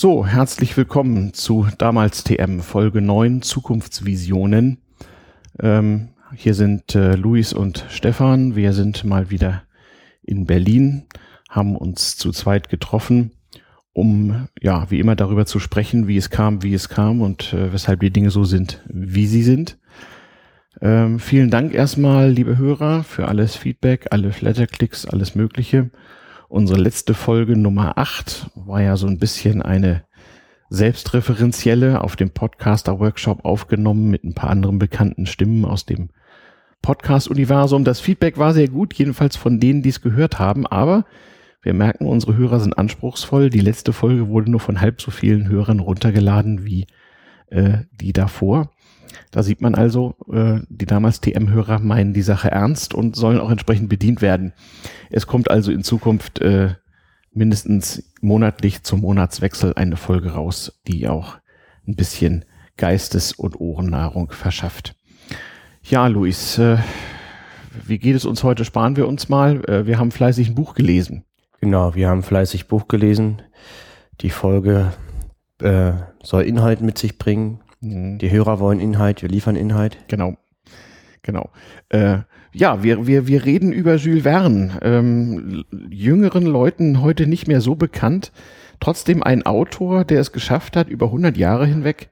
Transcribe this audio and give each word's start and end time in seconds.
So, 0.00 0.24
herzlich 0.24 0.76
willkommen 0.76 1.34
zu 1.34 1.66
damals 1.76 2.22
TM 2.22 2.60
Folge 2.60 3.00
9 3.00 3.42
Zukunftsvisionen. 3.42 4.78
Ähm, 5.58 6.10
hier 6.36 6.54
sind 6.54 6.94
äh, 6.94 7.16
Luis 7.16 7.52
und 7.52 7.84
Stefan. 7.88 8.54
Wir 8.54 8.74
sind 8.74 9.02
mal 9.02 9.30
wieder 9.30 9.64
in 10.22 10.46
Berlin, 10.46 11.06
haben 11.48 11.74
uns 11.74 12.16
zu 12.16 12.30
zweit 12.30 12.68
getroffen, 12.68 13.32
um 13.92 14.46
ja, 14.62 14.88
wie 14.88 15.00
immer 15.00 15.16
darüber 15.16 15.46
zu 15.46 15.58
sprechen, 15.58 16.06
wie 16.06 16.16
es 16.16 16.30
kam, 16.30 16.62
wie 16.62 16.74
es 16.74 16.88
kam 16.88 17.20
und 17.20 17.52
äh, 17.52 17.72
weshalb 17.72 17.98
die 17.98 18.12
Dinge 18.12 18.30
so 18.30 18.44
sind, 18.44 18.84
wie 18.86 19.26
sie 19.26 19.42
sind. 19.42 19.78
Ähm, 20.80 21.18
vielen 21.18 21.50
Dank 21.50 21.74
erstmal, 21.74 22.30
liebe 22.30 22.56
Hörer, 22.56 23.02
für 23.02 23.26
alles 23.26 23.56
Feedback, 23.56 24.06
alle 24.12 24.30
Flatterklicks, 24.30 25.06
alles 25.06 25.34
Mögliche. 25.34 25.90
Unsere 26.48 26.80
letzte 26.80 27.12
Folge 27.12 27.58
Nummer 27.58 27.98
8 27.98 28.50
war 28.54 28.80
ja 28.80 28.96
so 28.96 29.06
ein 29.06 29.18
bisschen 29.18 29.60
eine 29.60 30.04
selbstreferenzielle 30.70 32.02
auf 32.02 32.16
dem 32.16 32.30
Podcaster-Workshop 32.30 33.44
aufgenommen 33.44 34.08
mit 34.08 34.24
ein 34.24 34.32
paar 34.32 34.48
anderen 34.48 34.78
bekannten 34.78 35.26
Stimmen 35.26 35.66
aus 35.66 35.84
dem 35.84 36.08
Podcast-Universum. 36.80 37.84
Das 37.84 38.00
Feedback 38.00 38.38
war 38.38 38.54
sehr 38.54 38.68
gut, 38.68 38.94
jedenfalls 38.94 39.36
von 39.36 39.60
denen, 39.60 39.82
die 39.82 39.90
es 39.90 40.00
gehört 40.00 40.38
haben, 40.38 40.66
aber 40.66 41.04
wir 41.60 41.74
merken, 41.74 42.06
unsere 42.06 42.34
Hörer 42.36 42.60
sind 42.60 42.78
anspruchsvoll. 42.78 43.50
Die 43.50 43.60
letzte 43.60 43.92
Folge 43.92 44.28
wurde 44.28 44.50
nur 44.50 44.60
von 44.60 44.80
halb 44.80 45.02
so 45.02 45.10
vielen 45.10 45.48
Hörern 45.48 45.80
runtergeladen 45.80 46.64
wie 46.64 46.86
äh, 47.48 47.80
die 47.92 48.14
davor. 48.14 48.70
Da 49.30 49.42
sieht 49.42 49.60
man 49.60 49.74
also, 49.74 50.16
äh, 50.32 50.60
die 50.68 50.86
damals 50.86 51.20
TM-Hörer 51.20 51.80
meinen 51.80 52.14
die 52.14 52.22
Sache 52.22 52.50
ernst 52.50 52.94
und 52.94 53.16
sollen 53.16 53.40
auch 53.40 53.50
entsprechend 53.50 53.88
bedient 53.88 54.22
werden. 54.22 54.52
Es 55.10 55.26
kommt 55.26 55.50
also 55.50 55.70
in 55.70 55.82
Zukunft 55.82 56.40
äh, 56.40 56.74
mindestens 57.32 58.12
monatlich 58.20 58.82
zum 58.82 59.00
Monatswechsel 59.00 59.74
eine 59.74 59.96
Folge 59.96 60.32
raus, 60.32 60.80
die 60.86 61.08
auch 61.08 61.38
ein 61.86 61.96
bisschen 61.96 62.44
Geistes- 62.76 63.32
und 63.32 63.60
Ohrennahrung 63.60 64.30
verschafft. 64.30 64.94
Ja, 65.82 66.06
Luis, 66.06 66.58
äh, 66.58 66.78
wie 67.86 67.98
geht 67.98 68.16
es 68.16 68.24
uns 68.24 68.44
heute? 68.44 68.64
Sparen 68.64 68.96
wir 68.96 69.08
uns 69.08 69.28
mal. 69.28 69.64
Äh, 69.68 69.86
wir 69.86 69.98
haben 69.98 70.10
fleißig 70.10 70.48
ein 70.48 70.54
Buch 70.54 70.74
gelesen. 70.74 71.24
Genau, 71.60 71.94
wir 71.94 72.08
haben 72.08 72.22
fleißig 72.22 72.68
Buch 72.68 72.88
gelesen. 72.88 73.42
Die 74.20 74.30
Folge 74.30 74.92
äh, 75.60 75.92
soll 76.22 76.42
Inhalt 76.42 76.80
mit 76.80 76.98
sich 76.98 77.18
bringen. 77.18 77.60
Mhm. 77.80 78.18
Die 78.18 78.30
Hörer 78.30 78.60
wollen 78.60 78.80
Inhalt, 78.80 79.22
wir 79.22 79.28
liefern 79.28 79.56
Inhalt. 79.56 79.98
Genau. 80.08 80.36
Genau. 81.22 81.50
Äh, 81.88 82.18
ja, 82.52 82.82
wir, 82.82 83.06
wir, 83.06 83.26
wir 83.26 83.44
reden 83.44 83.72
über 83.72 83.96
Jules 83.96 84.22
Verne. 84.22 84.78
Ähm, 84.82 85.64
jüngeren 85.90 86.46
Leuten 86.46 87.02
heute 87.02 87.26
nicht 87.26 87.46
mehr 87.46 87.60
so 87.60 87.74
bekannt. 87.74 88.32
Trotzdem 88.80 89.22
ein 89.22 89.44
Autor, 89.44 90.04
der 90.04 90.20
es 90.20 90.32
geschafft 90.32 90.76
hat, 90.76 90.88
über 90.88 91.06
100 91.06 91.36
Jahre 91.36 91.66
hinweg 91.66 92.10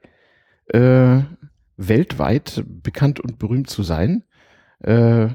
äh, 0.67 1.19
weltweit 1.77 2.63
bekannt 2.67 3.19
und 3.19 3.39
berühmt 3.39 3.69
zu 3.69 3.83
sein. 3.83 4.23
Äh, 4.83 5.29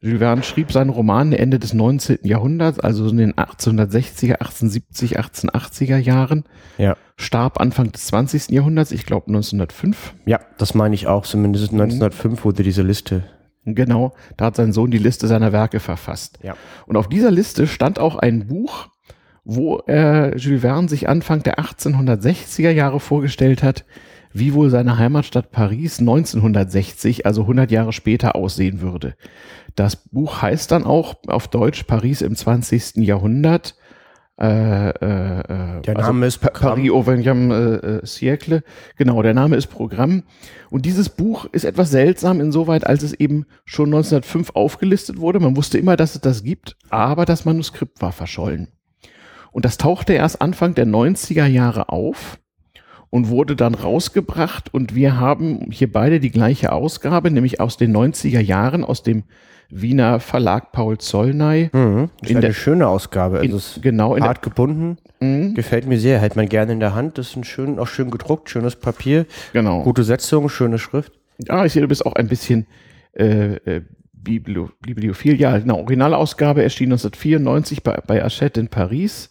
Jules 0.00 0.18
Verne 0.18 0.42
schrieb 0.42 0.72
seinen 0.72 0.90
Roman 0.90 1.32
Ende 1.32 1.58
des 1.58 1.72
19. 1.72 2.18
Jahrhunderts, 2.22 2.78
also 2.78 3.08
in 3.08 3.16
den 3.16 3.34
1860er, 3.34 4.34
1870, 4.34 5.18
1880er 5.18 5.96
Jahren. 5.96 6.44
Ja. 6.76 6.96
Starb 7.16 7.60
Anfang 7.60 7.92
des 7.92 8.06
20. 8.06 8.50
Jahrhunderts, 8.50 8.92
ich 8.92 9.06
glaube 9.06 9.28
1905. 9.28 10.14
Ja, 10.26 10.40
das 10.58 10.74
meine 10.74 10.94
ich 10.94 11.06
auch. 11.06 11.24
Zumindest 11.24 11.72
1905 11.72 12.44
wurde 12.44 12.62
diese 12.62 12.82
Liste. 12.82 13.24
Genau, 13.64 14.14
da 14.36 14.46
hat 14.46 14.56
sein 14.56 14.72
Sohn 14.72 14.90
die 14.90 14.98
Liste 14.98 15.26
seiner 15.26 15.52
Werke 15.52 15.80
verfasst. 15.80 16.38
Ja. 16.42 16.56
Und 16.86 16.96
auf 16.96 17.08
dieser 17.08 17.32
Liste 17.32 17.66
stand 17.66 17.98
auch 17.98 18.16
ein 18.16 18.46
Buch, 18.46 18.88
wo 19.44 19.78
äh, 19.88 20.36
Jules 20.36 20.60
Verne 20.60 20.88
sich 20.88 21.08
Anfang 21.08 21.42
der 21.42 21.58
1860er 21.58 22.70
Jahre 22.70 23.00
vorgestellt 23.00 23.62
hat, 23.62 23.84
wie 24.38 24.54
wohl 24.54 24.70
seine 24.70 24.98
Heimatstadt 24.98 25.50
Paris 25.50 25.98
1960, 26.00 27.26
also 27.26 27.42
100 27.42 27.70
Jahre 27.70 27.92
später, 27.92 28.36
aussehen 28.36 28.80
würde. 28.80 29.14
Das 29.74 29.96
Buch 29.96 30.42
heißt 30.42 30.70
dann 30.70 30.84
auch 30.84 31.16
auf 31.26 31.48
Deutsch 31.48 31.84
Paris 31.84 32.22
im 32.22 32.34
20. 32.34 32.96
Jahrhundert. 32.96 33.76
Äh, 34.38 34.90
äh, 34.90 34.90
äh 34.90 35.80
der 35.80 35.96
also 35.96 36.12
Name 36.12 36.26
ist 36.26 36.38
Programm. 36.38 36.74
Paris 36.74 36.90
au 36.90 37.02
XXe 37.02 38.00
äh, 38.02 38.06
siècle. 38.06 38.62
Genau, 38.96 39.22
der 39.22 39.34
Name 39.34 39.56
ist 39.56 39.68
Programm. 39.68 40.24
Und 40.70 40.84
dieses 40.84 41.08
Buch 41.08 41.46
ist 41.52 41.64
etwas 41.64 41.90
seltsam 41.90 42.40
insoweit, 42.40 42.86
als 42.86 43.02
es 43.02 43.14
eben 43.14 43.46
schon 43.64 43.88
1905 43.88 44.50
aufgelistet 44.54 45.18
wurde. 45.18 45.40
Man 45.40 45.56
wusste 45.56 45.78
immer, 45.78 45.96
dass 45.96 46.14
es 46.14 46.20
das 46.20 46.42
gibt, 46.42 46.76
aber 46.90 47.24
das 47.24 47.44
Manuskript 47.44 48.02
war 48.02 48.12
verschollen. 48.12 48.68
Und 49.52 49.64
das 49.64 49.78
tauchte 49.78 50.12
erst 50.12 50.42
Anfang 50.42 50.74
der 50.74 50.86
90er 50.86 51.46
Jahre 51.46 51.88
auf 51.88 52.38
und 53.16 53.30
wurde 53.30 53.56
dann 53.56 53.74
rausgebracht 53.74 54.74
und 54.74 54.94
wir 54.94 55.18
haben 55.18 55.70
hier 55.70 55.90
beide 55.90 56.20
die 56.20 56.30
gleiche 56.30 56.70
Ausgabe, 56.70 57.30
nämlich 57.30 57.60
aus 57.62 57.78
den 57.78 57.96
90er 57.96 58.40
Jahren, 58.40 58.84
aus 58.84 59.02
dem 59.02 59.24
Wiener 59.70 60.20
Verlag 60.20 60.70
Paul 60.70 60.98
Zollnay. 60.98 61.70
Mhm. 61.72 62.10
Das 62.20 62.24
ist 62.24 62.30
in 62.30 62.36
eine 62.36 62.46
der, 62.48 62.52
schöne 62.52 62.86
Ausgabe. 62.86 63.38
Also 63.38 63.56
in, 63.76 63.82
genau, 63.82 64.16
in 64.16 64.22
hart 64.22 64.44
der, 64.44 64.50
gebunden. 64.50 64.98
Mhm. 65.20 65.54
Gefällt 65.54 65.86
mir 65.86 65.98
sehr. 65.98 66.20
Hält 66.20 66.36
man 66.36 66.46
gerne 66.46 66.72
in 66.72 66.80
der 66.80 66.94
Hand. 66.94 67.16
Das 67.16 67.30
ist 67.30 67.36
ein 67.36 67.44
schön, 67.44 67.78
auch 67.78 67.88
schön 67.88 68.10
gedruckt, 68.10 68.50
schönes 68.50 68.76
Papier. 68.76 69.24
Genau. 69.54 69.82
Gute 69.82 70.04
Setzung, 70.04 70.50
schöne 70.50 70.78
Schrift. 70.78 71.12
Ja, 71.38 71.64
ich 71.64 71.72
sehe, 71.72 71.80
du 71.80 71.88
bist 71.88 72.04
auch 72.04 72.16
ein 72.16 72.28
bisschen 72.28 72.66
äh, 73.14 73.54
äh, 73.54 73.80
Biblio, 74.12 74.68
Bibliophil. 74.82 75.40
Ja, 75.40 75.54
eine 75.54 75.74
Originalausgabe 75.74 76.62
erschien 76.62 76.92
1994 76.92 77.82
bei, 77.82 77.98
bei 78.06 78.22
Hachette 78.22 78.60
in 78.60 78.68
Paris. 78.68 79.30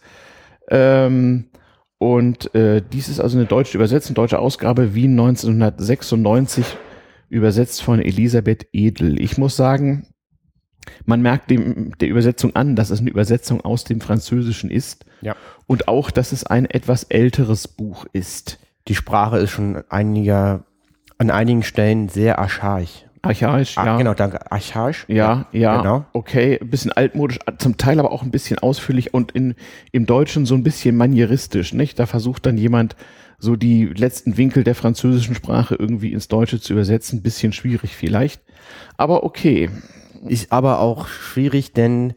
Ähm, 0.71 1.49
und 1.97 2.53
äh, 2.55 2.81
dies 2.81 3.07
ist 3.07 3.19
also 3.19 3.37
eine 3.37 3.47
deutsche 3.47 3.77
Übersetzung, 3.77 4.15
deutsche 4.15 4.39
Ausgabe 4.39 4.93
Wien 4.93 5.11
1996, 5.11 6.65
übersetzt 7.29 7.81
von 7.81 8.01
Elisabeth 8.01 8.67
Edel. 8.73 9.19
Ich 9.21 9.37
muss 9.37 9.55
sagen, 9.55 10.07
man 11.05 11.21
merkt 11.21 11.49
dem, 11.49 11.97
der 11.99 12.09
Übersetzung 12.09 12.55
an, 12.55 12.75
dass 12.75 12.89
es 12.89 12.99
eine 12.99 13.09
Übersetzung 13.09 13.61
aus 13.61 13.83
dem 13.83 14.01
Französischen 14.01 14.69
ist. 14.69 15.05
Ja. 15.21 15.35
Und 15.67 15.87
auch, 15.87 16.11
dass 16.11 16.31
es 16.31 16.45
ein 16.45 16.65
etwas 16.65 17.03
älteres 17.03 17.67
Buch 17.67 18.05
ist. 18.13 18.59
Die 18.87 18.95
Sprache 18.95 19.39
ist 19.39 19.51
schon 19.51 19.83
einiger, 19.89 20.65
an 21.17 21.31
einigen 21.31 21.63
Stellen 21.63 22.09
sehr 22.09 22.39
archaisch. 22.39 23.04
Archaisch, 23.25 23.77
ah, 23.77 23.85
ja. 23.85 23.97
Genau, 23.97 24.13
danke. 24.13 24.51
Archaisch. 24.51 25.05
Ja, 25.07 25.47
ja, 25.51 25.59
ja, 25.59 25.81
genau. 25.81 26.05
okay. 26.13 26.59
Ein 26.61 26.69
bisschen 26.69 26.91
altmodisch, 26.91 27.39
zum 27.57 27.77
Teil 27.77 27.99
aber 27.99 28.11
auch 28.11 28.23
ein 28.23 28.31
bisschen 28.31 28.59
ausführlich 28.59 29.13
und 29.13 29.31
in, 29.31 29.55
im 29.91 30.05
Deutschen 30.05 30.45
so 30.45 30.55
ein 30.55 30.63
bisschen 30.63 30.95
manieristisch, 30.95 31.73
nicht? 31.73 31.99
Da 31.99 32.05
versucht 32.05 32.45
dann 32.45 32.57
jemand, 32.57 32.95
so 33.37 33.55
die 33.55 33.85
letzten 33.85 34.37
Winkel 34.37 34.63
der 34.63 34.75
französischen 34.75 35.35
Sprache 35.35 35.75
irgendwie 35.75 36.13
ins 36.13 36.27
Deutsche 36.27 36.59
zu 36.59 36.73
übersetzen. 36.73 37.21
Bisschen 37.21 37.53
schwierig 37.53 37.95
vielleicht. 37.95 38.41
Aber 38.97 39.23
okay. 39.23 39.69
Ist 40.27 40.51
aber 40.51 40.79
auch 40.79 41.07
schwierig, 41.07 41.73
denn 41.73 42.13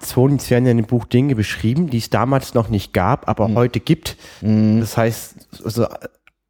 Zwonitz 0.00 0.50
werden 0.50 0.64
ja 0.64 0.70
in 0.70 0.78
dem 0.78 0.86
Buch 0.86 1.04
Dinge 1.04 1.34
beschrieben, 1.34 1.90
die 1.90 1.98
es 1.98 2.10
damals 2.10 2.54
noch 2.54 2.68
nicht 2.68 2.92
gab, 2.92 3.28
aber 3.28 3.48
mhm. 3.48 3.54
heute 3.56 3.80
gibt. 3.80 4.16
Mhm. 4.40 4.80
Das 4.80 4.96
heißt, 4.96 5.64
also 5.64 5.86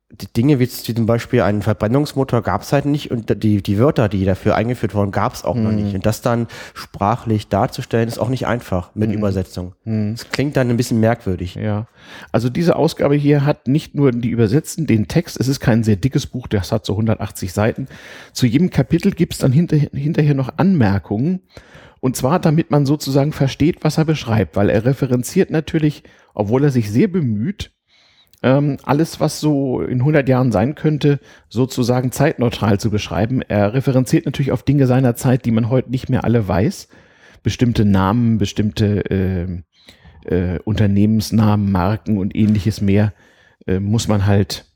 die 0.08 0.32
Dinge 0.32 0.60
wie 0.60 0.68
zum 0.68 1.04
Beispiel 1.06 1.42
einen 1.42 1.62
Verbrennungsmotor 1.62 2.40
gab 2.42 2.62
es 2.62 2.72
halt 2.72 2.86
nicht 2.86 3.10
und 3.10 3.42
die, 3.42 3.60
die 3.60 3.78
Wörter, 3.78 4.08
die 4.08 4.24
dafür 4.24 4.54
eingeführt 4.54 4.94
wurden, 4.94 5.10
gab 5.10 5.34
es 5.34 5.44
auch 5.44 5.56
mhm. 5.56 5.62
noch 5.64 5.72
nicht. 5.72 5.94
Und 5.96 6.06
das 6.06 6.22
dann 6.22 6.46
sprachlich 6.74 7.48
darzustellen, 7.48 8.06
ist 8.06 8.18
auch 8.18 8.28
nicht 8.28 8.46
einfach 8.46 8.94
mit 8.94 9.10
mhm. 9.10 9.16
Übersetzung. 9.16 9.74
Mhm. 9.84 10.12
Es 10.12 10.30
klingt 10.30 10.56
dann 10.56 10.70
ein 10.70 10.76
bisschen 10.76 11.00
merkwürdig. 11.00 11.56
Ja. 11.56 11.88
Also 12.30 12.48
diese 12.48 12.76
Ausgabe 12.76 13.16
hier 13.16 13.44
hat 13.44 13.66
nicht 13.66 13.96
nur 13.96 14.12
die 14.12 14.30
Übersetzen, 14.30 14.86
den 14.86 15.08
Text, 15.08 15.40
es 15.40 15.48
ist 15.48 15.58
kein 15.58 15.82
sehr 15.82 15.96
dickes 15.96 16.26
Buch, 16.26 16.46
das 16.46 16.70
hat 16.70 16.86
so 16.86 16.92
180 16.92 17.52
Seiten. 17.52 17.88
Zu 18.32 18.46
jedem 18.46 18.70
Kapitel 18.70 19.10
gibt 19.10 19.32
es 19.32 19.40
dann 19.40 19.50
hinter, 19.50 19.76
hinterher 19.76 20.34
noch 20.34 20.56
Anmerkungen. 20.56 21.40
Und 21.98 22.14
zwar, 22.14 22.38
damit 22.38 22.70
man 22.70 22.86
sozusagen 22.86 23.32
versteht, 23.32 23.82
was 23.82 23.98
er 23.98 24.04
beschreibt, 24.04 24.54
weil 24.54 24.70
er 24.70 24.84
referenziert 24.84 25.50
natürlich, 25.50 26.04
obwohl 26.34 26.62
er 26.62 26.70
sich 26.70 26.92
sehr 26.92 27.08
bemüht, 27.08 27.72
ähm, 28.46 28.76
alles, 28.84 29.18
was 29.18 29.40
so 29.40 29.80
in 29.80 29.98
100 29.98 30.28
Jahren 30.28 30.52
sein 30.52 30.76
könnte, 30.76 31.18
sozusagen 31.48 32.12
zeitneutral 32.12 32.78
zu 32.78 32.90
beschreiben. 32.90 33.42
Er 33.42 33.74
referenziert 33.74 34.24
natürlich 34.24 34.52
auf 34.52 34.62
Dinge 34.62 34.86
seiner 34.86 35.16
Zeit, 35.16 35.44
die 35.44 35.50
man 35.50 35.68
heute 35.68 35.90
nicht 35.90 36.08
mehr 36.08 36.22
alle 36.22 36.46
weiß. 36.46 36.86
Bestimmte 37.42 37.84
Namen, 37.84 38.38
bestimmte 38.38 39.10
äh, 39.10 39.62
äh, 40.32 40.60
Unternehmensnamen, 40.60 41.72
Marken 41.72 42.18
und 42.18 42.36
ähnliches 42.36 42.80
mehr 42.80 43.12
äh, 43.66 43.80
muss 43.80 44.06
man 44.06 44.26
halt 44.26 44.66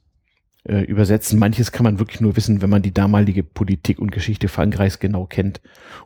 äh, 0.64 0.80
übersetzen. 0.80 1.38
Manches 1.38 1.70
kann 1.70 1.84
man 1.84 2.00
wirklich 2.00 2.20
nur 2.20 2.34
wissen, 2.34 2.62
wenn 2.62 2.70
man 2.70 2.82
die 2.82 2.92
damalige 2.92 3.44
Politik 3.44 4.00
und 4.00 4.10
Geschichte 4.10 4.48
Frankreichs 4.48 4.98
genau 4.98 5.26
kennt. 5.26 5.60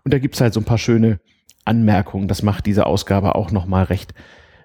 Und 0.05 0.12
da 0.12 0.19
gibt's 0.19 0.43
halt 0.43 0.52
so 0.52 0.60
ein 0.60 0.64
paar 0.64 0.76
schöne 0.76 1.19
Anmerkungen. 1.64 2.28
Das 2.28 2.43
macht 2.43 2.67
diese 2.67 2.84
Ausgabe 2.84 3.37
auch 3.37 3.50
nochmal 3.50 3.84
recht 3.84 4.12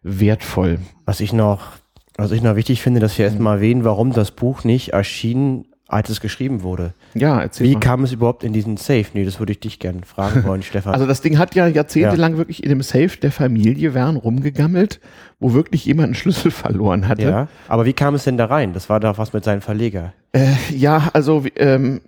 wertvoll. 0.03 0.79
Was 1.05 1.21
ich 1.21 1.31
noch 1.31 1.78
was 2.19 2.31
ich 2.31 2.41
noch 2.41 2.55
wichtig 2.55 2.81
finde, 2.81 2.99
dass 2.99 3.17
wir 3.17 3.25
erstmal 3.25 3.57
erwähnen, 3.57 3.83
warum 3.83 4.13
das 4.13 4.31
Buch 4.31 4.63
nicht 4.63 4.89
erschien 4.89 5.65
als 5.89 6.09
es 6.09 6.21
geschrieben 6.21 6.61
wurde. 6.61 6.93
Ja, 7.15 7.41
erzähl 7.41 7.67
Wie 7.67 7.73
mal. 7.73 7.79
kam 7.79 8.03
es 8.03 8.11
überhaupt 8.11 8.43
in 8.43 8.53
diesen 8.53 8.77
Safe? 8.77 9.05
Nee, 9.13 9.25
das 9.25 9.39
würde 9.39 9.53
ich 9.53 9.59
dich 9.59 9.79
gerne 9.79 10.01
fragen 10.05 10.43
wollen, 10.45 10.61
Stefan. 10.61 10.93
Also 10.93 11.07
das 11.07 11.21
Ding 11.21 11.39
hat 11.39 11.55
ja 11.55 11.67
jahrzehntelang 11.67 12.37
wirklich 12.37 12.63
in 12.63 12.69
dem 12.69 12.83
Safe 12.83 13.17
der 13.17 13.31
Familie 13.31 13.95
Wern 13.95 14.15
rumgegammelt, 14.15 14.99
wo 15.39 15.53
wirklich 15.53 15.85
jemand 15.85 16.05
einen 16.05 16.15
Schlüssel 16.15 16.51
verloren 16.51 17.07
hatte. 17.07 17.23
ja, 17.23 17.47
aber 17.67 17.85
wie 17.85 17.93
kam 17.93 18.13
es 18.13 18.23
denn 18.23 18.37
da 18.37 18.45
rein? 18.45 18.73
Das 18.73 18.87
war 18.87 18.99
doch 18.99 19.17
was 19.17 19.33
mit 19.33 19.43
seinem 19.43 19.61
Verleger. 19.61 20.13
Äh, 20.31 20.53
ja, 20.71 21.09
also 21.13 21.43
ähm, 21.55 22.01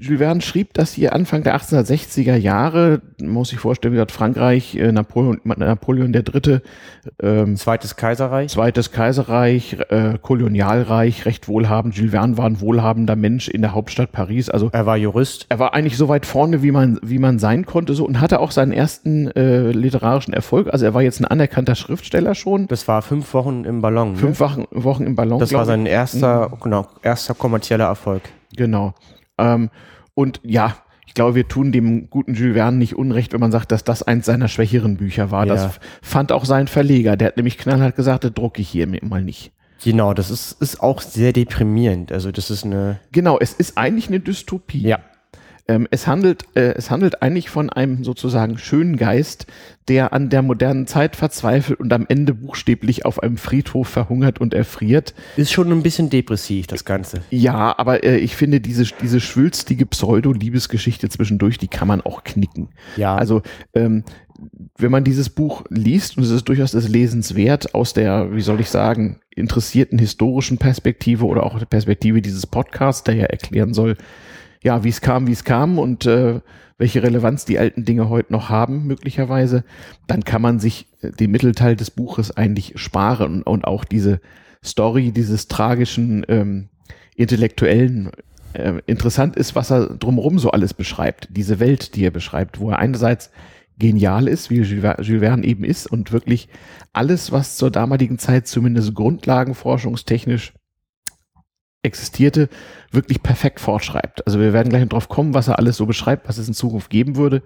Jules 0.00 0.20
Verne 0.20 0.40
schrieb 0.42 0.74
das 0.74 0.92
hier 0.92 1.12
Anfang 1.12 1.42
der 1.42 1.58
1860er 1.58 2.36
Jahre, 2.36 3.02
muss 3.20 3.48
sich 3.48 3.58
vorstellen, 3.58 3.92
wie 3.92 3.96
gesagt, 3.96 4.12
Frankreich, 4.12 4.76
äh, 4.76 4.92
Napoleon, 4.92 5.40
Napoleon 5.44 6.12
der 6.12 6.22
Dritte, 6.22 6.62
ähm, 7.20 7.56
Zweites 7.56 7.96
Kaiserreich. 7.96 8.52
Zweites 8.52 8.92
Kaiserreich, 8.92 9.76
äh, 9.90 10.16
Kolonialreich, 10.22 11.26
recht 11.26 11.48
wohlhabend. 11.48 11.96
Jules 11.96 12.12
Verne 12.12 12.38
war 12.38 12.46
ein 12.46 12.60
wohlhabender 12.60 13.16
Mensch 13.16 13.48
in 13.48 13.60
der 13.60 13.74
Hauptstadt 13.74 14.12
Paris. 14.12 14.48
Also 14.48 14.70
Er 14.72 14.86
war 14.86 14.96
Jurist. 14.96 15.46
er 15.48 15.58
war 15.58 15.74
eigentlich 15.74 15.96
so 15.96 16.08
weit 16.08 16.26
vorne, 16.26 16.62
wie 16.62 16.70
man, 16.70 17.00
wie 17.02 17.18
man 17.18 17.40
sein 17.40 17.66
konnte, 17.66 17.94
so 17.94 18.06
und 18.06 18.20
hatte 18.20 18.38
auch 18.38 18.52
seinen 18.52 18.72
ersten 18.72 19.28
äh, 19.32 19.72
literarischen 19.72 20.32
Erfolg. 20.32 20.68
Also 20.72 20.84
er 20.84 20.94
war 20.94 21.02
jetzt 21.02 21.20
ein 21.20 21.24
anerkannter 21.24 21.74
Schriftsteller 21.74 22.36
schon. 22.36 22.68
Das 22.68 22.86
war 22.86 23.02
fünf 23.02 23.34
Wochen 23.34 23.64
im 23.64 23.80
Ballon. 23.80 24.12
Ne? 24.12 24.18
Fünf 24.18 24.38
Wochen, 24.38 24.64
Wochen 24.70 25.04
im 25.06 25.16
Ballon. 25.16 25.40
Das 25.40 25.52
war 25.52 25.62
ich. 25.62 25.66
sein 25.66 25.86
erster, 25.86 26.52
genau, 26.62 26.86
erster 27.02 27.34
kommerzieller 27.34 27.86
Erfolg. 27.86 28.22
Genau. 28.56 28.94
Ähm, 29.38 29.70
und 30.14 30.40
ja, 30.42 30.76
ich 31.06 31.14
glaube, 31.14 31.34
wir 31.34 31.48
tun 31.48 31.72
dem 31.72 32.10
guten 32.10 32.34
Jules 32.34 32.54
Verne 32.54 32.76
nicht 32.76 32.94
unrecht, 32.94 33.32
wenn 33.32 33.40
man 33.40 33.50
sagt, 33.50 33.72
dass 33.72 33.82
das 33.82 34.02
eins 34.02 34.26
seiner 34.26 34.48
schwächeren 34.48 34.96
Bücher 34.96 35.30
war. 35.30 35.46
Ja. 35.46 35.54
Das 35.54 35.80
fand 36.02 36.32
auch 36.32 36.44
sein 36.44 36.68
Verleger. 36.68 37.16
Der 37.16 37.28
hat 37.28 37.36
nämlich 37.36 37.56
knallhart 37.56 37.96
gesagt, 37.96 38.24
das 38.24 38.34
drucke 38.34 38.60
ich 38.60 38.68
hier 38.68 38.86
mal 39.02 39.22
nicht. 39.22 39.52
Genau, 39.82 40.12
das 40.12 40.30
ist, 40.30 40.60
ist 40.60 40.80
auch 40.80 41.00
sehr 41.00 41.32
deprimierend. 41.32 42.12
Also 42.12 42.32
das 42.32 42.50
ist 42.50 42.64
eine. 42.64 42.98
Genau, 43.12 43.38
es 43.38 43.52
ist 43.52 43.78
eigentlich 43.78 44.08
eine 44.08 44.20
Dystopie. 44.20 44.82
Ja. 44.82 44.98
Ähm, 45.68 45.86
es, 45.90 46.06
handelt, 46.06 46.44
äh, 46.54 46.74
es 46.74 46.90
handelt 46.90 47.22
eigentlich 47.22 47.50
von 47.50 47.68
einem 47.68 48.02
sozusagen 48.02 48.56
schönen 48.56 48.96
Geist, 48.96 49.46
der 49.88 50.14
an 50.14 50.30
der 50.30 50.40
modernen 50.40 50.86
Zeit 50.86 51.14
verzweifelt 51.14 51.78
und 51.78 51.92
am 51.92 52.06
Ende 52.08 52.32
buchstäblich 52.32 53.04
auf 53.04 53.22
einem 53.22 53.36
Friedhof 53.36 53.86
verhungert 53.86 54.40
und 54.40 54.54
erfriert. 54.54 55.14
Ist 55.36 55.52
schon 55.52 55.70
ein 55.70 55.82
bisschen 55.82 56.08
depressiv, 56.08 56.66
das 56.66 56.86
Ganze. 56.86 57.20
Ja, 57.30 57.78
aber 57.78 58.02
äh, 58.02 58.16
ich 58.16 58.34
finde, 58.34 58.60
diese, 58.60 58.84
diese 59.02 59.20
schwülstige 59.20 59.84
Pseudo-Liebesgeschichte 59.84 61.10
zwischendurch, 61.10 61.58
die 61.58 61.68
kann 61.68 61.88
man 61.88 62.00
auch 62.00 62.24
knicken. 62.24 62.70
Ja. 62.96 63.14
Also, 63.14 63.42
ähm, 63.74 64.04
wenn 64.78 64.92
man 64.92 65.04
dieses 65.04 65.28
Buch 65.28 65.64
liest, 65.68 66.16
und 66.16 66.22
es 66.22 66.30
ist 66.30 66.48
durchaus 66.48 66.70
des 66.70 66.88
Lesens 66.88 67.34
wert, 67.34 67.74
aus 67.74 67.92
der, 67.92 68.34
wie 68.34 68.40
soll 68.40 68.60
ich 68.60 68.70
sagen, 68.70 69.20
interessierten 69.34 69.98
historischen 69.98 70.58
Perspektive 70.58 71.26
oder 71.26 71.42
auch 71.42 71.58
der 71.58 71.66
Perspektive 71.66 72.22
dieses 72.22 72.46
Podcasts, 72.46 73.02
der 73.02 73.16
ja 73.16 73.24
erklären 73.24 73.74
soll, 73.74 73.96
ja, 74.62 74.84
wie 74.84 74.88
es 74.88 75.00
kam, 75.00 75.26
wie 75.26 75.32
es 75.32 75.44
kam 75.44 75.78
und 75.78 76.06
äh, 76.06 76.40
welche 76.78 77.02
Relevanz 77.02 77.44
die 77.44 77.58
alten 77.58 77.84
Dinge 77.84 78.08
heute 78.08 78.32
noch 78.32 78.48
haben, 78.48 78.86
möglicherweise, 78.86 79.64
dann 80.06 80.24
kann 80.24 80.42
man 80.42 80.60
sich 80.60 80.86
äh, 81.02 81.10
den 81.10 81.30
Mittelteil 81.30 81.76
des 81.76 81.90
Buches 81.90 82.36
eigentlich 82.36 82.72
sparen 82.76 83.42
und, 83.42 83.64
auch 83.64 83.84
diese 83.84 84.20
Story 84.64 85.12
dieses 85.12 85.48
tragischen 85.48 86.24
ähm, 86.28 86.68
Intellektuellen 87.16 88.10
äh, 88.54 88.74
interessant 88.86 89.36
ist, 89.36 89.54
was 89.54 89.70
er 89.70 89.86
drumherum 89.96 90.38
so 90.38 90.50
alles 90.50 90.74
beschreibt, 90.74 91.28
diese 91.30 91.60
Welt, 91.60 91.94
die 91.94 92.04
er 92.04 92.10
beschreibt, 92.10 92.60
wo 92.60 92.70
er 92.70 92.78
einerseits 92.78 93.30
genial 93.78 94.26
ist, 94.26 94.50
wie 94.50 94.62
Jules 94.62 95.20
Verne 95.20 95.46
eben 95.46 95.64
ist 95.64 95.86
und 95.86 96.12
wirklich 96.12 96.48
alles, 96.92 97.30
was 97.30 97.56
zur 97.56 97.70
damaligen 97.70 98.18
Zeit 98.18 98.46
zumindest 98.48 98.94
grundlagenforschungstechnisch 98.94 100.54
existierte, 101.82 102.48
wirklich 102.90 103.22
perfekt 103.22 103.60
fortschreibt. 103.60 104.26
Also 104.26 104.40
wir 104.40 104.52
werden 104.52 104.68
gleich 104.68 104.82
noch 104.82 104.90
drauf 104.90 105.08
kommen, 105.08 105.34
was 105.34 105.48
er 105.48 105.58
alles 105.58 105.76
so 105.76 105.86
beschreibt, 105.86 106.28
was 106.28 106.38
es 106.38 106.48
in 106.48 106.54
Zukunft 106.54 106.90
geben 106.90 107.16
würde. 107.16 107.42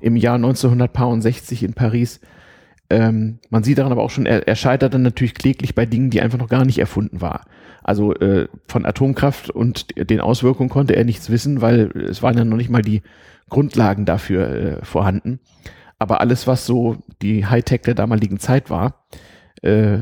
Im 0.00 0.16
Jahr 0.16 0.36
1960 0.36 1.62
in 1.62 1.74
Paris. 1.74 2.20
Ähm, 2.88 3.38
man 3.50 3.62
sieht 3.62 3.78
daran 3.78 3.92
aber 3.92 4.02
auch 4.02 4.10
schon, 4.10 4.26
er, 4.26 4.48
er 4.48 4.56
scheitert 4.56 4.94
dann 4.94 5.02
natürlich 5.02 5.34
kläglich 5.34 5.74
bei 5.74 5.86
Dingen, 5.86 6.10
die 6.10 6.20
einfach 6.20 6.38
noch 6.38 6.48
gar 6.48 6.64
nicht 6.64 6.78
erfunden 6.78 7.20
war. 7.20 7.44
Also 7.82 8.14
äh, 8.16 8.48
von 8.68 8.84
Atomkraft 8.84 9.50
und 9.50 9.86
den 9.96 10.20
Auswirkungen 10.20 10.68
konnte 10.68 10.96
er 10.96 11.04
nichts 11.04 11.30
wissen, 11.30 11.60
weil 11.60 11.90
es 12.08 12.22
waren 12.22 12.36
ja 12.36 12.44
noch 12.44 12.56
nicht 12.56 12.70
mal 12.70 12.82
die 12.82 13.02
Grundlagen 13.48 14.04
dafür 14.04 14.48
äh, 14.48 14.84
vorhanden. 14.84 15.40
Aber 15.98 16.20
alles, 16.20 16.46
was 16.46 16.66
so 16.66 16.96
die 17.22 17.46
Hightech 17.46 17.82
der 17.82 17.94
damaligen 17.94 18.38
Zeit 18.38 18.70
war, 18.70 19.06
äh, 19.62 19.98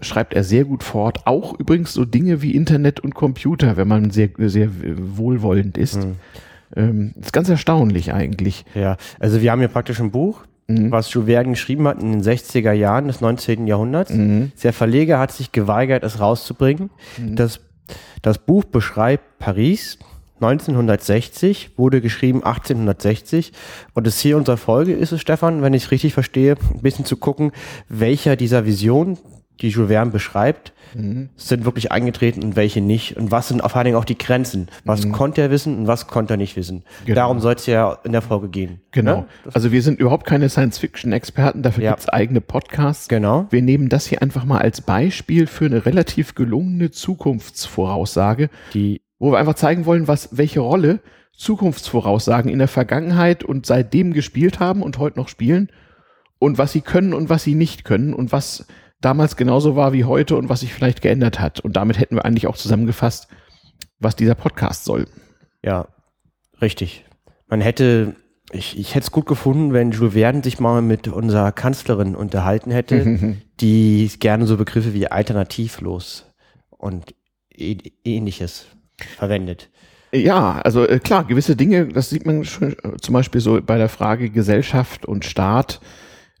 schreibt 0.00 0.34
er 0.34 0.44
sehr 0.44 0.64
gut 0.64 0.82
fort. 0.82 1.26
Auch 1.26 1.58
übrigens 1.58 1.92
so 1.92 2.04
Dinge 2.04 2.42
wie 2.42 2.54
Internet 2.54 3.00
und 3.00 3.14
Computer, 3.14 3.76
wenn 3.76 3.88
man 3.88 4.10
sehr, 4.10 4.30
sehr 4.38 4.70
wohlwollend 4.70 5.76
ist. 5.76 6.06
Ähm, 6.74 7.14
ist 7.20 7.32
ganz 7.32 7.48
erstaunlich 7.48 8.12
eigentlich. 8.12 8.64
Ja, 8.74 8.96
also 9.18 9.42
wir 9.42 9.50
haben 9.50 9.58
hier 9.58 9.68
praktisch 9.68 10.00
ein 10.00 10.10
Buch, 10.10 10.44
was 10.68 11.12
Jules 11.12 11.28
Verne 11.28 11.50
geschrieben 11.50 11.86
hat 11.88 12.00
in 12.00 12.12
den 12.12 12.22
60er 12.22 12.72
Jahren 12.72 13.08
des 13.08 13.20
19. 13.20 13.66
Jahrhunderts. 13.66 14.12
Der 14.62 14.72
Verleger 14.72 15.18
hat 15.18 15.32
sich 15.32 15.52
geweigert, 15.52 16.04
es 16.04 16.20
rauszubringen. 16.20 16.90
Das, 17.18 17.60
das 18.22 18.38
Buch 18.38 18.64
beschreibt 18.64 19.38
Paris 19.38 19.98
1960, 20.36 21.72
wurde 21.76 22.00
geschrieben 22.00 22.42
1860. 22.42 23.52
Und 23.94 24.06
das 24.06 24.18
Ziel 24.18 24.36
unserer 24.36 24.56
Folge 24.56 24.92
ist 24.92 25.12
es, 25.12 25.20
Stefan, 25.20 25.62
wenn 25.62 25.74
ich 25.74 25.84
es 25.84 25.90
richtig 25.90 26.14
verstehe, 26.14 26.56
ein 26.74 26.82
bisschen 26.82 27.04
zu 27.04 27.16
gucken, 27.16 27.52
welcher 27.88 28.36
dieser 28.36 28.64
Visionen, 28.64 29.18
die 29.60 29.68
Jules 29.68 29.90
Verne 29.90 30.10
beschreibt, 30.10 30.72
sind 31.36 31.64
wirklich 31.64 31.90
eingetreten 31.92 32.42
und 32.42 32.56
welche 32.56 32.80
nicht. 32.80 33.16
Und 33.16 33.30
was 33.30 33.48
sind 33.48 33.60
vor 33.62 33.76
allen 33.76 33.84
Dingen 33.86 33.96
auch 33.96 34.04
die 34.04 34.18
Grenzen? 34.18 34.68
Was 34.84 35.08
konnte 35.10 35.40
er 35.40 35.50
wissen 35.50 35.78
und 35.78 35.86
was 35.86 36.06
konnte 36.06 36.34
er 36.34 36.36
nicht 36.36 36.56
wissen? 36.56 36.84
Genau. 37.04 37.14
Darum 37.14 37.40
soll 37.40 37.54
es 37.54 37.66
ja 37.66 37.96
in 38.04 38.12
der 38.12 38.20
Folge 38.22 38.48
gehen. 38.48 38.80
Genau. 38.90 39.20
Ne? 39.20 39.26
Also 39.54 39.72
wir 39.72 39.80
sind 39.82 40.00
überhaupt 40.00 40.26
keine 40.26 40.48
Science-Fiction-Experten, 40.48 41.62
dafür 41.62 41.84
Ja. 41.84 41.90
gibt's 41.92 42.08
eigene 42.08 42.40
Podcasts. 42.40 43.08
Genau. 43.08 43.46
Wir 43.50 43.62
nehmen 43.62 43.88
das 43.88 44.06
hier 44.06 44.20
einfach 44.20 44.44
mal 44.44 44.58
als 44.58 44.80
Beispiel 44.80 45.46
für 45.46 45.66
eine 45.66 45.86
relativ 45.86 46.34
gelungene 46.34 46.90
Zukunftsvoraussage, 46.90 48.50
Die, 48.74 49.00
wo 49.18 49.30
wir 49.32 49.38
einfach 49.38 49.54
zeigen 49.54 49.86
wollen, 49.86 50.08
was, 50.08 50.36
welche 50.36 50.60
Rolle 50.60 51.00
Zukunftsvoraussagen 51.36 52.50
in 52.50 52.58
der 52.58 52.68
Vergangenheit 52.68 53.44
und 53.44 53.66
seitdem 53.66 54.12
gespielt 54.12 54.60
haben 54.60 54.82
und 54.82 54.98
heute 54.98 55.18
noch 55.18 55.28
spielen 55.28 55.70
und 56.38 56.58
was 56.58 56.72
sie 56.72 56.80
können 56.80 57.14
und 57.14 57.30
was 57.30 57.44
sie 57.44 57.54
nicht 57.54 57.84
können 57.84 58.14
und 58.14 58.32
was 58.32 58.66
damals 59.02 59.36
genauso 59.36 59.76
war 59.76 59.92
wie 59.92 60.04
heute 60.04 60.36
und 60.36 60.48
was 60.48 60.60
sich 60.60 60.72
vielleicht 60.72 61.02
geändert 61.02 61.38
hat. 61.40 61.60
Und 61.60 61.76
damit 61.76 61.98
hätten 61.98 62.16
wir 62.16 62.24
eigentlich 62.24 62.46
auch 62.46 62.56
zusammengefasst, 62.56 63.28
was 63.98 64.16
dieser 64.16 64.34
Podcast 64.34 64.84
soll. 64.84 65.06
ja, 65.62 65.86
richtig. 66.60 67.04
Man 67.48 67.60
hätte, 67.60 68.16
ich, 68.50 68.78
ich 68.78 68.94
hätte 68.94 69.04
es 69.04 69.10
gut 69.10 69.26
gefunden, 69.26 69.72
wenn 69.74 69.90
Jules 69.90 70.14
Verne 70.14 70.42
sich 70.42 70.58
mal 70.58 70.80
mit 70.80 71.06
unserer 71.08 71.52
Kanzlerin 71.52 72.14
unterhalten 72.16 72.70
hätte, 72.70 73.36
die 73.60 74.10
gerne 74.18 74.46
so 74.46 74.56
Begriffe 74.56 74.94
wie 74.94 75.06
alternativlos 75.08 76.24
und 76.70 77.14
ä- 77.54 77.92
ähnliches 78.04 78.66
verwendet. 79.18 79.68
Ja, 80.14 80.60
also 80.62 80.86
äh, 80.86 80.98
klar, 80.98 81.24
gewisse 81.24 81.56
Dinge, 81.56 81.88
das 81.88 82.10
sieht 82.10 82.26
man 82.26 82.44
schon 82.44 82.72
äh, 82.72 82.96
zum 83.00 83.12
Beispiel 83.14 83.40
so 83.40 83.60
bei 83.62 83.78
der 83.78 83.88
Frage 83.88 84.30
Gesellschaft 84.30 85.06
und 85.06 85.24
Staat. 85.24 85.80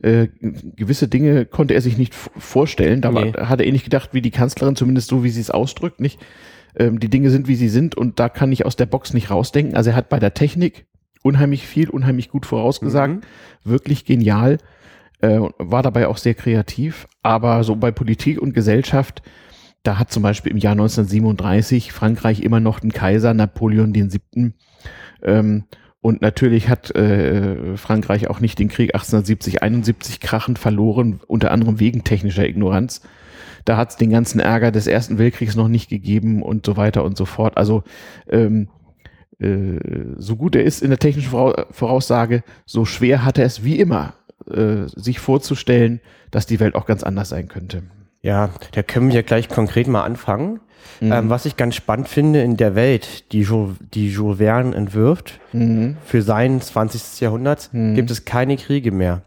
Äh, 0.02 0.28
gewisse 0.40 1.06
Dinge 1.08 1.46
konnte 1.46 1.74
er 1.74 1.80
sich 1.80 1.96
nicht 1.96 2.14
vorstellen. 2.14 3.00
Da 3.00 3.14
war, 3.14 3.24
Nee. 3.24 3.32
hat 3.32 3.60
er 3.60 3.66
eh 3.66 3.72
nicht 3.72 3.84
gedacht, 3.84 4.10
wie 4.12 4.20
die 4.20 4.32
Kanzlerin, 4.32 4.74
zumindest 4.76 5.08
so, 5.08 5.22
wie 5.22 5.30
sie 5.30 5.40
es 5.40 5.50
ausdrückt, 5.50 6.00
nicht. 6.00 6.18
Ähm, 6.76 6.98
die 6.98 7.08
Dinge 7.08 7.30
sind, 7.30 7.48
wie 7.48 7.54
sie 7.54 7.68
sind 7.68 7.94
und 7.96 8.18
da 8.18 8.28
kann 8.28 8.50
ich 8.50 8.66
aus 8.66 8.76
der 8.76 8.86
Box 8.86 9.14
nicht 9.14 9.30
rausdenken. 9.30 9.76
Also 9.76 9.90
er 9.90 9.96
hat 9.96 10.08
bei 10.08 10.18
der 10.18 10.34
Technik 10.34 10.86
unheimlich 11.22 11.66
viel, 11.66 11.88
unheimlich 11.88 12.30
gut 12.30 12.46
vorausgesagt, 12.46 13.24
wirklich 13.62 14.04
genial, 14.04 14.58
äh, 15.20 15.38
war 15.58 15.82
dabei 15.84 16.08
auch 16.08 16.16
sehr 16.16 16.34
kreativ. 16.34 17.06
Aber 17.22 17.62
so 17.62 17.76
bei 17.76 17.92
Politik 17.92 18.40
und 18.42 18.54
Gesellschaft, 18.54 19.22
da 19.84 19.98
hat 19.98 20.10
zum 20.10 20.22
Beispiel 20.24 20.50
im 20.50 20.58
Jahr 20.58 20.72
1937 20.72 21.92
Frankreich 21.92 22.40
immer 22.40 22.58
noch 22.58 22.80
den 22.80 22.92
Kaiser 22.92 23.34
Napoleon 23.34 23.92
den 23.92 24.10
siebten. 24.10 24.54
Ähm, 25.22 25.64
und 26.02 26.20
natürlich 26.20 26.68
hat 26.68 26.94
äh, 26.96 27.76
Frankreich 27.76 28.28
auch 28.28 28.40
nicht 28.40 28.58
den 28.58 28.68
Krieg 28.68 28.92
1870, 28.92 29.62
71 29.62 30.20
krachend 30.20 30.58
verloren, 30.58 31.20
unter 31.28 31.52
anderem 31.52 31.78
wegen 31.78 32.02
technischer 32.02 32.46
Ignoranz. 32.46 33.02
Da 33.64 33.76
hat 33.76 33.90
es 33.90 33.96
den 33.96 34.10
ganzen 34.10 34.40
Ärger 34.40 34.72
des 34.72 34.88
Ersten 34.88 35.18
Weltkriegs 35.18 35.54
noch 35.54 35.68
nicht 35.68 35.88
gegeben 35.88 36.42
und 36.42 36.66
so 36.66 36.76
weiter 36.76 37.04
und 37.04 37.16
so 37.16 37.24
fort. 37.24 37.56
Also 37.56 37.84
ähm, 38.28 38.68
äh, 39.38 39.78
so 40.16 40.34
gut 40.34 40.56
er 40.56 40.64
ist 40.64 40.82
in 40.82 40.90
der 40.90 40.98
technischen 40.98 41.30
Vorau- 41.30 41.66
Voraussage, 41.70 42.42
so 42.66 42.84
schwer 42.84 43.24
hat 43.24 43.38
er 43.38 43.46
es 43.46 43.62
wie 43.62 43.78
immer, 43.78 44.14
äh, 44.50 44.88
sich 44.88 45.20
vorzustellen, 45.20 46.00
dass 46.32 46.46
die 46.46 46.58
Welt 46.58 46.74
auch 46.74 46.86
ganz 46.86 47.04
anders 47.04 47.28
sein 47.28 47.46
könnte. 47.46 47.84
Ja, 48.22 48.50
da 48.72 48.82
können 48.82 49.12
wir 49.12 49.22
gleich 49.22 49.48
konkret 49.48 49.88
mal 49.88 50.04
anfangen. 50.04 50.60
Ähm, 51.00 51.30
was 51.30 51.46
ich 51.46 51.56
ganz 51.56 51.74
spannend 51.74 52.08
finde 52.08 52.42
in 52.42 52.56
der 52.56 52.74
Welt, 52.74 53.32
die 53.32 53.42
Jules, 53.42 53.76
die 53.92 54.08
Jules 54.08 54.38
Verne 54.38 54.74
entwirft, 54.74 55.40
für 56.04 56.22
sein 56.22 56.60
20. 56.60 57.20
Jahrhundert, 57.20 57.70
gibt 57.72 58.10
es 58.10 58.24
keine 58.24 58.56
Kriege 58.56 58.92
mehr. 58.92 59.22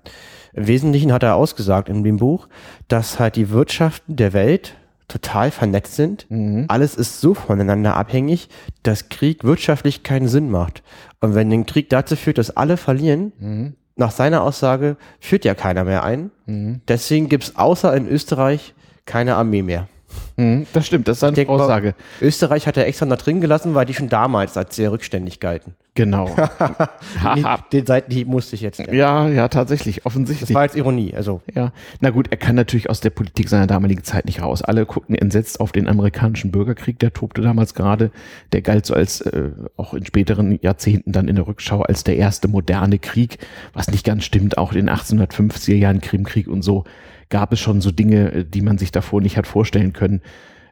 Im 0.55 0.67
Wesentlichen 0.67 1.11
hat 1.11 1.23
er 1.23 1.35
ausgesagt 1.35 1.89
in 1.89 2.03
dem 2.03 2.17
Buch, 2.17 2.47
dass 2.87 3.19
halt 3.19 3.35
die 3.35 3.49
Wirtschaften 3.49 4.15
der 4.15 4.31
Welt 4.31 4.75
total 5.07 5.51
vernetzt 5.51 5.95
sind. 5.95 6.25
Mhm. 6.29 6.65
Alles 6.69 6.95
ist 6.95 7.19
so 7.19 7.33
voneinander 7.33 7.95
abhängig, 7.95 8.47
dass 8.83 9.09
Krieg 9.09 9.43
wirtschaftlich 9.43 10.03
keinen 10.03 10.27
Sinn 10.29 10.49
macht. 10.49 10.81
Und 11.19 11.35
wenn 11.35 11.49
den 11.49 11.65
Krieg 11.65 11.89
dazu 11.89 12.15
führt, 12.15 12.37
dass 12.37 12.55
alle 12.55 12.77
verlieren, 12.77 13.33
mhm. 13.39 13.73
nach 13.97 14.11
seiner 14.11 14.43
Aussage 14.43 14.95
führt 15.19 15.45
ja 15.45 15.53
keiner 15.55 15.83
mehr 15.83 16.03
ein. 16.03 16.31
Mhm. 16.45 16.81
Deswegen 16.87 17.27
gibt's 17.27 17.57
außer 17.57 17.93
in 17.95 18.07
Österreich 18.07 18.73
keine 19.05 19.35
Armee 19.35 19.61
mehr. 19.61 19.87
Mhm, 20.37 20.67
das 20.73 20.85
stimmt, 20.85 21.07
das 21.07 21.17
ist 21.17 21.23
eine 21.23 21.47
Aussage. 21.47 21.95
Österreich 22.21 22.67
hat 22.67 22.75
er 22.77 22.87
extra 22.87 23.05
noch 23.05 23.17
drin 23.17 23.39
gelassen, 23.39 23.73
weil 23.73 23.85
die 23.85 23.93
schon 23.93 24.09
damals 24.09 24.57
als 24.57 24.75
sehr 24.75 24.91
rückständig 24.91 25.39
galten. 25.39 25.75
Genau. 25.93 26.35
Den 27.71 27.85
Seitenhieb 27.85 28.27
musste 28.27 28.55
ich 28.55 28.61
jetzt. 28.61 28.79
Nennen. 28.79 28.93
Ja, 28.93 29.29
ja, 29.29 29.47
tatsächlich, 29.47 30.05
offensichtlich. 30.05 30.49
Das 30.49 30.53
war 30.53 30.63
jetzt 30.63 30.75
Ironie, 30.75 31.13
also. 31.15 31.41
Ja, 31.53 31.71
na 32.01 32.09
gut, 32.09 32.27
er 32.31 32.37
kann 32.37 32.55
natürlich 32.55 32.89
aus 32.89 32.99
der 32.99 33.11
Politik 33.11 33.47
seiner 33.47 33.65
damaligen 33.65 34.03
Zeit 34.03 34.25
nicht 34.25 34.41
raus. 34.41 34.61
Alle 34.61 34.85
guckten 34.85 35.15
entsetzt 35.15 35.61
auf 35.61 35.71
den 35.71 35.87
amerikanischen 35.87 36.51
Bürgerkrieg, 36.51 36.99
der 36.99 37.13
tobte 37.13 37.41
damals 37.41 37.73
gerade. 37.73 38.11
Der 38.51 38.61
galt 38.61 38.85
so 38.85 38.93
als, 38.93 39.21
äh, 39.21 39.51
auch 39.77 39.93
in 39.93 40.05
späteren 40.05 40.59
Jahrzehnten 40.61 41.13
dann 41.13 41.29
in 41.29 41.37
der 41.37 41.47
Rückschau 41.47 41.81
als 41.81 42.03
der 42.03 42.17
erste 42.17 42.49
moderne 42.49 42.99
Krieg, 42.99 43.37
was 43.73 43.89
nicht 43.89 44.05
ganz 44.05 44.25
stimmt, 44.25 44.57
auch 44.57 44.73
in 44.73 44.85
den 44.85 44.89
1850er 44.89 45.75
Jahren 45.75 46.01
Krimkrieg 46.01 46.49
und 46.49 46.61
so 46.61 46.83
gab 47.29 47.51
es 47.51 47.59
schon 47.59 47.81
so 47.81 47.91
Dinge, 47.91 48.31
äh, 48.31 48.45
die 48.45 48.61
man 48.61 48.77
sich 48.77 48.91
davor 48.91 49.21
nicht 49.21 49.37
hat 49.37 49.47
vorstellen 49.47 49.93
können. 49.93 50.21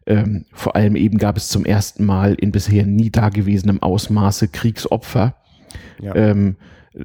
Ähm, 0.06 0.46
vor 0.52 0.76
allem 0.76 0.96
eben 0.96 1.18
gab 1.18 1.38
es 1.38 1.48
zum 1.48 1.66
ersten 1.66 2.06
Mal 2.06 2.34
in 2.36 2.52
bisher 2.52 2.86
nie 2.86 3.10
dagewesenem 3.10 3.82
Ausmaße 3.82 4.50
Kriegsopfer 4.50 5.36
ja. 6.02 6.16
ähm, 6.16 6.58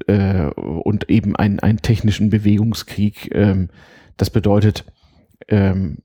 äh, 0.07 0.45
und 0.45 1.09
eben 1.09 1.35
einen, 1.35 1.59
einen 1.59 1.81
technischen 1.81 2.29
Bewegungskrieg. 2.29 3.33
Ähm, 3.33 3.69
das 4.17 4.29
bedeutet, 4.29 4.85
ähm, 5.47 5.99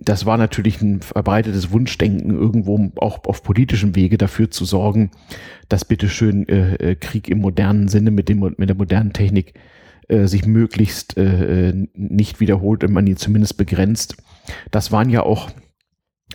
das 0.00 0.26
war 0.26 0.36
natürlich 0.36 0.80
ein 0.80 1.00
verbreitetes 1.00 1.72
Wunschdenken, 1.72 2.30
irgendwo 2.30 2.92
auch 2.96 3.24
auf 3.24 3.42
politischem 3.42 3.96
Wege 3.96 4.18
dafür 4.18 4.50
zu 4.50 4.64
sorgen, 4.64 5.10
dass 5.68 5.84
bitteschön 5.84 6.48
äh, 6.48 6.74
äh 6.74 6.94
Krieg 6.94 7.28
im 7.28 7.40
modernen 7.40 7.88
Sinne 7.88 8.10
mit, 8.10 8.28
dem, 8.28 8.40
mit 8.40 8.68
der 8.68 8.76
modernen 8.76 9.12
Technik 9.12 9.54
äh, 10.08 10.26
sich 10.26 10.46
möglichst 10.46 11.16
äh, 11.16 11.72
nicht 11.94 12.40
wiederholt 12.40 12.84
und 12.84 12.92
man 12.92 13.06
ihn 13.06 13.16
zumindest 13.16 13.56
begrenzt. 13.56 14.16
Das 14.70 14.92
waren 14.92 15.10
ja 15.10 15.22
auch 15.22 15.50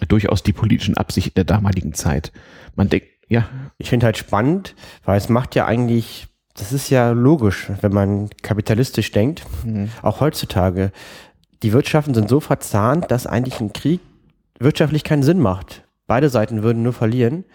durchaus 0.08 0.44
die 0.44 0.54
politischen 0.54 0.98
Absichten 0.98 1.36
der 1.36 1.44
damaligen 1.46 1.94
Zeit. 1.94 2.32
Man 2.76 2.90
denkt, 2.90 3.08
ja. 3.28 3.48
Ich 3.78 3.90
finde 3.90 4.06
halt 4.06 4.18
spannend, 4.18 4.76
weil 5.04 5.18
es 5.18 5.30
macht 5.30 5.56
ja 5.56 5.66
eigentlich, 5.66 6.28
das 6.54 6.72
ist 6.72 6.90
ja 6.90 7.12
logisch, 7.12 7.72
wenn 7.82 7.94
man 7.94 8.30
kapitalistisch 8.42 9.12
denkt, 9.12 9.44
mhm. 9.64 9.90
auch 10.02 10.22
heutzutage. 10.22 10.92
Die 11.64 11.74
Wirtschaften 11.74 12.14
sind 12.14 12.30
so 12.30 12.40
verzahnt, 12.40 13.10
dass 13.10 13.26
eigentlich 13.26 13.60
ein 13.60 13.74
Krieg 13.74 14.00
wirtschaftlich 14.60 15.04
keinen 15.04 15.24
Sinn 15.24 15.40
macht. 15.40 15.84
Beide 16.08 16.30
Seiten 16.30 16.62
würden 16.62 16.84
nur 16.84 16.94
verlieren. 16.94 17.46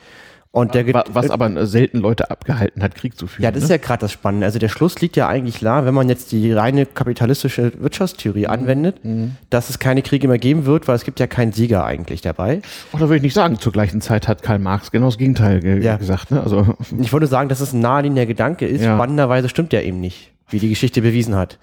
Und 0.53 0.75
der 0.75 0.85
was 1.13 1.31
aber 1.31 1.65
selten 1.65 1.99
Leute 1.99 2.29
abgehalten 2.29 2.83
hat, 2.83 2.97
Krieg 2.97 3.17
zu 3.17 3.29
führen. 3.29 3.45
Ja, 3.45 3.53
das 3.53 3.61
ne? 3.61 3.65
ist 3.67 3.71
ja 3.71 3.77
gerade 3.77 4.01
das 4.01 4.11
Spannende. 4.11 4.47
Also 4.47 4.59
der 4.59 4.69
Schluss 4.69 5.01
liegt 5.01 5.17
ja 5.17 5.29
eigentlich 5.29 5.59
klar, 5.59 5.87
wenn 5.87 5.95
man 5.95 6.09
jetzt 6.09 6.33
die 6.33 6.53
reine 6.53 6.87
kapitalistische 6.87 7.73
Wirtschaftstheorie 7.79 8.47
mhm. 8.47 8.51
anwendet, 8.51 9.05
mhm. 9.05 9.37
dass 9.49 9.71
es 9.71 9.79
keine 9.79 10.03
Kriege 10.03 10.27
mehr 10.27 10.39
geben 10.39 10.67
wird, 10.67 10.89
weil 10.89 10.97
es 10.97 11.05
gibt 11.05 11.21
ja 11.21 11.29
keinen 11.29 11.53
Sieger 11.53 11.85
eigentlich 11.85 12.21
dabei. 12.21 12.63
Oder 12.93 13.03
würde 13.03 13.17
ich 13.19 13.23
nicht 13.23 13.35
sagen. 13.35 13.61
Zur 13.61 13.73
gleichen 13.73 14.01
Zeit 14.01 14.27
hat 14.27 14.43
Karl 14.43 14.59
Marx 14.59 14.91
genau 14.91 15.07
das 15.07 15.19
Gegenteil 15.19 15.61
ge 15.61 15.85
ja. 15.85 15.97
gesagt. 15.97 16.33
Ne? 16.33 16.43
Also 16.43 16.75
ich 17.01 17.13
würde 17.13 17.29
sagen, 17.29 17.49
dass 17.49 17.61
es 17.61 17.73
ein 17.73 17.79
naheliegender 17.79 18.27
Gedanke 18.27 18.67
ist. 18.67 18.83
Ja. 18.83 18.97
Spannenderweise 18.97 19.49
stimmt 19.49 19.73
ja 19.73 19.81
eben 19.81 20.01
nicht 20.01 20.33
wie 20.53 20.59
die 20.59 20.69
Geschichte 20.69 21.01
bewiesen 21.01 21.37
hat. 21.37 21.61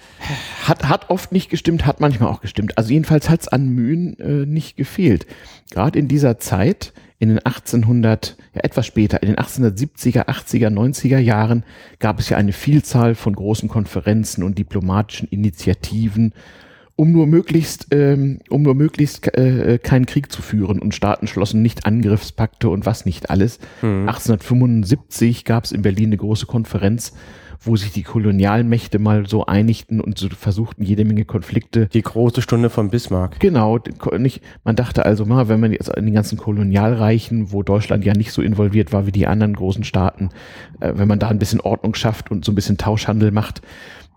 Hat, 0.64 0.88
hat 0.88 1.10
oft 1.10 1.34
nicht 1.34 1.50
gestimmt, 1.50 1.86
hat 1.86 2.00
manchmal 2.00 2.30
auch 2.30 2.40
gestimmt. 2.40 2.78
Also 2.78 2.94
jedenfalls 2.94 3.30
hat 3.30 3.42
es 3.42 3.48
an 3.50 3.68
Mühen 3.68 4.18
äh, 4.20 4.46
nicht 4.46 4.78
gefehlt. 4.78 5.26
Gerade 5.72 6.00
in 6.00 6.08
dieser 6.08 6.40
Zeit, 6.40 6.94
in 7.20 7.30
den 7.30 7.40
1800, 7.40 8.38
ja 8.54 8.62
etwas 8.64 8.86
später, 8.86 9.22
in 9.24 9.30
den 9.30 9.38
1870er, 9.38 10.28
80er, 10.28 10.70
90er 10.70 11.18
Jahren 11.18 11.64
gab 12.00 12.20
es 12.20 12.30
ja 12.30 12.38
eine 12.38 12.54
Vielzahl 12.54 13.16
von 13.16 13.36
großen 13.36 13.70
Konferenzen 13.70 14.44
und 14.44 14.58
diplomatischen 14.58 15.28
Initiativen, 15.30 16.34
um 16.96 17.12
nur 17.12 17.28
möglichst, 17.28 17.88
ähm, 17.92 18.40
um 18.50 18.64
nur 18.64 18.76
möglichst 18.76 19.36
äh, 19.36 19.80
keinen 19.82 20.06
Krieg 20.06 20.32
zu 20.32 20.42
führen 20.42 20.80
und 20.80 20.96
Staaten 20.96 21.28
schlossen 21.28 21.62
nicht 21.62 21.86
Angriffspakte 21.86 22.70
und 22.70 22.86
was 22.86 23.06
nicht 23.06 23.30
alles. 23.30 23.60
Mhm. 23.82 24.08
1875 24.10 25.46
gab 25.46 25.66
es 25.66 25.72
in 25.72 25.84
Berlin 25.84 26.10
eine 26.10 26.18
große 26.18 26.46
Konferenz, 26.46 27.14
wo 27.62 27.76
sich 27.76 27.92
die 27.92 28.04
Kolonialmächte 28.04 29.00
mal 29.00 29.28
so 29.28 29.46
einigten 29.46 30.02
und 30.02 30.18
so 30.18 30.30
versuchten, 30.30 30.84
jede 30.84 31.06
Menge 31.06 31.26
Konflikte. 31.26 31.88
Die 31.88 32.02
große 32.02 32.42
Stunde 32.42 32.70
von 32.70 32.90
Bismarck. 32.90 33.40
Genau, 33.40 33.80
nicht, 34.18 34.42
man 34.64 34.76
dachte 34.76 35.06
also 35.06 35.26
mal, 35.26 35.48
wenn 35.50 35.60
man 35.60 35.72
jetzt 35.72 35.90
in 35.90 36.06
den 36.06 36.14
ganzen 36.14 36.38
Kolonialreichen, 36.38 37.52
wo 37.52 37.64
Deutschland 37.64 38.06
ja 38.06 38.14
nicht 38.14 38.32
so 38.32 38.42
involviert 38.42 38.94
war 38.94 39.06
wie 39.06 39.12
die 39.12 39.28
anderen 39.28 39.56
großen 39.56 39.84
Staaten, 39.84 40.30
äh, 40.80 40.94
wenn 40.96 41.08
man 41.08 41.20
da 41.20 41.30
ein 41.30 41.40
bisschen 41.40 41.62
Ordnung 41.62 41.96
schafft 41.96 42.32
und 42.32 42.46
so 42.46 42.52
ein 42.52 42.56
bisschen 42.56 42.78
Tauschhandel 42.78 43.32
macht, 43.32 43.62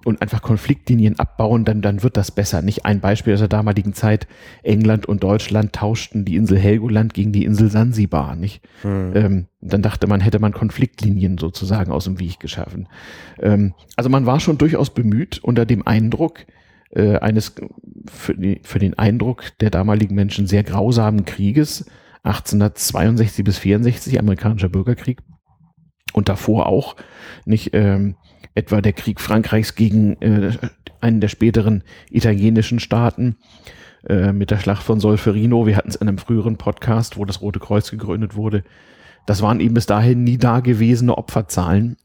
und 0.05 0.23
einfach 0.23 0.41
Konfliktlinien 0.41 1.19
abbauen, 1.19 1.65
dann, 1.65 1.83
dann 1.83 2.03
wird 2.03 2.17
das 2.17 2.31
besser. 2.31 2.63
Nicht 2.63 2.87
ein 2.87 3.01
Beispiel 3.01 3.35
aus 3.35 3.41
der 3.41 3.49
damaligen 3.49 3.93
Zeit. 3.93 4.27
England 4.63 5.07
und 5.07 5.23
Deutschland 5.23 5.75
tauschten 5.75 6.25
die 6.25 6.37
Insel 6.37 6.59
Helgoland 6.59 7.13
gegen 7.13 7.33
die 7.33 7.45
Insel 7.45 7.71
Sansibar, 7.71 8.35
nicht? 8.35 8.63
Hm. 8.83 9.13
Ähm, 9.15 9.47
dann 9.61 9.83
dachte 9.83 10.07
man, 10.07 10.21
hätte 10.21 10.39
man 10.39 10.53
Konfliktlinien 10.53 11.37
sozusagen 11.37 11.93
aus 11.93 12.05
dem 12.05 12.19
Weg 12.19 12.41
geschaffen. 12.41 12.89
Ähm, 13.41 13.75
also 13.97 14.09
man 14.09 14.25
war 14.27 14.41
schon 14.41 14.59
durchaus 14.59 14.91
bemüht 14.91 15.39
unter 15.43 15.67
dem 15.67 15.87
Eindruck, 15.87 16.47
äh, 16.91 17.19
eines, 17.19 17.55
für, 18.11 18.35
die, 18.35 18.61
für 18.65 18.79
den 18.79 18.99
Eindruck 18.99 19.45
der 19.61 19.71
damaligen 19.71 20.15
Menschen 20.15 20.47
sehr 20.47 20.65
grausamen 20.65 21.25
Krieges, 21.25 21.87
1862 22.23 23.45
bis 23.45 23.59
64, 23.59 24.19
amerikanischer 24.19 24.69
Bürgerkrieg, 24.69 25.21
und 26.13 26.29
davor 26.29 26.67
auch, 26.67 26.97
nicht, 27.45 27.71
ähm, 27.75 28.17
etwa 28.55 28.81
der 28.81 28.93
Krieg 28.93 29.21
Frankreichs 29.21 29.75
gegen 29.75 30.21
äh, 30.21 30.53
einen 31.01 31.21
der 31.21 31.29
späteren 31.29 31.83
italienischen 32.11 32.81
Staaten 32.81 33.37
äh, 34.09 34.33
mit 34.33 34.51
der 34.51 34.59
Schlacht 34.59 34.83
von 34.83 35.01
Solferino. 35.01 35.67
Wir 35.67 35.77
hatten 35.77 35.89
es 35.91 35.97
in 35.97 36.09
einem 36.09 36.19
früheren 36.19 36.57
Podcast, 36.57 37.17
wo 37.17 37.25
das 37.25 37.41
Rote 37.41 37.59
Kreuz 37.59 37.91
gegründet 37.91 38.35
wurde. 38.35 38.65
Das 39.27 39.43
waren 39.43 39.61
eben 39.61 39.75
bis 39.75 39.87
dahin 39.87 40.25
nie 40.25 40.39
dagewesene 40.39 41.17
Opferzahlen. 41.17 41.97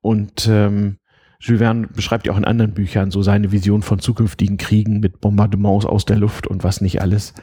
Und 0.00 0.48
ähm, 0.50 0.98
Jules 1.40 1.60
Verne 1.60 1.86
beschreibt 1.88 2.26
ja 2.26 2.32
auch 2.32 2.38
in 2.38 2.44
anderen 2.44 2.72
Büchern 2.72 3.10
so 3.10 3.22
seine 3.22 3.52
Vision 3.52 3.82
von 3.82 3.98
zukünftigen 3.98 4.56
Kriegen 4.56 5.00
mit 5.00 5.20
Bombardements 5.20 5.86
aus 5.86 6.04
der 6.04 6.16
Luft 6.16 6.46
und 6.46 6.64
was 6.64 6.80
nicht 6.80 7.02
alles. 7.02 7.34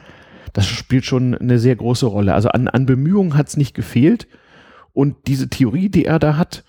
Das 0.52 0.66
spielt 0.66 1.04
schon 1.04 1.34
eine 1.34 1.58
sehr 1.58 1.76
große 1.76 2.06
Rolle. 2.06 2.34
Also 2.34 2.48
an, 2.48 2.68
an 2.68 2.86
Bemühungen 2.86 3.36
hat 3.36 3.48
es 3.48 3.56
nicht 3.56 3.74
gefehlt. 3.74 4.28
Und 4.92 5.26
diese 5.26 5.48
Theorie, 5.48 5.88
die 5.88 6.04
er 6.04 6.18
da 6.18 6.36
hat, 6.36 6.64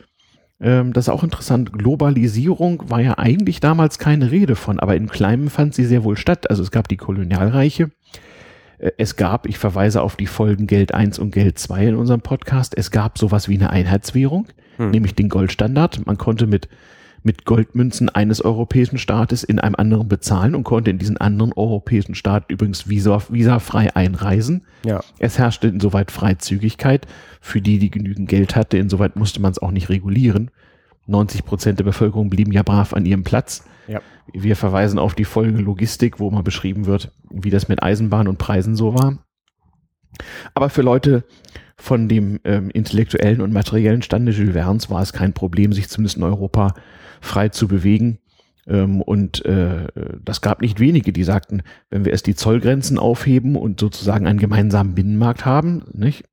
ähm, 0.61 0.93
das 0.93 1.05
ist 1.05 1.09
auch 1.09 1.23
interessant. 1.23 1.73
Globalisierung 1.73 2.89
war 2.89 3.01
ja 3.01 3.17
eigentlich 3.17 3.59
damals 3.59 3.99
keine 3.99 4.31
Rede 4.31 4.55
von, 4.55 4.79
aber 4.79 4.95
in 4.95 5.07
Kleinem 5.07 5.49
fand 5.49 5.73
sie 5.73 5.85
sehr 5.85 6.03
wohl 6.03 6.17
statt. 6.17 6.49
Also 6.49 6.63
es 6.63 6.71
gab 6.71 6.87
die 6.87 6.97
Kolonialreiche. 6.97 7.91
Äh, 8.77 8.91
es 8.97 9.15
gab, 9.15 9.47
ich 9.47 9.57
verweise 9.57 10.01
auf 10.01 10.15
die 10.15 10.27
Folgen 10.27 10.67
Geld 10.67 10.93
1 10.93 11.19
und 11.19 11.31
Geld 11.31 11.59
2 11.59 11.87
in 11.87 11.95
unserem 11.95 12.21
Podcast, 12.21 12.77
es 12.77 12.91
gab 12.91 13.17
sowas 13.17 13.49
wie 13.49 13.55
eine 13.55 13.69
Einheitswährung, 13.69 14.47
hm. 14.77 14.91
nämlich 14.91 15.15
den 15.15 15.29
Goldstandard. 15.29 16.05
Man 16.05 16.17
konnte 16.17 16.47
mit 16.47 16.69
mit 17.25 17.43
Goldmünzen 17.45 18.09
eines 18.09 18.39
europäischen 18.41 18.99
Staates 18.99 19.43
in 19.43 19.59
einem 19.59 19.75
anderen 19.75 20.07
bezahlen 20.07 20.53
und 20.53 20.63
konnte 20.63 20.91
in 20.91 20.99
diesen 20.99 21.17
anderen 21.17 21.53
europäischen 21.53 22.13
Staat 22.13 22.45
übrigens 22.49 22.87
visa, 22.87 23.21
visafrei 23.29 23.95
einreisen. 23.95 24.65
Ja. 24.85 25.01
Es 25.17 25.39
herrschte 25.39 25.67
insoweit 25.67 26.11
Freizügigkeit 26.11 27.07
für 27.41 27.61
die, 27.61 27.79
die 27.79 27.89
genügend 27.89 28.29
Geld 28.29 28.55
hatte. 28.55 28.77
Insoweit 28.77 29.15
musste 29.15 29.41
man 29.41 29.51
es 29.51 29.59
auch 29.59 29.71
nicht 29.71 29.89
regulieren. 29.89 30.51
90 31.07 31.45
Prozent 31.45 31.79
der 31.79 31.83
Bevölkerung 31.83 32.29
blieben 32.29 32.51
ja 32.51 32.61
brav 32.61 32.93
an 32.93 33.05
ihrem 33.05 33.23
Platz. 33.23 33.65
Ja. 33.87 34.01
Wir 34.31 34.55
verweisen 34.55 34.99
auf 34.99 35.15
die 35.15 35.25
Folge 35.25 35.59
Logistik, 35.59 36.19
wo 36.19 36.29
mal 36.29 36.43
beschrieben 36.43 36.85
wird, 36.85 37.11
wie 37.31 37.49
das 37.49 37.67
mit 37.67 37.81
Eisenbahn 37.81 38.27
und 38.27 38.37
Preisen 38.37 38.75
so 38.75 38.93
war. 38.93 39.17
Aber 40.53 40.69
für 40.69 40.83
Leute 40.83 41.23
von 41.77 42.07
dem 42.07 42.39
ähm, 42.43 42.69
intellektuellen 42.69 43.41
und 43.41 43.51
materiellen 43.51 44.01
Stande 44.03 44.31
Jules 44.31 44.53
Verne's 44.53 44.89
war 44.89 45.01
es 45.01 45.11
kein 45.11 45.33
Problem, 45.33 45.73
sich 45.73 45.89
zumindest 45.89 46.17
in 46.17 46.23
Europa 46.23 46.73
frei 47.25 47.49
zu 47.49 47.67
bewegen. 47.67 48.19
Ähm, 48.67 49.01
und 49.01 49.45
äh, 49.45 49.87
das 50.23 50.41
gab 50.41 50.61
nicht 50.61 50.79
wenige, 50.79 51.13
die 51.13 51.23
sagten, 51.23 51.61
wenn 51.89 52.05
wir 52.05 52.11
erst 52.11 52.27
die 52.27 52.35
Zollgrenzen 52.35 52.97
aufheben 52.97 53.55
und 53.55 53.79
sozusagen 53.79 54.27
einen 54.27 54.39
gemeinsamen 54.39 54.95
Binnenmarkt 54.95 55.45
haben, 55.45 55.83
nicht? 55.93 56.25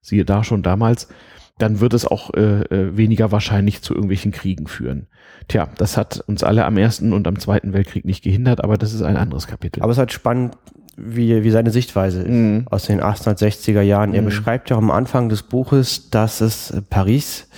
Siehe 0.00 0.24
da 0.24 0.44
schon 0.44 0.62
damals, 0.62 1.08
dann 1.58 1.80
wird 1.80 1.92
es 1.92 2.06
auch 2.06 2.32
äh, 2.34 2.62
äh, 2.62 2.96
weniger 2.96 3.32
wahrscheinlich 3.32 3.82
zu 3.82 3.94
irgendwelchen 3.94 4.32
Kriegen 4.32 4.68
führen. 4.68 5.08
Tja, 5.48 5.68
das 5.76 5.96
hat 5.96 6.22
uns 6.26 6.44
alle 6.44 6.64
am 6.64 6.76
Ersten 6.76 7.12
und 7.12 7.26
am 7.26 7.38
Zweiten 7.38 7.72
Weltkrieg 7.72 8.04
nicht 8.04 8.22
gehindert, 8.22 8.62
aber 8.62 8.76
das 8.76 8.94
ist 8.94 9.02
ein 9.02 9.16
anderes 9.16 9.46
Kapitel. 9.46 9.82
Aber 9.82 9.90
es 9.90 9.96
ist 9.96 10.00
halt 10.00 10.12
spannend, 10.12 10.56
wie, 10.96 11.42
wie 11.42 11.50
seine 11.50 11.70
Sichtweise 11.70 12.22
ist 12.22 12.28
mhm. 12.28 12.66
aus 12.70 12.86
den 12.86 13.00
1860er 13.00 13.80
Jahren. 13.82 14.14
Er 14.14 14.22
mhm. 14.22 14.26
beschreibt 14.26 14.70
ja 14.70 14.76
am 14.76 14.90
Anfang 14.90 15.28
des 15.28 15.42
Buches, 15.42 16.10
dass 16.10 16.40
es 16.40 16.74
Paris 16.90 17.48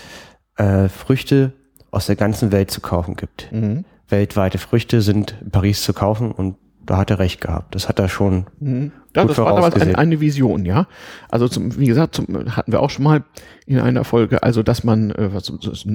äh, 0.57 0.89
Früchte 0.89 1.53
aus 1.91 2.07
der 2.07 2.17
ganzen 2.17 2.53
Welt 2.53 2.71
zu 2.71 2.81
kaufen 2.81 3.17
gibt. 3.17 3.51
Mhm. 3.53 3.85
Weltweite 4.09 4.59
Früchte 4.59 5.03
sind 5.03 5.37
in 5.41 5.51
Paris 5.51 5.83
zu 5.83 5.93
kaufen 5.93 6.33
und 6.33 6.57
da 6.85 6.97
hat 6.97 7.11
er 7.11 7.19
recht 7.19 7.41
gehabt. 7.41 7.75
Das 7.75 7.89
hat 7.89 7.99
er 7.99 8.09
schon. 8.09 8.47
Mhm. 8.59 8.93
Ja, 9.15 9.25
das 9.25 9.39
war 9.39 9.55
damals 9.55 9.75
eine, 9.77 9.99
eine 9.99 10.21
Vision, 10.21 10.65
ja. 10.65 10.87
Also 11.29 11.49
zum, 11.49 11.79
wie 11.79 11.87
gesagt, 11.87 12.15
zum, 12.15 12.27
hatten 12.57 12.73
wir 12.73 12.81
auch 12.81 12.91
schon 12.91 13.05
mal 13.05 13.25
in 13.67 13.79
einer 13.79 14.05
Folge, 14.05 14.43
also 14.43 14.63
dass 14.63 14.85
man 14.85 15.11
äh, 15.11 15.33
was, 15.33 15.53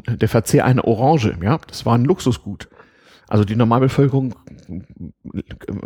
der 0.08 0.30
Verzehr 0.30 0.66
einer 0.66 0.86
Orange, 0.86 1.38
ja, 1.42 1.60
das 1.68 1.86
war 1.86 1.98
ein 1.98 2.06
Luxusgut. 2.06 2.70
Also 3.28 3.44
die 3.44 3.56
Normalbevölkerung 3.56 4.36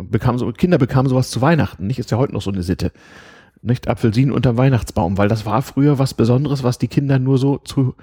bekam 0.02 0.38
so, 0.38 0.52
Kinder 0.52 0.78
bekamen 0.78 1.08
sowas 1.08 1.30
zu 1.30 1.40
Weihnachten, 1.40 1.86
nicht? 1.86 1.98
Ist 1.98 2.10
ja 2.10 2.18
heute 2.18 2.34
noch 2.34 2.42
so 2.42 2.50
eine 2.50 2.62
Sitte. 2.62 2.92
Nicht 3.62 3.88
Apfelsinen 3.88 4.32
unterm 4.32 4.56
Weihnachtsbaum, 4.56 5.18
weil 5.18 5.28
das 5.28 5.44
war 5.44 5.60
früher 5.62 5.98
was 5.98 6.14
Besonderes, 6.14 6.62
was 6.62 6.78
die 6.78 6.88
Kinder 6.88 7.18
nur 7.18 7.36
so 7.38 7.58
zu 7.58 7.94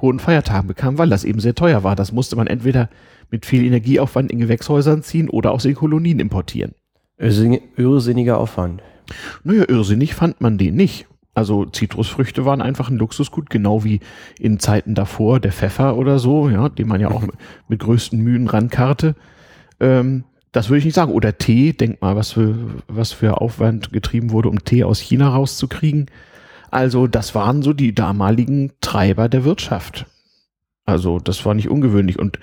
hohen 0.00 0.18
Feiertagen 0.18 0.68
bekamen, 0.68 0.98
weil 0.98 1.08
das 1.08 1.24
eben 1.24 1.40
sehr 1.40 1.54
teuer 1.54 1.84
war. 1.84 1.96
Das 1.96 2.12
musste 2.12 2.36
man 2.36 2.46
entweder 2.46 2.90
mit 3.30 3.46
viel 3.46 3.64
Energieaufwand 3.64 4.30
in 4.30 4.38
Gewächshäusern 4.38 5.02
ziehen 5.02 5.30
oder 5.30 5.52
aus 5.52 5.62
den 5.62 5.74
Kolonien 5.74 6.20
importieren. 6.20 6.74
Irrsinniger 7.18 8.38
Aufwand. 8.38 8.82
Naja, 9.42 9.64
irrsinnig 9.68 10.14
fand 10.14 10.40
man 10.40 10.58
den 10.58 10.74
nicht. 10.74 11.06
Also 11.34 11.66
Zitrusfrüchte 11.66 12.44
waren 12.44 12.62
einfach 12.62 12.88
ein 12.88 12.96
Luxusgut, 12.96 13.50
genau 13.50 13.84
wie 13.84 14.00
in 14.38 14.58
Zeiten 14.58 14.94
davor 14.94 15.38
der 15.38 15.52
Pfeffer 15.52 15.96
oder 15.96 16.18
so, 16.18 16.48
ja, 16.48 16.68
den 16.68 16.88
man 16.88 17.00
ja 17.00 17.10
auch 17.10 17.24
mit 17.68 17.80
größten 17.80 18.20
Mühen 18.20 18.46
rankarte. 18.46 19.14
Ähm, 19.78 20.24
das 20.56 20.70
würde 20.70 20.78
ich 20.78 20.84
nicht 20.86 20.94
sagen. 20.94 21.12
Oder 21.12 21.36
Tee, 21.36 21.74
denk 21.74 22.00
mal, 22.00 22.16
was 22.16 22.32
für, 22.32 22.56
was 22.88 23.12
für 23.12 23.42
Aufwand 23.42 23.92
getrieben 23.92 24.30
wurde, 24.30 24.48
um 24.48 24.64
Tee 24.64 24.84
aus 24.84 25.00
China 25.00 25.28
rauszukriegen. 25.28 26.06
Also 26.70 27.06
das 27.06 27.34
waren 27.34 27.60
so 27.60 27.74
die 27.74 27.94
damaligen 27.94 28.72
Treiber 28.80 29.28
der 29.28 29.44
Wirtschaft. 29.44 30.06
Also 30.86 31.18
das 31.18 31.44
war 31.44 31.52
nicht 31.52 31.68
ungewöhnlich. 31.68 32.18
Und 32.18 32.38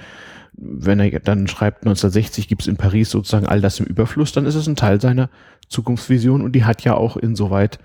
wenn 0.53 1.00
er 1.00 1.20
dann 1.22 1.48
schreibt, 1.48 1.88
1960 1.88 2.48
gibt 2.48 2.62
es 2.62 2.67
in 2.67 2.77
Paris 2.77 3.10
sozusagen 3.10 3.48
all 3.48 3.62
das 3.62 3.79
im 3.79 3.88
Überfluss, 3.88 4.32
dann 4.32 4.46
ist 4.46 4.53
es 4.53 4.67
ein 4.67 4.75
Teil 4.75 5.01
seiner 5.01 5.32
Zukunftsvision 5.67 6.43
und 6.43 6.51
die 6.51 6.65
hat 6.65 6.84
ja 6.84 6.93
auch 6.93 7.17
insoweit 7.17 7.79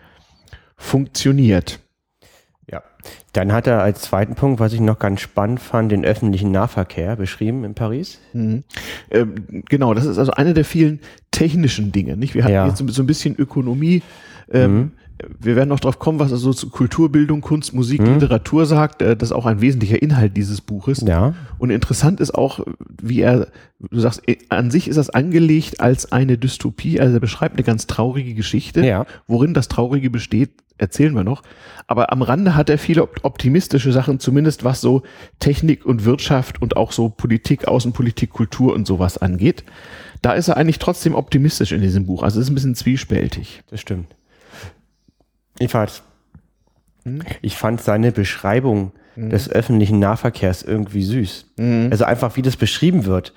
funktioniert. 0.77 1.81
Ja, 2.71 2.83
dann 3.33 3.53
hat 3.53 3.67
er 3.67 3.83
als 3.83 4.03
zweiten 4.03 4.35
Punkt, 4.35 4.61
was 4.61 4.73
ich 4.73 4.81
noch 4.81 4.99
ganz 4.99 5.21
spannend 5.21 5.61
fand, 5.61 5.91
den 5.91 6.05
öffentlichen 6.05 6.51
Nahverkehr 6.51 7.17
beschrieben 7.17 7.65
in 7.65 7.75
Paris. 7.75 8.21
Mhm. 8.33 8.65
Ähm, 9.11 9.65
genau, 9.69 9.95
das 9.95 10.05
ist 10.05 10.19
also 10.19 10.33
eine 10.33 10.53
der 10.53 10.65
vielen 10.65 11.01
technischen 11.31 11.93
Dinge. 11.93 12.17
Nicht? 12.17 12.35
Wir 12.35 12.45
hatten 12.45 12.55
ja. 12.55 12.67
jetzt 12.67 12.79
so 12.79 13.03
ein 13.03 13.07
bisschen 13.07 13.37
Ökonomie. 13.37 14.03
Ähm, 14.53 14.75
mhm 14.75 14.93
wir 15.39 15.57
werden 15.57 15.69
noch 15.69 15.81
drauf 15.81 15.99
kommen, 15.99 16.19
was 16.19 16.31
er 16.31 16.37
so 16.37 16.53
zu 16.53 16.71
Kulturbildung, 16.71 17.41
Kunst, 17.41 17.75
Musik, 17.75 18.01
hm. 18.01 18.15
Literatur 18.15 18.67
sagt. 18.67 19.03
Äh, 19.03 19.17
das 19.17 19.31
ist 19.31 19.37
auch 19.37 19.47
ein 19.47 19.61
wesentlicher 19.61 20.01
Inhalt 20.01 20.37
dieses 20.37 20.61
Buches. 20.61 21.03
Ja. 21.07 21.35
Und 21.59 21.71
interessant 21.71 22.21
ist 22.21 22.35
auch, 22.35 22.61
wie 23.03 23.21
er, 23.21 23.49
du 23.81 24.01
sagst, 24.01 24.23
äh, 24.29 24.39
an 24.49 24.71
sich 24.71 24.89
ist 24.89 24.97
das 24.97 25.11
angelegt 25.11 25.81
als 25.81 26.13
eine 26.13 26.39
Dystopie. 26.39 27.01
Also 27.01 27.15
er 27.15 27.21
beschreibt 27.21 27.57
eine 27.57 27.65
ganz 27.65 27.87
traurige 27.87 28.35
Geschichte. 28.35 28.85
Ja. 28.85 29.07
Worin 29.27 29.55
das 29.55 29.69
Traurige 29.69 30.11
besteht, 30.11 30.51
erzählen 30.79 31.15
wir 31.15 31.25
noch. 31.25 31.43
Aber 31.89 32.13
am 32.13 32.23
Rande 32.23 32.55
hat 32.55 32.71
er 32.71 32.79
viele 32.79 33.03
optimistische 33.03 33.93
Sachen, 33.93 34.21
zumindest 34.21 34.63
was 34.63 34.81
so 34.81 35.03
Technik 35.41 35.85
und 35.85 36.05
Wirtschaft 36.05 36.63
und 36.63 36.77
auch 36.77 36.93
so 36.93 37.09
Politik, 37.09 37.67
Außenpolitik, 37.67 38.31
Kultur 38.31 38.75
und 38.75 38.87
sowas 38.87 39.19
angeht. 39.19 39.65
Da 40.23 40.33
ist 40.33 40.49
er 40.49 40.57
eigentlich 40.57 40.79
trotzdem 40.79 41.15
optimistisch 41.15 41.73
in 41.73 41.81
diesem 41.81 42.07
Buch. 42.07 42.23
Also 42.23 42.39
es 42.39 42.47
ist 42.47 42.51
ein 42.51 42.55
bisschen 42.55 42.75
zwiespältig. 42.75 43.63
Das 43.71 43.81
stimmt. 43.81 44.18
Jedenfalls, 45.59 46.03
hm? 47.05 47.23
ich 47.43 47.57
fand 47.57 47.81
seine 47.81 48.13
Beschreibung 48.13 48.93
hm. 49.15 49.31
des 49.31 49.51
öffentlichen 49.51 49.99
Nahverkehrs 49.99 50.63
irgendwie 50.63 51.03
süß. 51.03 51.47
Hm. 51.59 51.89
Also 51.91 52.05
einfach, 52.05 52.37
wie 52.37 52.43
das 52.43 52.57
beschrieben 52.57 53.05
wird. 53.05 53.33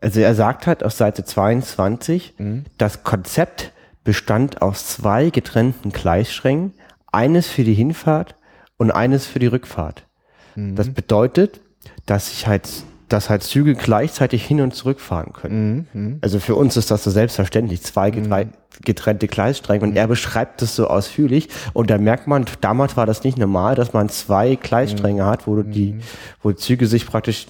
Also 0.00 0.20
er 0.20 0.34
sagt 0.34 0.66
halt 0.66 0.82
auf 0.82 0.92
Seite 0.92 1.24
22, 1.24 2.34
hm. 2.36 2.64
das 2.78 3.04
Konzept 3.04 3.72
bestand 4.02 4.62
aus 4.62 4.86
zwei 4.86 5.30
getrennten 5.30 5.90
Gleissträngen, 5.92 6.72
eines 7.12 7.48
für 7.48 7.64
die 7.64 7.74
Hinfahrt 7.74 8.34
und 8.76 8.90
eines 8.90 9.26
für 9.26 9.38
die 9.38 9.46
Rückfahrt. 9.46 10.06
Hm. 10.54 10.74
Das 10.74 10.88
bedeutet, 10.88 11.60
dass 12.06 12.32
ich 12.32 12.46
halt 12.46 12.68
dass 13.10 13.28
halt 13.28 13.42
Züge 13.42 13.74
gleichzeitig 13.74 14.46
hin 14.46 14.60
und 14.60 14.74
zurück 14.74 15.00
fahren 15.00 15.32
können. 15.32 15.88
Mhm. 15.92 16.18
Also 16.20 16.38
für 16.38 16.54
uns 16.54 16.76
ist 16.76 16.90
das 16.90 17.04
so 17.04 17.10
selbstverständlich, 17.10 17.82
zwei 17.82 18.10
mhm. 18.12 18.52
getrennte 18.82 19.26
Gleisstränge 19.26 19.84
und 19.84 19.96
er 19.96 20.06
beschreibt 20.06 20.62
das 20.62 20.76
so 20.76 20.86
ausführlich 20.86 21.48
und 21.72 21.90
da 21.90 21.98
merkt 21.98 22.26
man, 22.26 22.46
damals 22.60 22.96
war 22.96 23.06
das 23.06 23.24
nicht 23.24 23.36
normal, 23.36 23.74
dass 23.74 23.92
man 23.92 24.08
zwei 24.08 24.54
Gleisstränge 24.54 25.24
mhm. 25.24 25.26
hat, 25.26 25.46
wo 25.46 25.62
die, 25.62 25.94
mhm. 25.94 26.00
wo 26.42 26.52
Züge 26.52 26.86
sich 26.86 27.06
praktisch 27.06 27.48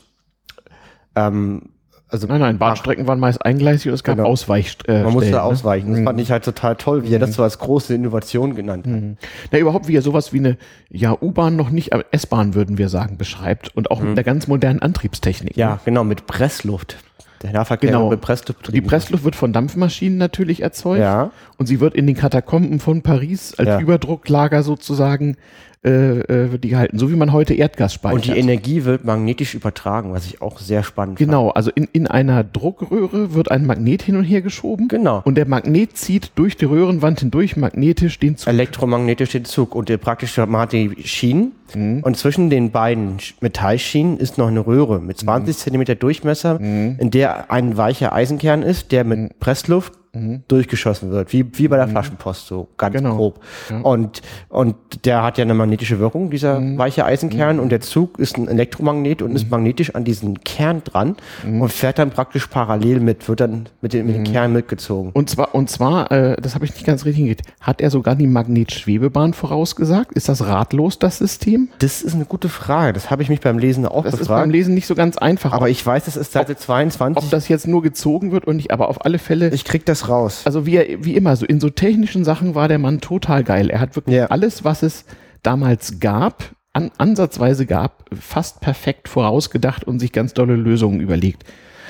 ähm, 1.14 1.70
also 2.10 2.26
nein, 2.26 2.40
nein, 2.40 2.58
Bahnstrecken 2.58 3.06
waren 3.06 3.20
meist 3.20 3.44
eingleisig 3.44 3.88
und 3.88 3.94
es 3.94 4.04
gab 4.04 4.16
genau. 4.16 4.28
Ausweich. 4.28 4.76
Äh, 4.86 5.02
Man 5.02 5.12
musste 5.12 5.30
ne? 5.30 5.42
ausweichen. 5.42 5.90
Das 5.90 6.00
mhm. 6.00 6.04
fand 6.04 6.20
ich 6.20 6.30
halt 6.30 6.44
total 6.44 6.76
toll, 6.76 7.04
wie 7.04 7.12
er 7.12 7.18
das 7.18 7.30
mhm. 7.30 7.34
so 7.34 7.42
als 7.42 7.58
große 7.58 7.94
Innovation 7.94 8.54
genannt 8.54 8.86
hat. 8.86 8.92
Mhm. 8.92 9.16
Na, 9.50 9.58
überhaupt, 9.58 9.88
wie 9.88 9.96
er 9.96 10.02
sowas 10.02 10.32
wie 10.32 10.38
eine 10.38 10.56
ja, 10.90 11.16
U-Bahn 11.20 11.56
noch 11.56 11.70
nicht, 11.70 11.92
S-Bahn 12.10 12.54
würden 12.54 12.78
wir 12.78 12.88
sagen, 12.88 13.16
beschreibt 13.16 13.74
und 13.76 13.90
auch 13.90 14.00
mhm. 14.00 14.08
mit 14.08 14.16
der 14.16 14.24
ganz 14.24 14.48
modernen 14.48 14.80
Antriebstechnik. 14.80 15.56
Ja, 15.56 15.74
ne? 15.74 15.80
genau, 15.84 16.04
mit 16.04 16.26
Pressluft. 16.26 16.96
Der 17.42 17.52
Nahverkehr 17.52 17.90
genau. 17.90 18.10
mit 18.10 18.20
Pressluft. 18.20 18.74
Die 18.74 18.82
Pressluft 18.82 19.24
wird 19.24 19.34
von 19.34 19.52
Dampfmaschinen 19.52 20.18
natürlich 20.18 20.62
erzeugt. 20.62 21.00
Ja. 21.00 21.30
Und 21.56 21.66
sie 21.66 21.80
wird 21.80 21.94
in 21.94 22.06
den 22.06 22.16
Katakomben 22.16 22.80
von 22.80 23.00
Paris 23.02 23.54
als 23.56 23.68
ja. 23.68 23.80
Überdrucklager 23.80 24.62
sozusagen 24.62 25.36
äh, 25.82 26.20
äh, 26.20 26.52
wird 26.52 26.62
die 26.64 26.68
gehalten, 26.68 26.98
so 26.98 27.10
wie 27.10 27.16
man 27.16 27.32
heute 27.32 27.54
Erdgas 27.54 27.94
speichert. 27.94 28.16
Und 28.16 28.26
die 28.26 28.38
Energie 28.38 28.84
wird 28.84 29.06
magnetisch 29.06 29.54
übertragen, 29.54 30.12
was 30.12 30.26
ich 30.26 30.42
auch 30.42 30.58
sehr 30.58 30.82
spannend 30.82 31.18
genau, 31.18 31.30
fand. 31.30 31.40
Genau, 31.40 31.50
also 31.52 31.70
in, 31.74 31.88
in 31.92 32.06
einer 32.06 32.44
Druckröhre 32.44 33.32
wird 33.32 33.50
ein 33.50 33.64
Magnet 33.64 34.02
hin 34.02 34.16
und 34.16 34.24
her 34.24 34.42
geschoben. 34.42 34.88
Genau. 34.88 35.22
Und 35.24 35.36
der 35.36 35.48
Magnet 35.48 35.96
zieht 35.96 36.32
durch 36.34 36.58
die 36.58 36.66
Röhrenwand 36.66 37.20
hindurch 37.20 37.56
magnetisch 37.56 38.18
den 38.18 38.36
Zug. 38.36 38.48
Elektromagnetisch 38.48 39.30
den 39.30 39.46
Zug. 39.46 39.74
Und 39.74 39.88
der 39.88 39.96
praktische 39.96 40.44
man 40.44 40.60
hat 40.60 40.72
die 40.72 40.96
Schienen. 41.02 41.52
Mhm. 41.74 42.00
Und 42.02 42.18
zwischen 42.18 42.50
den 42.50 42.72
beiden 42.72 43.16
Metallschienen 43.40 44.18
ist 44.18 44.36
noch 44.36 44.48
eine 44.48 44.66
Röhre 44.66 45.00
mit 45.00 45.18
20 45.18 45.56
mhm. 45.56 45.58
Zentimeter 45.58 45.94
Durchmesser, 45.94 46.58
mhm. 46.58 46.96
in 46.98 47.10
der 47.10 47.50
ein 47.50 47.78
weicher 47.78 48.12
Eisenkern 48.12 48.62
ist, 48.62 48.92
der 48.92 49.04
mit 49.04 49.18
mhm. 49.18 49.28
Pressluft 49.40 49.94
mhm. 50.12 50.42
durchgeschossen 50.48 51.10
wird, 51.10 51.32
wie, 51.32 51.46
wie 51.58 51.68
bei 51.68 51.76
der 51.76 51.86
mhm. 51.86 51.92
Flaschenpost, 51.92 52.46
so 52.46 52.68
ganz 52.76 52.94
genau. 52.94 53.16
grob. 53.16 53.40
Ja. 53.68 53.80
Und, 53.80 54.22
und 54.48 54.76
der 55.04 55.22
hat 55.22 55.38
ja 55.38 55.44
eine 55.44 55.54
magnetische 55.54 55.98
Wirkung, 55.98 56.30
dieser 56.30 56.60
mhm. 56.60 56.78
weiche 56.78 57.04
Eisenkern, 57.04 57.56
mhm. 57.56 57.62
und 57.62 57.68
der 57.70 57.80
Zug 57.80 58.18
ist 58.18 58.36
ein 58.36 58.48
Elektromagnet 58.48 59.22
und 59.22 59.34
ist 59.34 59.44
mhm. 59.44 59.50
magnetisch 59.50 59.94
an 59.94 60.04
diesen 60.04 60.42
Kern 60.44 60.82
dran 60.84 61.16
mhm. 61.44 61.62
und 61.62 61.72
fährt 61.72 61.98
dann 61.98 62.10
praktisch 62.10 62.46
parallel 62.46 63.00
mit, 63.00 63.28
wird 63.28 63.40
dann 63.40 63.68
mit, 63.80 63.92
den, 63.92 64.06
mit 64.06 64.16
dem 64.16 64.24
Kern 64.24 64.52
mitgezogen. 64.52 65.10
Und 65.12 65.30
zwar, 65.30 65.54
und 65.54 65.70
zwar, 65.70 66.10
äh, 66.10 66.36
das 66.40 66.54
habe 66.54 66.64
ich 66.64 66.74
nicht 66.74 66.86
ganz 66.86 67.04
richtig 67.04 67.18
hingekriegt, 67.18 67.54
hat 67.60 67.80
er 67.80 67.90
sogar 67.90 68.14
die 68.16 68.26
Magnetschwebebahn 68.26 69.34
vorausgesagt? 69.34 70.12
Ist 70.12 70.28
das 70.28 70.46
ratlos, 70.46 70.98
das 70.98 71.18
System? 71.18 71.68
Das 71.78 72.02
ist 72.02 72.14
eine 72.14 72.24
gute 72.24 72.48
Frage. 72.48 72.92
Das 72.92 73.10
habe 73.10 73.22
ich 73.22 73.28
mich 73.28 73.40
beim 73.40 73.58
Lesen 73.58 73.86
auch 73.86 74.04
das 74.04 74.12
gefragt. 74.12 74.20
Das 74.20 74.20
ist 74.20 74.28
beim 74.28 74.50
Lesen 74.50 74.74
nicht 74.74 74.86
so 74.86 74.94
ganz 74.94 75.18
einfach. 75.18 75.52
Aber 75.52 75.68
ich 75.68 75.84
weiß, 75.84 76.06
es 76.06 76.16
ist 76.16 76.32
Seite 76.32 76.52
ob, 76.52 76.58
22. 76.58 77.22
Ob 77.22 77.30
das 77.30 77.48
jetzt 77.48 77.66
nur 77.66 77.82
gezogen 77.82 78.32
wird 78.32 78.46
und 78.46 78.56
nicht, 78.56 78.70
aber 78.70 78.88
auf 78.88 79.04
alle 79.04 79.18
Fälle. 79.18 79.50
Ich 79.50 79.64
krieg 79.64 79.84
das 79.86 79.99
das 80.00 80.08
raus. 80.08 80.42
Also 80.44 80.66
wie, 80.66 80.76
er, 80.76 81.04
wie 81.04 81.14
immer, 81.14 81.36
so 81.36 81.46
in 81.46 81.60
so 81.60 81.70
technischen 81.70 82.24
Sachen 82.24 82.54
war 82.54 82.68
der 82.68 82.78
Mann 82.78 83.00
total 83.00 83.44
geil. 83.44 83.70
Er 83.70 83.80
hat 83.80 83.96
wirklich 83.96 84.16
ja. 84.16 84.26
alles, 84.26 84.64
was 84.64 84.82
es 84.82 85.04
damals 85.42 86.00
gab, 86.00 86.50
an, 86.72 86.90
ansatzweise 86.98 87.66
gab, 87.66 88.04
fast 88.18 88.60
perfekt 88.60 89.08
vorausgedacht 89.08 89.84
und 89.84 89.98
sich 89.98 90.12
ganz 90.12 90.34
tolle 90.34 90.56
Lösungen 90.56 91.00
überlegt. 91.00 91.44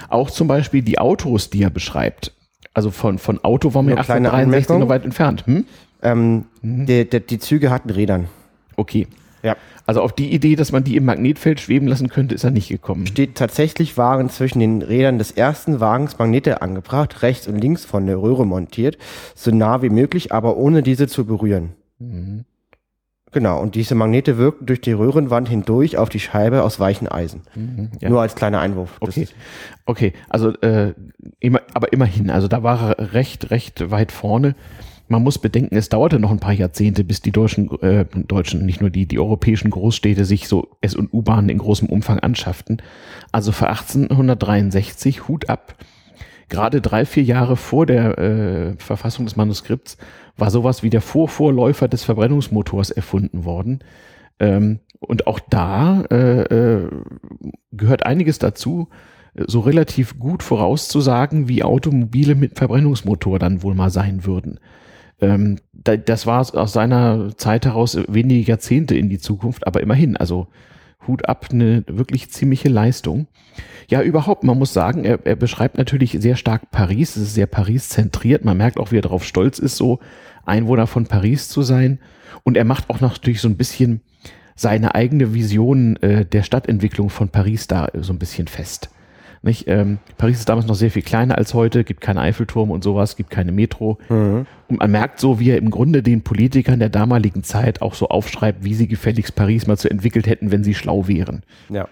Auch 0.09 0.31
zum 0.31 0.49
Beispiel 0.49 0.83
die 0.83 0.99
Autos, 0.99 1.51
die 1.51 1.62
er 1.62 1.70
beschreibt. 1.70 2.33
Also 2.73 2.90
von, 2.90 3.18
von 3.18 3.42
Auto 3.44 3.75
waren 3.75 3.87
wir 3.87 3.99
1863 3.99 4.79
noch 4.79 4.88
weit 4.88 5.05
entfernt. 5.05 5.46
Hm? 5.46 5.64
Ähm, 6.03 6.44
mhm. 6.62 6.87
die, 6.87 7.09
die, 7.09 7.20
die 7.20 7.38
Züge 7.38 7.70
hatten 7.70 7.90
Rädern. 7.90 8.29
Okay. 8.77 9.07
Ja. 9.42 9.57
Also 9.87 10.03
auf 10.03 10.12
die 10.12 10.33
Idee, 10.33 10.57
dass 10.57 10.72
man 10.72 10.85
die 10.85 10.96
im 10.96 11.05
Magnetfeld 11.05 11.61
schweben 11.61 11.88
lassen 11.88 12.09
könnte, 12.09 12.35
ist 12.35 12.44
er 12.44 12.50
nicht 12.50 12.68
gekommen. 12.68 13.07
Steht 13.07 13.35
tatsächlich 13.35 13.96
waren 13.96 14.31
zwischen 14.31 14.61
den 14.61 14.83
Rädern 14.83 15.18
des 15.18 15.33
ersten 15.33 15.81
Wagens 15.81 16.18
Magnete 16.18 16.62
angebracht, 16.62 17.22
rechts 17.22 17.46
und 17.48 17.59
links 17.59 17.85
von 17.85 18.07
der 18.07 18.20
Röhre 18.20 18.46
montiert, 18.46 18.98
so 19.35 19.50
nah 19.50 19.83
wie 19.83 19.90
möglich, 19.90 20.33
aber 20.33 20.57
ohne 20.57 20.83
diese 20.83 21.09
zu 21.09 21.24
berühren. 21.24 21.70
Mhm. 21.98 22.44
Genau, 23.33 23.61
und 23.61 23.76
diese 23.76 23.94
Magnete 23.94 24.38
wirkten 24.38 24.66
durch 24.66 24.81
die 24.81 24.92
Röhrenwand 24.92 25.48
hindurch 25.48 25.96
auf 25.96 26.09
die 26.09 26.18
Scheibe 26.18 26.64
aus 26.64 26.81
weichen 26.81 27.07
Eisen. 27.07 27.42
Mhm, 27.55 27.90
ja. 28.00 28.09
Nur 28.09 28.20
als 28.20 28.35
kleiner 28.35 28.61
Einwurf. 28.61 28.96
Okay, 28.98 29.29
okay 29.87 30.12
also 30.29 30.50
äh, 30.62 30.94
immer, 31.38 31.61
aber 31.72 31.92
immerhin, 31.92 32.31
also 32.31 32.48
da 32.48 32.64
war 32.64 32.96
er 32.98 33.12
recht, 33.12 33.53
recht 33.53 33.90
weit 33.92 34.11
vorne 34.11 34.57
man 35.11 35.25
muss 35.25 35.38
bedenken, 35.38 35.77
es 35.77 35.88
dauerte 35.88 36.20
noch 36.20 36.31
ein 36.31 36.38
paar 36.38 36.53
Jahrzehnte, 36.53 37.03
bis 37.03 37.20
die 37.20 37.33
deutschen, 37.33 37.68
äh, 37.83 38.05
deutschen, 38.14 38.64
nicht 38.64 38.81
nur 38.81 38.90
die, 38.90 39.07
die 39.07 39.18
europäischen 39.18 39.70
Großstädte 39.70 40.25
sich 40.25 40.46
so 40.46 40.77
S- 40.81 40.94
und 40.94 41.12
U-Bahnen 41.12 41.49
in 41.49 41.59
großem 41.59 41.88
Umfang 41.88 42.20
anschafften. 42.20 42.81
Also 43.33 43.51
für 43.51 43.68
1863 43.68 45.27
Hut 45.27 45.49
ab. 45.49 45.75
Gerade 46.49 46.81
drei, 46.81 47.05
vier 47.05 47.25
Jahre 47.25 47.57
vor 47.57 47.87
der 47.87 48.18
äh, 48.18 48.75
Verfassung 48.79 49.25
des 49.25 49.35
Manuskripts 49.35 49.99
war 50.37 50.51
sowas 50.53 50.85
wie 50.85 50.90
der 50.90 51.01
Vorvorläufer 51.01 51.88
des 51.88 52.05
Verbrennungsmotors 52.05 52.90
erfunden 52.90 53.44
worden. 53.44 53.81
Ähm, 54.38 54.79
und 55.01 55.27
auch 55.27 55.40
da 55.40 56.03
äh, 56.11 56.42
äh, 56.42 56.88
gehört 57.73 58.07
einiges 58.07 58.38
dazu, 58.38 58.88
so 59.35 59.61
relativ 59.61 60.18
gut 60.18 60.42
vorauszusagen, 60.42 61.49
wie 61.49 61.64
Automobile 61.64 62.37
mit 62.37 62.59
Verbrennungsmotor 62.59 63.38
dann 63.38 63.62
wohl 63.62 63.75
mal 63.75 63.90
sein 63.90 64.25
würden. 64.25 64.61
Ähm, 65.21 65.59
da, 65.73 65.97
das 65.97 66.27
war 66.27 66.41
aus 66.41 66.73
seiner 66.73 67.37
Zeit 67.37 67.67
heraus 67.67 67.99
wenige 68.09 68.49
Jahrzehnte 68.49 68.97
in 68.97 69.09
die 69.09 69.19
Zukunft, 69.19 69.67
aber 69.67 69.81
immerhin, 69.81 70.17
also 70.17 70.49
Hut 71.07 71.29
ab, 71.29 71.49
eine 71.53 71.85
wirklich 71.87 72.31
ziemliche 72.31 72.69
Leistung. 72.69 73.27
Ja, 73.89 74.03
überhaupt, 74.03 74.45
man 74.45 74.59
muss 74.59 74.73
sagen, 74.73 75.05
er, 75.05 75.25
er 75.25 75.37
beschreibt 75.37 75.79
natürlich 75.79 76.17
sehr 76.21 76.37
stark 76.37 76.71
Paris, 76.71 77.17
es 77.17 77.23
ist 77.23 77.35
sehr 77.35 77.47
Paris 77.47 77.89
zentriert, 77.89 78.45
man 78.45 78.57
merkt 78.57 78.79
auch, 78.79 78.93
wie 78.93 78.99
er 78.99 79.03
darauf 79.03 79.25
stolz 79.25 79.59
ist, 79.59 79.77
so 79.77 79.99
Einwohner 80.45 80.87
von 80.87 81.07
Paris 81.07 81.49
zu 81.49 81.63
sein. 81.63 81.99
Und 82.43 82.57
er 82.57 82.65
macht 82.65 82.91
auch 82.91 83.01
natürlich 83.01 83.41
so 83.41 83.49
ein 83.49 83.57
bisschen 83.57 84.01
seine 84.55 84.95
eigene 84.95 85.35
Vision 85.35 85.97
äh, 85.97 86.25
der 86.25 86.43
Stadtentwicklung 86.43 87.11
von 87.11 87.31
Paris 87.31 87.67
da 87.67 87.89
so 87.95 88.13
ein 88.13 88.19
bisschen 88.19 88.47
fest. 88.47 88.91
Nicht? 89.42 89.66
Ähm, 89.68 89.98
Paris 90.18 90.40
ist 90.40 90.48
damals 90.48 90.66
noch 90.66 90.74
sehr 90.74 90.90
viel 90.90 91.03
kleiner 91.03 91.38
als 91.38 91.55
heute, 91.55 91.83
gibt 91.83 92.03
keinen 92.03 92.18
Eiffelturm 92.18 92.70
und 92.70 92.85
sowas, 92.85 93.16
gibt 93.16 93.31
keine 93.31 93.53
Metro. 93.53 93.98
Mhm. 94.11 94.46
Und 94.68 94.79
man 94.79 94.90
merkt 94.90 95.18
so, 95.18 95.40
wie 95.40 95.50
er 95.50 95.57
im 95.57 95.70
Grunde 95.70 96.03
den 96.03 96.22
Politikern 96.22 96.79
der 96.79 96.90
damaligen 96.90 97.42
Zeit 97.42 97.81
auch 97.81 97.94
so 97.94 98.09
aufschreibt, 98.09 98.64
wie 98.64 98.74
sie 98.74 98.87
gefälligst 98.87 99.35
Paris 99.35 99.66
mal 99.66 99.79
so 99.79 99.88
entwickelt 99.88 100.26
hätten, 100.26 100.50
wenn 100.50 100.62
sie 100.62 100.74
schlau 100.74 101.09
wären. 101.09 101.42
Ja. 101.70 101.88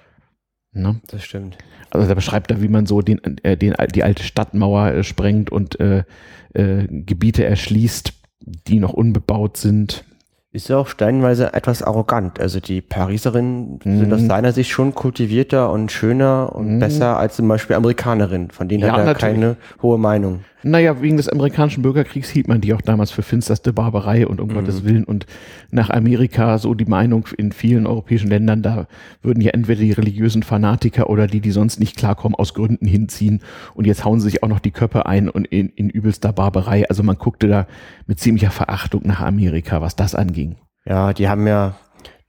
Ne? 0.73 1.01
Das 1.09 1.25
stimmt. 1.25 1.57
Also 1.91 2.07
da 2.07 2.15
beschreibt 2.15 2.51
er, 2.51 2.61
wie 2.61 2.69
man 2.69 2.85
so 2.85 3.01
den, 3.01 3.39
äh, 3.43 3.57
den, 3.57 3.75
die 3.95 4.05
alte 4.05 4.23
Stadtmauer 4.23 4.89
äh, 4.89 5.03
sprengt 5.03 5.51
und 5.51 5.81
äh, 5.81 6.05
äh, 6.53 6.87
Gebiete 6.87 7.47
erschließt, 7.47 8.13
die 8.41 8.79
noch 8.79 8.93
unbebaut 8.93 9.57
sind 9.57 10.05
ist 10.59 10.69
ja 10.69 10.77
auch 10.77 10.89
steinweise 10.89 11.55
etwas 11.55 11.83
arrogant. 11.83 12.41
Also 12.41 12.61
die 12.61 12.81
Pariserinnen 12.81 13.81
mhm. 13.83 13.99
sind 13.99 14.13
aus 14.13 14.21
mhm. 14.21 14.29
seiner 14.29 14.53
Sicht 14.53 14.71
schon 14.71 14.95
kultivierter 14.95 15.71
und 15.71 15.91
schöner 15.91 16.55
und 16.55 16.75
mhm. 16.75 16.79
besser 16.81 17.17
als 17.17 17.37
zum 17.37 17.49
Beispiel 17.49 17.77
Amerikanerinnen. 17.77 18.51
Von 18.51 18.69
denen 18.69 18.83
ja, 18.83 18.93
hat 18.93 18.99
er 18.99 19.05
natürlich. 19.05 19.35
keine 19.35 19.57
hohe 19.83 19.99
Meinung. 19.99 20.41
Naja, 20.65 21.01
wegen 21.01 21.17
des 21.17 21.29
amerikanischen 21.29 21.83
Bürgerkriegs 21.83 22.31
hielt 22.31 22.49
man 22.49 22.61
die 22.61 22.75
auch 22.75 22.83
damals 22.83 23.13
für 23.13 23.23
finsterste 23.23 23.73
Barbarei 23.73 24.27
und 24.27 24.41
um 24.41 24.49
mhm. 24.49 24.55
Gottes 24.55 24.85
Willen. 24.85 25.05
Und 25.05 25.27
nach 25.71 25.91
Amerika 25.91 26.59
so 26.59 26.75
die 26.75 26.85
Meinung 26.85 27.29
in 27.37 27.53
vielen 27.53 27.87
europäischen 27.87 28.29
Ländern, 28.29 28.63
da 28.63 28.87
würden 29.23 29.41
ja 29.41 29.53
entweder 29.53 29.81
die 29.81 29.93
religiösen 29.93 30.43
Fanatiker 30.43 31.11
oder 31.11 31.29
die, 31.29 31.41
die 31.41 31.53
sonst 31.53 31.79
nicht 31.79 31.97
klarkommen, 31.97 32.35
aus 32.35 32.55
Gründen 32.55 32.87
hinziehen. 32.87 33.43
Und 33.75 33.87
jetzt 33.87 34.05
hauen 34.05 34.21
sie 34.21 34.31
sich 34.31 34.43
auch 34.43 34.49
noch 34.49 34.61
die 34.61 34.73
Köpfe 34.73 35.07
ein 35.07 35.29
und 35.29 35.47
in, 35.47 35.69
in 35.69 35.91
übelster 35.91 36.33
Barbarei. 36.33 36.89
Also 36.89 37.05
man 37.05 37.17
guckte 37.17 37.47
da 37.47 37.67
mit 38.07 38.19
ziemlicher 38.19 38.51
Verachtung 38.51 39.03
nach 39.05 39.21
Amerika, 39.21 39.81
was 39.81 39.95
das 39.95 40.17
anging. 40.17 40.57
Ja, 40.85 41.13
die 41.13 41.29
haben 41.29 41.47
ja 41.47 41.77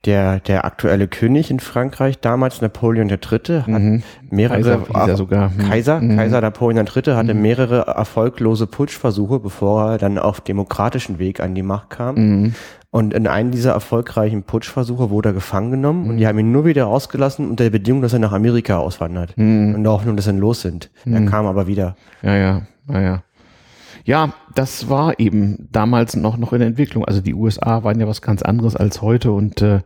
der, 0.06 0.40
der 0.40 0.64
aktuelle 0.64 1.08
König 1.10 1.52
in 1.52 1.60
Frankreich, 1.60 2.20
damals 2.20 2.62
Napoleon 2.62 3.10
III., 3.10 3.62
hat 3.62 3.68
mhm. 3.68 4.04
mehrere 4.30 4.80
Kaiser, 4.80 5.18
sogar. 5.18 5.50
Mhm. 5.50 5.70
Kaiser, 5.70 6.00
mhm. 6.00 6.16
Kaiser 6.16 6.42
Napoleon 6.42 6.86
III. 6.88 7.14
hatte 7.16 7.34
mhm. 7.34 7.42
mehrere 7.42 7.82
erfolglose 7.82 8.66
Putschversuche, 8.66 9.40
bevor 9.40 9.92
er 9.92 9.98
dann 9.98 10.18
auf 10.18 10.40
demokratischen 10.40 11.20
Weg 11.20 11.42
an 11.42 11.54
die 11.54 11.64
Macht 11.64 11.90
kam. 11.90 12.16
Mhm. 12.16 12.56
Und 12.92 13.14
in 13.14 13.28
einem 13.28 13.52
dieser 13.52 13.74
erfolgreichen 13.74 14.44
Putschversuche 14.44 15.10
wurde 15.10 15.30
er 15.30 15.34
gefangen 15.34 15.70
genommen 15.70 16.10
und 16.10 16.18
die 16.18 16.26
haben 16.26 16.40
ihn 16.40 16.52
nur 16.52 16.66
wieder 16.66 16.86
rausgelassen 16.86 17.48
unter 17.48 17.66
der 17.66 17.70
Bedingung, 17.70 18.02
dass 18.02 18.14
er 18.14 18.20
nach 18.20 18.32
Amerika 18.32 18.78
auswandert. 18.78 19.38
Mhm. 19.38 19.76
Und 19.76 19.84
der 19.84 19.92
Hoffnung, 19.92 20.16
dass 20.16 20.26
er 20.26 20.34
los 20.34 20.62
sind. 20.62 20.90
Er 21.06 21.24
kam 21.26 21.46
aber 21.46 21.68
wieder. 21.68 21.96
Ja, 22.24 22.36
ja, 22.36 22.62
ja, 22.88 23.02
ja. 23.02 23.24
Ja, 24.10 24.34
das 24.56 24.90
war 24.90 25.20
eben 25.20 25.68
damals 25.72 26.16
noch, 26.16 26.36
noch 26.36 26.52
in 26.52 26.64
Entwicklung. 26.64 27.06
Also 27.06 27.22
die 27.22 27.36
USA 27.36 27.84
waren 27.84 28.00
ja 28.00 28.08
was 28.08 28.24
ganz 28.24 28.42
anderes 28.42 28.76
als 28.76 29.04
heute 29.04 29.32
und 29.32 29.62
äh, 29.62 29.82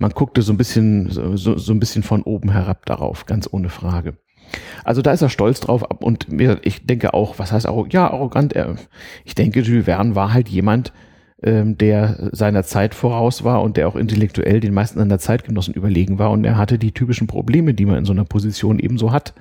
man 0.00 0.10
guckte 0.10 0.42
so 0.42 0.52
ein 0.52 0.56
bisschen, 0.56 1.08
so, 1.36 1.56
so 1.56 1.72
ein 1.72 1.78
bisschen 1.78 2.02
von 2.02 2.24
oben 2.24 2.50
herab 2.50 2.84
darauf, 2.86 3.24
ganz 3.24 3.48
ohne 3.48 3.68
Frage. 3.68 4.14
Also 4.82 5.00
da 5.00 5.12
ist 5.12 5.22
er 5.22 5.28
stolz 5.28 5.60
drauf 5.60 5.84
und 6.00 6.26
ich 6.64 6.86
denke 6.86 7.14
auch, 7.14 7.38
was 7.38 7.52
heißt 7.52 7.68
auch, 7.68 7.86
ja, 7.88 8.10
arrogant, 8.10 8.52
er, 8.52 8.74
ich 9.24 9.36
denke, 9.36 9.60
Jules 9.60 9.84
Verne 9.84 10.16
war 10.16 10.32
halt 10.32 10.48
jemand, 10.48 10.92
ähm, 11.40 11.78
der 11.78 12.30
seiner 12.32 12.64
Zeit 12.64 12.96
voraus 12.96 13.44
war 13.44 13.62
und 13.62 13.76
der 13.76 13.86
auch 13.86 13.94
intellektuell 13.94 14.58
den 14.58 14.74
meisten 14.74 14.98
seiner 14.98 15.20
Zeitgenossen 15.20 15.72
überlegen 15.72 16.18
war 16.18 16.32
und 16.32 16.44
er 16.44 16.56
hatte 16.56 16.80
die 16.80 16.90
typischen 16.90 17.28
Probleme, 17.28 17.74
die 17.74 17.86
man 17.86 17.98
in 17.98 18.06
so 18.06 18.12
einer 18.12 18.24
Position 18.24 18.80
ebenso 18.80 19.12
hat. 19.12 19.34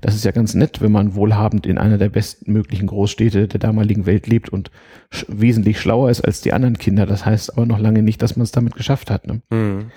Das 0.00 0.14
ist 0.14 0.24
ja 0.24 0.30
ganz 0.30 0.54
nett, 0.54 0.80
wenn 0.80 0.92
man 0.92 1.14
wohlhabend 1.14 1.66
in 1.66 1.78
einer 1.78 1.98
der 1.98 2.08
bestmöglichen 2.08 2.86
Großstädte 2.86 3.48
der 3.48 3.60
damaligen 3.60 4.06
Welt 4.06 4.26
lebt 4.26 4.48
und 4.48 4.70
sch 5.10 5.26
wesentlich 5.28 5.80
schlauer 5.80 6.10
ist 6.10 6.20
als 6.20 6.40
die 6.40 6.52
anderen 6.52 6.78
Kinder. 6.78 7.06
Das 7.06 7.24
heißt 7.24 7.52
aber 7.52 7.66
noch 7.66 7.78
lange 7.78 8.02
nicht, 8.02 8.22
dass 8.22 8.36
man 8.36 8.44
es 8.44 8.52
damit 8.52 8.74
geschafft 8.74 9.10
hat. 9.10 9.26
Ne? 9.26 9.42
Mhm. 9.50 9.90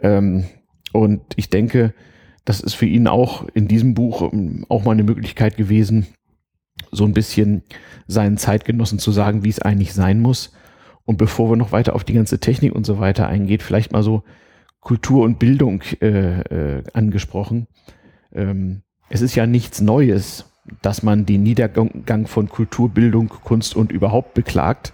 Ähm, 0.00 0.44
und 0.92 1.22
ich 1.36 1.50
denke, 1.50 1.94
das 2.44 2.60
ist 2.60 2.74
für 2.74 2.86
ihn 2.86 3.08
auch 3.08 3.46
in 3.54 3.68
diesem 3.68 3.94
Buch 3.94 4.32
ähm, 4.32 4.64
auch 4.68 4.84
mal 4.84 4.92
eine 4.92 5.04
Möglichkeit 5.04 5.56
gewesen, 5.56 6.06
so 6.90 7.04
ein 7.04 7.12
bisschen 7.12 7.62
seinen 8.06 8.38
Zeitgenossen 8.38 8.98
zu 8.98 9.12
sagen, 9.12 9.44
wie 9.44 9.50
es 9.50 9.60
eigentlich 9.60 9.92
sein 9.92 10.20
muss. 10.20 10.52
Und 11.04 11.16
bevor 11.16 11.50
wir 11.50 11.56
noch 11.56 11.72
weiter 11.72 11.94
auf 11.94 12.04
die 12.04 12.12
ganze 12.14 12.38
Technik 12.38 12.74
und 12.74 12.86
so 12.86 12.98
weiter 12.98 13.28
eingeht, 13.28 13.62
vielleicht 13.62 13.92
mal 13.92 14.02
so 14.02 14.22
Kultur 14.80 15.24
und 15.24 15.38
Bildung 15.38 15.82
äh, 16.00 16.40
äh, 16.40 16.82
angesprochen. 16.92 17.66
Ähm, 18.32 18.82
es 19.08 19.20
ist 19.20 19.34
ja 19.34 19.46
nichts 19.46 19.80
Neues, 19.80 20.44
dass 20.82 21.02
man 21.02 21.26
den 21.26 21.42
Niedergang 21.42 22.26
von 22.26 22.48
Kulturbildung, 22.48 23.28
Kunst 23.28 23.74
und 23.74 23.92
überhaupt 23.92 24.34
beklagt. 24.34 24.92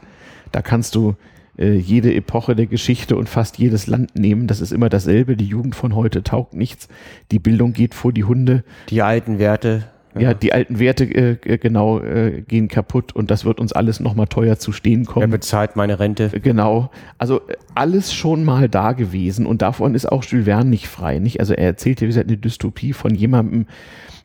Da 0.53 0.63
kannst 0.63 0.95
du 0.95 1.17
äh, 1.59 1.75
jede 1.75 2.15
Epoche 2.15 2.55
der 2.55 2.67
Geschichte 2.67 3.17
und 3.17 3.29
fast 3.29 3.59
jedes 3.59 3.87
Land 3.87 4.17
nehmen. 4.17 4.47
Das 4.47 4.61
ist 4.61 4.73
immer 4.73 4.89
dasselbe. 4.89 5.37
Die 5.37 5.47
Jugend 5.47 5.75
von 5.75 5.95
heute 5.95 6.23
taugt 6.23 6.55
nichts. 6.55 6.89
Die 7.31 7.39
Bildung 7.39 7.73
geht 7.73 7.95
vor 7.95 8.13
die 8.13 8.25
Hunde. 8.25 8.65
Die 8.91 9.03
alten 9.03 9.39
Werte 9.39 9.89
ja, 10.19 10.35
die 10.35 10.53
alten 10.53 10.79
Werte 10.79 11.05
äh, 11.05 11.37
äh, 11.45 11.59
genau 11.59 12.01
äh, 12.01 12.43
gehen 12.43 12.69
kaputt 12.69 13.15
und 13.15 13.31
das 13.31 13.45
wird 13.45 13.61
uns 13.61 13.73
alles 13.73 14.01
nochmal 14.01 14.27
teuer 14.27 14.59
zu 14.59 14.73
stehen 14.73 15.05
kommen. 15.05 15.23
Wer 15.23 15.39
bezahlt 15.39 15.77
meine 15.77 15.99
Rente? 15.99 16.31
Genau. 16.43 16.91
Also 17.19 17.41
äh, 17.49 17.57
alles 17.75 18.13
schon 18.15 18.45
mal 18.45 18.69
da 18.69 18.93
gewesen 18.93 19.47
und 19.47 19.63
davon 19.63 19.95
ist 19.95 20.11
auch 20.11 20.25
Jules 20.25 20.47
Verne 20.47 20.71
nicht 20.71 20.89
frei. 20.89 21.19
Nicht? 21.19 21.41
Also 21.41 21.55
er 21.55 21.67
erzählt 21.67 21.99
hier 21.99 22.07
wie 22.07 22.11
gesagt 22.11 22.29
eine 22.29 22.37
Dystopie 22.37 22.93
von 22.93 23.15
jemandem, 23.15 23.67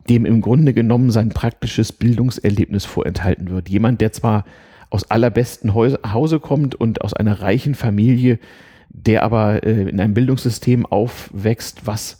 dem 0.08 0.26
im 0.26 0.40
Grunde 0.40 0.74
genommen 0.74 1.10
sein 1.10 1.30
praktisches 1.30 1.92
Bildungserlebnis 1.92 2.84
vorenthalten 2.84 3.50
wird. 3.50 3.68
Jemand, 3.68 4.00
der 4.00 4.12
zwar 4.12 4.44
aus 4.90 5.10
allerbesten 5.10 5.74
Hause 5.74 6.40
kommt 6.40 6.74
und 6.74 7.02
aus 7.02 7.14
einer 7.14 7.40
reichen 7.40 7.74
Familie, 7.74 8.38
der 8.88 9.22
aber 9.22 9.64
äh, 9.64 9.88
in 9.88 10.00
einem 10.00 10.14
Bildungssystem 10.14 10.84
aufwächst, 10.84 11.86
was 11.86 12.18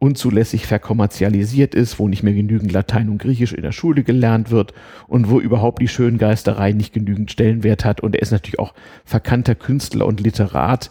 unzulässig 0.00 0.66
verkommerzialisiert 0.66 1.74
ist, 1.74 1.98
wo 1.98 2.06
nicht 2.06 2.22
mehr 2.22 2.34
genügend 2.34 2.70
Latein 2.70 3.08
und 3.08 3.18
Griechisch 3.18 3.52
in 3.52 3.62
der 3.62 3.72
Schule 3.72 4.04
gelernt 4.04 4.50
wird 4.50 4.72
und 5.08 5.28
wo 5.28 5.40
überhaupt 5.40 5.82
die 5.82 5.88
Schöngeisterei 5.88 6.72
nicht 6.72 6.92
genügend 6.92 7.32
Stellenwert 7.32 7.84
hat. 7.84 8.00
Und 8.00 8.14
er 8.14 8.22
ist 8.22 8.30
natürlich 8.30 8.60
auch 8.60 8.74
verkannter 9.04 9.56
Künstler 9.56 10.06
und 10.06 10.20
Literat. 10.20 10.90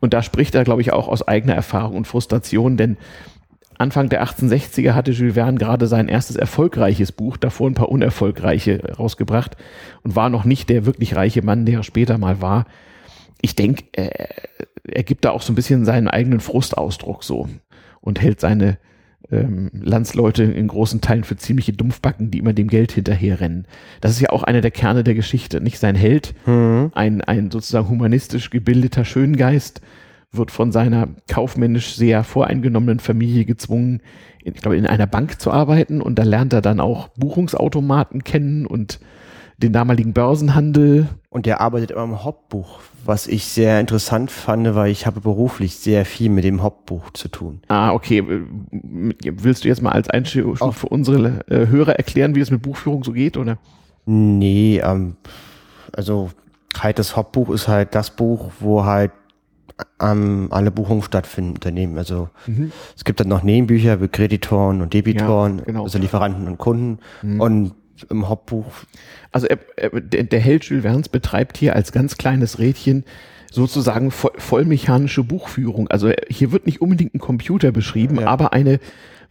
Und 0.00 0.14
da 0.14 0.22
spricht 0.22 0.54
er, 0.54 0.64
glaube 0.64 0.80
ich, 0.80 0.92
auch 0.92 1.08
aus 1.08 1.26
eigener 1.26 1.54
Erfahrung 1.54 1.96
und 1.96 2.06
Frustration, 2.06 2.78
denn 2.78 2.96
Anfang 3.78 4.08
der 4.08 4.24
1860er 4.24 4.94
hatte 4.94 5.12
Jules 5.12 5.34
Verne 5.34 5.58
gerade 5.58 5.86
sein 5.86 6.08
erstes 6.08 6.36
erfolgreiches 6.36 7.12
Buch, 7.12 7.36
davor 7.36 7.68
ein 7.68 7.74
paar 7.74 7.90
unerfolgreiche 7.90 8.94
rausgebracht 8.98 9.56
und 10.02 10.16
war 10.16 10.30
noch 10.30 10.44
nicht 10.44 10.70
der 10.70 10.86
wirklich 10.86 11.14
reiche 11.14 11.42
Mann, 11.42 11.66
der 11.66 11.80
er 11.80 11.82
später 11.82 12.16
mal 12.16 12.40
war. 12.40 12.64
Ich 13.42 13.54
denke, 13.54 13.84
er, 13.92 14.30
er 14.82 15.02
gibt 15.02 15.26
da 15.26 15.30
auch 15.30 15.42
so 15.42 15.52
ein 15.52 15.56
bisschen 15.56 15.84
seinen 15.84 16.08
eigenen 16.08 16.40
Frustausdruck 16.40 17.22
so 17.22 17.50
und 18.06 18.20
hält 18.22 18.40
seine 18.40 18.78
ähm, 19.30 19.70
Landsleute 19.72 20.44
in 20.44 20.68
großen 20.68 21.00
Teilen 21.00 21.24
für 21.24 21.36
ziemliche 21.36 21.72
Dumpfbacken, 21.72 22.30
die 22.30 22.38
immer 22.38 22.52
dem 22.52 22.68
Geld 22.68 22.92
hinterherrennen. 22.92 23.66
Das 24.00 24.12
ist 24.12 24.20
ja 24.20 24.30
auch 24.30 24.44
einer 24.44 24.60
der 24.60 24.70
Kerne 24.70 25.02
der 25.02 25.14
Geschichte, 25.14 25.60
nicht? 25.60 25.78
Sein 25.78 25.96
Held, 25.96 26.34
mhm. 26.46 26.92
ein, 26.94 27.20
ein 27.22 27.50
sozusagen 27.50 27.88
humanistisch 27.88 28.50
gebildeter 28.50 29.04
Schöngeist, 29.04 29.80
wird 30.30 30.50
von 30.50 30.70
seiner 30.70 31.08
kaufmännisch 31.28 31.96
sehr 31.96 32.22
voreingenommenen 32.22 33.00
Familie 33.00 33.44
gezwungen, 33.44 34.00
in, 34.44 34.54
ich 34.54 34.62
glaube, 34.62 34.76
in 34.76 34.86
einer 34.86 35.08
Bank 35.08 35.40
zu 35.40 35.50
arbeiten 35.50 36.00
und 36.00 36.18
da 36.18 36.22
lernt 36.22 36.52
er 36.52 36.62
dann 36.62 36.78
auch 36.78 37.08
Buchungsautomaten 37.08 38.22
kennen 38.22 38.66
und 38.66 39.00
den 39.58 39.72
damaligen 39.72 40.12
Börsenhandel. 40.12 41.08
Und 41.30 41.46
der 41.46 41.60
arbeitet 41.60 41.90
immer 41.90 42.04
im 42.04 42.22
Hauptbuch, 42.22 42.80
was 43.06 43.26
ich 43.26 43.46
sehr 43.46 43.80
interessant 43.80 44.30
fand, 44.30 44.74
weil 44.74 44.90
ich 44.90 45.06
habe 45.06 45.20
beruflich 45.20 45.76
sehr 45.76 46.04
viel 46.04 46.30
mit 46.30 46.44
dem 46.44 46.62
Hauptbuch 46.62 47.10
zu 47.10 47.28
tun. 47.28 47.60
Ah, 47.68 47.92
okay. 47.92 48.22
Willst 48.70 49.64
du 49.64 49.68
jetzt 49.68 49.82
mal 49.82 49.92
als 49.92 50.10
Einstieg 50.10 50.44
für 50.58 50.88
unsere 50.88 51.44
äh, 51.48 51.66
Hörer 51.68 51.96
erklären, 51.96 52.34
wie 52.34 52.40
es 52.40 52.50
mit 52.50 52.62
Buchführung 52.62 53.04
so 53.04 53.12
geht, 53.12 53.36
oder? 53.36 53.58
Nee, 54.06 54.80
ähm, 54.84 55.16
also 55.92 56.30
halt 56.78 56.98
das 56.98 57.16
Hauptbuch 57.16 57.50
ist 57.50 57.68
halt 57.68 57.94
das 57.94 58.10
Buch, 58.10 58.52
wo 58.60 58.84
halt 58.84 59.12
ähm, 60.00 60.48
alle 60.50 60.70
Buchungen 60.70 61.02
stattfinden, 61.02 61.54
Unternehmen. 61.54 61.98
Also 61.98 62.30
mhm. 62.46 62.72
es 62.96 63.04
gibt 63.04 63.20
dann 63.20 63.28
noch 63.28 63.42
Nebenbücher 63.42 63.98
für 63.98 64.08
Kreditoren 64.08 64.80
und 64.80 64.94
Debitoren, 64.94 65.58
ja, 65.58 65.64
genau. 65.64 65.84
also 65.84 65.98
Lieferanten 65.98 66.46
und 66.46 66.58
Kunden. 66.58 66.98
Mhm. 67.22 67.40
Und 67.40 67.74
im 68.04 68.28
Hauptbuch. 68.28 68.66
Also 69.32 69.46
er, 69.46 69.58
er, 69.76 70.00
der, 70.00 70.24
der 70.24 70.40
Held 70.40 70.64
Jules 70.64 70.82
Verne's 70.82 71.08
betreibt 71.08 71.56
hier 71.56 71.74
als 71.74 71.92
ganz 71.92 72.16
kleines 72.16 72.58
Rädchen 72.58 73.04
sozusagen 73.50 74.10
voll, 74.10 74.32
vollmechanische 74.36 75.24
Buchführung. 75.24 75.88
Also 75.88 76.12
hier 76.28 76.52
wird 76.52 76.66
nicht 76.66 76.80
unbedingt 76.80 77.14
ein 77.14 77.20
Computer 77.20 77.72
beschrieben, 77.72 78.20
ja. 78.20 78.26
aber 78.26 78.52
eine 78.52 78.80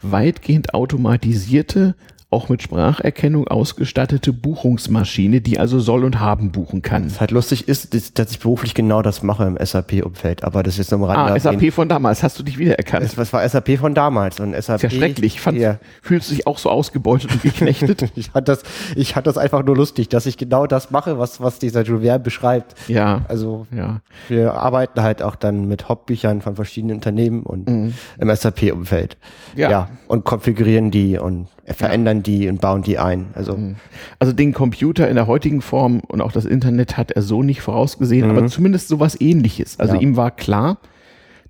weitgehend 0.01 0.73
automatisierte, 0.73 1.95
auch 2.35 2.49
mit 2.49 2.61
Spracherkennung 2.61 3.47
ausgestattete 3.47 4.33
Buchungsmaschine, 4.33 5.39
die 5.39 5.57
also 5.57 5.79
soll 5.79 6.03
und 6.03 6.19
haben 6.19 6.51
buchen 6.51 6.81
kann. 6.81 7.05
Was 7.05 7.21
halt 7.21 7.31
lustig 7.31 7.69
ist, 7.69 8.19
dass 8.19 8.31
ich 8.31 8.39
beruflich 8.39 8.73
genau 8.73 9.01
das 9.01 9.23
mache 9.23 9.45
im 9.45 9.57
SAP-Umfeld, 9.57 10.43
aber 10.43 10.61
das 10.61 10.73
ist 10.73 10.77
jetzt 10.79 10.91
noch 10.91 11.09
am 11.09 11.15
Ah, 11.15 11.39
SAP 11.39 11.71
von 11.71 11.87
damals, 11.87 12.23
hast 12.23 12.37
du 12.37 12.43
dich 12.43 12.57
wiedererkannt? 12.57 13.05
Das 13.17 13.33
war 13.33 13.47
SAP 13.47 13.77
von 13.79 13.93
damals 13.93 14.39
und 14.41 14.53
SAP. 14.53 14.83
Ist 14.83 14.83
ja 14.83 14.89
schrecklich, 14.89 15.39
fand, 15.39 15.57
ja. 15.57 15.77
fühlst 16.01 16.29
du 16.29 16.35
dich 16.35 16.45
auch 16.45 16.57
so 16.57 16.69
ausgebeutet 16.69 17.31
und 17.31 17.41
geknechtet? 17.41 18.11
ich 18.15 18.31
fand 18.31 18.49
das, 18.49 18.63
ich 18.95 19.13
fand 19.13 19.27
das 19.27 19.37
einfach 19.37 19.63
nur 19.63 19.77
lustig, 19.77 20.09
dass 20.09 20.25
ich 20.25 20.37
genau 20.37 20.67
das 20.67 20.91
mache, 20.91 21.17
was, 21.17 21.39
was 21.39 21.57
dieser 21.57 21.83
Jules 21.83 22.03
Verne 22.03 22.19
beschreibt. 22.19 22.75
Ja. 22.89 23.21
Also, 23.29 23.65
ja. 23.75 24.01
wir 24.27 24.53
arbeiten 24.53 25.01
halt 25.01 25.21
auch 25.21 25.35
dann 25.35 25.67
mit 25.67 25.87
Hauptbüchern 25.87 26.41
von 26.41 26.55
verschiedenen 26.55 26.97
Unternehmen 26.97 27.43
und 27.43 27.69
mhm. 27.69 27.93
im 28.19 28.35
SAP-Umfeld. 28.35 29.17
Ja. 29.55 29.71
ja. 29.71 29.89
Und 30.07 30.25
konfigurieren 30.25 30.91
die 30.91 31.17
und 31.17 31.47
verändern 31.73 32.21
die 32.25 32.47
und 32.47 32.61
bauen 32.61 32.81
die 32.81 32.97
ein. 32.97 33.27
Also, 33.33 33.57
mhm. 33.57 33.75
also 34.19 34.33
den 34.33 34.53
Computer 34.53 35.07
in 35.07 35.15
der 35.15 35.27
heutigen 35.27 35.61
Form 35.61 35.99
und 35.99 36.21
auch 36.21 36.31
das 36.31 36.45
Internet 36.45 36.97
hat 36.97 37.11
er 37.11 37.21
so 37.21 37.43
nicht 37.43 37.61
vorausgesehen, 37.61 38.29
mhm. 38.29 38.37
aber 38.37 38.47
zumindest 38.47 38.87
sowas 38.87 39.19
ähnliches. 39.19 39.79
Also 39.79 39.95
ja. 39.95 40.01
ihm 40.01 40.17
war 40.17 40.31
klar, 40.31 40.79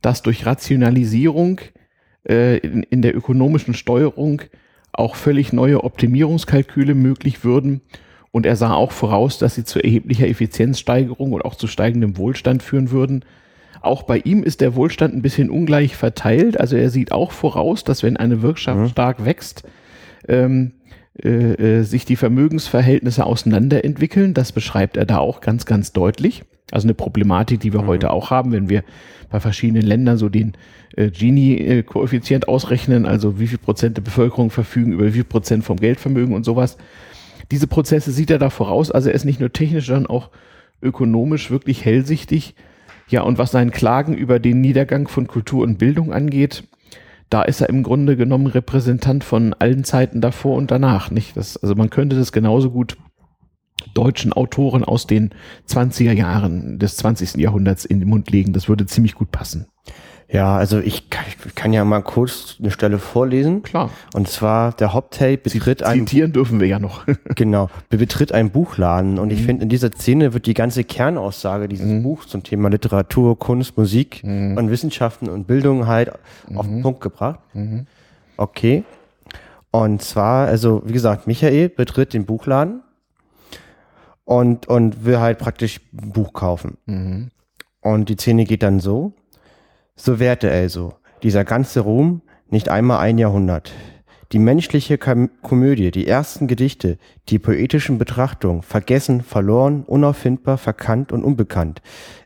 dass 0.02 0.22
durch 0.22 0.46
Rationalisierung 0.46 1.62
äh, 2.28 2.58
in, 2.58 2.84
in 2.84 3.02
der 3.02 3.16
ökonomischen 3.16 3.74
Steuerung 3.74 4.42
auch 4.92 5.16
völlig 5.16 5.54
neue 5.54 5.84
Optimierungskalküle 5.84 6.96
möglich 6.96 7.44
würden. 7.44 7.82
Und 8.32 8.46
er 8.46 8.56
sah 8.56 8.74
auch 8.74 8.92
voraus, 8.92 9.38
dass 9.38 9.56
sie 9.56 9.64
zu 9.64 9.80
erheblicher 9.80 10.28
Effizienzsteigerung 10.28 11.34
und 11.34 11.46
auch 11.46 11.56
zu 11.56 11.68
steigendem 11.68 12.18
Wohlstand 12.18 12.64
führen 12.64 12.92
würden. 12.92 13.24
Auch 13.82 14.04
bei 14.04 14.18
ihm 14.18 14.44
ist 14.44 14.62
der 14.62 14.76
Wohlstand 14.76 15.14
ein 15.14 15.22
bisschen 15.22 15.50
ungleich 15.50 15.96
verteilt. 15.96 16.60
Also 16.60 16.76
er 16.76 16.90
sieht 16.90 17.12
auch 17.12 17.32
voraus, 17.32 17.84
dass 17.84 18.04
wenn 18.04 18.18
eine 18.18 18.42
Wirtschaft 18.42 18.80
mhm. 18.80 18.90
stark 18.90 19.24
wächst, 19.26 19.64
ähm, 20.28 20.74
äh, 21.24 21.80
äh, 21.80 21.84
sich 21.84 22.04
die 22.04 22.18
Vermögensverhältnisse 22.18 23.26
auseinanderentwickeln. 23.26 24.34
Das 24.34 24.52
beschreibt 24.52 24.98
er 24.98 25.06
da 25.06 25.20
auch 25.20 25.40
ganz, 25.40 25.66
ganz 25.66 25.94
deutlich. 25.94 26.44
Also 26.72 26.88
eine 26.88 26.94
Problematik, 26.94 27.62
die 27.62 27.72
wir 27.72 27.84
mhm. 27.84 27.88
heute 27.88 28.12
auch 28.12 28.32
haben, 28.32 28.52
wenn 28.52 28.70
wir 28.70 28.84
bei 29.30 29.40
verschiedenen 29.40 29.84
Ländern 29.84 30.18
so 30.18 30.30
den 30.30 30.54
äh, 30.98 31.10
Gini-Koeffizient 31.10 32.48
ausrechnen, 32.48 33.06
also 33.06 33.40
wie 33.40 33.48
viel 33.48 33.58
Prozent 33.58 33.98
der 33.98 34.02
Bevölkerung 34.02 34.50
verfügen 34.50 34.92
über 34.94 35.06
wie 35.06 35.12
viel 35.12 35.24
Prozent 35.24 35.64
vom 35.64 35.78
Geldvermögen 35.78 36.36
und 36.36 36.44
sowas. 36.44 36.78
Diese 37.52 37.68
Prozesse 37.68 38.12
sieht 38.12 38.32
er 38.32 38.40
da 38.40 38.50
voraus. 38.50 38.92
Also 38.92 39.10
er 39.10 39.16
ist 39.16 39.26
nicht 39.26 39.40
nur 39.40 39.54
technisch, 39.54 39.88
sondern 39.88 40.08
auch 40.08 40.32
ökonomisch 40.82 41.52
wirklich 41.52 41.86
hellsichtig. 41.86 42.56
Ja, 43.08 43.22
und 43.22 43.38
was 43.38 43.52
seinen 43.52 43.72
Klagen 43.72 44.16
über 44.16 44.40
den 44.40 44.62
Niedergang 44.62 45.08
von 45.08 45.28
Kultur 45.28 45.64
und 45.64 45.78
Bildung 45.78 46.12
angeht, 46.12 46.64
da 47.30 47.42
ist 47.42 47.62
er 47.62 47.70
im 47.70 47.84
Grunde 47.84 48.16
genommen 48.16 48.48
Repräsentant 48.48 49.24
von 49.24 49.54
allen 49.54 49.84
Zeiten 49.84 50.22
davor 50.22 50.56
und 50.58 50.72
danach, 50.72 51.12
nicht? 51.12 51.36
Das, 51.36 51.58
also 51.58 51.76
man 51.76 51.90
könnte 51.90 52.16
das 52.16 52.32
genauso 52.32 52.72
gut 52.72 52.98
deutschen 53.94 54.34
Autoren 54.34 54.84
aus 54.84 55.08
den 55.08 55.32
20er 55.68 56.12
Jahren 56.12 56.80
des 56.80 56.98
20. 56.98 57.36
Jahrhunderts 57.36 57.86
in 57.86 58.00
den 58.00 58.10
Mund 58.10 58.32
legen. 58.32 58.54
Das 58.54 58.70
würde 58.70 58.86
ziemlich 58.86 59.16
gut 59.16 59.32
passen. 59.32 59.68
Ja, 60.28 60.58
also 60.58 60.80
ich 60.80 61.10
kann, 61.12 61.24
ich 61.28 61.56
kann, 61.56 61.72
ja 61.72 61.86
mal 61.86 62.02
kurz 62.02 62.56
eine 62.60 62.72
Stelle 62.72 62.98
vorlesen. 62.98 63.62
Klar. 63.62 63.92
Und 64.14 64.28
zwar 64.28 64.72
der 64.74 64.94
Hauptheld 64.94 65.44
betritt 65.44 65.84
ein 65.84 66.00
Zitieren 66.00 66.34
dürfen 66.34 66.60
wir 66.60 66.68
ja 66.68 66.80
noch. 66.80 67.06
genau, 67.36 67.70
betritt 67.90 68.32
einen 68.32 68.50
Buchladen 68.50 69.20
und 69.20 69.28
mhm. 69.28 69.34
ich 69.34 69.44
finde 69.44 69.64
in 69.64 69.70
dieser 69.70 69.92
Szene 69.92 70.34
wird 70.34 70.48
die 70.48 70.56
ganze 70.56 70.84
Kernaussage 70.84 71.68
dieses 71.68 71.86
mhm. 71.86 72.04
Buchs 72.04 72.28
zum 72.28 72.42
Thema 72.42 72.70
Literatur, 72.70 73.38
Kunst, 73.38 73.78
Musik 73.78 74.24
mhm. 74.24 74.58
und 74.58 74.72
Wissenschaften 74.72 75.30
und 75.30 75.46
Bildung 75.46 75.86
halt 75.86 76.12
auf 76.56 76.66
den 76.66 76.78
mhm. 76.78 76.82
Punkt 76.82 77.02
gebracht. 77.02 77.40
Mhm. 77.54 77.86
Okay. 78.38 78.84
Und 79.70 80.02
zwar, 80.02 80.48
also 80.48 80.82
wie 80.86 80.94
gesagt, 80.94 81.28
Michael 81.28 81.70
betritt 81.70 82.14
den 82.14 82.26
Buchladen 82.26 82.82
und 84.24 84.68
und 84.68 85.06
will 85.06 85.20
halt 85.20 85.38
praktisch 85.38 85.82
ein 85.94 86.12
Buch 86.12 86.34
kaufen. 86.34 86.78
Mhm. 86.88 87.30
Und 87.82 88.10
die 88.10 88.16
Szene 88.16 88.46
geht 88.46 88.64
dann 88.64 88.80
so. 88.80 89.14
So 89.98 90.20
währte 90.20 90.52
also 90.52 90.94
dieser 91.24 91.46
ganze 91.46 91.80
Ruhm 91.80 92.22
nicht 92.50 92.70
einmal 92.70 93.00
ein 93.00 93.18
Jahrhundert. 93.18 93.72
Die 94.32 94.40
menschliche 94.40 94.98
Komödie, 94.98 95.92
die 95.92 96.08
ersten 96.08 96.48
Gedichte, 96.48 96.98
die 97.30 97.40
poetischen 97.40 97.98
Betrachtungen, 97.98 98.62
vergessen, 98.62 99.22
verloren, 99.22 99.84
unauffindbar, 99.84 100.58
verkannt 100.58 101.12
und 101.12 101.24
unbekannt. 101.24 101.82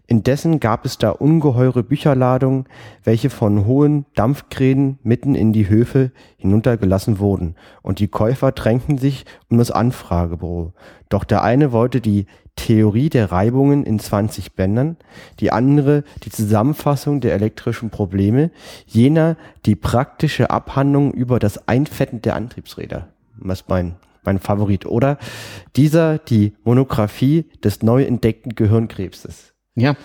Indessen 0.10 0.60
gab 0.60 0.86
es 0.86 0.98
da 0.98 1.12
ungeheure 1.12 1.84
Bücherladungen, 1.84 2.66
welche 3.04 3.30
von 3.30 3.68
hohen 3.68 4.08
Dampfkränen 4.16 4.98
mitten 5.04 5.36
in 5.36 5.54
die 5.54 5.70
Höfe 5.70 6.12
hinuntergelassen 6.38 7.20
wurden, 7.20 7.54
und 7.84 8.00
die 8.00 8.08
Käufer 8.08 8.52
drängten 8.52 8.98
sich 8.98 9.26
um 9.52 9.60
das 9.60 9.70
Anfragebüro. 9.70 10.74
Doch 11.10 11.24
der 11.24 11.44
eine 11.44 11.72
wollte 11.72 12.02
die 12.02 12.26
Theorie 12.56 13.10
der 13.10 13.32
Reibungen 13.32 13.84
in 13.84 14.00
20 14.00 14.54
Bändern, 14.54 14.98
die 15.40 15.52
andere 15.52 16.04
die 16.24 16.32
Zusammenfassung 16.32 17.22
der 17.22 17.36
elektrischen 17.36 17.92
Probleme, 17.92 18.50
jener 18.88 19.38
die 19.68 19.76
praktische 19.76 20.50
Abhandlung 20.50 21.14
über 21.14 21.38
das 21.38 21.68
Einfetten 21.68 22.24
der 22.24 22.36
Antriebsräder. 22.36 23.10
Was 23.38 23.68
mein 23.68 23.96
mein 24.24 24.40
Favorit. 24.40 24.86
Oder 24.86 25.18
dieser 25.76 26.18
die 26.18 26.54
Monographie 26.64 27.46
des 27.64 27.84
neu 27.84 28.04
entdeckten 28.04 28.54
Gehirnkrebses. 28.56 29.54
Ja. 29.80 29.96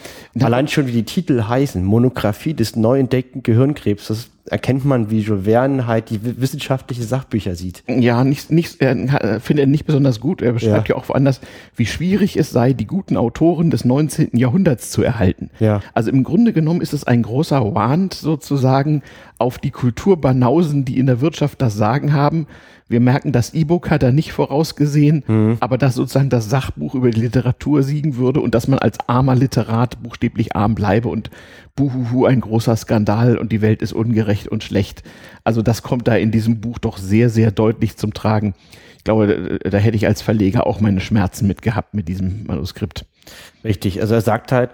Allein 0.41 0.69
schon 0.69 0.87
wie 0.87 0.93
die 0.93 1.05
Titel 1.05 1.45
heißen, 1.45 1.85
Monographie 1.85 2.55
des 2.55 2.77
neu 2.77 2.99
entdeckten 2.99 3.43
Gehirnkrebses, 3.43 4.31
erkennt 4.47 4.85
man, 4.85 5.11
wie 5.11 5.21
Jules 5.21 5.45
Verne 5.45 5.87
halt 5.87 6.11
die 6.11 6.21
wissenschaftliche 6.41 7.03
Sachbücher 7.03 7.55
sieht. 7.55 7.83
Ja, 7.89 8.25
nicht, 8.25 8.51
nicht, 8.51 8.81
er 8.81 9.41
findet 9.41 9.65
er 9.65 9.67
nicht 9.67 9.87
besonders 9.87 10.21
gut. 10.21 10.43
Er 10.43 10.53
beschreibt 10.53 10.89
ja. 10.89 10.95
ja 10.95 11.01
auch 11.01 11.09
woanders, 11.09 11.41
wie 11.77 11.87
schwierig 11.87 12.37
es 12.37 12.51
sei, 12.51 12.75
die 12.75 12.87
guten 12.87 13.17
Autoren 13.17 13.71
des 13.71 13.85
19. 13.85 14.37
Jahrhunderts 14.37 14.91
zu 14.91 15.03
erhalten. 15.03 15.51
Ja. 15.61 15.81
Also 15.95 16.11
im 16.11 16.25
Grunde 16.25 16.53
genommen 16.53 16.83
ist 16.83 16.93
es 16.93 17.05
ein 17.05 17.23
großer 17.23 17.75
Wand 17.75 18.15
sozusagen 18.15 19.03
auf 19.39 19.59
die 19.59 19.71
Kulturbanausen, 19.71 20.85
die 20.85 20.99
in 20.99 21.07
der 21.07 21.21
Wirtschaft 21.21 21.63
das 21.63 21.75
Sagen 21.75 22.13
haben, 22.13 22.47
wir 22.89 23.01
merken, 23.01 23.33
das 23.33 23.55
E-Book 23.55 23.91
hat 23.91 24.03
er 24.03 24.13
nicht 24.13 24.33
vorausgesehen, 24.33 25.25
mhm. 25.27 25.57
aber 25.61 25.79
dass 25.79 25.95
sozusagen 25.95 26.29
das 26.29 26.51
Sachbuch 26.51 26.95
über 26.95 27.11
die 27.11 27.21
Literatur 27.21 27.83
siegen 27.83 28.17
würde 28.17 28.41
und 28.41 28.55
dass 28.55 28.69
man 28.69 28.79
als 28.79 28.99
armer 29.09 29.35
Literat 29.35 30.03
buchstäblich 30.03 30.55
arm 30.55 30.75
bleibe 30.75 31.09
und 31.09 31.31
buhuhu, 31.77 32.27
ein 32.27 32.41
großer 32.41 32.77
Skandal 32.77 33.39
und 33.39 33.53
die 33.53 33.63
Welt 33.63 33.81
ist 33.81 33.95
ungerecht 33.95 34.49
und 34.49 34.63
schlecht. 34.63 35.03
Also 35.45 35.63
das 35.63 35.83
kommt 35.83 36.07
da 36.07 36.17
in 36.17 36.31
diesem 36.31 36.61
Buch 36.61 36.79
doch 36.79 36.99
sehr, 36.99 37.31
sehr 37.31 37.51
deutlich 37.51 37.97
zum 37.97 38.13
Tragen. 38.13 38.55
Ich 38.99 39.05
glaube, 39.05 39.59
da, 39.63 39.71
da 39.71 39.79
hätte 39.79 39.97
ich 39.97 40.07
als 40.07 40.21
Verleger 40.23 40.67
auch 40.67 40.81
meine 40.81 41.01
Schmerzen 41.01 41.47
mit 41.47 41.63
gehabt 41.63 41.95
mit 41.95 42.09
diesem 42.09 42.45
Manuskript. 42.47 43.07
Richtig, 43.65 44.01
also 44.01 44.15
er 44.15 44.21
sagt 44.21 44.53
halt, 44.53 44.71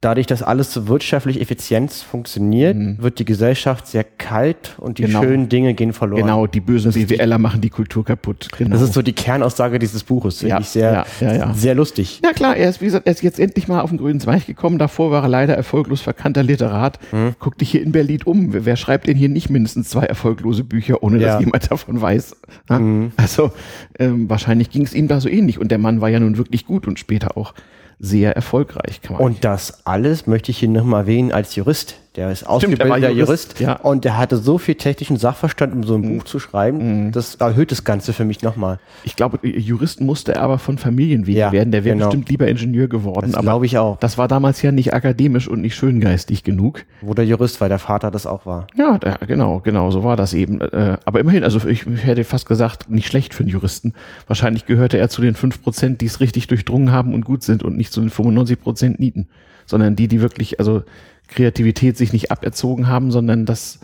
dadurch, 0.00 0.26
dass 0.26 0.42
alles 0.42 0.72
so 0.72 0.88
wirtschaftlich 0.88 1.42
effizient 1.42 1.92
funktioniert, 1.92 2.74
mhm. 2.74 2.96
wird 3.02 3.18
die 3.18 3.26
Gesellschaft 3.26 3.86
sehr 3.86 4.02
kalt 4.02 4.76
und 4.78 4.96
die 4.96 5.02
genau. 5.02 5.22
schönen 5.22 5.50
Dinge 5.50 5.74
gehen 5.74 5.92
verloren. 5.92 6.22
Genau, 6.22 6.46
die 6.46 6.60
bösen 6.60 6.92
BWLer 6.92 7.36
machen 7.36 7.60
die 7.60 7.68
Kultur 7.68 8.02
kaputt. 8.04 8.48
Genau. 8.56 8.70
Das 8.70 8.80
ist 8.80 8.94
so 8.94 9.02
die 9.02 9.12
Kernaussage 9.12 9.78
dieses 9.78 10.04
Buches, 10.04 10.38
finde 10.38 10.54
ja, 10.54 10.60
ich 10.60 10.68
sehr, 10.68 11.04
ja, 11.20 11.32
ja, 11.34 11.54
sehr 11.54 11.74
lustig. 11.74 12.20
Ja 12.24 12.32
klar, 12.32 12.56
er 12.56 12.70
ist, 12.70 12.80
wie 12.80 12.86
gesagt, 12.86 13.06
er 13.06 13.12
ist 13.12 13.22
jetzt 13.22 13.38
endlich 13.38 13.68
mal 13.68 13.82
auf 13.82 13.90
den 13.90 13.98
grünen 13.98 14.20
Zweig 14.20 14.46
gekommen. 14.46 14.78
Davor 14.78 15.10
war 15.10 15.22
er 15.22 15.28
leider 15.28 15.54
erfolglos 15.54 16.00
verkannter 16.00 16.42
Literat. 16.42 16.98
Mhm. 17.12 17.34
Guck 17.38 17.58
dich 17.58 17.70
hier 17.70 17.82
in 17.82 17.92
Berlin 17.92 18.20
um. 18.24 18.48
Wer 18.52 18.76
schreibt 18.76 19.06
denn 19.06 19.16
hier 19.16 19.28
nicht 19.28 19.50
mindestens 19.50 19.90
zwei 19.90 20.04
erfolglose 20.04 20.64
Bücher, 20.64 21.02
ohne 21.02 21.18
dass 21.18 21.40
jemand 21.40 21.70
davon 21.70 22.00
weiß? 22.00 22.36
Mhm. 22.70 23.12
Also 23.16 23.52
ähm, 23.98 24.30
wahrscheinlich 24.30 24.70
ging 24.70 24.82
es 24.82 24.94
ihm 24.94 25.08
da 25.08 25.20
so 25.20 25.28
ähnlich. 25.28 25.58
Und 25.58 25.70
der 25.70 25.78
Mann 25.78 26.00
war 26.00 26.08
ja 26.08 26.20
nun 26.20 26.38
wirklich 26.38 26.64
gut 26.64 26.88
und 26.88 26.98
später 26.98 27.36
auch 27.36 27.52
sehr 28.00 28.34
erfolgreich. 28.34 29.00
Man 29.08 29.20
und 29.20 29.44
das 29.44 29.86
alles 29.86 30.26
möchte 30.26 30.50
ich 30.50 30.58
hier 30.58 30.68
nochmal 30.68 31.02
erwähnen 31.02 31.32
als 31.32 31.54
Jurist. 31.54 31.96
Der 32.16 32.32
ist 32.32 32.44
ausgebildeter 32.44 33.10
Jurist, 33.10 33.60
Jurist 33.60 33.60
ja. 33.60 33.74
und 33.74 34.04
der 34.04 34.18
hatte 34.18 34.36
so 34.36 34.58
viel 34.58 34.74
technischen 34.74 35.16
Sachverstand, 35.16 35.72
um 35.72 35.84
so 35.84 35.94
ein 35.94 36.00
mhm. 36.00 36.18
Buch 36.18 36.24
zu 36.24 36.40
schreiben. 36.40 37.06
Mhm. 37.06 37.12
Das 37.12 37.36
erhöht 37.36 37.70
das 37.70 37.84
Ganze 37.84 38.12
für 38.12 38.24
mich 38.24 38.42
nochmal. 38.42 38.80
Ich 39.04 39.14
glaube, 39.14 39.38
Jurist 39.46 40.00
musste 40.00 40.34
er 40.34 40.42
aber 40.42 40.58
von 40.58 40.76
Familienwegen 40.76 41.38
ja, 41.38 41.52
werden. 41.52 41.70
Der 41.70 41.84
wäre 41.84 41.94
genau. 41.94 42.06
bestimmt 42.06 42.28
lieber 42.28 42.48
Ingenieur 42.48 42.88
geworden. 42.88 43.30
Das 43.30 43.40
glaube 43.40 43.66
ich 43.66 43.78
auch. 43.78 43.96
Das 44.00 44.18
war 44.18 44.26
damals 44.26 44.60
ja 44.60 44.72
nicht 44.72 44.92
akademisch 44.92 45.46
und 45.46 45.60
nicht 45.60 45.76
schöngeistig 45.76 46.42
genug. 46.42 46.84
Wo 47.00 47.14
der 47.14 47.26
Jurist, 47.26 47.60
weil 47.60 47.68
der 47.68 47.78
Vater 47.78 48.10
das 48.10 48.26
auch 48.26 48.44
war. 48.44 48.66
Ja, 48.74 48.98
der, 48.98 49.18
genau, 49.28 49.60
genau, 49.60 49.92
so 49.92 50.02
war 50.02 50.16
das 50.16 50.34
eben. 50.34 50.60
Äh, 50.60 50.96
aber 51.04 51.20
immerhin, 51.20 51.44
also 51.44 51.68
ich 51.68 51.86
hätte 51.86 52.24
fast 52.24 52.48
gesagt, 52.48 52.90
nicht 52.90 53.06
schlecht 53.06 53.34
für 53.34 53.44
einen 53.44 53.52
Juristen. 53.52 53.94
Wahrscheinlich 54.26 54.66
gehörte 54.66 54.98
er 54.98 55.10
zu 55.10 55.22
den 55.22 55.36
fünf 55.36 55.62
Prozent, 55.62 56.00
die 56.00 56.06
es 56.06 56.18
richtig 56.18 56.48
durchdrungen 56.48 56.90
haben 56.90 57.14
und 57.14 57.24
gut 57.24 57.44
sind 57.44 57.62
und 57.62 57.76
nicht 57.76 57.92
zu 57.92 58.00
den 58.00 58.10
95 58.10 58.60
Prozent 58.60 58.98
Nieten, 58.98 59.28
sondern 59.64 59.94
die, 59.94 60.08
die 60.08 60.20
wirklich, 60.20 60.58
also 60.58 60.82
Kreativität 61.30 61.96
sich 61.96 62.12
nicht 62.12 62.30
aberzogen 62.30 62.88
haben, 62.88 63.10
sondern 63.10 63.46
das 63.46 63.80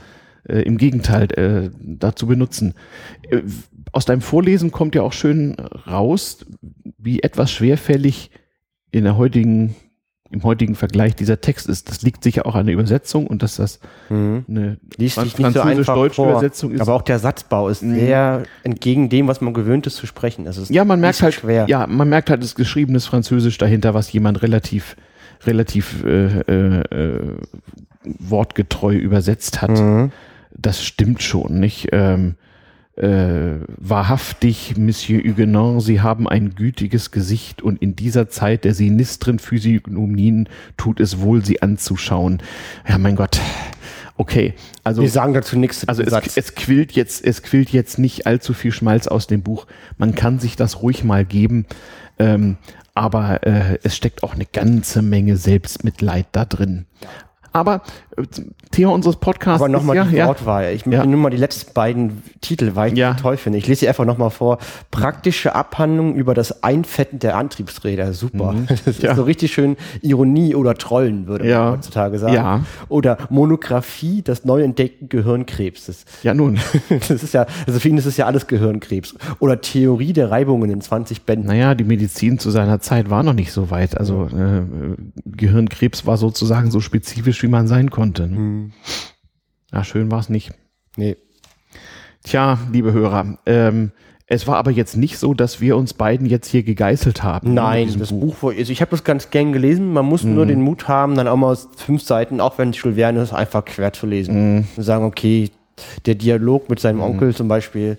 äh, 0.49 0.63
im 0.63 0.77
Gegenteil 0.79 1.33
äh, 1.33 1.71
dazu 1.81 2.27
benutzen. 2.27 2.75
Äh, 3.31 3.43
aus 3.93 4.05
deinem 4.05 4.21
Vorlesen 4.21 4.73
kommt 4.73 4.95
ja 4.95 5.03
auch 5.03 5.13
schön 5.13 5.57
raus, 5.87 6.45
wie 6.99 7.23
etwas 7.23 7.51
schwerfällig 7.51 8.31
in 8.91 9.05
der 9.05 9.17
heutigen 9.17 9.75
im 10.31 10.43
heutigen 10.43 10.75
Vergleich 10.75 11.15
dieser 11.15 11.41
Text 11.41 11.69
ist. 11.69 11.89
Das 11.89 12.03
liegt 12.03 12.25
sicher 12.25 12.47
auch 12.47 12.57
an 12.57 12.67
der 12.67 12.73
Übersetzung 12.75 13.29
und 13.29 13.45
dass 13.45 13.57
das 13.57 13.79
Mhm. 14.09 14.45
eine 14.49 14.77
so 14.99 15.21
französisch-deutsche 15.21 16.15
vor. 16.17 16.31
Übersetzung 16.31 16.73
ist. 16.73 16.81
Aber 16.81 16.95
auch 16.95 17.03
der 17.03 17.21
Satzbau 17.21 17.69
ist 17.69 17.81
sehr 17.81 18.43
entgegen 18.65 19.09
dem, 19.09 19.29
was 19.29 19.41
man 19.41 19.55
gewöhnt 19.55 19.87
ist 19.87 19.97
zu 19.97 20.07
sprechen. 20.07 20.47
Es 20.47 20.57
ist 20.57 20.71
ja, 20.71 20.85
man 20.85 21.01
merkt 21.01 21.23
halt, 21.23 21.35
schwer. 21.35 21.67
ja, 21.69 21.87
man 21.87 22.09
merkt 22.09 22.29
halt 22.29 22.43
das 22.43 22.57
geschriebenes 22.57 23.07
Französisch 23.07 23.57
dahinter, 23.59 23.95
was 23.95 24.13
jemand 24.13 24.43
relativ, 24.43 24.97
relativ 25.45 26.05
äh, 26.05 26.41
äh, 26.41 26.81
äh, 26.83 27.37
wortgetreu 28.05 28.95
übersetzt 28.95 29.63
hat. 29.63 29.71
Mhm. 29.71 30.13
Das 30.57 30.85
stimmt 30.85 31.23
schon, 31.23 31.61
nicht? 31.61 31.89
Ähm, 31.93 32.37
äh, 32.97 33.61
wahrhaftig, 33.77 34.77
Monsieur 34.79 35.23
Huguenon, 35.23 35.81
Sie 35.81 36.01
haben 36.01 36.27
ein 36.27 36.55
gütiges 36.55 37.11
Gesicht 37.11 37.61
und 37.61 37.83
in 37.83 37.95
dieser 37.95 38.31
Zeit 38.31 38.65
der 38.65 38.73
sinistren 38.73 39.39
Physiognomien 39.39 40.49
tut 40.79 41.01
es 41.01 41.21
wohl, 41.21 41.45
Sie 41.45 41.61
anzuschauen. 41.61 42.43
Ja, 42.89 42.97
mein 42.97 43.17
Gott. 43.17 43.39
Okay, 44.19 44.55
also 44.83 45.03
Wir 45.03 45.11
sagen 45.11 45.35
dazu 45.35 45.59
nichts 45.59 45.87
also 45.87 46.03
es, 46.03 46.37
es 46.39 46.55
quillt 46.55 46.93
jetzt, 46.93 47.23
es 47.23 47.43
quillt 47.43 47.69
jetzt 47.69 47.99
nicht 47.99 48.27
allzu 48.27 48.55
viel 48.55 48.73
Schmalz 48.73 49.07
aus 49.09 49.27
dem 49.27 49.43
Buch. 49.43 49.67
Man 49.99 50.15
kann 50.15 50.39
sich 50.39 50.57
das 50.57 50.81
ruhig 50.81 51.05
mal 51.05 51.27
geben, 51.27 51.67
ähm, 52.19 52.57
aber 52.95 53.47
äh, 53.47 53.79
es 53.83 53.97
steckt 53.97 54.23
auch 54.23 54.35
eine 54.35 54.47
ganze 54.47 55.03
Menge 55.03 55.37
Selbstmitleid 55.37 56.27
da 56.33 56.45
drin. 56.45 56.87
Aber 57.53 57.83
Thema 58.71 58.93
unseres 58.93 59.17
Podcasts 59.17 59.61
Aber 59.63 59.69
nochmal 59.71 59.97
ist 59.99 60.11
die 60.11 60.17
ja, 60.17 60.27
Wortwahl. 60.29 60.73
Ich 60.75 60.87
möchte 60.87 61.05
Ja. 61.05 61.07
nur 61.07 61.21
mal 61.21 61.31
die 61.31 61.37
letzten 61.37 61.73
beiden 61.75 62.23
Titel, 62.41 62.73
weil 62.75 62.93
ich 62.93 62.99
Ja. 62.99 63.13
die 63.15 63.23
toll 63.23 63.37
finde. 63.37 63.59
Ich 63.59 63.67
lese 63.67 63.81
sie 63.81 63.89
einfach 63.89 64.05
nochmal 64.05 64.31
vor. 64.31 64.59
Praktische 64.91 65.55
Abhandlung 65.55 66.15
über 66.15 66.35
das 66.35 66.63
Einfetten 66.63 67.19
der 67.19 67.37
Antriebsräder. 67.37 68.13
Super. 68.13 68.55
Das 68.69 68.87
ist 68.87 68.99
Mhm. 69.03 69.05
Ja. 69.07 69.15
so 69.15 69.23
richtig 69.25 69.53
schön 69.53 69.77
Ironie 70.03 70.55
oder 70.55 70.75
Trollen, 70.75 71.27
würde 71.27 71.45
man 71.45 71.73
heutzutage 71.73 72.19
sagen. 72.19 72.67
Oder 72.89 73.19
Monographie 73.31 74.23
des 74.23 74.45
neu 74.45 74.63
entdeckten 74.63 75.09
Gehirnkrebses. 75.09 76.05
ja 76.23 76.35
nun, 76.35 76.59
Das 76.89 77.11
ist 77.11 77.35
ja, 77.35 77.47
also 77.67 77.79
für 77.81 77.89
ihn 77.89 77.99
ist 77.99 78.07
es 78.07 78.17
ja 78.17 78.27
alles 78.27 78.47
Gehirnkrebs. 78.47 79.15
Oder 79.41 79.61
Theorie 79.61 80.13
der 80.13 80.31
Reibungen 80.31 80.71
in 80.71 80.81
20 80.81 81.23
Bänden. 81.23 81.47
naja, 81.49 81.75
die 81.75 81.85
Medizin 81.85 82.39
zu 82.39 82.51
seiner 82.51 82.81
Zeit 82.81 83.11
war 83.11 83.23
noch 83.23 83.33
nicht 83.35 83.53
so 83.53 83.71
weit. 83.71 83.97
Also 83.99 84.27
äh, 84.27 84.63
Gehirnkrebs 85.25 86.07
war 86.07 86.17
sozusagen 86.17 86.71
so 86.71 86.81
spezifisch, 86.81 87.43
wie 87.43 87.49
man 87.49 87.67
sein 87.67 87.91
konnte. 87.91 88.06
Ne? 88.13 88.37
Hm. 88.37 88.73
Ja, 89.73 89.85
schön 89.85 90.11
war 90.11 90.21
es 90.21 90.29
nicht. 90.29 90.53
Nee. 90.97 91.17
Tja, 92.25 92.59
liebe 92.73 92.93
Hörer, 92.93 93.39
ähm, 93.47 93.93
es 94.29 94.49
war 94.49 94.57
aber 94.57 94.73
jetzt 94.73 94.97
nicht 94.97 95.19
so, 95.19 95.35
dass 95.35 95.61
wir 95.61 95.77
uns 95.77 95.95
beiden 95.95 96.27
jetzt 96.27 96.49
hier 96.49 96.65
gegeißelt 96.65 97.23
haben. 97.23 97.49
ne, 97.51 97.55
Nein, 97.55 97.95
das 97.99 98.11
Buch, 98.11 98.37
wo- 98.41 98.51
also 98.51 98.73
ich 98.73 98.81
habe 98.81 98.91
das 98.91 99.05
ganz 99.05 99.31
gern 99.31 99.53
gelesen. 99.53 99.93
Man 99.93 100.05
muss 100.07 100.25
nur 100.25 100.47
den 100.47 100.61
Mut 100.61 100.89
haben, 100.89 101.15
dann 101.15 101.29
auch 101.29 101.37
mal 101.37 101.57
fünf 101.77 102.03
Seiten, 102.03 102.41
auch 102.41 102.59
wenn 102.59 102.71
es 102.71 102.77
Verne 102.79 103.21
ist, 103.23 103.33
einfach 103.33 103.65
quer 103.65 103.93
zu 103.93 104.07
lesen. 104.07 104.67
Und 104.77 104.83
sagen, 104.83 105.05
okay, 105.05 105.51
der 106.07 106.15
Dialog 106.15 106.71
mit 106.71 106.81
seinem 106.81 107.01
Onkel 107.01 107.35
zum 107.35 107.49
Beispiel. 107.49 107.99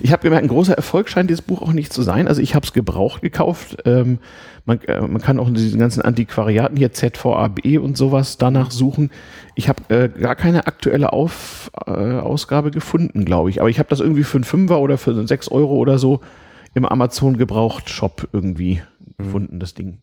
Ich 0.00 0.12
habe 0.12 0.22
gemerkt, 0.22 0.44
ein 0.44 0.48
großer 0.48 0.74
Erfolg 0.74 1.08
scheint 1.08 1.30
dieses 1.30 1.42
Buch 1.42 1.62
auch 1.62 1.72
nicht 1.72 1.92
zu 1.92 2.02
sein. 2.02 2.26
Also 2.28 2.42
ich 2.42 2.54
habe 2.54 2.66
es 2.66 2.72
gebraucht 2.72 3.22
gekauft. 3.22 3.76
Ähm, 3.84 4.18
man, 4.64 4.80
äh, 4.82 5.00
man 5.00 5.20
kann 5.20 5.38
auch 5.38 5.48
in 5.48 5.54
diesen 5.54 5.78
ganzen 5.78 6.02
Antiquariaten 6.02 6.76
hier 6.76 6.92
ZVAB 6.92 7.78
und 7.80 7.96
sowas 7.96 8.38
danach 8.38 8.70
suchen. 8.70 9.10
Ich 9.54 9.68
habe 9.68 9.82
äh, 9.94 10.08
gar 10.08 10.34
keine 10.34 10.66
aktuelle 10.66 11.12
Auf, 11.12 11.70
äh, 11.86 11.90
Ausgabe 11.90 12.70
gefunden, 12.70 13.24
glaube 13.24 13.50
ich. 13.50 13.60
Aber 13.60 13.70
ich 13.70 13.78
habe 13.78 13.88
das 13.88 14.00
irgendwie 14.00 14.24
für 14.24 14.38
einen 14.38 14.44
Fünfer 14.44 14.80
oder 14.80 14.98
für 14.98 15.26
sechs 15.26 15.48
Euro 15.48 15.74
oder 15.74 15.98
so 15.98 16.20
im 16.74 16.84
Amazon 16.84 17.36
gebraucht 17.36 17.88
Shop 17.88 18.28
irgendwie 18.32 18.82
gefunden, 19.18 19.60
das 19.60 19.74
Ding. 19.74 19.98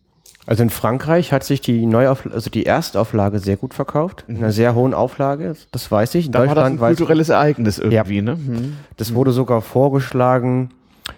Also 0.46 0.64
in 0.64 0.70
Frankreich 0.70 1.32
hat 1.32 1.44
sich 1.44 1.62
die 1.62 1.86
Neuauflage, 1.86 2.36
also 2.36 2.50
die 2.50 2.66
Erstauflage 2.66 3.40
sehr 3.40 3.58
gut 3.58 3.74
verkauft. 3.74 4.26
In 4.28 4.38
einer 4.38 4.52
sehr 4.52 4.74
hohen 4.74 4.94
Auflage, 4.94 5.56
das 5.72 5.92
weiß 5.92 6.16
ich. 6.16 6.28
In 6.28 6.32
Da 6.32 6.48
war 6.48 6.56
das 6.56 6.66
ein 6.66 6.78
kulturelles 6.78 7.30
Ereignis 7.30 7.78
irgendwie, 7.78 8.22
ne? 8.22 8.34
Hm. 8.34 8.78
das 8.98 9.14
wurde 9.14 9.32
sogar 9.32 9.62
vorgeschlagen 9.62 10.70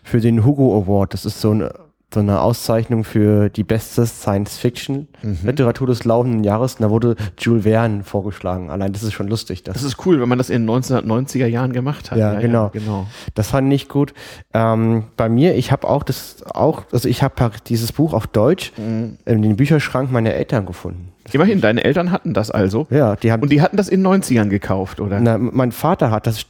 für 0.04 0.20
den 0.20 0.44
Hugo 0.44 0.78
Award. 0.78 1.14
Das 1.14 1.26
ist 1.26 1.40
so 1.40 1.52
eine, 1.52 1.74
so 2.14 2.20
eine 2.20 2.42
Auszeichnung 2.42 3.04
für 3.04 3.50
die 3.50 3.64
beste 3.64 4.06
Science-Fiction-Literatur 4.06 5.88
des 5.88 6.04
laufenden 6.06 6.44
Jahres. 6.44 6.76
Und 6.76 6.82
da 6.84 6.90
wurde 6.90 7.16
Jules 7.40 7.64
Verne 7.64 8.04
vorgeschlagen. 8.04 8.70
Allein 8.70 8.94
das 8.94 9.04
ist 9.04 9.14
schon 9.14 9.28
lustig. 9.28 9.64
Das 9.64 9.76
Das 9.76 9.84
ist 9.84 10.06
cool, 10.06 10.22
wenn 10.22 10.30
man 10.30 10.38
das 10.38 10.50
in 10.50 10.66
den 10.68 10.70
1990er 10.76 11.48
Jahren 11.48 11.74
gemacht 11.74 12.12
hat. 12.12 12.18
Ja, 12.18 12.40
genau. 12.40 12.70
genau. 12.70 13.08
Das 13.34 13.50
fand 13.50 13.72
ich 13.74 13.90
gut. 13.90 14.14
Ähm, 14.54 15.06
bei 15.18 15.30
mir, 15.30 15.56
ich 15.56 15.72
habe 15.72 15.88
auch 15.90 16.04
das 16.04 16.44
auch, 16.54 16.84
also 16.92 17.10
ich 17.10 17.24
habe 17.24 17.52
dieses 17.68 17.92
Buch 17.92 18.14
auf 18.14 18.28
Deutsch 18.28 18.72
Mhm. 18.78 19.18
in 19.26 19.42
den 19.42 19.56
Bücherschrank 19.56 20.12
meiner 20.12 20.32
Eltern 20.34 20.66
gefunden. 20.66 21.10
Immerhin, 21.32 21.62
deine 21.62 21.84
Eltern 21.84 22.12
hatten 22.12 22.34
das 22.34 22.52
also. 22.52 22.88
Ja, 22.90 23.16
die 23.16 23.32
haben. 23.32 23.42
Und 23.44 23.52
die 23.52 23.62
hatten 23.62 23.78
das 23.78 23.88
in 23.88 24.04
den 24.04 24.22
90ern 24.22 24.50
gekauft, 24.50 25.00
oder? 25.00 25.20
na, 25.20 25.38
mein 25.38 25.72
Vater 25.72 26.12
hat 26.12 26.28
das 26.28 26.46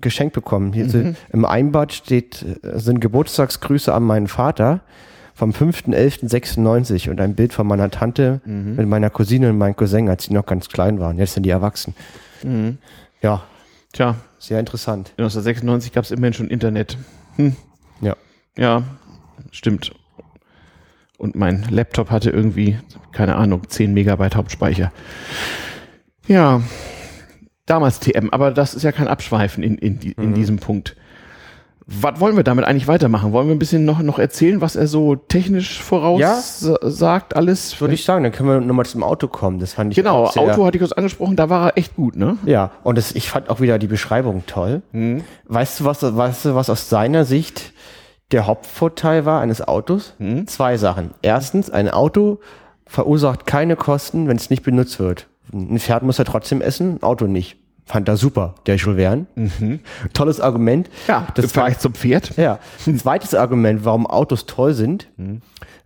geschenkt 0.00 0.34
bekommen. 0.34 0.72
Hier 0.72 0.88
so 0.88 1.02
Im 1.32 1.44
Einbad 1.44 1.92
steht, 1.92 2.42
äh, 2.62 2.78
sind 2.78 3.00
Geburtstagsgrüße 3.00 3.92
an 3.92 4.02
meinen 4.02 4.26
Vater 4.28 4.80
vom 5.34 5.50
5.11.96 5.50 7.10
und 7.10 7.20
ein 7.20 7.34
Bild 7.34 7.52
von 7.52 7.66
meiner 7.66 7.90
Tante 7.90 8.40
mit 8.44 8.86
meiner 8.86 9.10
Cousine 9.10 9.50
und 9.50 9.58
meinem 9.58 9.74
Cousin, 9.74 10.08
als 10.08 10.24
sie 10.24 10.32
noch 10.32 10.46
ganz 10.46 10.68
klein 10.68 11.00
waren. 11.00 11.18
Jetzt 11.18 11.34
sind 11.34 11.42
die 11.42 11.50
erwachsen. 11.50 11.92
Ja, 13.20 13.42
Tja, 13.94 14.16
sehr 14.40 14.58
interessant. 14.58 15.12
1996 15.18 15.92
gab 15.92 16.02
es 16.04 16.10
immerhin 16.10 16.34
schon 16.34 16.48
Internet. 16.48 16.98
Ja. 18.00 18.16
Ja, 18.58 18.82
stimmt. 19.52 19.92
Und 21.24 21.36
mein 21.36 21.64
Laptop 21.70 22.10
hatte 22.10 22.28
irgendwie, 22.28 22.76
keine 23.12 23.36
Ahnung, 23.36 23.62
10 23.66 23.94
Megabyte 23.94 24.36
Hauptspeicher. 24.36 24.92
Ja, 26.26 26.60
damals 27.64 27.98
TM, 27.98 28.28
aber 28.30 28.50
das 28.50 28.74
ist 28.74 28.82
ja 28.82 28.92
kein 28.92 29.08
Abschweifen 29.08 29.64
in, 29.64 29.78
in, 29.78 29.98
die, 29.98 30.12
in 30.12 30.34
diesem 30.34 30.58
Punkt. 30.58 30.96
Was 31.86 32.20
wollen 32.20 32.36
wir 32.36 32.44
damit 32.44 32.66
eigentlich 32.66 32.88
weitermachen? 32.88 33.32
Wollen 33.32 33.48
wir 33.48 33.54
ein 33.54 33.58
bisschen 33.58 33.86
noch, 33.86 34.02
noch 34.02 34.18
erzählen, 34.18 34.60
was 34.60 34.76
er 34.76 34.86
so 34.86 35.16
technisch 35.16 35.82
voraussagt, 35.82 37.34
alles? 37.34 37.80
Würde 37.80 37.94
ich 37.94 38.04
sagen, 38.04 38.22
dann 38.22 38.32
können 38.32 38.50
wir 38.50 38.60
nochmal 38.60 38.84
zum 38.84 39.02
Auto 39.02 39.26
kommen. 39.26 39.60
Das 39.60 39.72
fand 39.72 39.92
ich 39.92 39.96
Genau, 39.96 40.26
Auto 40.26 40.66
hatte 40.66 40.76
ich 40.76 40.82
uns 40.82 40.92
angesprochen, 40.92 41.36
da 41.36 41.48
war 41.48 41.68
er 41.68 41.78
echt 41.78 41.96
gut, 41.96 42.16
ne? 42.16 42.36
Ja, 42.44 42.72
und 42.82 42.98
das, 42.98 43.12
ich 43.12 43.30
fand 43.30 43.48
auch 43.48 43.60
wieder 43.60 43.78
die 43.78 43.86
Beschreibung 43.86 44.44
toll. 44.46 44.82
Mhm. 44.92 45.24
Weißt 45.46 45.80
du, 45.80 45.84
was, 45.86 46.02
weißt 46.02 46.44
du, 46.44 46.54
was 46.54 46.68
aus 46.68 46.90
seiner 46.90 47.24
Sicht 47.24 47.72
der 48.32 48.46
Hauptvorteil 48.46 49.24
war 49.24 49.40
eines 49.40 49.66
Autos? 49.66 50.14
Mhm. 50.18 50.46
Zwei 50.46 50.76
Sachen. 50.76 51.10
Erstens, 51.22 51.70
ein 51.70 51.88
Auto 51.90 52.40
verursacht 52.86 53.46
keine 53.46 53.76
Kosten, 53.76 54.28
wenn 54.28 54.36
es 54.36 54.50
nicht 54.50 54.62
benutzt 54.62 54.98
wird. 54.98 55.28
Ein 55.52 55.78
Pferd 55.78 56.02
muss 56.02 56.18
er 56.18 56.24
trotzdem 56.24 56.60
essen, 56.60 56.96
ein 56.96 57.02
Auto 57.02 57.26
nicht. 57.26 57.56
Fand 57.86 58.08
er 58.08 58.16
super, 58.16 58.54
der 58.66 58.76
Jules 58.76 58.98
Verne. 58.98 59.26
Tolles 60.14 60.40
Argument. 60.40 60.88
Mhm. 60.88 60.94
Ja, 61.06 61.26
das 61.34 61.52
Vergleich 61.52 61.78
zum 61.78 61.92
Pferd. 61.94 62.36
ja. 62.38 62.58
Zweites 62.78 63.34
Argument, 63.34 63.84
warum 63.84 64.06
Autos 64.06 64.46
toll 64.46 64.72
sind. 64.72 65.08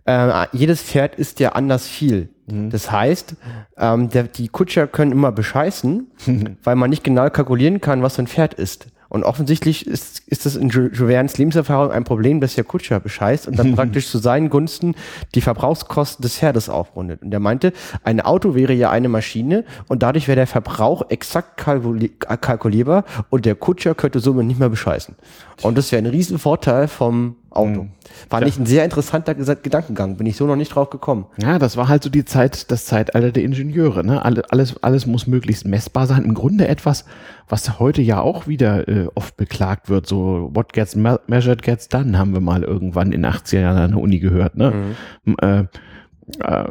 Äh, 0.05 0.47
jedes 0.53 0.81
Pferd 0.81 1.15
isst 1.15 1.39
ja 1.41 1.51
anders 1.53 1.87
viel. 1.87 2.29
Das 2.47 2.89
heißt, 2.91 3.35
ähm, 3.77 4.09
der, 4.09 4.23
die 4.23 4.47
Kutscher 4.47 4.87
können 4.87 5.11
immer 5.11 5.31
bescheißen, 5.31 6.57
weil 6.63 6.75
man 6.75 6.89
nicht 6.89 7.03
genau 7.03 7.29
kalkulieren 7.29 7.79
kann, 7.79 8.01
was 8.01 8.15
so 8.15 8.23
ein 8.23 8.27
Pferd 8.27 8.55
isst. 8.55 8.87
Und 9.09 9.23
offensichtlich 9.23 9.87
ist, 9.87 10.21
ist 10.27 10.45
das 10.45 10.55
in 10.55 10.71
Verne's 10.71 11.37
Lebenserfahrung 11.37 11.91
ein 11.91 12.03
Problem, 12.03 12.39
dass 12.39 12.55
der 12.55 12.63
Kutscher 12.63 12.99
bescheißt 12.99 13.47
und 13.47 13.57
dann 13.57 13.75
praktisch 13.75 14.07
zu 14.07 14.19
seinen 14.19 14.49
Gunsten 14.49 14.95
die 15.35 15.41
Verbrauchskosten 15.41 16.21
des 16.21 16.37
Pferdes 16.37 16.69
aufrundet. 16.69 17.23
Und 17.23 17.33
er 17.33 17.39
meinte, 17.39 17.73
ein 18.03 18.21
Auto 18.21 18.53
wäre 18.53 18.73
ja 18.73 18.91
eine 18.91 19.09
Maschine 19.09 19.65
und 19.87 20.03
dadurch 20.03 20.27
wäre 20.27 20.35
der 20.35 20.47
Verbrauch 20.47 21.09
exakt 21.09 21.57
kalkuli 21.57 22.09
kalkulierbar 22.09 23.03
und 23.29 23.45
der 23.45 23.55
Kutscher 23.55 23.95
könnte 23.95 24.19
somit 24.19 24.45
nicht 24.45 24.59
mehr 24.59 24.69
bescheißen. 24.69 25.15
Und 25.63 25.77
das 25.77 25.91
wäre 25.91 26.01
ein 26.01 26.05
Riesenvorteil 26.05 26.87
vom 26.87 27.35
Auto. 27.51 27.87
War 28.29 28.41
nicht 28.41 28.59
ein 28.59 28.65
sehr 28.65 28.83
interessanter 28.85 29.33
Gedankengang, 29.35 30.17
bin 30.17 30.27
ich 30.27 30.37
so 30.37 30.45
noch 30.45 30.55
nicht 30.55 30.75
drauf 30.75 30.89
gekommen. 30.89 31.25
Ja, 31.41 31.57
das 31.59 31.77
war 31.77 31.87
halt 31.87 32.03
so 32.03 32.09
die 32.09 32.25
Zeit, 32.25 32.69
das 32.71 32.85
Zeitalter 32.85 33.31
der 33.31 33.43
Ingenieure. 33.43 34.05
Ne? 34.05 34.23
Alle, 34.23 34.43
alles, 34.51 34.81
alles 34.83 35.05
muss 35.07 35.25
möglichst 35.27 35.65
messbar 35.65 36.05
sein. 36.07 36.23
Im 36.25 36.33
Grunde 36.35 36.67
etwas, 36.67 37.05
was 37.47 37.79
heute 37.79 38.01
ja 38.01 38.21
auch 38.21 38.47
wieder 38.47 38.87
äh, 38.87 39.07
oft 39.15 39.35
beklagt 39.37 39.89
wird. 39.89 40.05
So, 40.07 40.49
what 40.53 40.73
gets 40.73 40.95
me 40.95 41.19
measured 41.27 41.61
gets 41.63 41.87
done, 41.87 42.17
haben 42.17 42.33
wir 42.33 42.41
mal 42.41 42.63
irgendwann 42.63 43.11
in 43.11 43.23
den 43.23 43.31
80er 43.31 43.59
Jahren 43.61 43.77
an 43.77 43.91
der 43.91 43.99
Uni 43.99 44.19
gehört. 44.19 44.55
Ne? 44.55 44.95
M- 45.25 45.35
Äh, 45.41 45.59
äh, 46.43 46.69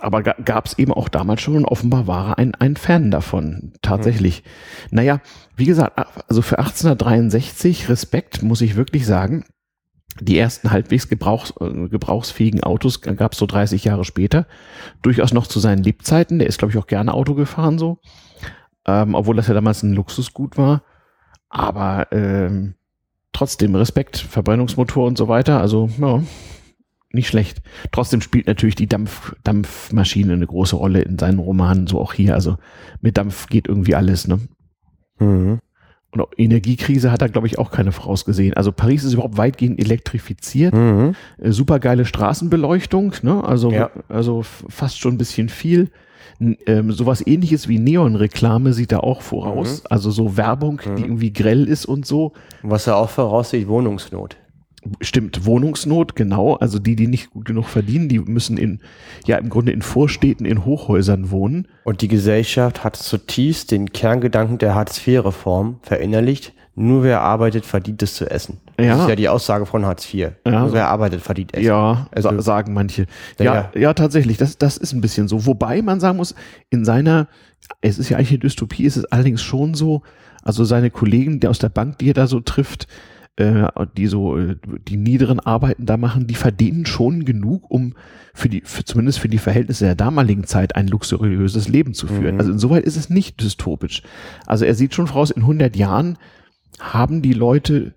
aber 0.00 0.22
ga, 0.22 0.34
gab 0.44 0.66
es 0.66 0.78
eben 0.78 0.92
auch 0.92 1.08
damals 1.08 1.40
schon 1.40 1.56
und 1.56 1.64
offenbar 1.64 2.06
war 2.06 2.28
er 2.28 2.38
ein, 2.38 2.54
ein 2.54 2.76
Fan 2.76 3.10
davon, 3.10 3.72
tatsächlich. 3.82 4.44
Naja, 4.92 5.20
wie 5.56 5.64
gesagt, 5.64 5.98
also 6.28 6.40
für 6.42 6.58
1863 6.58 7.88
Respekt, 7.88 8.42
muss 8.42 8.60
ich 8.60 8.76
wirklich 8.76 9.06
sagen. 9.06 9.44
Die 10.20 10.38
ersten 10.38 10.70
halbwegs 10.70 11.08
gebrauchs, 11.08 11.52
äh, 11.60 11.88
gebrauchsfähigen 11.88 12.62
Autos 12.62 13.00
gab 13.00 13.32
es 13.32 13.38
so 13.38 13.46
30 13.46 13.84
Jahre 13.84 14.04
später. 14.04 14.46
Durchaus 15.02 15.32
noch 15.32 15.46
zu 15.46 15.60
seinen 15.60 15.82
Lebzeiten. 15.82 16.38
Der 16.38 16.48
ist, 16.48 16.58
glaube 16.58 16.72
ich, 16.72 16.78
auch 16.78 16.86
gerne 16.86 17.14
Auto 17.14 17.34
gefahren 17.34 17.78
so. 17.78 17.98
Ähm, 18.86 19.14
obwohl 19.14 19.36
das 19.36 19.48
ja 19.48 19.54
damals 19.54 19.82
ein 19.82 19.92
Luxusgut 19.92 20.56
war. 20.56 20.82
Aber 21.48 22.08
ähm, 22.12 22.74
trotzdem 23.32 23.74
Respekt, 23.74 24.16
Verbrennungsmotor 24.18 25.06
und 25.06 25.18
so 25.18 25.28
weiter. 25.28 25.60
Also, 25.60 25.88
ja, 25.98 26.22
nicht 27.10 27.28
schlecht. 27.28 27.62
Trotzdem 27.90 28.20
spielt 28.20 28.46
natürlich 28.46 28.74
die 28.74 28.86
Dampf, 28.86 29.34
Dampfmaschine 29.44 30.32
eine 30.34 30.46
große 30.46 30.76
Rolle 30.76 31.00
in 31.00 31.18
seinen 31.18 31.38
Romanen, 31.38 31.86
so 31.86 32.00
auch 32.00 32.12
hier. 32.12 32.34
Also 32.34 32.56
mit 33.00 33.16
Dampf 33.16 33.46
geht 33.46 33.66
irgendwie 33.66 33.94
alles, 33.94 34.28
ne? 34.28 34.40
Mhm. 35.18 35.58
Und 36.10 36.24
Energiekrise 36.36 37.12
hat 37.12 37.20
er, 37.20 37.28
glaube 37.28 37.46
ich, 37.46 37.58
auch 37.58 37.70
keine 37.70 37.92
vorausgesehen. 37.92 38.54
Also 38.54 38.72
Paris 38.72 39.04
ist 39.04 39.12
überhaupt 39.12 39.36
weitgehend 39.36 39.78
elektrifiziert. 39.78 40.74
Mhm. 40.74 41.14
Äh, 41.38 41.52
Super 41.52 41.80
geile 41.80 42.04
Straßenbeleuchtung, 42.06 43.14
ne? 43.22 43.44
Also, 43.44 43.70
ja. 43.70 43.90
also 44.08 44.42
fast 44.42 44.98
schon 44.98 45.14
ein 45.14 45.18
bisschen 45.18 45.48
viel. 45.48 45.90
Ähm, 46.40 46.92
sowas 46.92 47.26
ähnliches 47.26 47.68
wie 47.68 47.78
Neonreklame 47.78 48.72
sieht 48.72 48.92
er 48.92 49.04
auch 49.04 49.22
voraus. 49.22 49.82
Mhm. 49.82 49.86
Also 49.90 50.10
so 50.10 50.36
Werbung, 50.36 50.80
mhm. 50.84 50.96
die 50.96 51.02
irgendwie 51.02 51.32
grell 51.32 51.66
ist 51.66 51.84
und 51.84 52.06
so. 52.06 52.32
Was 52.62 52.86
er 52.86 52.96
auch 52.96 53.10
voraussieht, 53.10 53.68
Wohnungsnot. 53.68 54.36
Stimmt, 55.00 55.44
Wohnungsnot, 55.44 56.14
genau. 56.14 56.54
Also 56.54 56.78
die, 56.78 56.94
die 56.94 57.08
nicht 57.08 57.30
gut 57.30 57.44
genug 57.44 57.66
verdienen, 57.66 58.08
die 58.08 58.20
müssen 58.20 58.56
in, 58.56 58.80
ja, 59.26 59.36
im 59.36 59.48
Grunde 59.48 59.72
in 59.72 59.82
Vorstädten, 59.82 60.44
in 60.44 60.64
Hochhäusern 60.64 61.30
wohnen. 61.30 61.68
Und 61.84 62.00
die 62.00 62.08
Gesellschaft 62.08 62.84
hat 62.84 62.96
zutiefst 62.96 63.70
den 63.70 63.92
Kerngedanken 63.92 64.58
der 64.58 64.74
Hartz-IV-Reform 64.74 65.80
verinnerlicht. 65.82 66.52
Nur 66.76 67.02
wer 67.02 67.22
arbeitet, 67.22 67.66
verdient 67.66 68.04
es 68.04 68.14
zu 68.14 68.30
essen. 68.30 68.60
Das 68.76 68.86
ja. 68.86 69.02
ist 69.02 69.08
ja 69.08 69.16
die 69.16 69.28
Aussage 69.28 69.66
von 69.66 69.84
Hartz 69.84 70.14
IV. 70.14 70.30
Ja. 70.46 70.60
Nur 70.60 70.72
wer 70.72 70.86
arbeitet, 70.86 71.20
verdient 71.20 71.52
Essen. 71.52 71.66
Ja, 71.66 72.06
also, 72.12 72.40
sagen 72.40 72.72
manche. 72.72 73.06
Ja, 73.40 73.44
ja, 73.44 73.70
ja, 73.74 73.94
tatsächlich. 73.94 74.36
Das, 74.36 74.58
das 74.58 74.76
ist 74.76 74.92
ein 74.92 75.00
bisschen 75.00 75.26
so. 75.26 75.44
Wobei 75.44 75.82
man 75.82 75.98
sagen 75.98 76.18
muss, 76.18 76.36
in 76.70 76.84
seiner, 76.84 77.26
es 77.80 77.98
ist 77.98 78.10
ja 78.10 78.16
eigentlich 78.16 78.30
eine 78.30 78.38
Dystopie, 78.38 78.84
ist 78.84 78.96
es 78.96 79.04
allerdings 79.06 79.42
schon 79.42 79.74
so, 79.74 80.02
also 80.44 80.62
seine 80.62 80.90
Kollegen, 80.90 81.40
die 81.40 81.48
aus 81.48 81.58
der 81.58 81.68
Bank, 81.68 81.98
die 81.98 82.10
er 82.10 82.14
da 82.14 82.28
so 82.28 82.38
trifft, 82.38 82.86
die 83.96 84.06
so 84.06 84.36
äh, 84.36 84.56
die 84.88 84.96
niederen 84.96 85.38
Arbeiten 85.40 85.86
da 85.86 85.96
machen, 85.96 86.26
die 86.26 86.34
verdienen 86.34 86.86
schon 86.86 87.24
genug, 87.24 87.70
um 87.70 87.94
für 88.34 88.48
die, 88.48 88.62
für, 88.64 88.84
zumindest 88.84 89.20
für 89.20 89.28
die 89.28 89.38
Verhältnisse 89.38 89.84
der 89.84 89.94
damaligen 89.94 90.44
Zeit 90.44 90.76
ein 90.76 90.88
luxuriöses 90.88 91.68
Leben 91.68 91.94
zu 91.94 92.06
führen. 92.06 92.34
Mhm. 92.34 92.40
Also 92.40 92.52
insoweit 92.52 92.84
ist 92.84 92.96
es 92.96 93.10
nicht 93.10 93.40
dystopisch. 93.40 94.02
Also 94.46 94.64
er 94.64 94.74
sieht 94.74 94.94
schon 94.94 95.06
voraus, 95.06 95.30
in 95.30 95.42
100 95.42 95.76
Jahren 95.76 96.18
haben 96.80 97.22
die 97.22 97.32
Leute, 97.32 97.94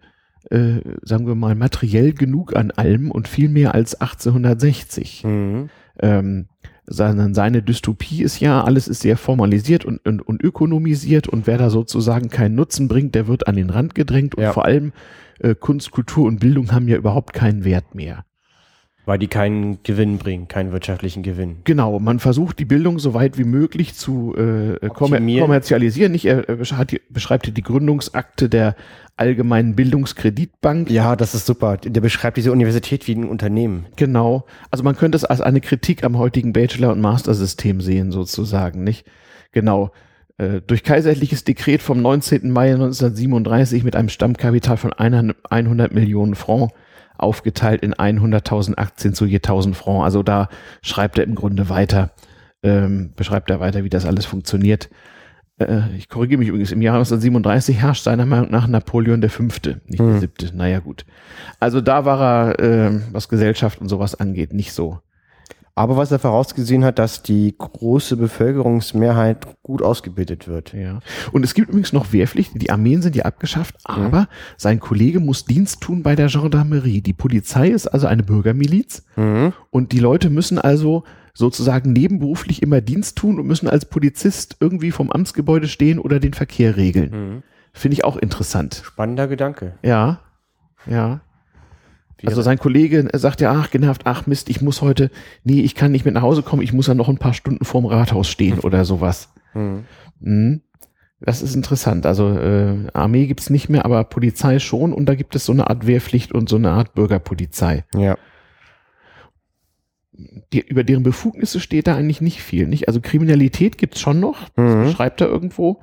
äh, 0.50 0.82
sagen 1.02 1.28
wir 1.28 1.36
mal, 1.36 1.56
materiell 1.56 2.14
genug 2.14 2.56
an 2.56 2.72
allem 2.72 3.10
und 3.12 3.28
viel 3.28 3.50
mehr 3.50 3.74
als 3.74 4.00
1860. 4.00 5.24
Mhm. 5.24 5.70
Ähm, 6.00 6.46
sondern 6.86 7.34
seine 7.34 7.62
Dystopie 7.62 8.22
ist 8.22 8.40
ja, 8.40 8.64
alles 8.64 8.88
ist 8.88 9.02
sehr 9.02 9.18
formalisiert 9.18 9.86
und, 9.86 10.06
und, 10.06 10.22
und 10.22 10.44
ökonomisiert 10.44 11.28
und 11.28 11.48
wer 11.48 11.58
da 11.58 11.70
sozusagen 11.70 12.30
keinen 12.30 12.56
Nutzen 12.56 12.88
bringt, 12.88 13.16
der 13.16 13.28
wird 13.28 13.48
an 13.48 13.56
den 13.56 13.70
Rand 13.70 13.96
gedrängt 13.96 14.36
und 14.36 14.44
ja. 14.44 14.52
vor 14.52 14.66
allem 14.66 14.92
äh, 15.42 15.56
Kunst, 15.56 15.92
Kultur 15.92 16.28
und 16.28 16.40
Bildung 16.40 16.72
haben 16.72 16.88
ja 16.88 16.98
überhaupt 16.98 17.34
keinen 17.34 17.64
Wert 17.64 17.96
mehr. 17.96 18.26
Weil 19.06 19.18
die 19.18 19.28
keinen 19.28 19.82
Gewinn 19.82 20.20
bringen, 20.20 20.48
keinen 20.48 20.72
wirtschaftlichen 20.72 21.24
Gewinn. 21.24 21.58
Genau, 21.64 22.00
man 22.00 22.20
versucht 22.20 22.60
die 22.60 22.66
Bildung 22.66 23.00
so 23.00 23.16
weit 23.16 23.40
wie 23.40 23.46
möglich 23.46 23.96
zu 23.96 24.36
äh, 24.36 24.90
kommer 24.90 25.18
kommerzialisieren. 25.20 26.12
Nicht, 26.12 26.26
er, 26.26 26.44
beschreibt 26.44 27.46
hier 27.46 27.54
die 27.54 27.64
Gründungsakte 27.64 28.48
der 28.48 28.76
Allgemeinen 29.18 29.76
Bildungskreditbank. 29.76 30.92
Ja, 30.92 31.16
das 31.16 31.34
ist 31.34 31.48
super. 31.48 31.78
Der 31.78 32.02
beschreibt 32.02 32.38
diese 32.38 32.52
Universität 32.52 33.08
wie 33.08 33.16
ein 33.16 33.28
Unternehmen. 33.28 33.88
Genau. 33.96 34.46
Also 34.70 34.84
man 34.84 34.96
könnte 34.96 35.16
es 35.16 35.26
als 35.26 35.42
eine 35.42 35.62
Kritik 35.62 36.04
am 36.04 36.20
heutigen 36.20 36.54
Bachelor- 36.54 36.92
und 36.92 37.02
Master-System 37.02 37.82
sehen, 37.82 38.12
sozusagen, 38.12 38.84
nicht? 38.84 39.08
Genau. 39.52 39.92
Äh, 40.42 40.62
durch 40.66 40.84
kaiserliches 40.84 41.44
Dekret 41.44 41.84
vom 41.84 42.02
19. 42.02 42.50
Mai 42.50 42.72
1937 42.72 43.84
mit 43.84 43.96
einem 43.96 44.10
Stammkapital 44.10 44.76
von 44.76 44.92
100 44.92 45.94
Millionen 45.94 46.34
Franc 46.34 46.72
aufgeteilt 47.16 47.84
in 47.84 47.94
100.000 47.94 48.76
Aktien 48.76 49.14
zu 49.14 49.26
je 49.26 49.38
1000 49.38 49.76
Franc. 49.76 50.04
Also 50.04 50.24
da 50.24 50.50
schreibt 50.82 51.20
er 51.20 51.26
im 51.26 51.36
Grunde 51.36 51.70
weiter, 51.70 52.10
ähm, 52.64 53.14
beschreibt 53.16 53.52
er 53.52 53.60
weiter, 53.60 53.84
wie 53.84 53.90
das 53.90 54.08
alles 54.08 54.26
funktioniert. 54.26 54.90
Äh, 55.60 55.96
ich 55.96 56.10
korrigiere 56.10 56.40
mich 56.40 56.48
übrigens, 56.48 56.72
im 56.72 56.82
Jahr 56.82 56.96
1937 56.96 57.80
herrscht 57.80 58.04
seiner 58.04 58.26
Meinung 58.26 58.50
nach 58.50 58.68
Napoleon 58.68 59.22
der 59.22 59.30
Fünfte, 59.30 59.82
nicht 59.86 60.00
hm. 60.00 60.12
der 60.14 60.20
Siebte. 60.22 60.56
Naja 60.56 60.80
gut. 60.80 61.06
Also 61.60 61.82
da 61.82 62.04
war 62.06 62.56
er, 62.60 62.90
äh, 62.90 63.00
was 63.12 63.30
Gesellschaft 63.30 63.80
und 63.80 63.90
sowas 63.90 64.16
angeht, 64.16 64.54
nicht 64.54 64.74
so 64.74 65.02
aber 65.76 65.98
was 65.98 66.12
er 66.12 66.20
vorausgesehen 66.20 66.84
hat, 66.84 67.00
dass 67.00 67.24
die 67.24 67.56
große 67.58 68.18
Bevölkerungsmehrheit 68.18 69.48
gut 69.64 69.82
ausgebildet 69.82 70.48
wird. 70.48 70.74
Ja. 70.74 71.00
Und 71.32 71.44
es 71.44 71.54
gibt 71.54 71.70
übrigens 71.70 71.94
noch 71.94 72.12
Wehrpflicht. 72.12 72.62
Die 72.62 72.70
Armeen 72.72 73.02
sind 73.02 73.16
ja 73.16 73.26
abgeschafft, 73.26 73.76
aber 73.84 74.22
mhm. 74.22 74.28
sein 74.58 74.80
Kollege 74.80 75.20
muss 75.20 75.46
Dienst 75.46 75.82
tun 75.82 76.04
bei 76.04 76.16
der 76.16 76.28
Gendarmerie. 76.28 77.02
Die 77.02 77.14
Polizei 77.14 77.70
ist 77.70 77.88
also 77.88 78.08
eine 78.08 78.24
Bürgermiliz 78.24 79.06
mhm. 79.16 79.54
und 79.70 79.92
die 79.92 80.00
Leute 80.00 80.30
müssen 80.30 80.60
also 80.60 81.04
sozusagen 81.34 81.94
nebenberuflich 81.94 82.62
immer 82.62 82.82
Dienst 82.82 83.18
tun 83.18 83.40
und 83.40 83.48
müssen 83.48 83.70
als 83.70 83.86
Polizist 83.86 84.58
irgendwie 84.60 84.92
vom 84.92 85.12
Amtsgebäude 85.12 85.68
stehen 85.68 86.00
oder 86.00 86.20
den 86.20 86.34
Verkehr 86.34 86.76
regeln. 86.76 87.12
Mhm. 87.12 87.44
Finde 87.74 87.94
ich 87.94 88.04
auch 88.04 88.18
interessant. 88.18 88.82
Spannender 88.84 89.28
Gedanke. 89.28 89.78
Ja, 89.82 90.20
ja. 90.86 91.22
Also 92.26 92.42
sein 92.42 92.60
Kollege 92.60 93.08
sagt 93.14 93.42
ja, 93.42 93.52
ach, 93.52 93.72
genervt, 93.72 94.02
ach 94.06 94.28
Mist, 94.28 94.50
ich 94.50 94.62
muss 94.62 94.82
heute, 94.82 95.10
nee, 95.44 95.62
ich 95.62 95.76
kann 95.76 95.92
nicht 95.92 96.06
mit 96.06 96.14
nach 96.14 96.22
Hause 96.22 96.44
kommen, 96.44 96.62
ich 96.62 96.74
muss 96.74 96.88
ja 96.88 96.94
noch 96.94 97.10
ein 97.10 97.18
paar 97.18 97.34
Stunden 97.34 97.66
vorm 97.66 97.86
Rathaus 97.86 98.28
stehen 98.28 98.56
mhm. 98.56 98.62
oder 98.62 98.86
sowas. 98.86 99.34
Mhm. 99.54 99.86
Mhm. 100.20 100.62
Das 101.20 101.44
ist 101.44 101.56
interessant. 101.56 102.06
Also 102.06 102.30
äh, 102.30 102.88
Armee 102.94 103.28
gibt's 103.28 103.52
nicht 103.52 103.70
mehr, 103.70 103.86
aber 103.86 104.04
Polizei 104.04 104.58
schon 104.60 104.92
und 104.92 105.06
da 105.06 105.16
gibt 105.16 105.36
es 105.36 105.46
so 105.46 105.54
eine 105.54 105.70
Art 105.70 105.86
Wehrpflicht 105.86 106.32
und 106.32 106.50
so 106.50 106.56
eine 106.56 106.72
Art 106.72 106.96
Bürgerpolizei. 106.96 107.86
Ja. 107.96 108.18
Die, 110.52 110.62
über 110.62 110.84
deren 110.84 111.04
Befugnisse 111.04 111.60
steht 111.60 111.88
da 111.88 111.96
eigentlich 111.96 112.22
nicht 112.22 112.42
viel. 112.42 112.68
Nicht? 112.68 112.88
Also 112.88 113.02
Kriminalität 113.02 113.78
gibt's 113.78 114.00
schon 114.00 114.20
noch, 114.20 114.48
mhm. 114.56 114.90
schreibt 114.92 115.22
er 115.22 115.28
irgendwo, 115.28 115.82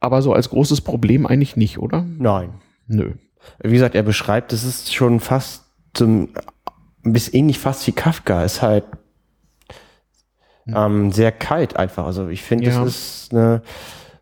aber 0.00 0.20
so 0.20 0.32
als 0.32 0.50
großes 0.50 0.80
Problem 0.80 1.26
eigentlich 1.26 1.56
nicht, 1.56 1.78
oder? 1.78 2.04
Nein. 2.18 2.54
Nö. 2.88 3.12
Wie 3.62 3.72
gesagt, 3.72 3.94
er 3.94 4.02
beschreibt, 4.02 4.52
es 4.52 4.64
ist 4.64 4.94
schon 4.94 5.20
fast 5.20 5.61
zum, 5.94 6.28
ein 7.04 7.12
bisschen 7.12 7.34
ähnlich 7.34 7.58
fast 7.58 7.86
wie 7.86 7.92
Kafka, 7.92 8.44
ist 8.44 8.62
halt 8.62 8.84
hm. 10.64 10.74
ähm, 10.76 11.12
sehr 11.12 11.32
kalt 11.32 11.76
einfach. 11.76 12.06
Also 12.06 12.28
ich 12.28 12.42
finde, 12.42 12.66
ja. 12.66 12.84
das 12.84 12.94
ist 12.94 13.32
eine, 13.32 13.62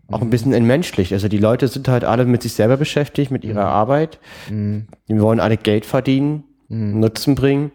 auch 0.09 0.23
ein 0.23 0.31
bisschen 0.31 0.53
entmenschlich. 0.53 1.13
Also 1.13 1.29
die 1.29 1.39
Leute 1.39 1.69
sind 1.69 1.89
halt 1.89 2.05
alle 2.05 2.25
mit 2.25 2.43
sich 2.43 2.55
selber 2.55 2.77
beschäftigt, 2.77 3.31
mit 3.31 3.45
ihrer 3.45 3.63
mhm. 3.63 3.69
Arbeit. 3.69 4.19
Mhm. 4.49 4.89
Die 5.09 5.21
wollen 5.21 5.39
alle 5.39 5.57
Geld 5.57 5.87
verdienen, 5.87 6.45
mhm. 6.69 6.99
Nutzen 6.99 7.35
bringen. 7.37 7.71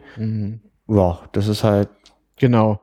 Ja, 0.88 1.20
das 1.32 1.48
ist 1.48 1.64
halt. 1.64 1.90
Genau 2.38 2.82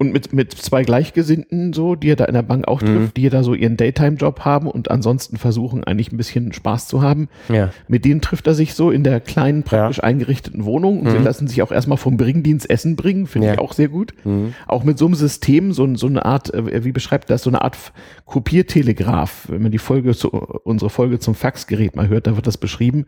und 0.00 0.14
mit, 0.14 0.32
mit 0.32 0.52
zwei 0.52 0.82
Gleichgesinnten 0.82 1.74
so, 1.74 1.94
die 1.94 2.08
er 2.08 2.16
da 2.16 2.24
in 2.24 2.32
der 2.32 2.40
Bank 2.40 2.66
auch 2.66 2.80
trifft, 2.80 2.94
mhm. 2.94 3.14
die 3.18 3.28
da 3.28 3.42
so 3.42 3.52
ihren 3.52 3.76
Daytime-Job 3.76 4.46
haben 4.46 4.66
und 4.66 4.90
ansonsten 4.90 5.36
versuchen 5.36 5.84
eigentlich 5.84 6.10
ein 6.10 6.16
bisschen 6.16 6.54
Spaß 6.54 6.88
zu 6.88 7.02
haben. 7.02 7.28
Ja. 7.50 7.68
Mit 7.86 8.06
denen 8.06 8.22
trifft 8.22 8.46
er 8.46 8.54
sich 8.54 8.72
so 8.72 8.90
in 8.90 9.04
der 9.04 9.20
kleinen, 9.20 9.62
praktisch 9.62 9.98
ja. 9.98 10.04
eingerichteten 10.04 10.64
Wohnung 10.64 11.00
und 11.00 11.08
mhm. 11.08 11.10
sie 11.10 11.18
lassen 11.18 11.48
sich 11.48 11.60
auch 11.60 11.70
erstmal 11.70 11.98
vom 11.98 12.16
Bringdienst 12.16 12.70
Essen 12.70 12.96
bringen, 12.96 13.26
finde 13.26 13.48
ja. 13.48 13.52
ich 13.52 13.58
auch 13.58 13.74
sehr 13.74 13.88
gut. 13.88 14.14
Mhm. 14.24 14.54
Auch 14.66 14.84
mit 14.84 14.96
so 14.96 15.04
einem 15.04 15.16
System, 15.16 15.74
so, 15.74 15.94
so 15.96 16.06
eine 16.06 16.24
Art, 16.24 16.54
äh, 16.54 16.82
wie 16.82 16.92
beschreibt 16.92 17.28
das, 17.28 17.42
so 17.42 17.50
eine 17.50 17.60
Art 17.60 17.76
Kopiertelegraph. 18.24 19.48
Wenn 19.50 19.60
man 19.60 19.70
die 19.70 19.76
Folge, 19.76 20.14
zu, 20.14 20.30
unsere 20.30 20.88
Folge 20.88 21.18
zum 21.18 21.34
Faxgerät 21.34 21.94
mal 21.94 22.08
hört, 22.08 22.26
da 22.26 22.36
wird 22.36 22.46
das 22.46 22.56
beschrieben 22.56 23.04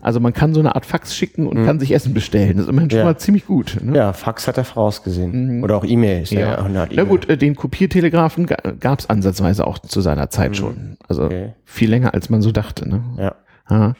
also 0.00 0.20
man 0.20 0.32
kann 0.32 0.54
so 0.54 0.60
eine 0.60 0.74
Art 0.74 0.86
Fax 0.86 1.14
schicken 1.14 1.46
und 1.46 1.58
mhm. 1.58 1.66
kann 1.66 1.80
sich 1.80 1.92
Essen 1.92 2.14
bestellen. 2.14 2.56
Das 2.56 2.66
ist 2.66 2.70
immerhin 2.70 2.90
schon 2.90 3.04
mal 3.04 3.16
ziemlich 3.16 3.46
gut. 3.46 3.78
Ne? 3.82 3.96
Ja, 3.96 4.12
Fax 4.12 4.46
hat 4.46 4.58
er 4.58 4.64
vorausgesehen. 4.64 5.58
Mhm. 5.58 5.64
Oder 5.64 5.76
auch 5.76 5.84
E-Mails. 5.84 6.30
Ja. 6.30 6.68
Ja, 6.68 6.86
Na 6.92 7.04
gut, 7.04 7.28
äh, 7.28 7.36
den 7.36 7.56
Kopiertelegrafen 7.56 8.46
gab 8.46 8.98
es 8.98 9.08
ansatzweise 9.08 9.66
auch 9.66 9.78
zu 9.78 10.00
seiner 10.00 10.30
Zeit 10.30 10.50
mhm. 10.50 10.54
schon. 10.54 10.96
Also 11.08 11.24
okay. 11.24 11.54
viel 11.64 11.90
länger, 11.90 12.14
als 12.14 12.30
man 12.30 12.42
so 12.42 12.52
dachte. 12.52 12.88
Ne? 12.88 13.02
Ja. 13.18 13.34
ja. 13.70 13.94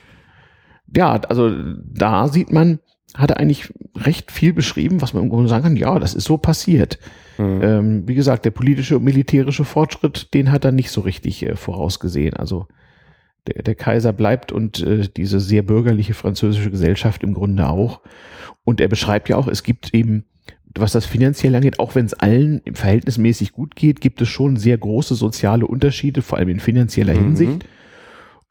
Ja, 0.95 1.13
also 1.29 1.51
da 1.93 2.29
sieht 2.29 2.53
man, 2.53 2.79
hat 3.15 3.31
er 3.31 3.39
eigentlich 3.39 3.73
recht 3.97 4.31
viel 4.31 4.53
beschrieben, 4.53 5.03
was 5.03 5.15
man 5.15 5.25
im 5.25 5.31
Grunde 5.31 5.49
sagen 5.49 5.65
kann, 5.65 5.77
ja, 5.77 5.99
das 5.99 6.15
ist 6.15 6.25
so 6.25 6.37
passiert. 6.37 6.99
Mhm. 7.39 7.63
Ähm, 7.63 8.09
wie 8.09 8.15
gesagt, 8.15 8.45
der 8.45 8.51
politische 8.51 8.97
und 8.97 9.05
militärische 9.05 9.65
Fortschritt, 9.65 10.33
den 10.35 10.53
hat 10.53 10.65
er 10.65 10.73
nicht 10.73 10.91
so 10.91 11.01
richtig 11.01 11.43
äh, 11.43 11.57
vorausgesehen. 11.57 12.35
Also 12.35 12.69
der, 13.47 13.63
der 13.63 13.75
Kaiser 13.75 14.13
bleibt 14.13 14.53
und 14.53 14.81
äh, 14.81 15.09
diese 15.15 15.41
sehr 15.41 15.63
bürgerliche 15.63 16.15
französische 16.15 16.71
Gesellschaft 16.71 17.23
im 17.23 17.35
Grunde 17.35 17.69
auch. 17.69 18.01
Und 18.65 18.81
er 18.81 18.89
beschreibt 18.89 19.29
ja 19.29 19.37
auch, 19.37 19.49
es 19.49 19.63
gibt 19.63 19.95
eben, 19.95 20.25
was 20.75 20.93
das 20.93 21.07
finanziell 21.07 21.55
angeht, 21.55 21.79
auch 21.79 21.95
wenn 21.95 22.07
es 22.07 22.15
allen 22.15 22.61
verhältnismäßig 22.73 23.53
gut 23.53 23.77
geht, 23.77 24.01
gibt 24.01 24.21
es 24.21 24.29
schon 24.29 24.57
sehr 24.57 24.77
große 24.77 25.15
soziale 25.15 25.67
Unterschiede, 25.67 26.23
vor 26.23 26.39
allem 26.39 26.49
in 26.49 26.61
finanzieller 26.61 27.15
mhm. 27.15 27.25
Hinsicht. 27.25 27.67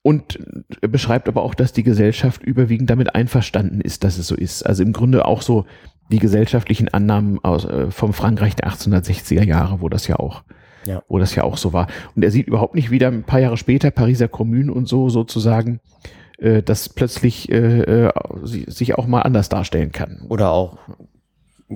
Und 0.01 0.39
er 0.81 0.87
beschreibt 0.87 1.27
aber 1.27 1.41
auch, 1.41 1.55
dass 1.55 1.73
die 1.73 1.81
Gesellschaft 1.81 2.43
überwiegend 2.43 2.91
damit 2.91 3.15
einverstanden 3.15 3.81
ist, 3.81 4.03
dass 4.03 4.19
es 4.19 4.27
so 4.27 4.35
ist. 4.35 4.63
Also 4.63 4.83
im 4.83 4.93
Grunde 4.93 5.25
auch 5.25 5.41
so 5.41 5.65
die 6.11 6.19
gesellschaftlichen 6.19 6.89
Annahmen 6.89 7.43
aus, 7.43 7.65
äh, 7.65 7.89
vom 7.89 8.13
Frankreich 8.13 8.55
der 8.55 8.69
1860er 8.69 9.43
Jahre, 9.43 9.81
wo 9.81 9.89
das 9.89 10.07
ja 10.07 10.17
auch 10.17 10.43
ja. 10.85 11.01
wo 11.07 11.19
das 11.19 11.35
ja 11.35 11.43
auch 11.43 11.57
so 11.57 11.73
war. 11.73 11.87
Und 12.15 12.23
er 12.23 12.31
sieht 12.31 12.47
überhaupt 12.47 12.75
nicht 12.75 12.91
wieder 12.91 13.07
ein 13.09 13.23
paar 13.23 13.39
Jahre 13.39 13.57
später 13.57 13.91
Pariser 13.91 14.27
Kommune 14.27 14.71
und 14.73 14.87
so 14.87 15.09
sozusagen, 15.09 15.79
äh, 16.37 16.61
dass 16.63 16.89
plötzlich 16.89 17.51
äh, 17.51 18.05
äh, 18.07 18.11
sich 18.43 18.95
auch 18.97 19.07
mal 19.07 19.21
anders 19.21 19.49
darstellen 19.49 19.91
kann. 19.91 20.21
Oder 20.29 20.51
auch 20.51 20.77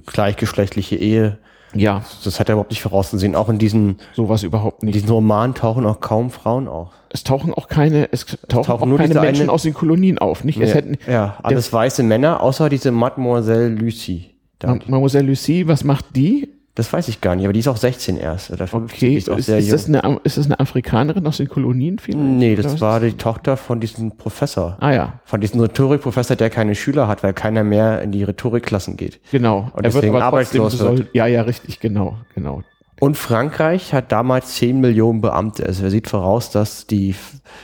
gleichgeschlechtliche 0.05 0.95
Ehe. 0.95 1.39
Ja, 1.75 2.03
Das 2.23 2.39
hat 2.39 2.49
er 2.49 2.53
überhaupt 2.53 2.71
nicht 2.71 2.81
vorauszusehen. 2.81 3.35
Auch 3.35 3.47
in 3.47 3.59
diesen, 3.59 3.97
sowas 4.13 4.41
überhaupt 4.41 4.81
in 4.81 4.87
nicht. 4.87 4.95
diesen 4.95 5.09
Romanen 5.09 5.53
tauchen 5.53 5.85
auch 5.85 5.99
kaum 5.99 6.31
Frauen 6.31 6.67
auf. 6.67 6.89
Es 7.11 7.23
tauchen 7.23 7.53
auch 7.53 7.67
keine, 7.67 8.11
es 8.11 8.25
tauchen, 8.25 8.47
tauchen 8.65 8.81
auch 8.83 8.85
nur 8.87 8.97
keine 8.97 9.19
Menschen 9.19 9.43
eine- 9.43 9.51
aus 9.51 9.63
den 9.63 9.73
Kolonien 9.73 10.17
auf, 10.17 10.43
nicht? 10.43 10.59
Es 10.59 10.69
ja, 10.69 10.75
hätten, 10.75 10.97
ja, 11.07 11.37
alles 11.43 11.71
weiße 11.71 12.01
Männer, 12.03 12.41
außer 12.41 12.69
diese 12.69 12.91
Mademoiselle 12.91 13.69
Lucie. 13.69 14.31
Mademoiselle 14.63 15.27
Lucie, 15.27 15.67
was 15.67 15.83
macht 15.83 16.15
die? 16.15 16.49
Das 16.79 16.93
weiß 16.93 17.09
ich 17.09 17.19
gar 17.19 17.35
nicht, 17.35 17.45
aber 17.45 17.51
die 17.51 17.59
ist 17.59 17.67
auch 17.67 17.75
16 17.75 18.15
erst. 18.15 18.51
Oder 18.51 18.65
15, 18.65 18.95
Okay, 18.95 19.17
ist, 19.17 19.27
ist, 19.27 19.45
sehr 19.47 19.61
das 19.61 19.87
eine, 19.87 20.19
ist 20.23 20.37
das 20.37 20.45
eine 20.45 20.59
Afrikanerin 20.61 21.27
aus 21.27 21.37
den 21.37 21.49
Kolonien 21.49 21.99
vielleicht? 21.99 22.23
Nee, 22.23 22.55
das 22.55 22.79
war 22.79 23.01
die 23.01 23.13
Tochter 23.13 23.57
von 23.57 23.81
diesem 23.81 24.15
Professor. 24.15 24.77
Ah 24.79 24.91
ja, 24.91 25.19
Von 25.25 25.41
diesem 25.41 25.59
Rhetorikprofessor, 25.59 26.37
der 26.37 26.49
keine 26.49 26.75
Schüler 26.75 27.09
hat, 27.09 27.21
weil 27.21 27.33
keiner 27.33 27.65
mehr 27.65 28.01
in 28.01 28.13
die 28.13 28.23
Rhetorikklassen 28.23 28.95
geht. 28.95 29.19
genau. 29.29 29.69
Und 29.73 29.85
deswegen 29.85 30.15
arbeitslos 30.15 30.77
soll, 30.77 31.09
ja, 31.11 31.27
ja, 31.27 31.41
richtig, 31.41 31.81
genau, 31.81 32.17
genau. 32.33 32.63
Und 33.01 33.17
Frankreich 33.17 33.93
hat 33.93 34.11
damals 34.13 34.55
10 34.55 34.79
Millionen 34.79 35.19
Beamte. 35.19 35.65
Also 35.65 35.83
er 35.83 35.91
sieht 35.91 36.07
voraus, 36.07 36.49
dass 36.49 36.87
die, 36.87 37.13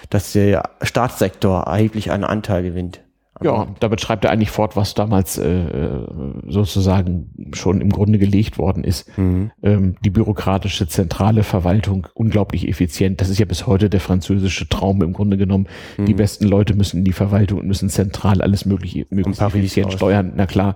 dass 0.09 0.33
der 0.33 0.71
Staatssektor 0.81 1.63
erheblich 1.63 2.11
einen 2.11 2.25
Anteil 2.25 2.63
gewinnt. 2.63 2.99
Ja, 3.43 3.67
damit 3.81 3.99
schreibt 3.99 4.23
er 4.23 4.31
eigentlich 4.31 4.49
fort, 4.51 4.75
was 4.77 4.93
damals 4.93 5.37
äh, 5.37 6.05
sozusagen 6.47 7.31
schon 7.53 7.81
im 7.81 7.89
Grunde 7.89 8.17
gelegt 8.17 8.57
worden 8.57 8.83
ist. 8.83 9.17
Mhm. 9.17 9.51
Ähm, 9.61 9.95
die 10.03 10.09
bürokratische 10.09 10.87
zentrale 10.87 11.43
Verwaltung 11.43 12.07
unglaublich 12.13 12.67
effizient. 12.67 13.19
Das 13.19 13.29
ist 13.29 13.37
ja 13.39 13.45
bis 13.45 13.67
heute 13.67 13.89
der 13.89 13.99
französische 13.99 14.69
Traum 14.69 15.01
im 15.01 15.13
Grunde 15.13 15.37
genommen. 15.37 15.67
Die 15.97 16.13
Mhm. 16.13 16.17
besten 16.17 16.45
Leute 16.45 16.75
müssen 16.75 16.99
in 16.99 17.03
die 17.03 17.11
Verwaltung 17.13 17.59
und 17.59 17.67
müssen 17.67 17.89
zentral 17.89 18.41
alles 18.41 18.65
mögliche 18.65 19.05
möglichst 19.09 19.41
effizient 19.41 19.87
aus. 19.87 19.93
steuern. 19.95 20.33
Na 20.35 20.45
klar, 20.45 20.75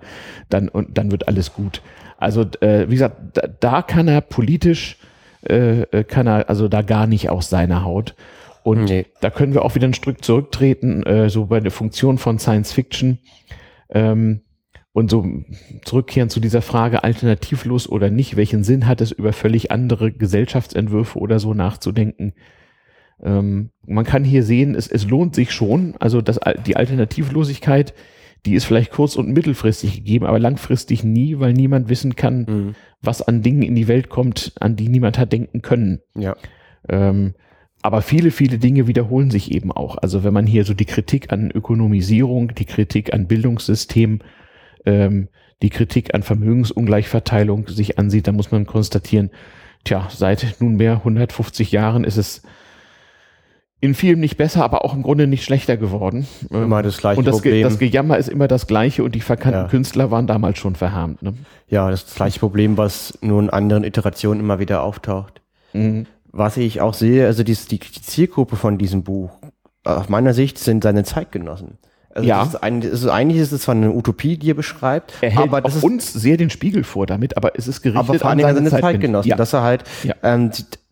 dann 0.49 0.67
und 0.69 0.97
dann 0.97 1.11
wird 1.11 1.27
alles 1.27 1.53
gut. 1.53 1.81
Also 2.17 2.41
äh, 2.59 2.87
wie 2.89 2.93
gesagt, 2.95 3.15
da, 3.37 3.43
da 3.59 3.81
kann 3.81 4.07
er 4.09 4.21
politisch 4.21 4.97
äh, 5.47 5.83
äh, 5.83 6.03
kann 6.03 6.27
er 6.27 6.49
also 6.49 6.67
da 6.67 6.81
gar 6.81 7.07
nicht 7.07 7.29
aus 7.29 7.49
seiner 7.49 7.85
Haut. 7.85 8.15
Und 8.63 8.85
Nee. 8.85 9.05
da 9.21 9.29
können 9.29 9.53
wir 9.53 9.63
auch 9.63 9.75
wieder 9.75 9.87
ein 9.87 9.93
Stück 9.93 10.23
zurücktreten, 10.23 11.03
äh, 11.03 11.29
so 11.29 11.45
bei 11.47 11.59
der 11.59 11.71
Funktion 11.71 12.17
von 12.17 12.39
Science 12.39 12.71
Fiction 12.73 13.19
ähm, 13.89 14.41
und 14.91 15.09
so 15.09 15.25
zurückkehren 15.85 16.29
zu 16.29 16.39
dieser 16.39 16.61
Frage 16.61 17.03
alternativlos 17.03 17.87
oder 17.87 18.09
nicht. 18.09 18.35
Welchen 18.35 18.63
Sinn 18.63 18.85
hat 18.87 19.01
es, 19.01 19.11
über 19.11 19.33
völlig 19.33 19.71
andere 19.71 20.11
Gesellschaftsentwürfe 20.11 21.17
oder 21.19 21.39
so 21.39 21.53
nachzudenken? 21.53 22.33
Ähm, 23.21 23.69
man 23.85 24.05
kann 24.05 24.23
hier 24.23 24.43
sehen, 24.43 24.75
es, 24.75 24.87
es 24.87 25.07
lohnt 25.07 25.35
sich 25.35 25.51
schon. 25.51 25.95
Also 25.99 26.21
das, 26.21 26.39
die 26.65 26.75
Alternativlosigkeit, 26.75 27.93
die 28.45 28.53
ist 28.55 28.65
vielleicht 28.65 28.91
kurz- 28.91 29.15
und 29.17 29.29
mittelfristig 29.33 29.95
gegeben, 29.95 30.25
aber 30.25 30.39
langfristig 30.39 31.03
nie, 31.03 31.39
weil 31.39 31.53
niemand 31.53 31.89
wissen 31.89 32.15
kann, 32.15 32.45
Mhm. 32.47 32.75
was 33.01 33.21
an 33.21 33.41
Dingen 33.41 33.63
in 33.63 33.75
die 33.75 33.87
Welt 33.87 34.09
kommt, 34.09 34.53
an 34.59 34.75
die 34.75 34.87
niemand 34.89 35.17
hat 35.17 35.31
denken 35.33 35.61
können. 35.61 35.99
Ja. 36.15 36.35
Ähm, 36.87 37.33
aber 37.81 38.01
viele, 38.01 38.31
viele 38.31 38.57
Dinge 38.57 38.87
wiederholen 38.87 39.31
sich 39.31 39.51
eben 39.51 39.71
auch. 39.71 39.97
Also 39.97 40.23
wenn 40.23 40.33
man 40.33 40.45
hier 40.45 40.65
so 40.65 40.73
die 40.73 40.85
Kritik 40.85 41.31
an 41.31 41.51
Ökonomisierung, 41.51 42.53
die 42.55 42.65
Kritik 42.65 43.13
an 43.13 43.27
Bildungssystem, 43.27 44.19
ähm, 44.85 45.29
die 45.61 45.69
Kritik 45.69 46.13
an 46.13 46.23
Vermögensungleichverteilung 46.23 47.67
sich 47.67 47.97
ansieht, 47.99 48.27
dann 48.27 48.35
muss 48.35 48.51
man 48.51 48.65
konstatieren, 48.65 49.29
tja, 49.83 50.07
seit 50.09 50.57
nunmehr 50.59 50.97
150 50.97 51.71
Jahren 51.71 52.03
ist 52.03 52.17
es 52.17 52.43
in 53.81 53.93
vielem 53.93 54.19
nicht 54.19 54.35
besser, 54.35 54.63
aber 54.63 54.83
auch 54.83 54.93
im 54.93 55.03
Grunde 55.03 55.25
nicht 55.25 55.43
schlechter 55.45 55.77
geworden. 55.77 56.27
Ähm, 56.51 56.63
Immer 56.63 56.83
das 56.83 56.97
gleiche 56.97 57.19
und 57.19 57.25
das, 57.25 57.41
Ge 57.41 57.51
Problem. 57.51 57.63
das 57.63 57.79
Gejammer 57.79 58.17
ist 58.17 58.27
immer 58.27 58.49
das 58.49 58.67
gleiche 58.67 59.03
und 59.03 59.15
die 59.15 59.21
verkannten 59.21 59.61
Ja. 59.61 59.67
Künstler 59.67 60.11
waren 60.11 60.27
damals 60.27 60.59
schon 60.59 60.75
verharmt. 60.75 61.21
Ne? 61.21 61.33
Ja, 61.69 61.89
das 61.89 62.01
ist 62.01 62.09
das 62.09 62.15
gleiche 62.15 62.39
Problem, 62.39 62.77
was 62.77 63.17
nur 63.21 63.41
in 63.41 63.49
anderen 63.49 63.85
Iterationen 63.85 64.41
immer 64.41 64.59
wieder 64.59 64.83
auftaucht. 64.83 65.41
Mhm. 65.71 66.07
Was 66.31 66.57
ich 66.57 66.81
auch 66.81 66.93
sehe, 66.93 67.25
also 67.25 67.43
die, 67.43 67.55
die, 67.55 67.79
Zielgruppe 67.79 68.55
von 68.55 68.77
diesem 68.77 69.03
Buch, 69.03 69.31
aus 69.83 70.09
meiner 70.09 70.33
Sicht 70.33 70.59
sind 70.59 70.83
seine 70.83 71.03
Zeitgenossen. 71.03 71.77
Also 72.13 72.27
Ja. 72.27 72.43
Ist 72.43 72.55
ein, 72.61 72.81
ist, 72.81 73.07
eigentlich 73.07 73.41
ist 73.41 73.51
es 73.51 73.63
zwar 73.63 73.75
eine 73.75 73.91
Utopie, 73.91 74.37
die 74.37 74.51
er 74.51 74.55
beschreibt, 74.55 75.13
Er 75.21 75.29
hält 75.29 75.47
aber 75.47 75.61
das 75.61 75.75
ist 75.75 75.83
uns 75.83 76.11
sehr 76.11 76.37
den 76.37 76.49
Spiegel 76.49 76.83
vor 76.83 77.05
damit, 77.05 77.37
aber 77.37 77.57
es 77.57 77.67
ist 77.67 77.81
gerichtet 77.81 78.09
aber 78.09 78.19
vor 78.19 78.29
an 78.31 78.39
seine, 78.39 78.69
seine 78.69 78.81
Zeitgenossen. 78.81 79.29
Ja. 79.29 79.35
dass 79.35 79.53
er 79.53 79.61
halt 79.63 79.83
Ja. 80.03 80.15
ähm, 80.23 80.51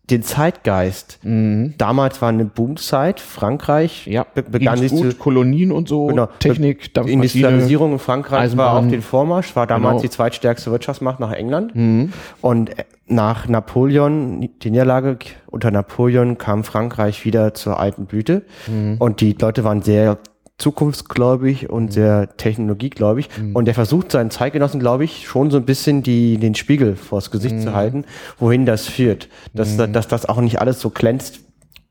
den 0.10 0.24
Zeitgeist. 0.24 1.20
Mhm. 1.24 1.74
Damals 1.78 2.22
war 2.22 2.30
eine 2.30 2.46
Boomzeit, 2.46 3.20
Frankreich 3.20 4.08
Ja, 4.08 4.26
be 4.34 4.44
begann 4.44 4.78
sich 4.78 4.92
gut, 4.92 5.12
zu 5.12 5.18
Kolonien 5.18 5.72
und 5.72 5.90
so, 5.90 6.08
Genau. 6.08 6.28
Technik, 6.40 6.94
Dampfmaschine. 6.94 7.14
Industrialisierung 7.24 7.92
in 7.94 8.00
Frankreich 8.00 8.32
war 8.32 8.42
Eisenbahn. 8.46 8.86
auf 8.86 8.88
den 8.90 9.02
Vormarsch, 9.02 9.56
war 9.56 9.68
damals 9.68 9.94
Genau. 9.96 10.02
die 10.04 10.10
zweitstärkste 10.10 10.72
Wirtschaftsmacht 10.72 11.20
nach 11.20 11.34
England. 11.34 11.76
Mhm. 11.76 12.14
Und 12.42 12.78
äh, 12.80 12.86
nach 13.08 13.48
Napoleon, 13.48 14.50
die 14.62 14.70
Niederlage 14.72 15.18
unter 15.48 15.72
Napoleon 15.72 16.38
kam 16.38 16.64
Frankreich 16.64 17.26
wieder 17.26 17.54
zur 17.54 17.80
alten 17.80 18.06
Blüte. 18.06 18.44
Mhm. 18.68 18.96
Und 19.00 19.20
die 19.22 19.34
Leute 19.40 19.64
waren 19.64 19.82
sehr 19.82 20.18
zukunftsgläubig 20.58 21.70
und 21.70 21.94
sehr 21.94 22.36
technologiegläubig. 22.38 23.30
Mhm. 23.40 23.56
Und 23.56 23.66
der 23.66 23.74
versucht 23.74 24.12
seinen 24.12 24.32
Zeitgenossen, 24.32 24.80
glaube 24.80 25.04
ich, 25.04 25.28
schon 25.28 25.52
so 25.52 25.58
ein 25.58 25.66
bisschen 25.66 26.04
die, 26.04 26.38
den 26.38 26.56
Spiegel 26.56 26.96
vors 26.96 27.32
Gesicht 27.32 27.56
Mhm. 27.56 27.62
zu 27.62 27.74
halten, 27.74 28.06
wohin 28.40 28.66
das 28.66 28.88
führt. 28.88 29.30
Dass, 29.54 29.78
dass 29.78 30.08
das 30.08 30.26
auch 30.28 30.42
nicht 30.42 30.60
alles 30.60 30.80
so 30.80 30.90
glänzt, 30.90 31.42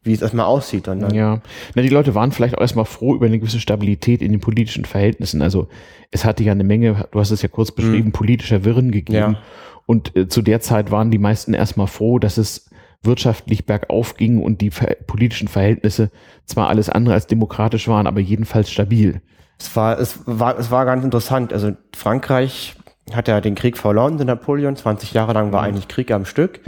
wie 0.02 0.12
es 0.12 0.22
erstmal 0.22 0.46
aussieht. 0.46 0.88
Und 0.88 1.00
dann, 1.00 1.14
Ja, 1.14 1.40
na, 1.74 1.82
die 1.82 1.88
Leute 1.88 2.14
waren 2.14 2.32
vielleicht 2.32 2.56
auch 2.56 2.60
erstmal 2.60 2.84
froh 2.84 3.14
über 3.14 3.26
eine 3.26 3.38
gewisse 3.38 3.60
Stabilität 3.60 4.20
in 4.22 4.32
den 4.32 4.40
politischen 4.40 4.84
Verhältnissen. 4.84 5.42
Also 5.42 5.68
es 6.10 6.24
hatte 6.24 6.42
ja 6.44 6.52
eine 6.52 6.64
Menge, 6.64 7.06
du 7.10 7.20
hast 7.20 7.30
es 7.30 7.42
ja 7.42 7.48
kurz 7.48 7.70
beschrieben, 7.72 8.12
politischer 8.12 8.64
Wirren 8.64 8.90
gegeben. 8.90 9.28
Mhm. 9.28 9.34
Ja. 9.34 9.42
Und 9.86 10.16
äh, 10.16 10.28
zu 10.28 10.42
der 10.42 10.60
Zeit 10.60 10.90
waren 10.90 11.10
die 11.12 11.18
meisten 11.18 11.54
erstmal 11.54 11.86
froh, 11.86 12.18
dass 12.18 12.36
es 12.38 12.68
wirtschaftlich 13.06 13.64
bergauf 13.64 14.16
ging 14.16 14.42
und 14.42 14.60
die 14.60 14.70
politischen 15.06 15.48
Verhältnisse 15.48 16.10
zwar 16.44 16.68
alles 16.68 16.90
andere 16.90 17.14
als 17.14 17.26
demokratisch 17.26 17.88
waren, 17.88 18.06
aber 18.06 18.20
jedenfalls 18.20 18.70
stabil. 18.70 19.22
Es 19.58 19.74
war, 19.74 19.98
es 19.98 20.20
war, 20.26 20.58
es 20.58 20.70
war 20.70 20.84
ganz 20.84 21.04
interessant. 21.04 21.52
Also 21.52 21.72
Frankreich 21.96 22.76
hat 23.14 23.28
ja 23.28 23.40
den 23.40 23.54
Krieg 23.54 23.78
verloren 23.78 24.12
unter 24.12 24.24
Napoleon. 24.24 24.76
20 24.76 25.12
Jahre 25.12 25.32
lang 25.32 25.52
war 25.52 25.62
eigentlich 25.62 25.88
Krieg 25.88 26.10
am 26.10 26.24
Stück. 26.24 26.60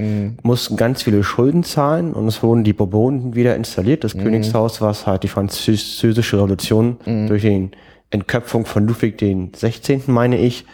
Mussten 0.42 0.76
ganz 0.76 1.02
viele 1.02 1.22
Schulden 1.24 1.64
zahlen 1.64 2.12
und 2.14 2.28
es 2.28 2.42
wurden 2.42 2.64
die 2.64 2.72
Bourbonen 2.72 3.34
wieder 3.34 3.56
installiert. 3.56 4.04
Das 4.04 4.14
Königshaus, 4.16 4.80
was 4.80 5.06
halt 5.06 5.24
die 5.24 5.28
französische 5.28 6.36
Revolution 6.36 6.98
durch 7.28 7.42
die 7.42 7.70
Entköpfung 8.10 8.66
von 8.66 8.86
Ludwig 8.86 9.18
den 9.18 9.52
16., 9.52 10.04
meine 10.06 10.38
ich, 10.38 10.64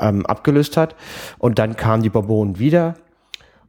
ähm, 0.00 0.26
abgelöst 0.26 0.76
hat. 0.76 0.96
Und 1.38 1.58
dann 1.58 1.76
kamen 1.76 2.02
die 2.02 2.10
Bourbonen 2.10 2.58
wieder. 2.58 2.94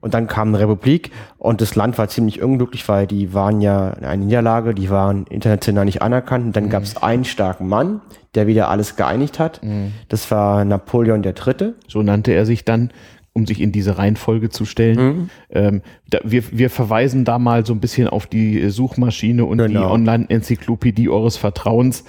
Und 0.02 0.14
dann 0.14 0.28
kam 0.28 0.50
eine 0.50 0.60
Republik 0.60 1.12
und 1.38 1.62
das 1.62 1.76
Land 1.76 1.98
war 1.98 2.08
ziemlich 2.08 2.42
unglücklich, 2.44 2.88
weil 2.88 3.08
die 3.08 3.34
waren 3.34 3.60
ja 3.62 3.90
in 3.90 4.06
einer 4.06 4.24
Niederlage, 4.26 4.76
die 4.76 4.90
waren 4.90 5.26
international 5.28 5.86
nicht 5.86 6.02
anerkannt. 6.02 6.46
Und 6.46 6.56
dann 6.56 6.70
gab 6.70 6.84
es 6.84 6.98
einen 6.98 7.26
starken 7.26 7.68
Mann, 7.68 8.02
der 8.36 8.46
wieder 8.46 8.70
alles 8.70 8.96
geeinigt 8.98 9.40
hat. 9.40 9.62
Das 10.10 10.30
war 10.30 10.64
Napoleon 10.64 11.24
III. 11.24 11.74
So 11.88 12.04
nannte 12.04 12.34
er 12.34 12.46
sich 12.46 12.66
dann, 12.66 12.92
um 13.34 13.46
sich 13.48 13.60
in 13.62 13.72
diese 13.72 13.98
Reihenfolge 13.98 14.50
zu 14.50 14.66
stellen. 14.66 14.98
Mhm. 14.98 15.30
Ähm, 15.50 15.82
da, 16.10 16.20
wir, 16.24 16.44
wir 16.52 16.70
verweisen 16.70 17.26
da 17.26 17.40
mal 17.40 17.66
so 17.66 17.74
ein 17.74 17.80
bisschen 17.80 18.08
auf 18.08 18.28
die 18.28 18.70
Suchmaschine 18.70 19.44
und 19.44 19.58
die 19.58 19.66
Genau. 19.66 19.92
Online-Enzyklopädie 19.92 21.10
eures 21.10 21.36
Vertrauens. 21.38 22.06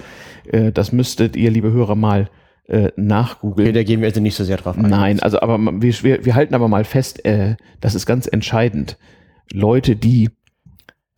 Äh, 0.51 0.71
das 0.71 0.91
müsstet 0.91 1.35
ihr, 1.35 1.49
liebe 1.51 1.71
Hörer, 1.71 1.95
mal 1.95 2.29
äh, 2.67 2.91
nachgoogeln. 2.95 3.67
Okay, 3.67 3.73
da 3.73 3.83
gehen 3.83 4.01
wir 4.01 4.07
also 4.07 4.19
nicht 4.21 4.35
so 4.35 4.43
sehr 4.43 4.57
drauf 4.57 4.77
ein. 4.77 4.89
Nein, 4.89 5.19
also 5.21 5.39
aber 5.41 5.57
wir, 5.57 5.93
wir, 6.03 6.25
wir 6.25 6.35
halten 6.35 6.53
aber 6.53 6.67
mal 6.67 6.83
fest, 6.83 7.23
äh, 7.25 7.55
das 7.81 7.95
ist 7.95 8.05
ganz 8.05 8.27
entscheidend. 8.27 8.97
Leute, 9.51 9.95
die 9.95 10.29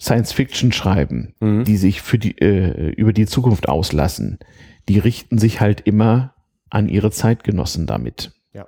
Science 0.01 0.31
Fiction 0.31 0.71
schreiben, 0.71 1.33
Mhm. 1.39 1.63
die 1.65 1.77
sich 1.77 2.01
für 2.01 2.17
die 2.19 2.37
äh, 2.39 2.91
über 2.91 3.11
die 3.13 3.25
Zukunft 3.25 3.67
auslassen, 3.67 4.39
die 4.87 4.99
richten 4.99 5.37
sich 5.37 5.59
halt 5.59 5.81
immer 5.81 6.33
an 6.69 6.87
ihre 6.87 7.11
Zeitgenossen 7.11 7.85
damit. 7.87 8.31
Ja. 8.53 8.67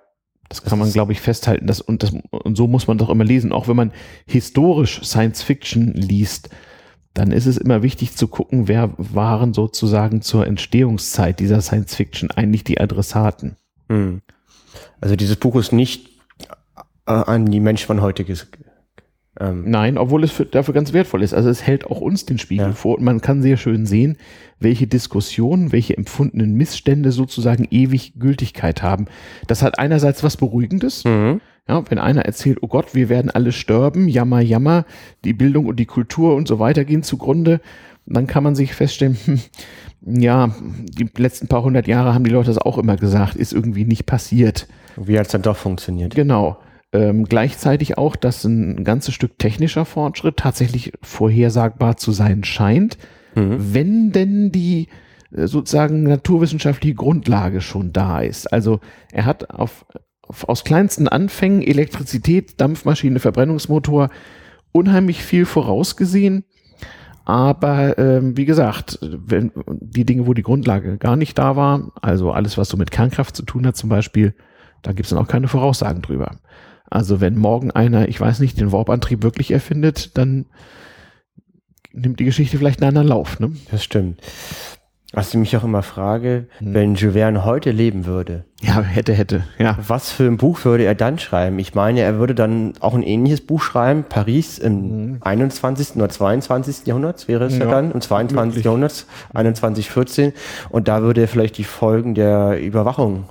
Das 0.49 0.61
Das 0.61 0.69
kann 0.69 0.79
man, 0.79 0.91
glaube 0.91 1.11
ich, 1.13 1.21
festhalten. 1.21 1.67
Das, 1.67 1.79
und, 1.82 2.03
das, 2.03 2.11
und 2.32 2.57
so 2.57 2.67
muss 2.67 2.88
man 2.88 2.97
doch 2.97 3.09
immer 3.09 3.23
lesen. 3.23 3.51
Auch 3.53 3.67
wenn 3.67 3.75
man 3.77 3.91
historisch 4.25 5.01
Science 5.03 5.43
Fiction 5.43 5.93
liest, 5.93 6.49
dann 7.14 7.32
ist 7.32 7.45
es 7.45 7.57
immer 7.57 7.84
wichtig 7.84 8.16
zu 8.16 8.28
gucken, 8.28 8.68
wer 8.68 8.91
waren 8.97 9.53
sozusagen 9.53 10.22
zur 10.22 10.47
Entstehungszeit 10.47 11.39
dieser 11.39 11.62
Science 11.62 11.95
Fiction 11.95 12.32
eigentlich 12.32 12.64
die 12.64 12.80
Adressaten. 12.80 13.57
Hm. 13.89 14.22
Also 15.01 15.16
dieses 15.16 15.36
Buch 15.36 15.55
ist 15.57 15.74
nicht 15.74 16.09
äh, 17.05 17.12
an 17.12 17.47
die 17.47 17.59
Menschen 17.59 17.88
von 17.88 18.01
heute 18.01 18.24
ähm, 19.39 19.64
Nein, 19.66 19.97
obwohl 19.97 20.24
es 20.24 20.32
für, 20.32 20.45
dafür 20.45 20.74
ganz 20.74 20.93
wertvoll 20.93 21.24
ist. 21.24 21.34
Also 21.34 21.49
es 21.49 21.66
hält 21.66 21.86
auch 21.86 22.01
uns 22.01 22.26
den 22.26 22.38
Spiegel 22.38 22.68
Ja. 22.68 22.74
vor 22.74 22.97
und 22.97 23.03
man 23.03 23.22
kann 23.22 23.41
sehr 23.41 23.57
schön 23.57 23.86
sehen, 23.86 24.18
welche 24.59 24.88
Diskussionen, 24.88 25.72
welche 25.72 25.97
empfundenen 25.97 26.53
Missstände 26.55 27.12
sozusagen 27.12 27.68
ewig 27.72 28.14
Gültigkeit 28.20 28.84
haben. 28.84 29.05
Das 29.47 29.64
hat 29.64 29.80
einerseits 29.80 30.24
was 30.24 30.38
Beruhigendes. 30.38 31.03
mhm. 31.05 31.41
Ja, 31.68 31.84
wenn 31.89 31.99
einer 31.99 32.24
erzählt, 32.24 32.59
oh 32.62 32.68
Gott, 32.68 32.95
wir 32.95 33.07
werden 33.07 33.32
alle 33.32 33.51
sterben, 33.51 34.07
jammer, 34.07 34.41
jammer, 34.41 34.86
die 35.24 35.34
Bildung 35.34 35.68
und 35.68 35.80
die 35.80 35.86
Kultur 35.86 36.36
und 36.36 36.47
so 36.47 36.59
weiter 36.59 36.86
gehen 36.86 37.03
zugrunde, 37.03 37.62
dann 38.05 38.28
kann 38.28 38.43
man 38.43 38.55
sich 38.55 38.74
feststellen, 38.74 39.18
hm, 39.26 39.39
ja, 40.05 40.53
die 40.59 41.07
letzten 41.18 41.47
paar 41.47 41.64
hundert 41.64 41.88
Jahre 41.88 42.14
haben 42.14 42.24
die 42.24 42.32
Leute 42.32 42.47
das 42.47 42.57
auch 42.57 42.78
immer 42.78 42.97
gesagt, 42.97 43.36
ist 43.36 43.53
irgendwie 43.53 43.86
nicht 43.86 44.05
passiert. 44.05 44.68
Wie 44.97 45.18
hat 45.18 45.28
es 45.28 45.32
dann 45.32 45.43
doch 45.43 45.57
funktioniert? 45.57 46.16
Genau. 46.16 46.57
Ähm, 46.93 47.24
gleichzeitig 47.26 47.97
auch, 47.97 48.16
dass 48.16 48.43
ein 48.43 48.84
ganzes 48.84 49.14
Stück 49.14 49.39
technischer 49.39 49.86
Fortschritt 49.86 50.38
tatsächlich 50.38 50.91
vorhersagbar 51.01 51.95
zu 51.97 52.12
sein 52.12 52.43
scheint, 52.43 52.97
mhm. 53.36 53.74
wenn 53.74 54.12
denn 54.12 54.51
die 54.51 54.88
äh, 55.32 55.47
sozusagen 55.47 56.03
naturwissenschaftliche 56.03 56.95
Grundlage 56.95 57.62
schon 57.62 57.93
da 57.93 58.20
ist. 58.20 58.51
Also 58.51 58.82
er 59.14 59.26
hat 59.26 59.51
auf, 59.51 59.86
auf 59.93 60.01
aus 60.47 60.63
kleinsten 60.63 61.07
Anfängen 61.07 61.61
Elektrizität, 61.61 62.59
Dampfmaschine, 62.59 63.19
Verbrennungsmotor 63.19 64.09
unheimlich 64.71 65.23
viel 65.23 65.45
vorausgesehen. 65.45 66.45
Aber 67.25 67.97
ähm, 67.97 68.36
wie 68.36 68.45
gesagt, 68.45 68.97
wenn 69.01 69.51
die 69.69 70.05
Dinge, 70.05 70.25
wo 70.25 70.34
die 70.34 70.41
Grundlage 70.41 70.97
gar 70.97 71.15
nicht 71.15 71.38
da 71.38 71.55
war, 71.55 71.91
also 72.01 72.32
alles, 72.32 72.57
was 72.57 72.69
so 72.69 72.77
mit 72.77 72.91
Kernkraft 72.91 73.36
zu 73.36 73.43
tun 73.43 73.65
hat 73.67 73.77
zum 73.77 73.89
Beispiel, 73.89 74.34
da 74.82 74.91
gibt 74.91 75.05
es 75.05 75.11
dann 75.11 75.19
auch 75.19 75.27
keine 75.27 75.47
Voraussagen 75.47 76.01
drüber. 76.01 76.38
Also 76.89 77.21
wenn 77.21 77.38
morgen 77.38 77.71
einer, 77.71 78.09
ich 78.09 78.19
weiß 78.19 78.39
nicht, 78.39 78.59
den 78.59 78.71
Warp-Antrieb 78.71 79.23
wirklich 79.23 79.51
erfindet, 79.51 80.17
dann 80.17 80.47
nimmt 81.93 82.19
die 82.19 82.25
Geschichte 82.25 82.57
vielleicht 82.57 82.82
einen 82.82 82.89
anderen 82.89 83.07
Lauf. 83.07 83.39
Ne? 83.39 83.53
Das 83.69 83.84
stimmt. 83.84 84.19
Was 85.14 85.30
ich 85.30 85.36
mich 85.36 85.57
auch 85.57 85.64
immer 85.64 85.84
frage, 85.84 86.45
hm. 86.59 86.74
wenn 86.74 86.95
Jules 86.95 87.16
Verne 87.16 87.43
heute 87.43 87.72
leben 87.72 88.05
würde. 88.05 88.45
Ja, 88.62 88.82
hätte, 88.82 89.14
hätte, 89.14 89.43
ja. 89.57 89.78
Was 89.86 90.12
für 90.12 90.24
ein 90.24 90.38
Buch 90.38 90.64
würde 90.64 90.86
er 90.86 90.95
dann 90.95 91.20
schreiben? 91.20 91.59
Ich 91.59 91.76
meine, 91.76 92.01
er 92.01 92.20
würde 92.20 92.34
dann 92.34 92.74
auch 92.80 92.93
ein 92.93 93.03
ähnliches 93.03 93.41
Buch 93.41 93.62
schreiben, 93.62 94.05
Paris 94.07 94.57
im 94.57 94.72
hm. 94.72 95.18
21. 95.22 95.95
oder 95.97 96.09
22. 96.09 96.88
Jahrhundert 96.88 97.28
wäre 97.28 97.45
es 97.45 97.57
ja, 97.57 97.66
ja 97.66 97.72
dann, 97.72 97.91
im 97.91 97.99
22. 97.99 98.36
Möglich. 98.36 98.66
Jahrhundert, 98.66 99.05
2114. 99.32 100.34
Und 100.70 100.88
da 100.88 101.01
würde 101.01 101.22
er 101.22 101.28
vielleicht 101.28 101.57
die 101.57 101.64
Folgen 101.64 102.16
der 102.16 102.62
Überwachung 102.62 103.26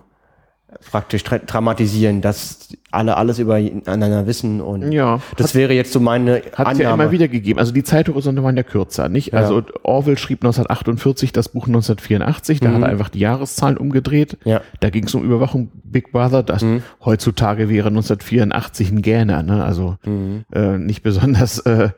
praktisch 0.91 1.22
dramatisieren, 1.24 2.20
dass 2.20 2.68
alle 2.91 3.16
alles 3.16 3.39
übereinander 3.39 4.26
wissen 4.26 4.61
und 4.61 4.91
ja, 4.93 5.20
das 5.37 5.49
hat, 5.49 5.55
wäre 5.55 5.74
jetzt 5.74 5.93
so 5.93 6.01
meine 6.01 6.43
hat 6.55 6.78
ja 6.78 6.93
immer 6.93 7.11
wieder 7.11 7.28
gegeben. 7.28 7.59
Also 7.59 7.72
die 7.72 7.85
Zeithorizonte 7.85 8.43
waren 8.43 8.57
ja 8.57 8.62
kürzer, 8.62 9.09
nicht? 9.09 9.35
Also 9.35 9.61
ja. 9.61 9.66
Orwell 9.83 10.18
schrieb 10.18 10.39
1948 10.41 11.33
das 11.33 11.51
Buch 11.51 11.66
1984, 11.66 12.61
da 12.61 12.68
mhm. 12.68 12.74
hat 12.74 12.83
er 12.83 12.89
einfach 12.89 13.09
die 13.09 13.20
Jahreszahlen 13.20 13.76
umgedreht. 13.76 14.39
Ja. 14.45 14.62
Da 14.81 14.91
ging 14.91 15.05
es 15.05 15.14
um 15.14 15.22
Überwachung 15.24 15.70
Big 15.85 16.12
Brother, 16.12 16.43
das 16.43 16.62
mhm. 16.62 16.83
heutzutage 17.05 17.68
wäre 17.68 17.89
1984 17.89 18.91
ein 18.91 19.03
Gähner, 19.03 19.43
ne? 19.43 19.64
Also 19.64 19.97
mhm. 20.05 20.45
äh, 20.53 20.78
nicht 20.78 21.03
besonders 21.03 21.59
äh, 21.61 21.91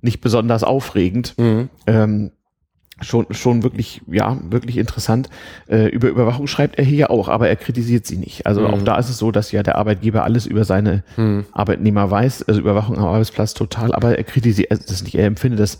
nicht 0.00 0.20
besonders 0.20 0.64
aufregend. 0.64 1.34
Mhm. 1.38 1.68
Ähm, 1.86 2.30
schon, 3.02 3.26
schon 3.30 3.62
wirklich, 3.62 4.02
ja, 4.06 4.38
wirklich 4.48 4.78
interessant. 4.78 5.28
Äh, 5.68 5.88
über 5.88 6.08
Überwachung 6.08 6.46
schreibt 6.46 6.78
er 6.78 6.84
hier 6.84 7.10
auch, 7.10 7.28
aber 7.28 7.48
er 7.48 7.56
kritisiert 7.56 8.06
sie 8.06 8.16
nicht. 8.16 8.46
Also 8.46 8.62
mhm. 8.62 8.66
auch 8.68 8.82
da 8.82 8.96
ist 8.96 9.10
es 9.10 9.18
so, 9.18 9.30
dass 9.30 9.52
ja 9.52 9.62
der 9.62 9.76
Arbeitgeber 9.76 10.24
alles 10.24 10.46
über 10.46 10.64
seine 10.64 11.04
mhm. 11.16 11.44
Arbeitnehmer 11.52 12.10
weiß, 12.10 12.44
also 12.44 12.60
Überwachung 12.60 12.98
am 12.98 13.06
Arbeitsplatz 13.06 13.54
total, 13.54 13.94
aber 13.94 14.16
er 14.16 14.24
kritisiert 14.24 14.70
also 14.70 14.84
das 14.86 15.02
nicht, 15.02 15.14
er 15.14 15.26
empfindet 15.26 15.60
das 15.60 15.78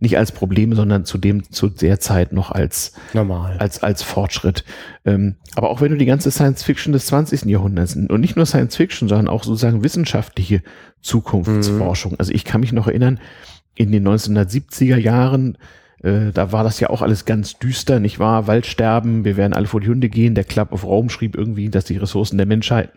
nicht 0.00 0.16
als 0.16 0.32
Problem, 0.32 0.74
sondern 0.74 1.04
zu 1.04 1.18
dem, 1.18 1.50
zu 1.50 1.68
der 1.68 2.00
Zeit 2.00 2.32
noch 2.32 2.50
als, 2.50 2.92
normal, 3.12 3.58
als, 3.58 3.82
als 3.82 4.02
Fortschritt. 4.02 4.64
Ähm, 5.04 5.36
aber 5.54 5.68
auch 5.68 5.82
wenn 5.82 5.92
du 5.92 5.98
die 5.98 6.06
ganze 6.06 6.30
Science 6.30 6.62
Fiction 6.62 6.94
des 6.94 7.06
20. 7.06 7.44
Jahrhunderts 7.44 7.94
und 7.94 8.20
nicht 8.20 8.34
nur 8.34 8.46
Science 8.46 8.76
Fiction, 8.76 9.08
sondern 9.08 9.28
auch 9.28 9.44
sozusagen 9.44 9.84
wissenschaftliche 9.84 10.62
Zukunftsforschung. 11.02 12.12
Mhm. 12.12 12.16
Also 12.18 12.32
ich 12.32 12.44
kann 12.46 12.62
mich 12.62 12.72
noch 12.72 12.86
erinnern, 12.86 13.20
in 13.74 13.92
den 13.92 14.06
1970er 14.08 14.96
Jahren 14.96 15.58
äh, 16.02 16.32
da 16.32 16.50
war 16.52 16.64
das 16.64 16.80
ja 16.80 16.88
auch 16.88 17.02
alles 17.02 17.26
ganz 17.26 17.58
düster, 17.58 18.00
nicht 18.00 18.18
wahr? 18.18 18.46
Waldsterben, 18.46 19.24
wir 19.24 19.36
werden 19.36 19.52
alle 19.52 19.66
vor 19.66 19.80
die 19.80 19.88
Hunde 19.88 20.08
gehen. 20.08 20.34
Der 20.34 20.44
Club 20.44 20.72
of 20.72 20.84
Rome 20.84 21.10
schrieb 21.10 21.36
irgendwie, 21.36 21.68
dass 21.68 21.84
die 21.84 21.98
Ressourcen 21.98 22.38
der 22.38 22.46
Menschheit 22.46 22.90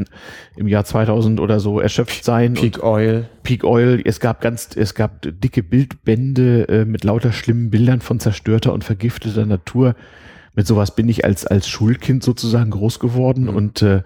im 0.56 0.68
Jahr 0.68 0.86
2000 0.86 1.40
oder 1.40 1.60
so 1.60 1.80
erschöpft 1.80 2.24
seien. 2.24 2.54
Peak 2.54 2.82
Oil. 2.82 3.28
Peak 3.44 3.66
Oil. 3.66 4.02
Es 4.06 4.22
gab 4.22 4.40
ganz, 4.40 4.70
es 4.76 4.96
gab 4.96 5.22
dicke 5.22 5.64
Bildbände 5.64 6.68
äh, 6.70 6.86
mit 6.86 7.04
lauter 7.04 7.34
schlimmen 7.34 7.70
Bildern 7.70 8.00
von 8.00 8.22
zerstörter 8.22 8.72
und 8.72 8.86
vergifteter 8.86 9.46
Natur. 9.46 9.96
Mit 10.56 10.68
sowas 10.68 10.96
bin 10.96 11.10
ich 11.10 11.26
als, 11.26 11.46
als 11.46 11.68
Schulkind 11.68 12.24
sozusagen 12.24 12.72
groß 12.72 13.00
geworden 13.00 13.46
mhm. 13.46 13.56
und 13.56 13.82
äh, 13.82 14.04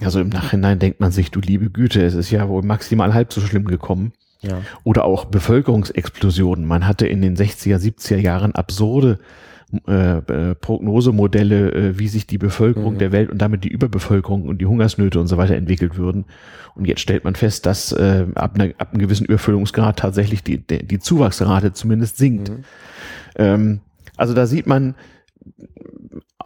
also 0.00 0.20
im 0.20 0.28
Nachhinein 0.28 0.78
denkt 0.78 1.00
man 1.00 1.12
sich, 1.12 1.30
du 1.30 1.40
liebe 1.40 1.70
Güte, 1.70 2.04
es 2.04 2.14
ist 2.14 2.30
ja 2.30 2.48
wohl 2.48 2.62
maximal 2.62 3.14
halb 3.14 3.32
so 3.32 3.40
schlimm 3.40 3.64
gekommen. 3.64 4.12
Ja. 4.46 4.60
Oder 4.84 5.04
auch 5.04 5.26
Bevölkerungsexplosionen. 5.26 6.64
Man 6.64 6.86
hatte 6.86 7.06
in 7.06 7.22
den 7.22 7.36
60er, 7.36 7.78
70er 7.78 8.18
Jahren 8.18 8.54
absurde 8.54 9.18
äh, 9.88 10.18
äh, 10.18 10.54
Prognosemodelle, 10.54 11.72
äh, 11.72 11.98
wie 11.98 12.06
sich 12.06 12.26
die 12.26 12.38
Bevölkerung 12.38 12.94
mhm. 12.94 12.98
der 12.98 13.12
Welt 13.12 13.30
und 13.30 13.38
damit 13.38 13.64
die 13.64 13.68
Überbevölkerung 13.68 14.44
und 14.44 14.60
die 14.60 14.66
Hungersnöte 14.66 15.18
und 15.18 15.26
so 15.26 15.36
weiter 15.36 15.56
entwickelt 15.56 15.96
würden. 15.96 16.26
Und 16.76 16.86
jetzt 16.86 17.00
stellt 17.00 17.24
man 17.24 17.34
fest, 17.34 17.66
dass 17.66 17.90
äh, 17.92 18.26
ab, 18.34 18.54
einer, 18.54 18.72
ab 18.78 18.92
einem 18.92 19.00
gewissen 19.00 19.24
Überfüllungsgrad 19.24 19.98
tatsächlich 19.98 20.44
die, 20.44 20.58
die, 20.58 20.98
Zuwachsrate 20.98 21.72
zumindest 21.72 22.18
sinkt. 22.18 22.50
Mhm. 22.50 22.64
Ähm, 23.36 23.80
also 24.16 24.32
da 24.32 24.46
sieht 24.46 24.66
man, 24.66 24.94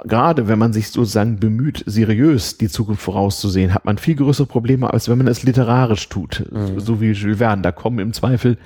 gerade 0.08 0.48
wenn 0.48 0.58
man 0.58 0.72
sich 0.72 0.88
sozusagen 0.88 1.38
bemüht, 1.38 1.84
seriös 1.86 2.58
die 2.58 2.68
Zukunft 2.68 3.02
vorauszusehen, 3.02 3.74
hat 3.74 3.84
man 3.84 3.98
viel 3.98 4.16
größere 4.16 4.46
Probleme, 4.46 4.92
als 4.92 5.08
wenn 5.08 5.18
man 5.18 5.28
es 5.28 5.42
literarisch 5.42 6.08
tut, 6.08 6.44
mhm. 6.50 6.80
so 6.80 7.00
wie 7.00 7.12
Jules 7.12 7.38
Verne. 7.38 7.62
Da 7.62 7.72
kommen 7.72 7.98
im 7.98 8.12
Zweifel 8.12 8.58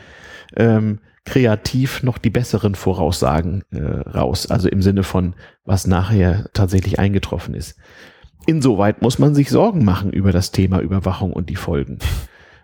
ähm, 0.57 0.99
kreativ 1.24 2.03
noch 2.03 2.18
die 2.18 2.30
besseren 2.30 2.74
Voraussagen 2.74 3.62
äh, 3.70 3.80
raus, 3.80 4.51
also 4.51 4.68
im 4.68 4.82
Sinne 4.82 5.05
von, 5.05 5.34
was 5.64 5.86
nachher 5.86 6.51
tatsächlich 6.53 6.99
eingetroffen 6.99 7.55
ist. 7.55 7.78
Insoweit 8.47 9.03
muss 9.03 9.20
man 9.20 9.34
sich 9.34 9.51
Sorgen 9.51 9.84
machen 9.84 10.12
über 10.12 10.32
das 10.32 10.51
Thema 10.51 10.80
Überwachung 10.80 11.32
und 11.32 11.49
die 11.49 11.57
Folgen. 11.57 11.99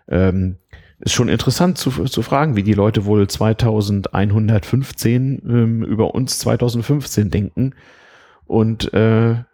Ähm, 0.09 0.57
ist 0.99 1.13
schon 1.13 1.29
interessant 1.29 1.77
zu, 1.77 1.91
zu 1.91 2.21
fragen, 2.21 2.57
wie 2.57 2.63
die 2.63 2.73
Leute 2.73 3.05
wohl 3.05 3.25
2115 3.27 5.41
ähm, 5.47 5.83
über 5.83 6.13
uns 6.13 6.39
2015 6.39 7.29
denken 7.29 7.73
und 8.49 8.93
äh, 8.93 9.31
äh, 9.31 9.45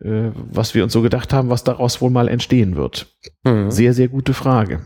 was 0.00 0.74
wir 0.74 0.82
uns 0.82 0.92
so 0.92 1.02
gedacht 1.02 1.32
haben, 1.32 1.50
was 1.50 1.64
daraus 1.64 2.00
wohl 2.00 2.10
mal 2.10 2.28
entstehen 2.28 2.76
wird. 2.76 3.06
Mhm. 3.44 3.70
Sehr, 3.70 3.94
sehr 3.94 4.08
gute 4.08 4.34
Frage. 4.34 4.80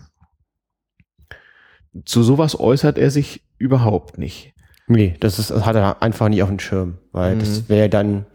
Zu 2.04 2.22
sowas 2.22 2.58
äußert 2.58 2.98
er 2.98 3.10
sich 3.10 3.42
überhaupt 3.56 4.18
nicht. 4.18 4.52
Nee, 4.86 5.16
das 5.20 5.38
ist, 5.38 5.50
das 5.50 5.64
hat 5.66 5.76
er 5.76 6.02
einfach 6.02 6.28
nicht 6.28 6.42
auf 6.42 6.48
dem 6.48 6.58
Schirm, 6.58 6.98
weil 7.12 7.34
mhm. 7.34 7.40
das 7.40 7.68
wäre 7.68 7.88
dann 7.88 8.26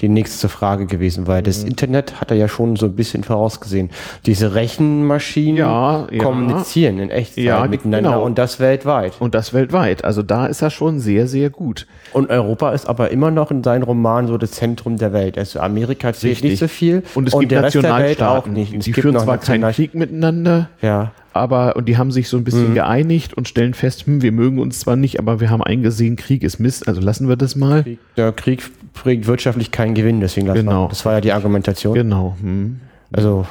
die 0.00 0.10
nächste 0.10 0.50
Frage 0.50 0.84
gewesen, 0.84 1.26
weil 1.26 1.42
das 1.42 1.62
mhm. 1.62 1.68
Internet 1.68 2.20
hat 2.20 2.30
er 2.30 2.36
ja 2.36 2.48
schon 2.48 2.76
so 2.76 2.84
ein 2.84 2.94
bisschen 2.96 3.24
vorausgesehen. 3.24 3.90
Diese 4.26 4.54
Rechenmaschinen 4.54 5.56
ja, 5.56 6.06
ja. 6.10 6.22
kommunizieren 6.22 6.98
in 6.98 7.10
Echtzeit 7.10 7.44
ja, 7.44 7.66
miteinander 7.66 8.10
genau. 8.10 8.24
und 8.24 8.36
das 8.36 8.60
weltweit. 8.60 9.14
Und 9.20 9.34
das 9.34 9.54
weltweit. 9.54 10.04
Also 10.04 10.22
da 10.22 10.46
ist 10.46 10.60
er 10.60 10.68
schon 10.68 11.00
sehr, 11.00 11.26
sehr 11.26 11.48
gut. 11.48 11.86
Und 12.12 12.28
Europa 12.28 12.72
ist 12.72 12.86
aber 12.86 13.10
immer 13.10 13.30
noch 13.30 13.50
in 13.50 13.64
seinen 13.64 13.84
Romanen 13.84 14.28
so 14.28 14.36
das 14.36 14.50
Zentrum 14.50 14.98
der 14.98 15.14
Welt. 15.14 15.38
Also 15.38 15.60
Amerika 15.60 16.12
zählt 16.12 16.42
nicht 16.42 16.58
so 16.58 16.68
viel. 16.68 17.02
Und 17.14 17.28
es 17.28 17.32
und 17.32 17.40
gibt 17.40 17.52
der 17.52 17.62
Nationalstaaten, 17.62 18.52
auch 18.52 18.54
nicht. 18.54 18.84
die 18.84 18.92
führen 18.92 19.18
zwar 19.18 19.38
keinen 19.38 19.70
Krieg 19.72 19.94
miteinander, 19.94 20.68
ja 20.82 21.12
aber 21.38 21.76
und 21.76 21.86
die 21.86 21.96
haben 21.96 22.10
sich 22.10 22.28
so 22.28 22.36
ein 22.36 22.44
bisschen 22.44 22.70
mhm. 22.70 22.74
geeinigt 22.74 23.34
und 23.34 23.48
stellen 23.48 23.74
fest, 23.74 24.06
hm, 24.06 24.22
wir 24.22 24.32
mögen 24.32 24.58
uns 24.58 24.80
zwar 24.80 24.96
nicht, 24.96 25.18
aber 25.18 25.40
wir 25.40 25.50
haben 25.50 25.62
eingesehen, 25.62 26.16
Krieg 26.16 26.42
ist 26.42 26.58
Mist, 26.58 26.88
also 26.88 27.00
lassen 27.00 27.28
wir 27.28 27.36
das 27.36 27.56
mal. 27.56 27.82
Krieg, 27.82 27.98
der 28.16 28.32
Krieg 28.32 28.62
bringt 28.94 29.26
wirtschaftlich 29.26 29.70
keinen 29.70 29.94
Gewinn, 29.94 30.20
deswegen 30.20 30.46
lassen 30.46 30.66
genau. 30.66 30.84
wir. 30.84 30.88
Das 30.88 31.04
war 31.04 31.14
ja 31.14 31.20
die 31.20 31.32
Argumentation. 31.32 31.94
Genau. 31.94 32.36
Hm. 32.40 32.80
Also 33.12 33.46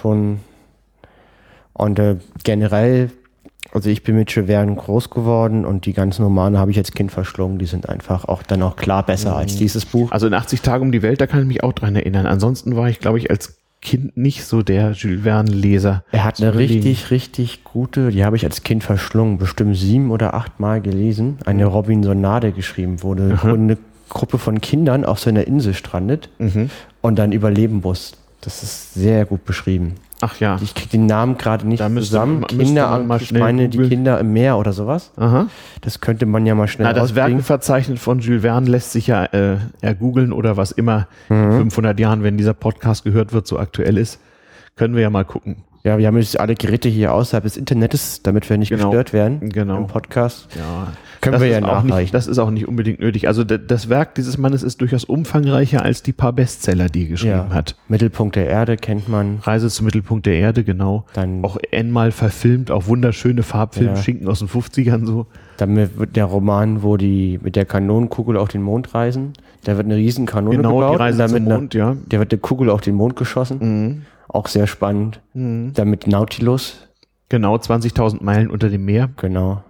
schon 0.00 0.38
und 1.76 1.98
äh, 1.98 2.16
generell, 2.42 3.10
also 3.72 3.90
ich 3.90 4.02
bin 4.02 4.16
mit 4.16 4.30
Cheverne 4.30 4.74
groß 4.74 5.10
geworden 5.10 5.66
und 5.66 5.84
die 5.84 5.92
ganzen 5.92 6.22
Romane 6.22 6.58
habe 6.58 6.70
ich 6.70 6.78
als 6.78 6.92
Kind 6.92 7.12
verschlungen. 7.12 7.58
Die 7.58 7.66
sind 7.66 7.88
einfach 7.88 8.24
auch 8.24 8.42
dann 8.42 8.62
auch 8.62 8.76
klar 8.76 9.04
besser 9.04 9.32
mhm. 9.32 9.36
als 9.36 9.56
dieses 9.56 9.84
Buch. 9.84 10.10
Also 10.10 10.26
in 10.26 10.32
80 10.32 10.62
Tagen 10.62 10.84
um 10.84 10.92
die 10.92 11.02
Welt, 11.02 11.20
da 11.20 11.26
kann 11.26 11.40
ich 11.40 11.46
mich 11.46 11.62
auch 11.62 11.74
dran 11.74 11.94
erinnern. 11.94 12.24
Ansonsten 12.24 12.76
war 12.76 12.88
ich, 12.88 12.98
glaube 12.98 13.18
ich, 13.18 13.30
als 13.30 13.58
Kind 13.82 14.16
nicht 14.16 14.44
so 14.44 14.62
der 14.62 14.92
Jules 14.92 15.22
Verne-Leser. 15.22 16.04
Er 16.10 16.24
hat 16.24 16.40
eine 16.40 16.54
richtig, 16.54 17.10
richtig 17.10 17.62
gute, 17.62 18.10
die 18.10 18.24
habe 18.24 18.36
ich 18.36 18.44
als 18.44 18.62
Kind 18.62 18.82
verschlungen, 18.82 19.38
bestimmt 19.38 19.76
sieben 19.76 20.10
oder 20.10 20.34
acht 20.34 20.58
Mal 20.58 20.80
gelesen. 20.80 21.38
Eine 21.44 21.66
Robinsonade 21.66 22.52
geschrieben 22.52 23.02
wurde, 23.02 23.38
wo 23.42 23.52
eine 23.52 23.78
Gruppe 24.08 24.38
von 24.38 24.60
Kindern 24.60 25.04
auf 25.04 25.18
so 25.20 25.30
einer 25.30 25.46
Insel 25.46 25.74
strandet 25.74 26.30
mhm. 26.38 26.70
und 27.00 27.18
dann 27.18 27.32
überleben 27.32 27.80
muss. 27.82 28.12
Das 28.40 28.62
ist 28.62 28.94
sehr 28.94 29.24
gut 29.24 29.44
beschrieben. 29.44 29.94
Ach 30.20 30.40
ja. 30.40 30.58
Ich 30.62 30.74
kriege 30.74 30.90
den 30.90 31.06
Namen 31.06 31.36
gerade 31.36 31.66
nicht 31.66 31.80
da 31.80 31.90
zusammen. 31.94 32.40
Müsste, 32.40 32.56
Kinder, 32.56 32.98
mal 33.00 33.20
ich 33.20 33.32
meine 33.32 33.68
die 33.68 33.88
Kinder 33.88 34.18
im 34.18 34.32
Meer 34.32 34.56
oder 34.56 34.72
sowas. 34.72 35.12
Aha. 35.16 35.46
Das 35.82 36.00
könnte 36.00 36.24
man 36.24 36.46
ja 36.46 36.54
mal 36.54 36.68
schnell 36.68 36.86
Na, 36.86 36.94
Das 36.94 37.14
Werkenverzeichnis 37.14 38.00
von 38.00 38.20
Jules 38.20 38.42
Verne 38.42 38.70
lässt 38.70 38.92
sich 38.92 39.08
ja 39.08 39.24
äh, 39.26 39.58
ergoogeln 39.82 40.32
oder 40.32 40.56
was 40.56 40.72
immer 40.72 41.06
mhm. 41.28 41.58
500 41.58 42.00
Jahren, 42.00 42.22
wenn 42.22 42.38
dieser 42.38 42.54
Podcast 42.54 43.04
gehört 43.04 43.32
wird, 43.32 43.46
so 43.46 43.58
aktuell 43.58 43.98
ist, 43.98 44.18
Können 44.74 44.94
wir 44.94 45.02
ja 45.02 45.10
mal 45.10 45.24
gucken. 45.24 45.64
Ja, 45.84 45.98
wir 45.98 46.06
haben 46.08 46.16
jetzt 46.16 46.38
alle 46.40 46.54
Geräte 46.54 46.88
hier 46.88 47.14
außerhalb 47.14 47.44
des 47.44 47.56
Internets, 47.56 48.22
damit 48.22 48.48
wir 48.50 48.58
nicht 48.58 48.70
Genau. 48.70 48.90
gestört 48.90 49.12
werden 49.12 49.48
Genau. 49.50 49.76
im 49.78 49.86
Podcast. 49.86 50.48
Ja, 50.56 50.88
Können 51.20 51.34
das 51.34 51.42
wir 51.42 51.48
ja 51.48 51.60
nachreichen. 51.60 51.96
nicht, 52.00 52.14
Das 52.14 52.26
ist 52.26 52.38
auch 52.38 52.50
nicht 52.50 52.66
unbedingt 52.66 52.98
nötig. 53.00 53.28
Also 53.28 53.44
das 53.44 53.88
Werk 53.88 54.14
dieses 54.16 54.36
Mannes 54.36 54.62
ist 54.64 54.80
durchaus 54.80 55.04
umfangreicher 55.04 55.82
als 55.82 56.02
die 56.02 56.12
paar 56.12 56.32
Bestseller, 56.32 56.88
die 56.88 57.04
er 57.04 57.08
geschrieben 57.10 57.32
Ja. 57.50 57.54
hat. 57.54 57.76
Mittelpunkt 57.88 58.34
der 58.36 58.48
Erde 58.48 58.76
kennt 58.76 59.08
man. 59.08 59.38
Reise 59.42 59.68
zum 59.68 59.86
Mittelpunkt 59.86 60.26
der 60.26 60.34
Erde, 60.34 60.64
genau. 60.64 61.04
Dann- 61.12 61.44
auch 61.44 61.56
einmal 61.72 62.10
verfilmt, 62.10 62.70
auch 62.72 62.86
wunderschöne 62.88 63.42
Farbfilme, 63.44 63.90
Ja. 63.94 63.96
Schinken 64.02 64.26
aus 64.28 64.40
den 64.40 64.48
50ern 64.48 65.06
so. 65.06 65.26
Dann 65.56 65.76
wird 65.76 66.16
der 66.16 66.24
Roman, 66.24 66.82
wo 66.82 66.96
die 66.96 67.38
mit 67.42 67.54
der 67.56 67.64
Kanonenkugel 67.64 68.36
auf 68.36 68.48
den 68.48 68.62
Mond 68.62 68.92
reisen. 68.94 69.32
Da 69.64 69.76
wird 69.76 69.86
eine 69.86 69.96
riesen 69.96 70.26
Kanone 70.26 70.56
Genau, 70.56 70.74
gebaut 70.76 70.94
die 70.94 71.02
Reise 71.02 71.26
zum 71.26 71.44
Mond, 71.44 71.74
ja. 71.74 71.96
Der 72.10 72.18
wird 72.18 72.32
eine 72.32 72.38
Kugel 72.40 72.70
auf 72.70 72.80
den 72.82 72.94
Mond 72.94 73.16
geschossen. 73.16 74.04
Auch 74.28 74.48
sehr 74.48 74.66
spannend. 74.66 75.20
Dann 75.34 75.88
mit 75.88 76.06
Nautilus. 76.06 76.88
Genau, 77.28 77.56
20.000 77.56 78.22
Meilen 78.22 78.50
unter 78.50 78.68
dem 78.68 78.84
Meer. 78.84 79.10
Genau. 79.16 79.62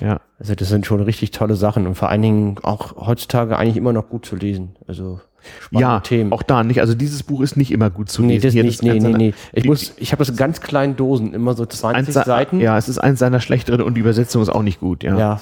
Ja. 0.00 0.20
Also 0.38 0.54
das 0.54 0.68
sind 0.68 0.84
schon 0.86 1.00
richtig 1.02 1.30
tolle 1.30 1.54
Sachen 1.56 1.86
und 1.86 1.94
vor 1.94 2.10
allen 2.10 2.22
Dingen 2.22 2.56
auch 2.62 2.96
heutzutage 3.06 3.56
eigentlich 3.58 3.76
immer 3.78 3.92
noch 3.94 4.08
gut 4.10 4.26
zu 4.26 4.36
lesen. 4.36 4.76
Also 4.86 5.20
spannende 5.60 5.80
Ja, 5.94 6.00
Themen. 6.00 6.32
auch 6.32 6.42
da 6.42 6.62
nicht. 6.64 6.80
Also 6.80 6.94
dieses 6.94 7.22
Buch 7.22 7.40
ist 7.40 7.56
nicht 7.56 7.70
immer 7.70 7.88
gut 7.88 8.10
zu 8.10 8.22
nee, 8.22 8.34
lesen. 8.34 8.42
das 8.46 8.52
Hier, 8.54 8.64
nicht, 8.64 8.82
nee, 8.82 8.90
eins 8.90 8.96
nee, 9.02 9.02
seiner- 9.12 9.18
nee. 9.18 9.34
Ich 9.54 9.62
die- 9.62 9.68
muss, 9.68 9.94
ich 9.96 10.12
habe 10.12 10.18
das 10.18 10.28
in 10.28 10.36
ganz 10.36 10.60
kleinen 10.60 10.96
Dosen, 10.96 11.32
immer 11.32 11.54
so 11.54 11.64
20 11.64 11.96
eins 12.08 12.14
se- 12.14 12.24
Seiten. 12.24 12.60
Ja, 12.60 12.76
es 12.76 12.88
ist 12.90 12.98
eins 12.98 13.18
seiner 13.18 13.40
schlechteren 13.40 13.80
und 13.80 13.94
die 13.94 14.00
Übersetzung 14.00 14.42
ist 14.42 14.50
auch 14.50 14.62
nicht 14.62 14.80
gut, 14.80 15.02
ja. 15.02 15.16
ja. 15.18 15.40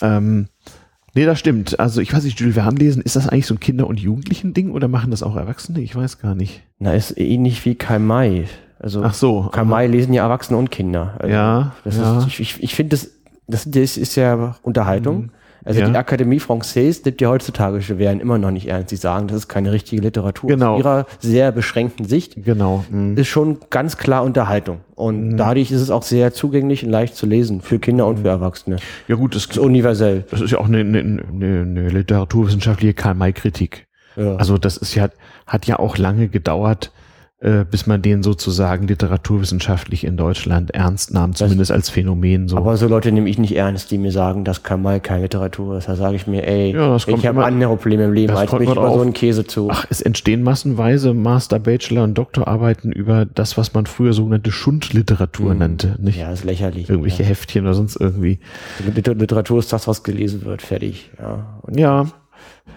Ähm, 0.00 0.48
nee, 1.14 1.24
das 1.24 1.38
stimmt. 1.38 1.78
Also 1.80 2.00
ich 2.00 2.12
weiß 2.12 2.24
nicht, 2.24 2.38
Jules 2.40 2.54
Verne 2.54 2.78
lesen, 2.78 3.02
ist 3.02 3.16
das 3.16 3.28
eigentlich 3.28 3.46
so 3.46 3.54
ein 3.54 3.60
Kinder- 3.60 3.86
und 3.86 4.00
Jugendlichen-Ding 4.00 4.70
oder 4.72 4.88
machen 4.88 5.10
das 5.10 5.22
auch 5.22 5.36
Erwachsene? 5.36 5.80
Ich 5.80 5.94
weiß 5.94 6.18
gar 6.18 6.34
nicht. 6.34 6.62
Na, 6.78 6.92
ist 6.94 7.18
ähnlich 7.18 7.64
wie 7.64 7.74
Karl 7.74 7.98
May. 8.00 8.46
Also 8.78 9.02
Ach 9.04 9.12
so, 9.14 9.48
Karl 9.52 9.66
May 9.66 9.86
lesen 9.86 10.12
ja 10.14 10.22
Erwachsene 10.24 10.58
und 10.58 10.70
Kinder. 10.70 11.14
Also 11.18 11.32
Ja, 11.32 11.72
Das 11.84 11.96
ja. 11.96 12.18
Ist, 12.18 12.26
ich 12.28 12.40
ich, 12.40 12.62
ich 12.62 12.74
finde, 12.74 12.96
das, 12.96 13.10
das, 13.46 13.70
das 13.70 13.96
ist 13.96 14.16
ja 14.16 14.56
Unterhaltung. 14.62 15.30
Also 15.64 15.80
Mhm. 15.80 15.86
Ja. 15.86 15.92
die 15.92 15.98
Akademie 15.98 16.38
Française 16.38 17.02
nimmt 17.04 17.20
ja 17.20 17.28
heutzutage 17.28 17.82
schweren 17.82 18.20
immer 18.20 18.38
noch 18.38 18.50
nicht 18.50 18.68
ernst. 18.68 18.90
Sie 18.90 18.96
sagen, 18.96 19.26
das 19.28 19.36
ist 19.38 19.48
keine 19.48 19.72
richtige 19.72 20.00
Literatur. 20.02 20.48
Genau. 20.48 20.74
Aus 20.74 20.78
ihrer 20.80 21.06
sehr 21.18 21.52
beschränkten 21.52 22.06
Sicht 22.06 22.34
Genau. 22.44 22.84
mhm. 22.90 23.16
ist 23.16 23.28
schon 23.28 23.58
ganz 23.70 23.96
klar 23.96 24.22
Unterhaltung. 24.24 24.80
Und 24.94 25.36
dadurch 25.36 25.70
ist 25.70 25.80
es 25.80 25.90
auch 25.90 26.02
sehr 26.02 26.32
zugänglich 26.32 26.84
und 26.84 26.90
leicht 26.90 27.14
zu 27.16 27.26
lesen 27.26 27.60
für 27.60 27.78
Kinder 27.78 28.06
und 28.06 28.20
für 28.20 28.28
Erwachsene. 28.28 28.76
Ja 29.08 29.16
gut, 29.16 29.34
das, 29.34 29.46
Das 29.48 29.56
ist 29.56 29.62
universell. 29.62 30.24
das 30.30 30.40
ist 30.40 30.50
ja 30.50 30.58
auch 30.58 30.66
eine, 30.68 30.78
eine, 30.80 30.98
eine, 31.00 31.20
eine 31.62 31.88
literaturwissenschaftliche 31.90 32.94
Karl-May-Kritik. 32.94 33.86
Ja. 34.16 34.36
Also 34.36 34.58
das 34.58 34.76
ist 34.76 34.94
ja, 34.94 35.08
hat 35.46 35.66
ja 35.66 35.78
auch 35.78 35.96
lange 35.98 36.28
gedauert, 36.28 36.92
äh, 37.42 37.64
bis 37.64 37.86
man 37.86 38.02
den 38.02 38.22
sozusagen 38.22 38.86
literaturwissenschaftlich 38.86 40.04
in 40.04 40.18
Deutschland 40.18 40.72
ernst 40.72 41.12
nahm, 41.14 41.34
zumindest 41.34 41.72
als 41.72 41.88
Phänomen. 41.88 42.48
So. 42.48 42.56
Aber 42.58 42.76
so 42.76 42.86
Leute 42.86 43.10
nehme 43.12 43.30
ich 43.30 43.38
nicht 43.38 43.56
ernst, 43.56 43.90
die 43.90 43.96
mir 43.96 44.12
sagen, 44.12 44.44
das 44.44 44.62
kann 44.62 44.82
mal 44.82 45.00
keine 45.00 45.22
Literatur 45.22 45.78
ist. 45.78 45.88
Da 45.88 45.96
sage 45.96 46.16
ich 46.16 46.26
mir, 46.26 46.46
ey, 46.46 46.72
Ja, 46.74 46.88
das 46.92 47.08
ich 47.08 47.26
habe 47.26 47.42
andere 47.44 47.74
Probleme 47.76 48.04
im 48.04 48.12
Leben, 48.12 48.28
das 48.32 48.40
als 48.40 48.52
mich 48.52 48.68
über 48.70 48.92
so 48.92 49.00
einen 49.00 49.14
Käse 49.14 49.46
zu. 49.46 49.68
Ach, 49.70 49.86
es 49.88 50.02
entstehen 50.02 50.42
massenweise 50.42 51.14
Master, 51.14 51.58
Bachelor 51.58 52.04
und 52.04 52.14
Doktorarbeiten 52.18 52.92
über 52.92 53.24
das, 53.24 53.56
was 53.56 53.72
man 53.72 53.86
früher 53.86 54.12
sogenannte 54.12 54.52
Schundliteratur 54.52 55.54
nannte. 55.54 55.96
Nicht 55.98 56.18
ja, 56.18 56.30
ist 56.30 56.44
lächerlich. 56.44 56.90
irgendwelche 56.90 57.24
Heftchen 57.24 57.64
oder 57.64 57.74
sonst 57.74 57.96
irgendwie. 57.96 58.38
Ja. 58.86 58.92
Liter- 58.94 59.14
Literatur 59.14 59.60
ist 59.60 59.72
das, 59.72 59.88
was 59.88 60.02
gelesen 60.02 60.44
wird, 60.44 60.60
fertig. 60.62 61.10
Ja. 61.18 61.58
Und 61.62 61.80
Ja, 61.80 62.06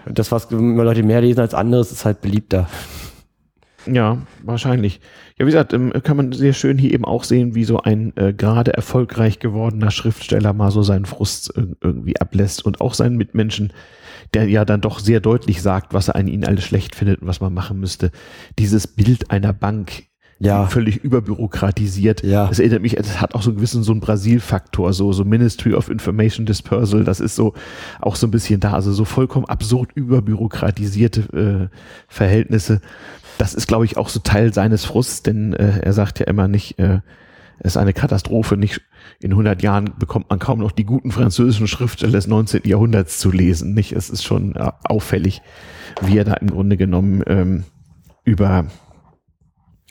das, 0.06 0.32
was 0.32 0.48
Leute 0.50 1.02
mehr 1.02 1.20
lesen 1.20 1.40
als 1.40 1.52
anderes, 1.54 1.92
ist 1.92 2.04
halt 2.06 2.20
beliebter. 2.22 2.66
Ja, 3.86 4.18
wahrscheinlich. 4.42 5.00
Ja, 5.38 5.46
wie 5.46 5.50
gesagt, 5.50 5.72
ähm, 5.72 5.92
kann 6.02 6.16
man 6.16 6.32
sehr 6.32 6.52
schön 6.52 6.78
hier 6.78 6.92
eben 6.92 7.04
auch 7.04 7.24
sehen, 7.24 7.54
wie 7.54 7.64
so 7.64 7.78
ein 7.80 8.12
äh, 8.16 8.32
gerade 8.32 8.72
erfolgreich 8.74 9.38
gewordener 9.38 9.90
Schriftsteller 9.90 10.52
mal 10.52 10.70
so 10.70 10.82
seinen 10.82 11.04
Frust 11.06 11.56
ir- 11.56 11.76
irgendwie 11.80 12.18
ablässt 12.20 12.64
und 12.64 12.80
auch 12.80 12.94
seinen 12.94 13.16
Mitmenschen, 13.16 13.72
der 14.32 14.48
ja 14.48 14.64
dann 14.64 14.80
doch 14.80 14.98
sehr 15.00 15.20
deutlich 15.20 15.60
sagt, 15.62 15.92
was 15.94 16.08
er 16.08 16.16
an 16.16 16.28
ihnen 16.28 16.44
alles 16.44 16.64
schlecht 16.64 16.94
findet 16.94 17.20
und 17.22 17.28
was 17.28 17.40
man 17.40 17.52
machen 17.54 17.78
müsste. 17.80 18.10
Dieses 18.58 18.86
Bild 18.86 19.30
einer 19.30 19.52
Bank, 19.52 20.04
Ja. 20.40 20.66
völlig 20.66 20.96
überbürokratisiert. 21.04 22.22
Ja. 22.24 22.46
Das 22.48 22.58
erinnert 22.58 22.82
mich, 22.82 22.94
das 22.96 23.20
hat 23.20 23.34
auch 23.34 23.42
so 23.42 23.50
einen 23.50 23.56
gewissen 23.56 23.82
so 23.84 23.92
einen 23.92 24.00
Brasil-Faktor, 24.00 24.92
so, 24.92 25.12
so 25.12 25.24
Ministry 25.24 25.74
of 25.74 25.88
Information 25.88 26.44
Dispersal, 26.46 27.04
das 27.04 27.20
ist 27.20 27.36
so 27.36 27.54
auch 28.00 28.16
so 28.16 28.26
ein 28.26 28.30
bisschen 28.32 28.58
da, 28.60 28.72
also 28.72 28.92
so 28.92 29.04
vollkommen 29.04 29.46
absurd 29.46 29.90
überbürokratisierte 29.94 31.70
äh, 31.70 31.76
Verhältnisse. 32.08 32.80
Das 33.38 33.54
ist, 33.54 33.66
glaube 33.66 33.84
ich, 33.84 33.96
auch 33.96 34.08
so 34.08 34.20
Teil 34.20 34.52
seines 34.54 34.84
Frusts, 34.84 35.22
denn 35.22 35.54
äh, 35.54 35.80
er 35.80 35.92
sagt 35.92 36.20
ja 36.20 36.26
immer 36.26 36.48
nicht, 36.48 36.78
äh, 36.78 37.00
es 37.58 37.72
ist 37.72 37.76
eine 37.76 37.92
Katastrophe, 37.92 38.56
nicht 38.56 38.80
in 39.20 39.30
100 39.30 39.62
Jahren 39.62 39.92
bekommt 39.98 40.30
man 40.30 40.38
kaum 40.38 40.58
noch 40.60 40.72
die 40.72 40.84
guten 40.84 41.12
französischen 41.12 41.66
Schriftsteller 41.66 42.12
des 42.12 42.26
19. 42.26 42.62
Jahrhunderts 42.64 43.18
zu 43.18 43.30
lesen, 43.30 43.74
nicht? 43.74 43.92
Es 43.92 44.10
ist 44.10 44.24
schon 44.24 44.56
äh, 44.56 44.70
auffällig, 44.84 45.42
wie 46.02 46.18
er 46.18 46.24
da 46.24 46.34
im 46.34 46.50
Grunde 46.50 46.76
genommen 46.76 47.22
ähm, 47.26 47.64
über 48.24 48.66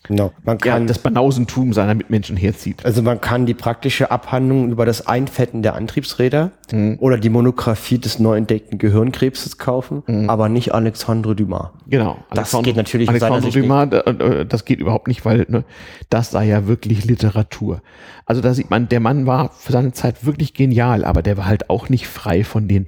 Genau. 0.06 0.34
Man 0.44 0.58
ja, 0.66 0.74
kann, 0.74 0.86
das 0.88 1.00
Banausentum 1.00 1.72
seiner 1.72 1.94
Mitmenschen 1.96 2.36
herzieht. 2.36 2.86
also 2.86 3.02
man 3.02 3.22
kann 3.22 3.46
die 3.46 3.54
praktische 3.54 4.12
Abhandlung 4.12 4.70
über 4.70 4.86
das 4.86 5.08
Einfetten 5.08 5.64
der 5.64 5.76
Antriebsräder 5.76 6.52
Mhm. 6.74 6.98
oder 7.00 7.18
die 7.18 7.30
Monographie 7.30 8.00
des 8.00 8.20
neu 8.20 8.36
entdeckten 8.36 8.80
Gehirnkrebses 8.80 9.58
kaufen, 9.58 10.04
aber 10.30 10.50
nicht 10.50 10.74
Alexandre 10.74 11.36
Dumas. 11.36 11.70
Genau. 11.88 12.18
Das 12.32 12.40
Alexandre- 12.40 12.70
geht 12.70 12.76
natürlich 12.78 13.08
Alexandre 13.10 13.50
Dumas, 13.50 13.90
äh, 13.94 14.10
äh, 14.42 14.46
das 14.46 14.66
geht 14.66 14.80
überhaupt 14.80 15.08
nicht, 15.08 15.24
weil 15.24 15.46
ne, 15.48 15.64
das 16.10 16.32
sei 16.32 16.46
ja 16.48 16.68
wirklich 16.68 17.06
Literatur. 17.06 17.82
Also 18.26 18.42
da 18.42 18.54
sieht 18.54 18.70
man, 18.70 18.90
der 18.90 19.00
Mann 19.00 19.26
war 19.26 19.52
für 19.52 19.72
seine 19.72 19.94
Zeit 19.94 20.26
wirklich 20.26 20.54
genial, 20.54 21.06
aber 21.06 21.22
der 21.22 21.38
war 21.38 21.46
halt 21.46 21.70
auch 21.70 21.88
nicht 21.90 22.08
frei 22.08 22.44
von 22.44 22.68
den 22.68 22.88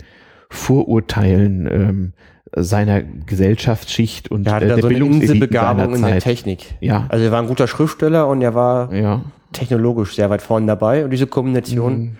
Vorurteilen 0.49 1.67
ähm, 1.71 2.13
seiner 2.55 3.01
Gesellschaftsschicht 3.03 4.31
und 4.31 4.49
hatte 4.49 4.65
äh, 4.65 4.69
da 4.69 4.75
der 4.75 4.83
so 4.83 4.89
seiner 4.89 6.07
in 6.09 6.13
der. 6.13 6.19
Technik. 6.21 6.75
Ja. 6.81 7.05
Also 7.09 7.25
er 7.25 7.31
war 7.31 7.41
ein 7.41 7.47
guter 7.47 7.67
Schriftsteller 7.67 8.27
und 8.27 8.41
er 8.41 8.55
war 8.55 8.93
Ja. 8.93 9.21
technologisch 9.53 10.15
sehr 10.15 10.29
weit 10.29 10.41
vorne 10.41 10.65
dabei 10.67 11.03
und 11.05 11.11
diese 11.11 11.27
Kombination 11.27 12.17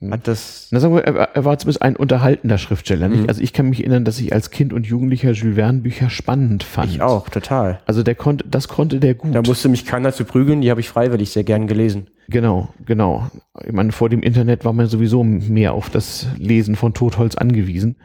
Mhm. 0.00 0.12
hat 0.12 0.28
das 0.28 0.68
Na, 0.70 0.78
sagen 0.80 0.94
wir, 0.94 1.04
er, 1.04 1.14
war- 1.14 1.28
er 1.34 1.44
war 1.44 1.58
zumindest 1.58 1.82
ein 1.82 1.96
unterhaltender 1.96 2.58
Schriftsteller. 2.58 3.08
Mhm. 3.08 3.24
Also 3.28 3.40
ich 3.42 3.52
kann 3.52 3.68
mich 3.70 3.80
erinnern, 3.80 4.04
dass 4.04 4.20
ich 4.20 4.32
als 4.32 4.50
Kind 4.50 4.72
und 4.72 4.86
Jugendlicher 4.86 5.30
Jules 5.32 5.56
Verne 5.56 5.80
Bücher 5.80 6.10
spannend 6.10 6.62
fand. 6.64 6.90
ich 6.92 7.00
auch 7.02 7.28
total. 7.28 7.78
Also 7.86 8.02
der 8.02 8.14
konnte, 8.14 8.44
das 8.48 8.68
konnte 8.68 9.00
der 9.00 9.14
gut. 9.14 9.34
Da 9.34 9.42
musste 9.42 9.68
mich 9.68 9.86
keiner 9.86 10.12
zu 10.12 10.24
prügeln, 10.24 10.60
die 10.60 10.70
habe 10.70 10.80
ich 10.80 10.88
freiwillig 10.88 11.30
sehr 11.30 11.44
gern 11.44 11.66
gelesen. 11.66 12.08
Genau, 12.28 12.68
genau. 12.84 13.28
Ich 13.64 13.72
meine, 13.72 13.92
vor 13.92 14.08
dem 14.08 14.20
Internet 14.22 14.64
war 14.64 14.72
man 14.72 14.86
sowieso 14.86 15.22
mehr 15.24 15.72
auf 15.72 15.90
das 15.90 16.26
Lesen 16.38 16.74
von 16.76 16.92
Totholz 16.92 17.36
angewiesen. 17.36 17.96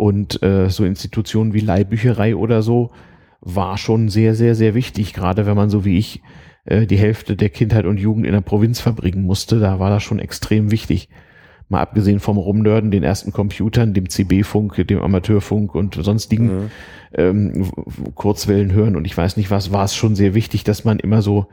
Und 0.00 0.42
äh, 0.42 0.70
so 0.70 0.86
Institutionen 0.86 1.52
wie 1.52 1.60
Leihbücherei 1.60 2.34
oder 2.34 2.62
so 2.62 2.90
war 3.42 3.76
schon 3.76 4.08
sehr, 4.08 4.34
sehr, 4.34 4.54
sehr 4.54 4.74
wichtig, 4.74 5.12
gerade 5.12 5.44
wenn 5.44 5.56
man 5.58 5.68
so 5.68 5.84
wie 5.84 5.98
ich 5.98 6.22
äh, 6.64 6.86
die 6.86 6.96
Hälfte 6.96 7.36
der 7.36 7.50
Kindheit 7.50 7.84
und 7.84 8.00
Jugend 8.00 8.24
in 8.24 8.32
der 8.32 8.40
Provinz 8.40 8.80
verbringen 8.80 9.24
musste. 9.24 9.60
Da 9.60 9.78
war 9.78 9.90
das 9.90 10.02
schon 10.02 10.18
extrem 10.18 10.70
wichtig. 10.70 11.10
Mal 11.68 11.82
abgesehen 11.82 12.18
vom 12.18 12.38
Rumnörden, 12.38 12.90
den 12.90 13.02
ersten 13.02 13.30
Computern, 13.30 13.92
dem 13.92 14.08
CB-Funk, 14.08 14.86
dem 14.86 15.02
Amateurfunk 15.02 15.74
und 15.74 15.96
sonstigen 16.02 16.70
ähm, 17.12 17.66
w- 17.66 17.70
w- 17.84 18.10
Kurzwellen 18.14 18.72
hören 18.72 18.96
und 18.96 19.04
ich 19.04 19.14
weiß 19.14 19.36
nicht 19.36 19.50
was, 19.50 19.70
war 19.70 19.84
es 19.84 19.94
schon 19.94 20.16
sehr 20.16 20.32
wichtig, 20.32 20.64
dass 20.64 20.86
man 20.86 20.98
immer 20.98 21.20
so 21.20 21.46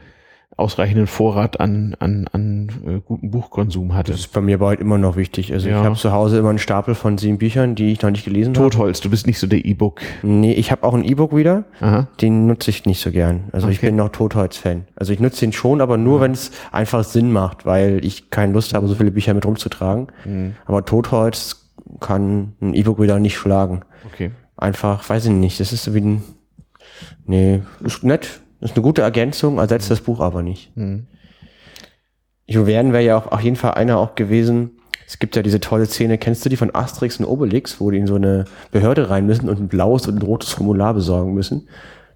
ausreichenden 0.58 1.06
Vorrat 1.08 1.60
an, 1.60 1.96
an, 2.00 2.28
an 2.34 2.70
äh, 2.86 3.00
guten 3.06 3.30
Buchkonsum 3.32 3.94
hatte. 3.96 4.12
Das 4.12 4.22
ist 4.22 4.34
bei 4.34 4.42
mir 4.42 4.56
aber 4.56 4.68
halt 4.70 4.80
immer 4.82 4.98
noch 4.98 5.16
wichtig. 5.16 5.54
Also 5.54 5.70
Ja. 5.70 5.80
ich 5.80 5.86
habe 5.86 5.96
zu 5.96 6.12
Hause 6.12 6.40
immer 6.40 6.50
einen 6.50 6.58
Stapel 6.58 6.96
von 6.96 7.18
sieben 7.20 7.38
Büchern, 7.38 7.76
die 7.76 7.92
ich 7.92 8.02
noch 8.02 8.10
nicht 8.10 8.26
gelesen 8.26 8.56
habe. 8.58 8.70
Totholz, 8.70 9.00
du 9.00 9.10
bist 9.10 9.28
nicht 9.28 9.38
so 9.40 9.46
der 9.48 9.64
E-Book. 9.64 10.02
Nee, 10.24 10.54
ich 10.54 10.72
habe 10.72 10.84
auch 10.84 10.94
einen 10.96 11.06
E-Book-Reader, 11.06 11.64
Aha. 11.80 12.08
den 12.22 12.48
nutze 12.48 12.72
ich 12.72 12.86
nicht 12.86 13.00
so 13.00 13.12
gern. 13.12 13.46
Also 13.52 13.68
ich 13.70 13.78
Okay. 13.78 13.88
bin 13.88 13.96
noch 13.98 14.10
Totholz-Fan. 14.10 14.86
Also 14.96 15.14
ich 15.14 15.20
nutze 15.20 15.42
den 15.42 15.54
schon, 15.54 15.80
aber 15.80 15.98
nur, 15.98 16.22
wenn 16.22 16.32
es 16.32 16.52
einfach 16.72 17.04
Sinn 17.04 17.32
macht, 17.32 17.66
weil 17.68 18.04
ich 18.04 18.32
keine 18.32 18.54
Lust 18.54 18.74
habe, 18.74 18.88
so 18.88 18.96
viele 18.96 19.12
Bücher 19.12 19.34
mit 19.36 19.46
rumzutragen. 19.46 20.08
Mhm. 20.26 20.56
Aber 20.66 20.84
Totholz 20.86 21.72
kann 22.00 22.54
ein 22.62 22.74
E-Book-Reader 22.74 23.20
nicht 23.20 23.38
schlagen. 23.38 23.82
Okay. 24.12 24.32
Einfach, 24.58 25.08
weiß 25.08 25.26
ich 25.26 25.32
nicht, 25.32 25.60
das 25.60 25.72
ist 25.72 25.84
so 25.84 25.94
wie 25.94 26.02
ein, 26.02 26.24
nee, 27.28 27.62
ist 27.84 28.04
nett, 28.04 28.42
ist 28.62 28.76
eine 28.76 28.84
gute 28.84 29.02
Ergänzung, 29.02 29.58
ersetzt 29.60 29.92
das 29.92 30.02
Buch 30.02 30.20
aber 30.20 30.42
nicht. 30.44 30.72
Jo 32.48 32.66
Verne 32.66 32.94
wäre 32.94 33.04
ja 33.04 33.18
auch 33.18 33.32
auf 33.32 33.42
jeden 33.42 33.56
Fall 33.56 33.74
einer 33.74 33.98
auch 33.98 34.16
gewesen. 34.16 34.72
Es 35.06 35.20
gibt 35.20 35.36
ja 35.36 35.42
diese 35.42 35.60
tolle 35.60 35.86
Szene, 35.86 36.18
kennst 36.18 36.44
du 36.44 36.50
die 36.50 36.58
von 36.58 36.74
Asterix 36.74 37.18
und 37.20 37.26
Obelix, 37.26 37.80
wo 37.80 37.92
die 37.92 37.98
in 37.98 38.08
so 38.08 38.16
eine 38.16 38.46
Behörde 38.72 39.10
rein 39.10 39.26
müssen 39.26 39.48
und 39.50 39.60
ein 39.60 39.68
blaues 39.68 40.08
und 40.08 40.16
ein 40.16 40.22
rotes 40.22 40.52
Formular 40.52 40.94
besorgen 40.94 41.34
müssen? 41.34 41.68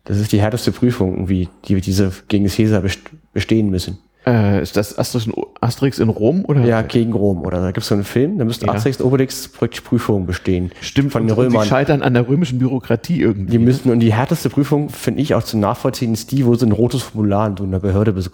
Das 0.04 0.18
ist 0.18 0.32
die 0.32 0.42
härteste 0.42 0.72
Prüfung, 0.72 1.14
irgendwie, 1.14 1.48
die 1.66 1.80
diese 1.80 2.12
gegen 2.28 2.48
Caesar 2.48 2.82
best- 2.82 3.12
bestehen 3.34 3.70
müssen. 3.70 4.00
Äh, 4.26 4.62
ist 4.62 4.78
das 4.78 4.98
Asterix 5.00 5.98
in, 5.98 6.10
Rom 6.10 6.46
oder? 6.46 6.62
Ja, 6.64 6.84
gegen 6.84 7.12
Rom. 7.14 7.42
Oder 7.44 7.60
da 7.60 7.68
gibt 7.68 7.80
es 7.80 7.88
so 7.88 7.96
einen 7.96 8.04
Film, 8.04 8.38
da 8.38 8.46
müsste 8.46 8.68
Ja. 8.68 8.74
Asterix 8.74 9.00
und 9.02 9.08
Obelix 9.08 9.48
praktisch 9.48 9.82
Prüfungen 9.82 10.28
bestehen. 10.28 10.72
Stimmt, 10.82 11.12
von 11.12 11.26
den 11.26 11.36
Römern. 11.36 11.64
sie 11.64 11.68
scheitern 11.70 12.04
an 12.04 12.14
der 12.14 12.28
römischen 12.28 12.60
Bürokratie 12.60 13.20
irgendwie. 13.20 13.52
Die 13.54 13.58
müssen, 13.58 13.90
und 13.92 14.00
die 14.00 14.14
härteste 14.14 14.50
Prüfung, 14.50 14.90
finde 14.90 15.22
ich, 15.22 15.34
auch 15.34 15.44
zu 15.44 15.58
nachvollziehen, 15.58 16.14
ist 16.14 16.32
die, 16.32 16.46
wo 16.46 16.54
sie 16.54 16.68
ein 16.68 16.72
rotes 16.72 17.02
Formular 17.02 17.48
in 17.48 17.58
so 17.58 17.64
einer 17.64 17.80
Behörde 17.80 18.12
bes- 18.12 18.30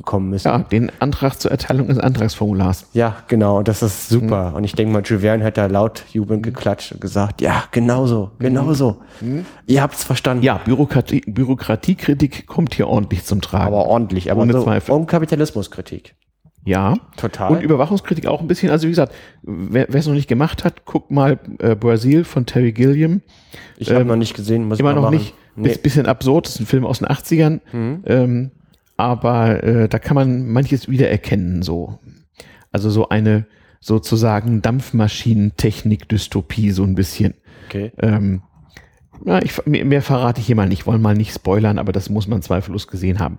bekommen 0.00 0.28
müssen. 0.30 0.48
ja, 0.48 0.58
den 0.58 0.90
Antrag 1.00 1.40
zur 1.40 1.50
Erteilung 1.50 1.88
des 1.88 1.98
Antragsformulars. 1.98 2.86
Ja, 2.92 3.16
genau, 3.28 3.58
und 3.58 3.68
das 3.68 3.82
ist 3.82 4.08
super. 4.08 4.50
Mhm. 4.50 4.56
Und 4.56 4.64
ich 4.64 4.72
denke 4.74 4.92
mal, 4.92 5.02
Jules 5.04 5.22
Verne 5.22 5.44
hat 5.44 5.56
da 5.56 5.66
laut 5.66 6.04
jubelnd 6.12 6.42
geklatscht 6.42 6.92
und 6.92 7.00
gesagt, 7.00 7.40
ja, 7.40 7.64
genau 7.70 8.06
so, 8.06 8.32
genau 8.38 8.72
so. 8.74 8.96
Ihr 9.66 9.82
habt's 9.82 10.04
verstanden. 10.04 10.40
Mhm. 10.40 10.46
Ja, 10.46 10.60
Bürokratie, 10.64 11.20
Bürokratiekritik 11.26 12.46
kommt 12.46 12.74
hier 12.74 12.88
ordentlich 12.88 13.24
zum 13.24 13.40
Tragen. 13.40 13.66
Aber 13.66 13.86
ordentlich, 13.86 14.30
aber 14.30 14.42
Ohne 14.42 14.52
so, 14.52 14.62
Zweifel. 14.64 14.92
und 14.92 15.06
Kapitalismuskritik. 15.06 16.14
ja. 16.64 16.94
Total. 17.16 17.50
Und 17.52 17.62
Überwachungskritik 17.62 18.26
auch 18.26 18.40
ein 18.40 18.46
bisschen. 18.48 18.70
Also 18.70 18.86
wie 18.86 18.90
gesagt, 18.90 19.12
wer 19.42 19.94
es 19.94 20.06
noch 20.06 20.14
nicht 20.14 20.28
gemacht 20.28 20.64
hat, 20.64 20.84
guckt 20.86 21.10
mal 21.10 21.38
äh, 21.58 21.74
Brazil 21.74 22.24
von 22.24 22.46
Terry 22.46 22.72
Gilliam. 22.72 23.20
ich 23.76 23.90
habe 23.90 24.00
ähm, 24.00 24.06
noch 24.08 24.16
nicht 24.16 24.34
gesehen, 24.34 24.64
muss 24.66 24.76
ich 24.76 24.80
Immer 24.80 24.94
noch 24.94 25.02
machen. 25.02 25.14
nicht. 25.16 25.34
Nee. 25.56 25.62
Mhm. 25.62 25.70
Ist 25.70 25.78
ein 25.80 25.82
bisschen 25.82 26.06
absurd, 26.06 26.48
ist 26.48 26.60
ein 26.60 26.66
Film 26.66 26.86
aus 26.86 27.00
den 27.00 27.08
80ern. 27.08 27.60
Ähm, 27.74 28.50
aber 29.00 29.64
äh, 29.64 29.88
da 29.88 29.98
kann 29.98 30.14
man 30.14 30.48
manches 30.48 30.88
wiedererkennen, 30.88 31.62
so. 31.62 31.98
Also 32.72 32.90
so 32.90 33.08
eine 33.08 33.46
sozusagen 33.80 34.62
Dampfmaschinentechnik-Dystopie, 34.62 36.70
so 36.70 36.84
ein 36.84 36.94
bisschen. 36.94 37.34
Okay. 37.66 37.90
Ähm, 37.98 38.42
ja, 39.24 39.42
ich, 39.42 39.66
mehr, 39.66 39.84
mehr 39.84 40.02
verrate 40.02 40.40
ich 40.40 40.46
hier 40.46 40.56
mal 40.56 40.68
nicht, 40.68 40.86
wollen 40.86 41.02
mal 41.02 41.14
nicht 41.14 41.34
spoilern, 41.34 41.78
aber 41.78 41.92
das 41.92 42.10
muss 42.10 42.28
man 42.28 42.42
zweifellos 42.42 42.86
gesehen 42.86 43.18
haben. 43.18 43.38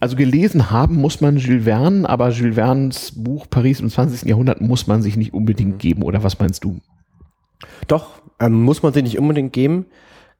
Also 0.00 0.16
gelesen 0.16 0.70
haben 0.70 0.96
muss 0.96 1.20
man 1.20 1.36
Jules 1.36 1.64
Verne, 1.64 2.08
aber 2.08 2.30
Jules 2.30 2.56
Vernes 2.56 3.12
Buch 3.14 3.46
Paris 3.48 3.78
im 3.80 3.88
20. 3.88 4.28
Jahrhundert 4.28 4.60
muss 4.60 4.88
man 4.88 5.00
sich 5.00 5.16
nicht 5.16 5.32
unbedingt 5.32 5.78
geben, 5.78 6.02
oder 6.02 6.24
was 6.24 6.40
meinst 6.40 6.64
du? 6.64 6.80
Doch, 7.86 8.20
ähm, 8.40 8.62
muss 8.62 8.82
man 8.82 8.92
sich 8.92 9.04
nicht 9.04 9.18
unbedingt 9.18 9.52
geben, 9.52 9.86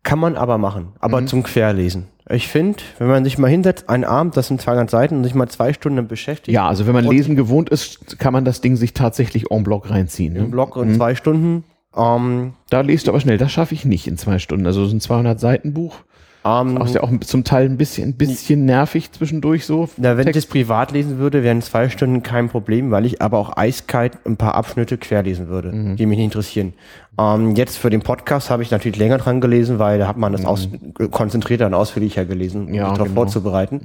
kann 0.03 0.19
man 0.19 0.37
aber 0.37 0.59
machen, 0.59 0.89
aber 1.01 1.21
Mhm. 1.21 1.27
zum 1.29 1.43
Querlesen. 1.43 2.09
Ich 2.31 2.49
finde, 2.49 2.79
wenn 2.99 3.09
man 3.09 3.25
sich 3.25 3.37
mal 3.37 3.49
hinsetzt, 3.49 3.89
einen 3.89 4.05
Abend, 4.05 4.37
das 4.37 4.47
sind 4.47 4.61
200 4.61 4.89
Seiten, 4.91 5.17
und 5.17 5.25
sich 5.25 5.35
mal 5.35 5.49
zwei 5.49 5.73
Stunden 5.73 6.07
beschäftigt, 6.07 6.55
Ja, 6.55 6.69
also 6.69 6.87
wenn 6.87 6.95
man 6.95 7.05
lesen 7.05 7.35
gewohnt 7.37 7.69
ist, 7.69 8.19
kann 8.19 8.33
man 8.33 8.45
das 8.45 8.61
Ding 8.61 8.77
sich 8.77 8.95
tatsächlich 8.95 9.51
en 9.51 9.65
bloc 9.65 9.91
reinziehen. 9.91 10.33
Ne? 10.33 10.45
Blog 10.45 10.77
in 10.77 10.95
zwei 10.95 11.15
Stunden, 11.15 11.65
ähm, 11.97 12.55
Da 12.71 12.81
liest 12.81 13.07
du 13.07 13.11
aber 13.11 13.21
schnell, 13.21 13.39
das 13.39 13.53
schaffe 13.53 13.75
ich 13.75 13.85
nicht 13.85 14.07
in 14.07 14.17
zwei 14.17 14.39
Stunden. 14.39 14.67
Also 14.67 14.87
so 14.87 14.95
ein 14.97 15.01
200 15.01 15.39
Seiten 15.41 15.75
Buch, 15.75 15.97
ähm, 16.45 16.79
auch 16.79 16.89
ja 16.89 17.03
auch 17.03 17.11
zum 17.21 17.45
Teil 17.45 17.67
ein 17.67 17.77
bisschen, 17.77 18.11
ein 18.11 18.15
bisschen 18.17 18.65
nervig 18.65 19.13
zwischendurch 19.13 19.65
so. 19.65 19.89
Na, 19.97 20.17
wenn 20.17 20.27
ich 20.27 20.33
Text. 20.35 20.37
das 20.37 20.47
privat 20.47 20.91
lesen 20.93 21.19
würde, 21.19 21.43
wären 21.43 21.63
zwei 21.63 21.89
Stunden 21.89 22.23
kein 22.23 22.49
Problem, 22.49 22.91
weil 22.91 23.07
ich 23.07 23.23
aber 23.23 23.39
auch 23.39 23.57
eiskalt 23.57 24.19
ein 24.27 24.37
paar 24.37 24.55
Abschnitte 24.55 24.99
querlesen 24.99 25.49
würde, 25.49 25.71
Mhm. 25.73 25.97
die 25.97 26.07
mich 26.07 26.17
nicht 26.19 26.25
interessieren. 26.27 26.73
Ähm, 27.19 27.55
jetzt 27.57 27.77
für 27.79 27.91
den 27.91 28.01
Podcast 28.01 28.49
habe 28.51 28.63
ich 28.63 28.71
natürlich 28.71 28.99
länger 28.99 29.19
dran 29.19 29.41
gelesen, 29.41 29.79
weil 29.79 29.99
da 29.99 30.09
hat 30.09 30.17
man 30.17 30.33
das 30.33 30.45
aus, 30.45 30.69
konzentrierter 31.11 31.67
und 31.67 31.75
ausführlicher 31.75 32.25
gelesen, 32.25 32.63
um 32.63 32.69
Mhm. 32.69 32.75
Ja, 32.75 32.85
sich 32.87 32.93
darauf 32.95 33.09
genau. 33.09 33.21
vorzubereiten. 33.21 33.81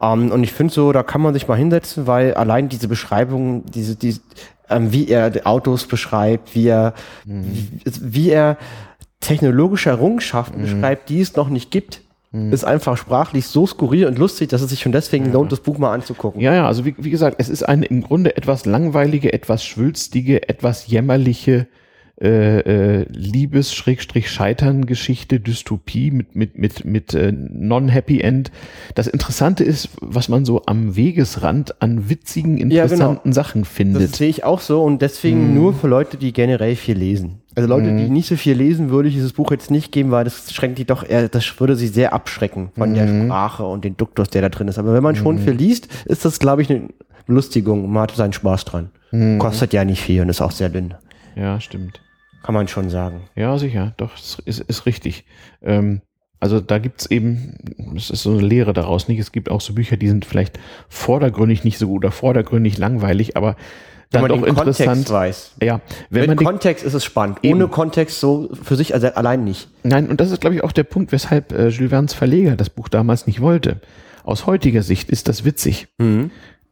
Ähm, 0.00 0.30
und 0.30 0.44
ich 0.44 0.52
finde 0.52 0.72
so, 0.72 0.92
da 0.92 1.02
kann 1.02 1.20
man 1.20 1.34
sich 1.34 1.48
mal 1.48 1.56
hinsetzen, 1.58 2.06
weil 2.06 2.34
allein 2.34 2.68
diese 2.68 2.88
Beschreibung, 2.88 3.64
diese, 3.66 3.96
diese 3.96 4.20
ähm, 4.70 4.92
wie 4.92 5.08
er 5.08 5.30
Autos 5.44 5.86
beschreibt, 5.86 6.54
wie 6.54 6.68
er, 6.68 6.94
Mhm. 7.26 7.44
wie, 7.44 7.80
wie 8.00 8.30
er 8.30 8.56
technologische 9.22 9.90
Errungenschaften 9.90 10.60
beschreibt, 10.62 11.08
die 11.08 11.20
es 11.20 11.34
noch 11.34 11.48
nicht 11.48 11.70
gibt, 11.70 12.02
Mhm. 12.32 12.50
ist 12.50 12.64
einfach 12.64 12.96
sprachlich 12.96 13.46
so 13.46 13.66
skurril 13.66 14.06
und 14.06 14.18
lustig, 14.18 14.48
dass 14.48 14.62
es 14.62 14.70
sich 14.70 14.80
schon 14.80 14.92
deswegen 14.92 15.30
lohnt, 15.32 15.52
das 15.52 15.60
Buch 15.60 15.76
mal 15.76 15.92
anzugucken. 15.92 16.40
Ja, 16.40 16.54
ja, 16.54 16.66
also 16.66 16.86
wie, 16.86 16.94
wie 16.96 17.10
gesagt, 17.10 17.36
es 17.38 17.50
ist 17.50 17.62
eine 17.62 17.84
im 17.84 18.02
Grunde 18.02 18.36
etwas 18.38 18.64
langweilige, 18.64 19.34
etwas 19.34 19.62
schwülstige, 19.64 20.48
etwas 20.48 20.86
jämmerliche 20.86 21.66
äh, 22.22 23.00
äh, 23.00 23.06
Liebes-Scheitern-Geschichte, 24.12 25.40
Dystopie 25.40 26.10
mit, 26.10 26.36
mit, 26.36 26.56
mit, 26.56 26.84
mit 26.84 27.14
äh, 27.14 27.32
Non-Happy 27.32 28.20
End. 28.20 28.50
Das 28.94 29.06
Interessante 29.08 29.64
ist, 29.64 29.88
was 30.00 30.28
man 30.28 30.44
so 30.44 30.62
am 30.66 30.94
Wegesrand 30.96 31.80
an 31.82 32.08
witzigen, 32.08 32.58
Ja, 32.58 32.64
genau. 32.66 32.82
interessanten 32.82 33.32
Sachen 33.32 33.62
Das 33.62 33.70
findet. 33.72 34.16
sehe 34.16 34.28
ich 34.28 34.44
auch 34.44 34.60
so 34.60 34.82
und 34.82 35.02
deswegen 35.02 35.48
Mhm. 35.48 35.54
nur 35.54 35.74
für 35.74 35.88
Leute, 35.88 36.16
die 36.16 36.32
generell 36.32 36.76
viel 36.76 36.96
lesen. 36.96 37.40
Also 37.54 37.68
Leute, 37.68 37.94
die 37.96 38.08
nicht 38.08 38.28
so 38.28 38.36
viel 38.36 38.54
lesen, 38.56 38.88
würde 38.90 39.08
ich 39.08 39.14
dieses 39.14 39.34
Buch 39.34 39.50
jetzt 39.50 39.70
nicht 39.70 39.92
geben, 39.92 40.10
weil 40.10 40.24
das 40.24 40.52
schränkt 40.54 40.78
die 40.78 40.86
doch 40.86 41.06
eher, 41.06 41.28
das 41.28 41.58
würde 41.60 41.76
sie 41.76 41.88
sehr 41.88 42.14
abschrecken 42.14 42.70
von 42.78 42.94
der 42.94 43.06
Mhm. 43.06 43.26
Sprache 43.26 43.64
und 43.64 43.84
den 43.84 43.96
Duktus, 43.96 44.28
der 44.30 44.40
da 44.42 44.48
drin 44.48 44.68
ist. 44.68 44.78
Aber 44.78 44.94
wenn 44.94 45.02
man 45.02 45.16
schon 45.16 45.38
viel 45.38 45.52
liest, 45.52 45.88
ist 46.06 46.24
das, 46.24 46.38
glaube 46.38 46.62
ich, 46.62 46.70
eine 46.70 46.88
Lustigung 47.26 47.84
und 47.84 47.90
man 47.92 48.04
hat 48.04 48.12
seinen 48.16 48.32
Spaß 48.32 48.64
dran. 48.64 48.90
Mhm. 49.10 49.38
Kostet 49.38 49.72
ja 49.74 49.84
nicht 49.84 50.00
viel 50.00 50.22
und 50.22 50.28
ist 50.30 50.40
auch 50.40 50.50
sehr 50.52 50.70
dünn. 50.70 50.94
Ja, 51.36 51.60
stimmt. 51.60 52.00
Kann 52.42 52.54
man 52.54 52.68
schon 52.68 52.90
sagen. 52.90 53.22
Ja, 53.36 53.56
sicher, 53.58 53.94
doch, 53.96 54.14
es 54.16 54.38
ist, 54.44 54.60
ist 54.60 54.86
richtig. 54.86 55.24
Ähm, 55.62 56.00
also 56.40 56.60
da 56.60 56.78
gibt's 56.78 57.06
eben, 57.06 57.56
es 57.96 58.10
ist 58.10 58.24
so 58.24 58.32
eine 58.32 58.40
Lehre 58.42 58.72
daraus, 58.72 59.06
nicht? 59.06 59.20
Es 59.20 59.30
gibt 59.30 59.48
auch 59.50 59.60
so 59.60 59.74
Bücher, 59.74 59.96
die 59.96 60.08
sind 60.08 60.24
vielleicht 60.24 60.58
vordergründig 60.88 61.62
nicht 61.62 61.78
so 61.78 61.86
gut 61.86 62.04
oder 62.04 62.10
vordergründig 62.10 62.78
langweilig, 62.78 63.36
aber 63.36 63.54
dann 64.10 64.22
Wenn 64.24 64.30
man 64.30 64.40
doch 64.40 64.46
den 64.46 64.56
interessant. 64.56 64.88
Kontext 64.88 65.12
weiß. 65.12 65.52
Ja, 65.62 65.80
wenn 66.10 66.22
Mit 66.22 66.28
man 66.30 66.36
den, 66.38 66.46
Kontext 66.46 66.84
ist 66.84 66.94
es 66.94 67.04
spannend. 67.04 67.38
Eben. 67.42 67.54
Ohne 67.54 67.68
Kontext 67.68 68.20
so 68.20 68.50
für 68.60 68.76
sich 68.76 68.92
also 68.92 69.06
allein 69.08 69.44
nicht. 69.44 69.68
nein, 69.84 70.08
und 70.08 70.20
das 70.20 70.30
ist, 70.32 70.40
glaube 70.40 70.56
ich, 70.56 70.64
auch 70.64 70.72
der 70.72 70.84
Punkt, 70.84 71.12
weshalb 71.12 71.52
äh, 71.52 71.68
Jules 71.68 71.90
Verne's 71.90 72.12
Verleger 72.12 72.56
das 72.56 72.70
Buch 72.70 72.88
damals 72.88 73.26
nicht 73.26 73.40
wollte. 73.40 73.80
Aus 74.24 74.46
heutiger 74.46 74.82
Sicht 74.82 75.10
ist 75.10 75.28
das 75.28 75.44
witzig. 75.44 75.88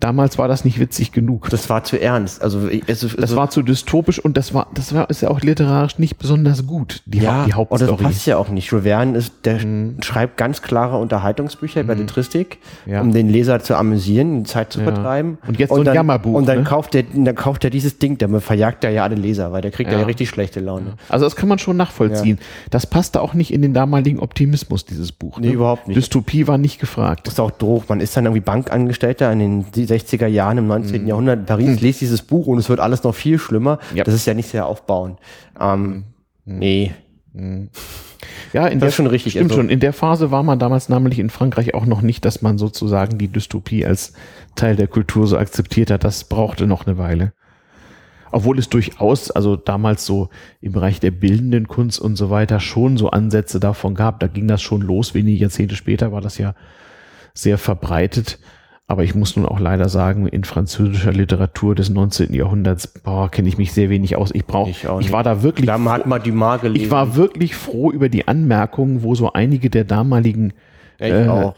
Damals 0.00 0.38
war 0.38 0.48
das 0.48 0.64
nicht 0.64 0.80
witzig 0.80 1.12
genug. 1.12 1.50
Das 1.50 1.68
war 1.68 1.84
zu 1.84 2.00
ernst. 2.00 2.40
Also 2.42 2.68
es, 2.68 3.02
es, 3.02 3.14
Das 3.16 3.36
war 3.36 3.50
zu 3.50 3.62
dystopisch 3.62 4.18
und 4.18 4.36
das 4.38 4.54
war, 4.54 4.66
das 4.74 4.94
war, 4.94 5.10
ist 5.10 5.20
ja 5.20 5.28
auch 5.28 5.42
literarisch 5.42 5.98
nicht 5.98 6.16
besonders 6.16 6.66
gut, 6.66 7.02
die, 7.04 7.18
ja, 7.18 7.46
Haupt, 7.54 7.70
die 7.70 7.74
und 7.74 7.80
das 7.82 7.88
Hauptstory. 7.90 8.02
passt 8.02 8.26
ja 8.26 8.38
auch 8.38 8.48
nicht. 8.48 8.70
Jules 8.70 8.84
Verne 8.84 9.18
ist, 9.18 9.32
der 9.44 9.60
schreibt 10.00 10.38
ganz 10.38 10.62
klare 10.62 10.96
Unterhaltungsbücher, 10.96 11.82
Belletristik, 11.84 12.58
Mhm. 12.86 12.92
Ja. 12.92 13.00
um 13.02 13.12
den 13.12 13.28
Leser 13.28 13.60
zu 13.60 13.76
amüsieren, 13.76 14.44
die 14.44 14.50
Zeit 14.50 14.72
zu 14.72 14.80
vertreiben. 14.80 15.36
Und 15.46 15.58
jetzt 15.58 15.68
so 15.70 15.76
ein 15.76 15.84
dann, 15.84 15.94
Jammerbuch, 15.94 16.32
Und 16.34 16.48
dann 16.48 16.58
ne? 16.58 16.64
kauft 16.64 16.94
er, 16.94 17.02
dann 17.02 17.34
kauft 17.34 17.64
er 17.64 17.70
dieses 17.70 17.98
Ding, 17.98 18.16
damit 18.16 18.42
verjagt 18.42 18.84
er 18.84 18.90
ja 18.90 19.02
alle 19.04 19.16
Leser, 19.16 19.52
weil 19.52 19.60
der 19.60 19.70
kriegt 19.70 19.92
ja, 19.92 19.98
Ja. 19.98 20.06
richtig 20.06 20.28
schlechte 20.30 20.60
Laune. 20.60 20.94
Also 21.10 21.26
das 21.26 21.36
kann 21.36 21.48
man 21.48 21.58
schon 21.58 21.76
nachvollziehen. 21.76 22.38
Das 22.70 22.86
passte 22.86 23.20
auch 23.20 23.34
nicht 23.34 23.52
in 23.52 23.60
den 23.60 23.74
damaligen 23.74 24.18
Optimismus, 24.18 24.86
dieses 24.86 25.12
Buch. 25.12 25.38
ne? 25.38 25.48
Nee, 25.48 25.52
überhaupt 25.52 25.88
nicht. 25.88 25.96
Dystopie 25.98 26.46
war 26.46 26.56
nicht 26.56 26.80
gefragt. 26.80 27.26
Das 27.26 27.34
ist 27.34 27.40
auch 27.40 27.50
doof. 27.50 27.84
Man 27.88 28.00
ist 28.00 28.16
dann 28.16 28.24
irgendwie 28.24 28.40
Bankangestellter 28.40 29.30
in 29.32 29.38
den 29.40 29.64
60er 29.90 30.26
Jahren 30.26 30.58
im 30.58 30.66
19. 30.66 31.06
Jahrhundert 31.06 31.38
in 31.40 31.46
Paris, 31.46 31.80
liest 31.80 32.00
dieses 32.00 32.22
Buch 32.22 32.46
und 32.46 32.58
es 32.58 32.68
wird 32.68 32.80
alles 32.80 33.02
noch 33.02 33.14
viel 33.14 33.38
schlimmer. 33.38 33.78
Ja. 33.94 34.04
Das 34.04 34.14
ist 34.14 34.26
ja 34.26 34.34
nicht 34.34 34.48
sehr 34.48 34.66
aufbauend. 34.66 35.18
Ähm, 35.60 36.04
Nee. 36.44 36.92
Ja, 38.52 38.66
in 38.66 38.78
Das 38.78 38.80
der, 38.80 38.88
ist 38.88 38.94
schon 38.96 39.06
richtig, 39.06 39.32
Stimmt 39.34 39.50
also- 39.50 39.60
schon. 39.62 39.70
In 39.70 39.78
der 39.80 39.92
Phase 39.92 40.30
war 40.30 40.42
man 40.42 40.58
damals 40.58 40.88
nämlich 40.88 41.18
in 41.18 41.30
Frankreich 41.30 41.74
auch 41.74 41.86
noch 41.86 42.02
nicht, 42.02 42.24
dass 42.24 42.42
man 42.42 42.58
sozusagen 42.58 43.18
die 43.18 43.28
Dystopie 43.28 43.86
als 43.86 44.14
Teil 44.56 44.74
der 44.76 44.88
Kultur 44.88 45.26
so 45.26 45.38
akzeptiert 45.38 45.90
hat. 45.90 46.02
Das 46.02 46.24
brauchte 46.24 46.66
noch 46.66 46.86
eine 46.86 46.98
Weile. 46.98 47.32
Obwohl 48.32 48.58
es 48.58 48.68
durchaus, 48.68 49.30
also 49.30 49.56
damals 49.56 50.06
so 50.06 50.28
im 50.60 50.72
Bereich 50.72 51.00
der 51.00 51.10
bildenden 51.12 51.66
Kunst 51.68 52.00
und 52.00 52.16
so 52.16 52.30
weiter 52.30 52.60
schon 52.60 52.96
so 52.96 53.10
Ansätze 53.10 53.58
davon 53.60 53.94
gab. 53.94 54.20
Da 54.20 54.26
ging 54.28 54.46
das 54.48 54.62
schon 54.62 54.80
los. 54.82 55.14
Wenige 55.14 55.38
Jahrzehnte 55.38 55.74
später 55.76 56.12
war 56.12 56.20
das 56.20 56.38
ja 56.38 56.54
sehr 57.34 57.58
verbreitet. 57.58 58.38
Aber 58.90 59.04
ich 59.04 59.14
muss 59.14 59.36
nun 59.36 59.46
auch 59.46 59.60
leider 59.60 59.88
sagen, 59.88 60.26
in 60.26 60.42
französischer 60.42 61.12
Literatur 61.12 61.76
des 61.76 61.90
19. 61.90 62.34
Jahrhunderts, 62.34 62.92
kenne 63.30 63.46
ich 63.46 63.56
mich 63.56 63.72
sehr 63.72 63.88
wenig 63.88 64.16
aus. 64.16 64.30
Ich 64.34 64.44
brauche, 64.44 64.68
Ich 64.68 64.88
auch 64.88 65.00
ich 65.00 65.12
war 65.12 65.22
da 65.22 65.44
wirklich 65.44 65.66
Da 65.66 65.78
hat 65.84 66.06
man 66.06 66.20
Dumas 66.20 66.60
gelesen. 66.60 66.86
ich 66.86 66.90
war 66.90 67.14
wirklich 67.14 67.54
froh 67.54 67.92
über 67.92 68.08
die 68.08 68.26
Anmerkungen, 68.26 69.04
wo 69.04 69.14
so 69.14 69.32
einige 69.32 69.70
der 69.70 69.84
damaligen 69.84 70.54
äh, 70.98 71.22
äh, 71.22 71.52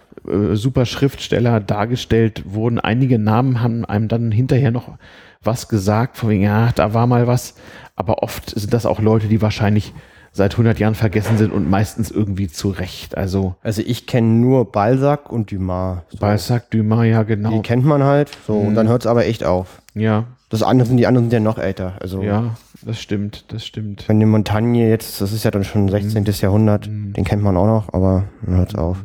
super 0.52 0.84
Schriftsteller 0.84 1.60
dargestellt 1.60 2.42
wurden. 2.44 2.78
Einige 2.78 3.18
Namen 3.18 3.62
haben 3.62 3.86
einem 3.86 4.08
dann 4.08 4.30
hinterher 4.30 4.70
noch 4.70 4.98
was 5.42 5.68
gesagt, 5.68 6.18
von 6.18 6.28
wegen, 6.28 6.42
ja, 6.42 6.70
da 6.74 6.92
war 6.92 7.06
mal 7.06 7.26
was. 7.26 7.54
Aber 7.96 8.22
oft 8.22 8.50
sind 8.50 8.74
das 8.74 8.84
auch 8.84 9.00
Leute, 9.00 9.28
die 9.28 9.40
wahrscheinlich 9.40 9.94
seit 10.32 10.52
100 10.52 10.78
Jahren 10.78 10.94
vergessen 10.94 11.36
sind 11.38 11.52
und 11.52 11.68
meistens 11.68 12.10
irgendwie 12.10 12.48
zu 12.48 12.70
Recht. 12.70 13.16
Also 13.16 13.54
Also 13.62 13.82
ich 13.84 14.06
kenne 14.06 14.28
nur 14.28 14.70
Balzac 14.72 15.30
und 15.30 15.52
Dumas. 15.52 15.98
So. 16.10 16.18
Balzac, 16.18 16.70
Dumas, 16.70 17.06
ja 17.06 17.22
Die 17.22 17.28
genau. 17.36 17.60
kennt 17.60 17.84
man 17.84 18.02
halt. 18.02 18.30
So, 18.46 18.54
und 18.54 18.74
dann 18.74 18.88
hört 18.88 19.02
es 19.02 19.06
aber 19.06 19.26
echt 19.26 19.44
auf. 19.44 19.82
Ja, 19.94 20.24
Das 20.48 20.62
andere 20.62 20.88
sind 20.88 20.96
die 20.96 21.06
anderen 21.06 21.26
sind 21.26 21.32
ja 21.34 21.40
noch 21.40 21.58
älter. 21.58 21.94
Also 22.00 22.22
ja. 22.22 22.54
Das 22.84 23.00
stimmt, 23.00 23.44
das 23.48 23.64
stimmt. 23.66 24.04
Wenn 24.08 24.18
die 24.20 24.26
Montagne 24.26 24.88
jetzt, 24.88 25.20
das 25.20 25.32
ist 25.32 25.44
ja 25.44 25.50
dann 25.50 25.64
schon 25.64 25.88
16. 25.88 26.24
Jahrhundert, 26.40 26.86
den 26.86 27.24
kennt 27.24 27.42
man 27.42 27.56
auch 27.56 27.66
noch, 27.66 27.92
aber 27.94 28.24
hört's 28.46 28.74
auf. 28.74 28.98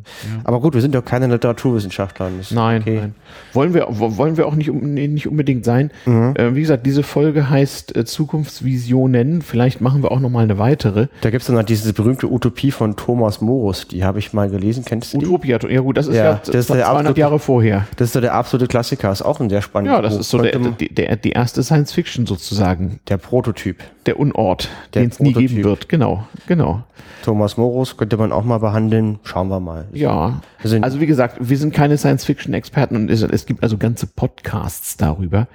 Aber 0.43 0.59
gut, 0.61 0.73
wir 0.73 0.82
sind 0.82 0.95
doch 0.95 1.05
keine 1.05 1.28
Literaturwissenschaftler. 1.28 2.30
Nein, 2.51 2.82
okay. 2.82 2.97
nein. 3.01 3.15
Wollen 3.53 3.73
wir, 3.73 3.88
wo- 3.89 4.17
wollen 4.17 4.38
wir 4.38 4.47
auch 4.47 4.55
nicht, 4.55 4.71
nicht 4.71 5.28
unbedingt 5.28 5.65
sein. 5.65 5.91
Äh, 6.05 6.55
wie 6.55 6.61
gesagt, 6.61 6.86
diese 6.86 7.03
Folge 7.03 7.49
heißt 7.49 7.95
äh, 7.95 8.05
Zukunftsvisionen. 8.05 9.41
Vielleicht 9.41 9.82
machen 9.82 10.03
wir 10.03 10.11
auch 10.11 10.19
noch 10.19 10.30
mal 10.30 10.43
eine 10.43 10.57
weitere. 10.57 11.07
Da 11.21 11.30
gibt's 11.30 11.47
dann 11.47 11.55
noch 11.55 11.63
diese 11.63 11.93
berühmte 11.93 12.32
Utopie 12.32 12.71
von 12.71 12.95
Thomas 12.95 13.41
Morus, 13.41 13.88
die 13.88 14.03
habe 14.03 14.19
ich 14.19 14.34
mal 14.34 14.49
gelesen. 14.49 14.84
Kennst 14.86 15.13
du 15.13 15.19
die? 15.19 15.25
Utopia, 15.28 15.59
ja 15.69 15.82
gut, 15.82 15.97
das 15.97 16.07
ist 16.07 16.15
Ja, 16.15 16.23
ja, 16.23 16.41
das 16.43 16.49
ist 16.49 16.67
fast 16.67 16.69
der 16.69 16.86
200 16.86 16.97
absolute- 16.97 17.19
Jahre 17.19 17.39
vorher. 17.39 17.88
Das 17.97 18.07
ist 18.09 18.13
so 18.13 18.21
der 18.21 18.34
absolute 18.34 18.67
Klassiker, 18.67 19.11
ist 19.11 19.21
auch 19.21 19.39
ein 19.39 19.49
sehr 19.49 19.61
spannendes 19.61 19.95
Ja, 19.95 20.01
das 20.01 20.13
Buch. 20.13 20.19
ist 20.21 20.30
so 20.30 20.38
der, 20.41 20.57
die, 20.57 20.93
der, 20.93 21.15
die 21.15 21.32
erste 21.32 21.63
Science 21.63 21.91
Fiction 21.93 22.25
sozusagen. 22.25 22.99
der 23.09 23.17
Prototyp. 23.17 23.66
Der 24.05 24.20
Unort, 24.20 24.70
Der 24.93 25.03
den 25.03 25.11
es 25.11 25.20
nie 25.20 25.32
Prototyp. 25.34 25.49
geben 25.49 25.63
wird. 25.63 25.89
Genau, 25.89 26.28
genau. 26.47 26.84
Thomas 27.24 27.57
Morus 27.57 27.97
könnte 27.97 28.18
man 28.18 28.32
auch 28.32 28.43
mal 28.43 28.59
behandeln. 28.59 29.20
Schauen 29.24 29.49
wir 29.49 29.59
mal. 29.59 29.88
Ja. 29.91 30.41
Wir 30.61 30.84
Also 30.84 31.01
wie 31.01 31.07
gesagt, 31.07 31.38
wir 31.39 31.57
sind 31.57 31.74
keine 31.74 31.97
Science-Fiction-Experten 31.97 32.95
und 32.95 33.11
es, 33.11 33.22
es 33.22 33.45
gibt 33.45 33.63
also 33.63 33.78
ganze 33.78 34.07
Podcasts 34.07 34.97
darüber. 34.97 35.47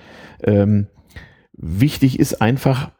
Ähm, 0.42 0.86
wichtig 1.52 2.18
ist 2.18 2.42
einfach, 2.42 2.90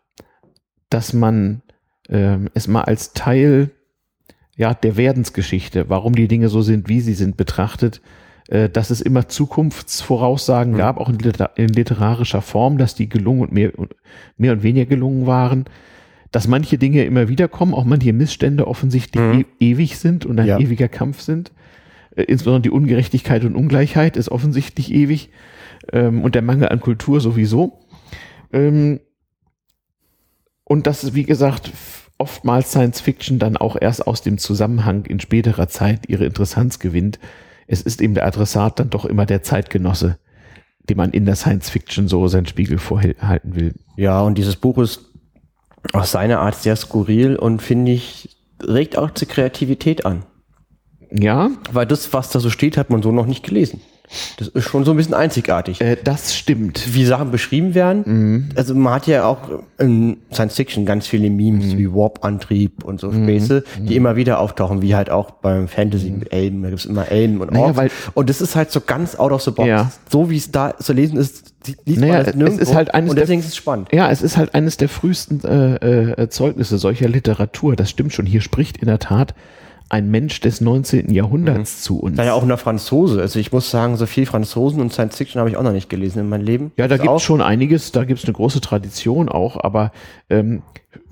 dass 0.91 1.13
man 1.13 1.63
ähm, 2.09 2.49
es 2.55 2.69
mal 2.69 2.83
als 2.83 3.13
Teil 3.13 3.71
ja, 4.57 4.75
der 4.75 4.97
Werdensgeschichte, 4.97 5.89
warum 5.89 6.15
die 6.15 6.29
Dinge 6.29 6.49
so 6.49 6.63
sind, 6.63 6.89
wie 6.89 7.01
sie 7.01 7.15
sind, 7.15 7.37
betrachtet, 7.37 8.01
dass 8.73 8.91
es 8.91 9.01
immer 9.01 9.29
Zukunftsvoraussagen 9.29 10.77
gab, 10.77 10.99
auch 10.99 11.09
in, 11.09 11.19
liter 11.19 11.53
in 11.57 11.69
literarischer 11.69 12.43
Form, 12.43 12.77
dass 12.77 12.95
die 12.95 13.09
gelungen 13.09 13.41
und 13.41 13.53
mehr, 13.53 13.79
und 13.79 13.95
mehr 14.37 14.53
und 14.53 14.63
weniger 14.63 14.87
gelungen 14.87 15.27
waren, 15.27 15.65
dass 16.33 16.49
manche 16.49 16.79
Dinge 16.79 17.05
immer 17.05 17.29
wieder 17.29 17.49
kommen, 17.49 17.75
auch 17.75 17.85
manche 17.85 18.13
Missstände 18.13 18.67
offensichtlich 18.67 19.23
e 19.23 19.45
ewig 19.71 19.99
sind 19.99 20.27
und 20.27 20.39
ein 20.39 20.47
Ja. 20.47 20.59
ewiger 20.59 20.89
Kampf 20.89 21.21
sind. 21.21 21.53
Äh, 22.17 22.25
insbesondere 22.25 22.63
die 22.63 22.71
Ungerechtigkeit 22.71 23.45
und 23.45 23.55
Ungleichheit 23.55 24.17
ist 24.17 24.31
offensichtlich 24.31 24.93
ewig 24.93 25.31
ähm, 25.93 26.23
und 26.23 26.35
der 26.35 26.43
Mangel 26.43 26.69
an 26.69 26.81
Kultur 26.81 27.21
sowieso. 27.21 27.81
Ähm, 28.53 29.01
und 30.65 30.87
dass, 30.87 31.15
wie 31.15 31.25
gesagt, 31.25 31.71
oftmals 32.19 32.71
Science 32.71 33.01
Fiction 33.01 33.39
dann 33.39 33.57
auch 33.57 33.77
erst 33.81 34.07
aus 34.07 34.23
dem 34.23 34.39
Zusammenhang 34.39 35.05
in 35.07 35.21
späterer 35.21 35.69
Zeit 35.69 36.09
ihre 36.09 36.25
Interessanz 36.25 36.79
gewinnt. 36.79 37.19
Es 37.67 37.83
ist 37.83 38.01
eben 38.01 38.15
der 38.15 38.27
Adressat 38.27 38.79
dann 38.79 38.91
doch 38.91 39.05
immer 39.05 39.27
der 39.27 39.43
Zeitgenosse, 39.43 40.19
dem 40.89 40.97
man 40.97 41.11
in 41.11 41.25
der 41.25 41.37
Science 41.37 41.71
Fiction 41.71 42.09
so 42.09 42.27
seinen 42.29 42.47
Spiegel 42.47 42.79
vorhalten 42.79 43.55
will. 43.55 43.75
Ja, 43.97 44.21
und 44.23 44.37
dieses 44.37 44.57
Buch 44.57 44.79
ist 44.79 45.13
auf 45.93 46.07
seine 46.07 46.39
Art 46.39 46.55
sehr 46.55 46.77
skurril 46.77 47.37
und 47.37 47.63
finde 47.63 47.93
ich, 47.93 48.37
regt 48.63 48.97
auch 48.97 49.11
zur 49.13 49.29
Kreativität 49.29 50.07
an. 50.07 50.25
Ja, 51.11 51.51
Weil 51.71 51.87
das, 51.87 52.13
was 52.13 52.31
da 52.31 52.41
so 52.41 52.49
steht, 52.49 52.77
hat 52.77 52.91
man 52.91 53.03
so 53.03 53.13
noch 53.13 53.27
nicht 53.27 53.45
gelesen. 53.45 53.81
Das 54.37 54.49
ist 54.49 54.65
schon 54.65 54.85
so 54.85 54.91
ein 54.91 54.97
bisschen 54.97 55.15
einzigartig. 55.15 55.81
äh, 55.81 55.97
das 56.03 56.35
stimmt. 56.35 56.95
Wie 56.95 57.05
Sachen 57.05 57.31
beschrieben 57.31 57.75
werden. 57.75 58.53
Also 58.57 58.75
man 58.75 58.95
hat 58.95 59.07
ja 59.07 59.25
auch 59.25 59.39
in 59.79 60.19
Science 60.33 60.55
Fiction 60.57 60.85
ganz 60.87 61.07
viele 61.07 61.31
Memes 61.31 61.77
wie 61.77 61.91
Warp-Antrieb 61.93 62.85
und 62.85 63.01
so 63.01 63.13
Späße, 63.13 63.65
die 63.81 63.97
immer 63.97 64.17
wieder 64.17 64.39
auftauchen, 64.41 64.83
wie 64.83 64.95
halt 64.95 65.11
auch 65.11 65.31
beim 65.31 65.69
Fantasy 65.69 66.11
mit 66.11 66.33
Elben. 66.33 66.63
Da 66.63 66.71
gibt's 66.71 66.85
immer 66.85 67.09
Elben 67.11 67.41
und 67.41 67.53
Naja, 67.53 67.75
weil- 67.77 67.91
und 68.15 68.29
das 68.29 68.41
ist 68.41 68.55
halt 68.57 68.71
so 68.71 68.81
ganz 68.81 69.17
out 69.17 69.33
of 69.33 69.43
the 69.43 69.51
box. 69.51 69.69
Ja. 69.69 69.91
So 70.11 70.29
wie 70.31 70.37
es 70.37 70.51
da 70.51 70.77
zu 70.79 70.93
lesen 70.93 71.17
ist, 71.17 71.53
liest 71.87 72.01
Naja, 72.01 72.13
man 72.15 72.21
das 72.25 72.29
es 72.29 72.35
nirgendwo. 72.37 72.63
ist 72.63 72.75
halt 72.75 72.95
eines 72.95 73.11
und 73.11 73.17
der- 73.17 73.25
deswegen 73.25 73.41
ist 73.41 73.49
es 73.49 73.57
spannend. 73.57 73.89
Ja, 73.93 74.11
es 74.11 74.21
ist 74.23 74.37
halt 74.37 74.55
eines 74.55 74.77
der 74.77 74.89
frühesten 74.89 75.41
äh, 75.45 76.23
äh, 76.23 76.29
Zeugnisse 76.29 76.79
solcher 76.79 77.09
Literatur. 77.09 77.77
Das 77.77 77.89
stimmt 77.91 78.13
schon. 78.13 78.27
Hier 78.27 78.41
spricht 78.41 78.77
in 78.79 78.89
der 78.89 78.99
Tat 78.99 79.35
ein 79.93 80.11
Mensch 80.11 80.41
des 80.41 80.63
19. 80.63 81.13
Jahrhunderts 81.13 81.83
zu 81.83 82.01
uns. 82.01 82.17
Da 82.17 82.25
ja 82.25 82.33
auch 82.33 82.43
eine 82.43 82.57
Franzose. 82.57 83.21
Also 83.21 83.39
ich 83.39 83.53
muss 83.53 83.71
sagen, 83.71 83.97
so 83.99 84.07
viel 84.07 84.25
Franzosen 84.25 84.81
und 84.81 84.91
Science 84.93 85.17
Fiction 85.19 85.39
habe 85.39 85.51
ich 85.51 85.57
auch 85.59 85.63
noch 85.63 85.73
nicht 85.73 85.91
gelesen 85.91 86.21
in 86.21 86.29
meinem 86.31 86.45
Leben. 86.47 86.73
Ja, 86.79 86.89
da 86.89 86.97
gibt 86.97 87.15
es 87.15 87.23
schon 87.23 87.43
einiges, 87.43 87.93
da 87.93 88.05
gibt 88.05 88.19
es 88.21 88.25
eine 88.25 88.33
große 88.33 88.63
Tradition 88.63 89.29
auch, 89.29 89.63
aber 89.63 89.93
ähm, 90.31 90.63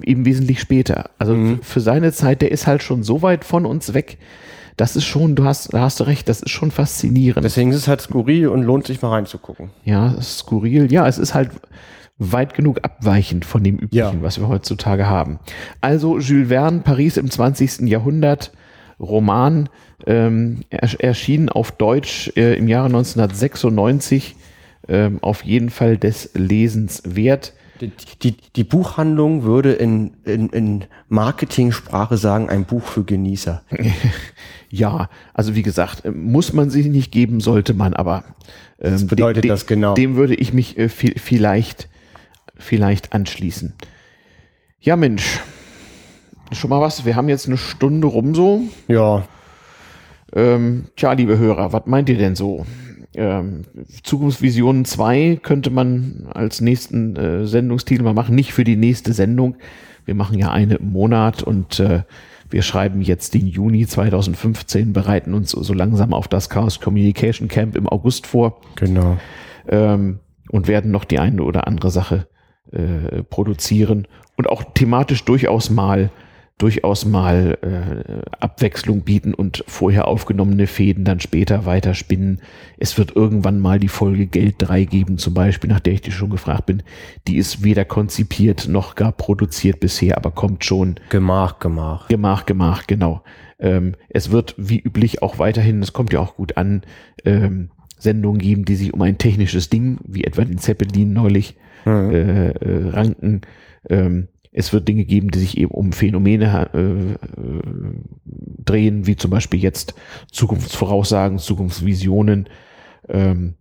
eben 0.02 0.24
wesentlich 0.24 0.60
später. 0.60 1.10
Also 1.18 1.34
Mhm. 1.34 1.60
für 1.62 1.80
seine 1.80 2.10
Zeit, 2.12 2.40
der 2.40 2.52
ist 2.52 2.66
halt 2.66 2.82
schon 2.82 3.02
so 3.02 3.20
weit 3.20 3.44
von 3.44 3.66
uns 3.66 3.92
weg. 3.92 4.16
Das 4.78 4.96
ist 4.96 5.04
schon, 5.04 5.34
du 5.36 5.44
hast, 5.44 5.74
da 5.74 5.80
hast 5.82 6.00
du 6.00 6.04
recht, 6.04 6.26
das 6.30 6.40
ist 6.40 6.48
schon 6.50 6.70
faszinierend. 6.70 7.44
Deswegen 7.44 7.70
ist 7.70 7.76
es 7.76 7.86
halt 7.88 8.00
skurril 8.00 8.48
und 8.48 8.62
lohnt 8.62 8.86
sich 8.86 9.02
mal 9.02 9.10
reinzugucken. 9.10 9.68
ja, 9.84 10.14
skurril. 10.22 10.90
Ja, 10.90 11.06
es 11.06 11.18
ist 11.18 11.34
halt 11.34 11.50
weit 12.16 12.54
genug 12.54 12.78
abweichend 12.82 13.44
von 13.44 13.62
dem 13.62 13.76
Üblichen, 13.76 13.94
Ja. 14.20 14.22
was 14.22 14.38
wir 14.40 14.48
heutzutage 14.48 15.06
haben. 15.06 15.38
Also 15.82 16.18
Jules 16.18 16.48
Verne, 16.48 16.80
Paris 16.80 17.18
im 17.18 17.30
20. 17.30 17.88
Jahrhundert, 17.88 18.52
Roman, 19.00 19.68
ähm, 20.06 20.60
er, 20.70 20.88
erschienen 21.00 21.48
auf 21.48 21.72
Deutsch 21.72 22.30
äh, 22.36 22.54
im 22.54 22.68
Jahre 22.68 22.86
1996, 22.86 24.36
ähm, 24.88 25.18
auf 25.22 25.44
jeden 25.44 25.70
Fall 25.70 25.96
des 25.96 26.30
Lesens 26.34 27.02
wert. 27.06 27.54
Die, 27.80 27.90
die, 28.22 28.36
die 28.56 28.64
Buchhandlung 28.64 29.42
würde 29.44 29.72
in, 29.72 30.12
in, 30.26 30.50
in 30.50 30.84
Marketingsprache 31.08 32.18
sagen, 32.18 32.50
ein 32.50 32.66
Buch 32.66 32.84
für 32.84 33.04
Genießer. 33.04 33.62
Ja, 34.72 35.08
also 35.34 35.56
wie 35.56 35.62
gesagt, 35.62 36.04
äh, 36.04 36.12
muss 36.12 36.52
man 36.52 36.70
sich 36.70 36.86
nicht 36.86 37.10
geben, 37.10 37.40
sollte 37.40 37.74
man, 37.74 37.92
aber 37.92 38.22
ähm, 38.80 38.94
Was 38.94 39.06
bedeutet 39.08 39.36
de- 39.38 39.42
de- 39.42 39.50
das 39.50 39.66
genau? 39.66 39.94
Dem 39.94 40.14
würde 40.14 40.36
ich 40.36 40.52
mich 40.52 40.78
äh, 40.78 40.84
vi- 40.84 41.18
vielleicht, 41.18 41.88
vielleicht 42.56 43.12
anschließen. 43.12 43.72
Ja, 44.80 44.94
Mensch, 44.94 45.40
schon 46.52 46.70
mal 46.70 46.80
was. 46.80 47.04
Wir 47.04 47.16
haben 47.16 47.28
jetzt 47.28 47.46
eine 47.46 47.56
Stunde 47.56 48.06
rum 48.06 48.34
so. 48.34 48.62
Ja, 48.88 49.24
Ähm, 50.32 50.84
tja, 50.96 51.12
liebe 51.12 51.38
Hörer, 51.38 51.72
was 51.72 51.86
meint 51.86 52.08
ihr 52.08 52.18
denn 52.18 52.36
so? 52.36 52.64
Ähm, 53.14 53.62
Zukunftsvisionen 54.04 54.84
2 54.84 55.40
könnte 55.42 55.70
man 55.70 56.28
als 56.32 56.60
nächsten 56.60 57.16
äh, 57.16 57.46
Sendungstitel 57.46 58.04
mal 58.04 58.14
machen. 58.14 58.34
Nicht 58.34 58.52
für 58.52 58.64
die 58.64 58.76
nächste 58.76 59.12
Sendung. 59.12 59.56
Wir 60.04 60.14
machen 60.14 60.38
ja 60.38 60.50
eine 60.52 60.76
im 60.76 60.92
Monat 60.92 61.42
und 61.42 61.80
äh, 61.80 62.02
wir 62.48 62.62
schreiben 62.62 63.00
jetzt 63.02 63.34
den 63.34 63.46
Juni 63.46 63.86
2015, 63.86 64.92
bereiten 64.92 65.34
uns 65.34 65.50
so, 65.50 65.72
langsam 65.72 66.12
auf 66.12 66.28
das 66.28 66.48
Chaos 66.48 66.80
Communication 66.80 67.48
Camp 67.48 67.76
im 67.76 67.88
August 67.88 68.26
vor 68.26 68.60
genau. 68.74 69.18
ähm, 69.68 70.18
und 70.50 70.66
werden 70.66 70.90
noch 70.90 71.04
die 71.04 71.20
eine 71.20 71.42
oder 71.42 71.66
andere 71.66 71.90
Sache 71.90 72.26
äh, 72.72 73.22
produzieren 73.22 74.08
und 74.36 74.48
auch 74.48 74.64
thematisch 74.74 75.24
durchaus 75.24 75.70
mal 75.70 76.10
durchaus 76.60 77.06
mal 77.06 77.58
äh, 77.62 78.22
Abwechslung 78.38 79.02
bieten 79.02 79.32
und 79.34 79.64
vorher 79.66 80.06
aufgenommene 80.06 80.66
Fäden 80.66 81.04
dann 81.04 81.20
später 81.20 81.64
weiter 81.64 81.94
spinnen. 81.94 82.40
Es 82.78 82.98
wird 82.98 83.16
irgendwann 83.16 83.58
mal 83.60 83.78
die 83.78 83.88
Folge 83.88 84.26
Geld 84.26 84.56
3 84.58 84.84
geben, 84.84 85.18
zum 85.18 85.34
Beispiel, 85.34 85.70
nach 85.70 85.80
der 85.80 85.94
ich 85.94 86.02
dir 86.02 86.12
schon 86.12 86.30
gefragt 86.30 86.66
bin. 86.66 86.82
Die 87.26 87.36
ist 87.36 87.64
weder 87.64 87.84
konzipiert 87.84 88.68
noch 88.68 88.94
gar 88.94 89.12
produziert 89.12 89.80
bisher, 89.80 90.16
aber 90.16 90.30
kommt 90.32 90.64
schon 90.64 90.96
Gemach, 91.08 91.58
Gemach. 91.58 92.08
Gemach, 92.08 92.44
Gemach, 92.44 92.86
genau. 92.86 93.22
Ähm, 93.58 93.94
es 94.08 94.30
wird 94.30 94.54
wie 94.58 94.78
üblich 94.78 95.22
auch 95.22 95.38
weiterhin, 95.38 95.82
es 95.82 95.92
kommt 95.92 96.12
ja 96.12 96.20
auch 96.20 96.36
gut 96.36 96.56
an, 96.56 96.82
ähm, 97.24 97.70
Sendungen 97.98 98.40
geben, 98.40 98.64
die 98.64 98.76
sich 98.76 98.92
um 98.92 99.02
ein 99.02 99.18
technisches 99.18 99.70
Ding, 99.70 99.98
wie 100.06 100.24
etwa 100.24 100.44
den 100.44 100.58
Zeppelin 100.58 101.12
neulich, 101.12 101.56
äh, 101.86 102.50
äh, 102.50 102.88
ranken. 102.90 103.42
Ähm, 103.88 104.28
es 104.52 104.72
wird 104.72 104.88
Dinge 104.88 105.04
geben, 105.04 105.30
die 105.30 105.38
sich 105.38 105.56
eben 105.58 105.70
um 105.70 105.92
Phänomene 105.92 106.70
äh, 106.74 107.18
drehen, 108.64 109.06
wie 109.06 109.16
zum 109.16 109.30
Beispiel 109.30 109.60
jetzt 109.60 109.94
Zukunftsvoraussagen, 110.32 111.38
Zukunftsvisionen 111.38 112.48
ähm, 113.08 113.54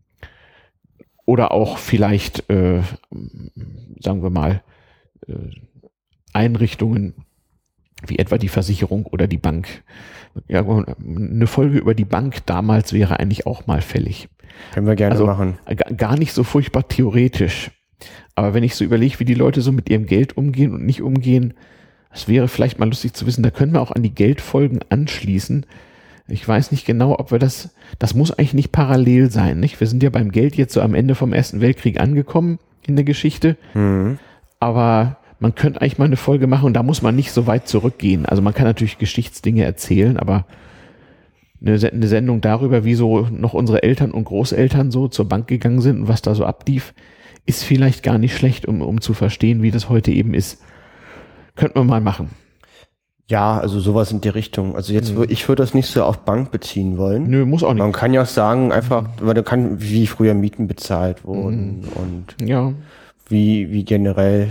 oder 1.26 1.52
auch 1.52 1.78
vielleicht, 1.78 2.50
äh, 2.50 2.82
sagen 4.00 4.24
wir 4.24 4.32
mal, 4.32 4.64
äh, 5.28 5.34
Einrichtungen, 6.34 7.14
wie 8.08 8.18
etwa 8.18 8.38
die 8.38 8.48
Versicherung 8.50 9.06
oder 9.06 9.28
die 9.28 9.38
Bank. 9.38 9.84
Ja, 10.48 10.64
eine 10.66 11.48
Folge 11.48 11.78
über 11.80 11.94
die 11.94 12.06
Bank 12.06 12.46
damals 12.46 12.94
wäre 12.94 13.20
eigentlich 13.20 13.46
auch 13.46 13.68
mal 13.68 13.82
fällig. 13.82 14.30
Können 14.74 14.88
wir 14.88 14.96
gerne 14.96 15.12
Also 15.14 15.26
machen. 15.26 15.58
ga- 15.66 15.92
gar 15.96 16.18
nicht 16.18 16.34
so 16.34 16.44
furchtbar 16.44 16.88
theoretisch. 16.88 17.72
Aber 18.36 18.54
wenn 18.54 18.64
ich 18.64 18.76
so 18.76 18.84
überlege, 18.84 19.20
wie 19.20 19.26
die 19.26 19.34
Leute 19.34 19.62
so 19.62 19.72
mit 19.72 19.89
ihrem 19.89 20.06
Geld 20.06 20.38
umgehen 20.38 20.74
und 20.74 20.86
nicht 20.86 21.02
umgehen, 21.02 21.54
es 22.12 22.28
wäre 22.28 22.47
vielleicht 22.47 22.80
mal 22.80 22.88
lustig 22.88 23.14
zu 23.14 23.26
wissen, 23.28 23.43
da 23.43 23.52
können 23.52 23.74
wir 23.74 23.82
auch 23.82 23.91
an 23.91 24.04
die 24.04 24.14
Geldfolgen 24.14 24.80
anschließen. 24.89 25.66
Ich 26.28 26.47
weiß 26.47 26.72
nicht 26.72 26.86
genau, 26.86 27.18
ob 27.18 27.32
wir 27.32 27.39
das, 27.39 27.70
das 27.97 28.14
muss 28.14 28.32
eigentlich 28.32 28.54
nicht 28.54 28.72
parallel 28.72 29.32
sein, 29.32 29.60
nicht? 29.60 29.80
Wir 29.80 29.88
sind 29.88 30.04
ja 30.04 30.10
beim 30.10 30.32
Geld 30.32 30.56
jetzt 30.56 30.74
so 30.74 30.82
am 30.82 30.93
Ende 30.93 31.16
vom 31.16 31.34
Ersten 31.34 31.60
Weltkrieg 31.60 32.00
angekommen 32.00 32.60
in 32.86 32.95
der 32.95 33.06
Geschichte. 33.06 33.58
Mhm. 33.74 34.20
Aber 34.60 35.18
man 35.39 35.56
könnte 35.56 35.82
eigentlich 35.82 35.97
mal 35.97 36.06
eine 36.06 36.18
Folge 36.18 36.47
machen 36.47 36.66
und 36.66 36.74
da 36.74 36.84
muss 36.84 37.02
man 37.02 37.16
nicht 37.16 37.32
so 37.32 37.47
weit 37.47 37.68
zurückgehen. 37.68 38.26
Also 38.26 38.41
man 38.41 38.54
kann 38.54 38.66
natürlich 38.66 38.97
Geschichtsdinge 38.97 39.64
erzählen, 39.64 40.18
aber 40.18 40.45
eine, 41.62 41.78
Se- 41.78 41.91
eine 41.91 42.08
Sendung 42.08 42.41
darüber, 42.41 42.84
wie 42.86 42.95
so 42.95 43.28
noch 43.32 43.54
unsere 43.54 43.84
Eltern 43.84 44.12
und 44.12 44.26
Großeltern 44.26 44.91
so 44.91 45.08
zur 45.08 45.28
Bank 45.28 45.47
gegangen 45.47 45.82
sind 45.82 46.02
und 46.02 46.08
was 46.08 46.22
da 46.22 46.36
so 46.36 46.45
ablief, 46.45 46.93
ist 47.46 47.64
vielleicht 47.64 48.04
gar 48.04 48.18
nicht 48.18 48.36
schlecht, 48.36 48.66
um, 48.66 48.82
um 48.82 49.02
zu 49.02 49.14
verstehen, 49.14 49.62
wie 49.62 49.72
das 49.72 49.90
heute 49.90 50.12
eben 50.12 50.34
ist. 50.34 50.62
Könnten 51.56 51.80
wir 51.80 51.84
mal 51.84 52.02
machen. 52.02 52.30
Ja, 53.30 53.60
also 53.60 53.80
sowas 53.80 54.12
in 54.12 54.22
die 54.22 54.30
Richtung. 54.30 54.76
Also 54.76 54.92
jetzt, 54.92 55.16
mhm. 55.16 55.26
ich 55.30 55.48
würde 55.48 55.62
das 55.62 55.76
nicht 55.76 55.88
so 55.88 56.04
auf 56.04 56.20
Bank 56.26 56.52
beziehen 56.52 56.98
wollen. 56.98 57.30
Nö, 57.30 57.46
muss 57.46 57.64
auch 57.64 57.74
nicht. 57.74 57.84
Man 57.84 57.92
kann 57.92 58.12
ja 58.12 58.24
auch 58.24 58.28
sagen, 58.28 58.72
einfach, 58.72 59.06
weil 59.22 59.36
du 59.36 59.44
kann, 59.44 59.80
wie 59.80 60.08
früher 60.08 60.34
Mieten 60.34 60.68
bezahlt 60.68 61.24
wurden 61.24 61.82
mhm. 61.82 61.88
und 61.96 62.48
ja. 62.48 62.74
wie, 63.28 63.72
wie 63.72 63.84
generell 63.84 64.50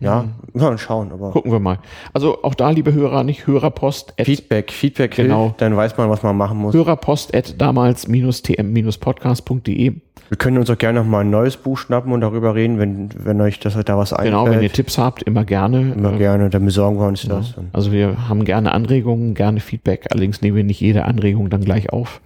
ja, 0.00 0.24
mhm. 0.52 0.60
mal 0.60 0.76
schauen. 0.78 1.12
Aber 1.12 1.30
Gucken 1.30 1.52
wir 1.52 1.60
mal. 1.60 1.78
Also 2.12 2.42
auch 2.42 2.54
da, 2.54 2.70
liebe 2.70 2.92
Hörer, 2.92 3.22
nicht 3.22 3.46
Hörerpost. 3.46 4.14
Feedback, 4.18 4.72
Feedback 4.72 5.14
genau. 5.14 5.44
Hilft, 5.44 5.60
dann 5.60 5.76
weiß 5.76 5.96
man, 5.96 6.10
was 6.10 6.22
man 6.22 6.36
machen 6.36 6.58
muss. 6.58 6.74
Hörerpost 6.74 7.34
at 7.34 7.60
damals-tm-podcast.de 7.60 9.92
Wir 10.28 10.38
können 10.38 10.58
uns 10.58 10.70
auch 10.70 10.78
gerne 10.78 11.00
noch 11.00 11.06
mal 11.06 11.20
ein 11.20 11.30
neues 11.30 11.56
Buch 11.56 11.78
schnappen 11.78 12.12
und 12.12 12.22
darüber 12.22 12.54
reden, 12.54 12.78
wenn, 12.78 13.08
wenn 13.14 13.40
euch 13.40 13.58
das 13.60 13.74
da 13.84 13.98
was 13.98 14.12
einfällt. 14.12 14.32
Genau, 14.32 14.50
wenn 14.50 14.62
ihr 14.62 14.72
Tipps 14.72 14.98
habt, 14.98 15.22
immer 15.22 15.44
gerne. 15.44 15.92
Immer 15.92 16.12
gerne, 16.12 16.50
dann 16.50 16.64
besorgen 16.64 16.98
wir 16.98 17.06
uns 17.06 17.22
genau. 17.22 17.36
das. 17.36 17.54
Also 17.72 17.92
wir 17.92 18.28
haben 18.28 18.44
gerne 18.44 18.72
Anregungen, 18.72 19.34
gerne 19.34 19.60
Feedback. 19.60 20.06
Allerdings 20.10 20.40
nehmen 20.40 20.56
wir 20.56 20.64
nicht 20.64 20.80
jede 20.80 21.04
Anregung 21.04 21.50
dann 21.50 21.62
gleich 21.62 21.92
auf. 21.92 22.20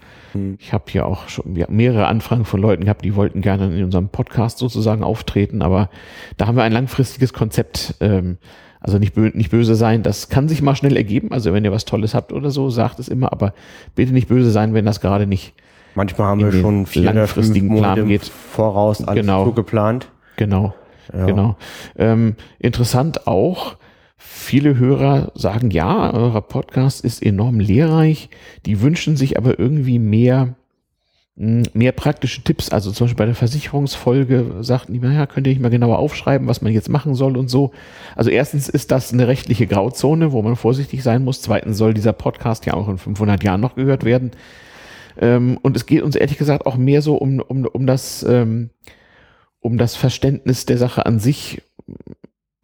Ich 0.59 0.73
habe 0.73 0.85
hier 0.89 1.07
auch 1.07 1.29
schon 1.29 1.53
mehrere 1.69 2.07
Anfragen 2.07 2.45
von 2.45 2.61
Leuten 2.61 2.85
gehabt, 2.85 3.05
die 3.05 3.15
wollten 3.17 3.41
gerne 3.41 3.77
in 3.77 3.85
unserem 3.85 4.09
Podcast 4.09 4.59
sozusagen 4.59 5.03
auftreten, 5.03 5.63
aber 5.63 5.91
da 6.37 6.47
haben 6.47 6.57
wir 6.57 6.63
ein 6.63 6.73
langfristiges 6.73 7.33
Konzept. 7.33 7.95
Ähm, 8.01 8.39
also 8.81 8.99
nicht, 8.99 9.15
bö 9.15 9.31
nicht 9.33 9.51
böse 9.51 9.77
sein, 9.77 10.03
das 10.03 10.29
kann 10.29 10.47
sich 10.47 10.61
mal 10.61 10.77
schnell 10.77 10.97
ergeben. 10.97 11.33
Also 11.33 11.55
wenn 11.55 11.65
ihr 11.65 11.73
was 11.73 11.87
Tolles 11.87 12.15
habt 12.15 12.35
oder 12.35 12.51
so, 12.51 12.69
sagt 12.69 12.99
es 12.99 13.09
immer, 13.09 13.33
aber 13.33 13.55
bitte 13.95 14.13
nicht 14.13 14.29
böse 14.29 14.51
sein, 14.51 14.75
wenn 14.75 14.85
das 14.85 15.01
gerade 15.01 15.27
nicht. 15.27 15.55
Manchmal 15.95 16.29
haben 16.29 16.41
wir 16.41 16.53
schon 16.53 16.85
vier 16.85 17.13
langfristigen 17.13 17.75
Plan 17.75 18.07
geht. 18.07 18.25
Voraus 18.25 19.03
alles 19.03 19.23
genau. 19.23 19.51
geplant. 19.53 20.09
Genau. 20.37 20.75
Ja. 21.13 21.27
Genau. 21.27 21.57
Ähm, 21.97 22.35
interessant 22.59 23.27
auch, 23.27 23.77
Viele 24.27 24.79
Hörer 24.79 25.33
sagen, 25.35 25.71
ja, 25.71 26.13
euer 26.15 26.41
Podcast 26.41 27.05
ist 27.05 27.23
enorm 27.23 27.61
lehrreich. 27.61 28.31
Die 28.65 28.81
wünschen 28.81 29.19
sich 29.19 29.37
aber 29.37 29.59
irgendwie 29.59 29.99
mehr, 29.99 30.55
hm, 31.37 31.65
mehr 31.75 31.93
praktische 31.93 32.43
Tipps. 32.43 32.71
Also 32.71 32.91
zum 32.91 33.05
Beispiel 33.05 33.19
bei 33.19 33.27
der 33.27 33.35
Versicherungsfolge 33.35 34.57
sagten 34.61 34.95
die, 34.95 34.99
naja, 34.99 35.27
könnt 35.27 35.47
ihr 35.47 35.53
nicht 35.53 35.61
mal 35.61 35.69
genauer 35.69 35.99
aufschreiben, 35.99 36.49
was 36.49 36.63
man 36.63 36.73
jetzt 36.73 36.89
machen 36.89 37.15
soll 37.15 37.37
und 37.37 37.49
so. 37.49 37.73
Also 38.17 38.31
erstens 38.31 38.71
ist 38.71 38.91
das 38.91 39.13
eine 39.13 39.29
rechtliche 39.29 39.67
Grauzone, 39.67 40.33
wo 40.33 40.41
man 40.41 40.57
vorsichtig 40.57 41.03
sein 41.03 41.23
muss. 41.23 41.43
Zweitens 41.43 41.77
soll 41.77 41.93
dieser 41.93 42.15
Podcast 42.15 42.65
ja 42.65 42.73
auch 42.75 42.89
in 42.89 42.97
500 42.97 43.45
Jahren 43.45 43.61
noch 43.61 43.75
gehört 43.75 44.05
werden. 44.05 44.31
Ähm, 45.21 45.59
und 45.61 45.77
es 45.77 45.85
geht 45.85 46.03
uns 46.03 46.17
ehrlich 46.17 46.39
gesagt 46.39 46.65
auch 46.65 46.77
mehr 46.77 47.03
so 47.03 47.17
um, 47.17 47.41
um, 47.41 47.67
um 47.67 47.87
das, 47.87 48.23
ähm, 48.23 48.71
um 49.61 49.77
das 49.77 49.97
Verständnis 49.97 50.65
der 50.65 50.79
Sache 50.79 51.05
an 51.05 51.21
sich 51.21 51.61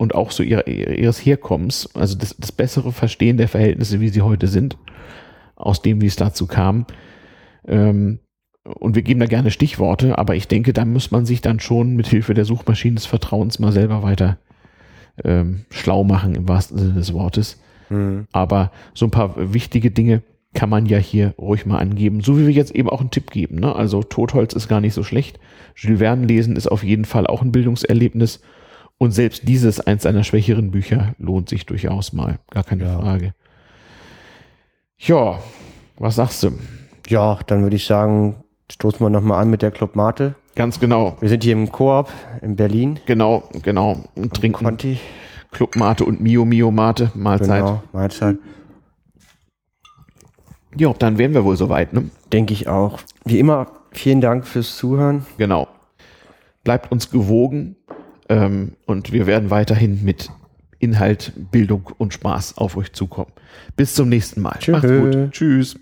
und 0.00 0.14
auch 0.14 0.30
so 0.30 0.42
ihre, 0.42 0.62
ihres 0.66 1.18
Herkommens, 1.18 1.90
also 1.94 2.16
das, 2.16 2.34
das 2.38 2.52
bessere 2.52 2.90
Verstehen 2.90 3.36
der 3.36 3.48
Verhältnisse, 3.48 4.00
wie 4.00 4.08
sie 4.08 4.22
heute 4.22 4.46
sind, 4.46 4.78
aus 5.56 5.82
dem, 5.82 6.00
wie 6.00 6.06
es 6.06 6.16
dazu 6.16 6.46
kam. 6.46 6.86
Ähm, 7.68 8.18
und 8.64 8.94
wir 8.94 9.02
geben 9.02 9.20
da 9.20 9.26
gerne 9.26 9.50
Stichworte, 9.50 10.16
aber 10.16 10.36
ich 10.36 10.48
denke, 10.48 10.72
da 10.72 10.86
muss 10.86 11.10
man 11.10 11.26
sich 11.26 11.42
dann 11.42 11.60
schon 11.60 11.96
mit 11.96 12.06
Hilfe 12.06 12.32
der 12.32 12.46
Suchmaschine 12.46 12.94
des 12.94 13.04
Vertrauens 13.04 13.58
mal 13.58 13.72
selber 13.72 14.02
weiter 14.02 14.38
ähm, 15.22 15.66
schlau 15.68 16.02
machen, 16.02 16.34
im 16.34 16.48
wahrsten 16.48 16.78
Sinne 16.78 16.94
des 16.94 17.12
Wortes. 17.12 17.60
Mhm. 17.90 18.26
Aber 18.32 18.72
so 18.94 19.04
ein 19.04 19.10
paar 19.10 19.52
wichtige 19.52 19.90
Dinge 19.90 20.22
kann 20.54 20.70
man 20.70 20.86
ja 20.86 20.96
hier 20.96 21.34
ruhig 21.36 21.66
mal 21.66 21.78
angeben, 21.78 22.22
so 22.22 22.38
wie 22.38 22.46
wir 22.46 22.54
jetzt 22.54 22.74
eben 22.74 22.88
auch 22.88 23.02
einen 23.02 23.10
Tipp 23.10 23.30
geben. 23.30 23.56
Ne? 23.56 23.74
Also 23.76 24.02
Totholz 24.02 24.54
ist 24.54 24.66
gar 24.66 24.80
nicht 24.80 24.94
so 24.94 25.02
schlecht. 25.02 25.38
Jules 25.76 25.98
Verne 25.98 26.24
lesen 26.24 26.56
ist 26.56 26.68
auf 26.68 26.82
jeden 26.82 27.04
Fall 27.04 27.26
auch 27.26 27.42
ein 27.42 27.52
Bildungserlebnis. 27.52 28.40
Und 29.02 29.12
selbst 29.12 29.48
dieses, 29.48 29.80
eins 29.80 30.02
seiner 30.02 30.24
schwächeren 30.24 30.70
Bücher, 30.70 31.14
lohnt 31.16 31.48
sich 31.48 31.64
durchaus 31.64 32.12
mal. 32.12 32.38
Gar 32.50 32.64
keine 32.64 32.84
ja. 32.84 33.00
Frage. 33.00 33.32
Ja, 34.98 35.38
was 35.96 36.16
sagst 36.16 36.42
du? 36.42 36.50
Ja, 37.08 37.38
dann 37.46 37.62
würde 37.62 37.76
ich 37.76 37.86
sagen, 37.86 38.44
stoßen 38.70 39.00
wir 39.00 39.08
nochmal 39.08 39.40
an 39.40 39.48
mit 39.48 39.62
der 39.62 39.70
Club 39.70 39.96
Mate. 39.96 40.34
Ganz 40.54 40.78
genau. 40.80 41.16
Wir 41.20 41.30
sind 41.30 41.42
hier 41.42 41.54
im 41.54 41.72
Koop 41.72 42.10
in 42.42 42.56
Berlin. 42.56 43.00
Genau, 43.06 43.48
genau. 43.62 44.04
Und 44.16 44.34
trinken 44.34 44.66
Conti. 44.66 45.00
Club 45.50 45.76
Mate 45.76 46.04
und 46.04 46.20
Mio 46.20 46.44
Mio 46.44 46.70
Mate. 46.70 47.10
Mahlzeit. 47.14 47.64
Genau, 47.64 47.82
Mahlzeit. 47.92 48.36
Ja, 50.76 50.92
dann 50.92 51.16
wären 51.16 51.32
wir 51.32 51.46
wohl 51.46 51.56
soweit, 51.56 51.94
ne? 51.94 52.10
Denke 52.34 52.52
ich 52.52 52.68
auch. 52.68 52.98
Wie 53.24 53.38
immer, 53.38 53.66
vielen 53.92 54.20
Dank 54.20 54.46
fürs 54.46 54.76
Zuhören. 54.76 55.24
Genau. 55.38 55.68
Bleibt 56.64 56.92
uns 56.92 57.10
gewogen. 57.10 57.76
Ähm, 58.30 58.76
und 58.86 59.12
wir 59.12 59.26
werden 59.26 59.50
weiterhin 59.50 60.04
mit 60.04 60.30
Inhalt, 60.78 61.32
Bildung 61.50 61.90
und 61.98 62.14
Spaß 62.14 62.56
auf 62.56 62.76
euch 62.76 62.92
zukommen. 62.92 63.32
Bis 63.76 63.94
zum 63.94 64.08
nächsten 64.08 64.40
Mal. 64.40 64.56
Tschüss. 64.58 64.72
Macht's 64.72 64.88
gut. 64.88 65.32
Tschüss. 65.32 65.76